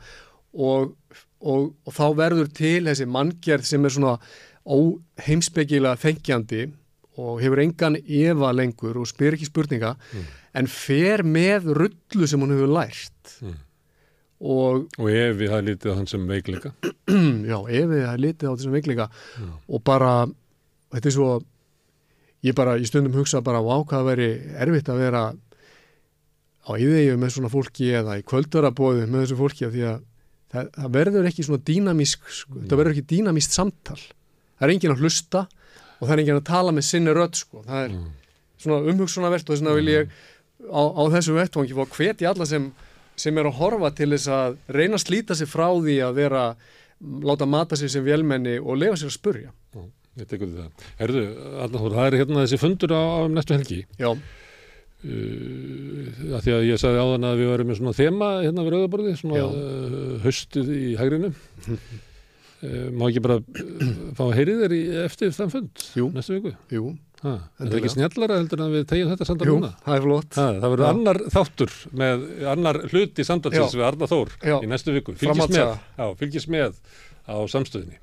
og, 0.55 0.95
og, 1.43 1.75
og 1.85 1.95
þá 1.95 2.07
verður 2.17 2.51
til 2.55 2.87
þessi 2.87 3.09
manngjörð 3.11 3.69
sem 3.69 3.85
er 3.85 3.95
svona 3.95 4.17
óheimspekilega 4.65 6.01
þengjandi 6.01 6.69
og 7.17 7.41
hefur 7.43 7.61
engan 7.63 7.97
efa 8.03 8.51
lengur 8.57 8.97
og 8.99 9.07
spyr 9.07 9.37
ekki 9.37 9.47
spurninga 9.51 9.95
Mm. 10.15 10.25
en 10.55 10.67
fer 10.67 11.23
með 11.23 11.69
rullu 11.79 12.27
sem 12.27 12.41
hún 12.41 12.51
hefur 12.55 12.73
lært 12.75 13.37
Mm. 13.43 13.55
og 14.41 14.87
Og 14.99 15.09
ef 15.11 15.37
við 15.39 15.51
það 15.51 15.67
lítið 15.69 15.91
á 15.93 15.97
hann 15.97 16.07
sem 16.11 16.27
veikleika. 16.29 16.73
já, 16.75 17.59
ef 17.71 17.87
við 17.91 18.01
það 18.05 18.13
er 18.15 18.23
litið 18.25 18.49
á 18.51 18.55
þessum 18.57 18.75
veikleika 18.79 19.09
og 19.69 19.85
bara, 19.85 20.27
þetta 20.93 21.07
er 21.11 21.15
svo 21.17 21.29
ég 22.45 22.55
bara, 22.55 22.75
í 22.77 22.85
stundum 22.87 23.15
hugsa 23.17 23.41
bara 23.41 23.63
á 23.63 23.65
hvað 23.65 24.01
að 24.03 24.09
veri 24.11 24.29
erfitt 24.61 24.89
að 24.93 24.99
vera 25.01 25.23
á 26.65 26.71
yðeigju 26.81 27.17
með 27.21 27.31
svona 27.37 27.51
fólki 27.53 27.91
eða 27.93 28.19
í 28.21 28.25
kvöldurabóðu 28.27 29.07
með 29.09 29.25
þessu 29.27 29.37
fólki 29.39 29.69
því 29.71 29.83
að 29.89 30.03
það, 30.53 30.69
það 30.77 30.93
verður 30.99 31.27
ekki 31.31 31.45
svona 31.47 31.63
dýnamísk 31.71 32.21
sko, 32.33 32.61
það 32.69 32.79
verður 32.81 32.95
ekki 32.95 33.07
dýnamíst 33.15 33.53
samtal 33.57 33.99
það 34.01 34.65
er 34.69 34.73
enginn 34.75 34.95
að 34.95 35.03
hlusta 35.05 35.43
og 36.01 36.05
það 36.09 36.13
er 36.17 36.23
enginn 36.25 36.41
að 36.41 36.47
tala 36.51 36.73
með 36.77 36.87
sinni 36.91 37.15
rödd 37.17 37.35
sko, 37.41 37.63
það 37.67 37.85
er 37.85 37.91
Mm. 37.95 38.07
svona 38.65 38.93
umhugsunarvert 38.93 39.49
og 39.49 39.55
þess 39.55 39.63
vegna 39.65 39.75
vil 39.77 39.89
ég 39.93 40.09
á, 40.73 40.83
á 40.83 41.03
þessu 41.15 41.35
vettvangi 41.37 41.75
fá 41.77 41.85
hveti 41.97 42.27
alla 42.31 42.47
sem, 42.47 42.71
sem 43.17 43.39
er 43.39 43.45
að 43.51 43.59
horfa 43.61 43.91
til 43.95 44.11
þess 44.15 44.29
að 44.29 44.57
reyna 44.69 44.97
að 44.97 45.05
slíta 45.07 45.35
sig 45.37 45.49
frá 45.49 45.69
því 45.75 45.99
að 46.07 46.15
vera 46.15 46.45
láta 47.23 47.47
mata 47.47 47.77
sig 47.77 47.91
sem 47.91 48.05
vélmenni 48.05 48.57
og 48.63 48.79
lefa 48.81 48.97
sér 48.97 49.11
að 49.13 49.19
spurja 49.19 49.51
Ég 50.15 50.29
tekur 50.31 50.47
því 50.47 50.61
það. 50.63 50.83
Herðu, 51.01 51.23
Arnþór, 51.65 51.95
það 51.99 52.07
er 52.07 52.17
hérna 52.21 52.43
þessi 52.45 52.59
fundur 52.63 52.93
á, 52.95 53.03
á 53.03 53.21
næstu 53.35 53.55
helgi. 53.59 53.81
já, 53.99 54.15
Uh, 55.05 56.39
því 56.41 56.53
að 56.57 56.63
ég 56.65 56.79
sagði 56.81 57.01
áðan 57.03 57.27
að 57.29 57.41
við 57.43 57.49
varum 57.51 57.69
með 57.69 57.77
svona 57.77 57.93
þema 57.93 58.29
hérna 58.41 58.63
við 58.65 58.73
rauðaborði, 58.73 59.11
svona 59.21 59.43
uh, 59.45 60.15
haustið 60.25 60.71
í 60.73 60.95
hægrinu. 60.97 61.29
uh, 62.65 62.87
má 62.97 63.07
ekki 63.11 63.23
bara 63.25 63.39
uh, 63.41 63.89
fá 64.19 64.23
að 64.29 64.37
heyri 64.41 64.55
þér 64.63 64.75
í, 64.77 64.83
eftir 65.05 65.35
þann 65.37 65.53
fund 65.55 65.85
Jú. 65.99 66.09
næstu 66.17 66.39
viku? 66.41 66.55
jú, 66.75 66.95
Ha, 67.25 67.31
er 67.33 67.41
það 67.41 67.63
Endilega. 67.65 67.79
ekki 67.81 67.91
snjallara 67.95 68.35
heldur 68.37 68.61
en 68.61 68.73
við 68.75 68.83
tegjum 68.91 69.11
þetta 69.15 69.27
samtal 69.31 69.47
jú, 69.49 69.55
núna? 69.57 69.71
það 69.87 69.95
er 69.97 70.03
flott 70.05 70.35
Ha, 70.37 70.47
það 70.61 70.73
verður 70.75 70.89
annar 70.91 71.21
þáttur 71.33 71.77
með 72.03 72.25
annar 72.53 72.79
hluti 72.91 73.25
samtalsins 73.25 73.73
Já. 73.73 73.79
við 73.81 73.87
Arna 73.89 74.09
Þór 74.11 74.35
Já. 74.45 74.57
í 74.61 74.69
næstu 74.69 74.93
viku. 74.99 75.15
Fylgist 75.17 75.55
með, 75.55 75.71
já, 75.97 76.05
fylgist 76.21 76.51
með 76.53 76.77
á 77.25 77.37
samstöðinni. 77.49 77.97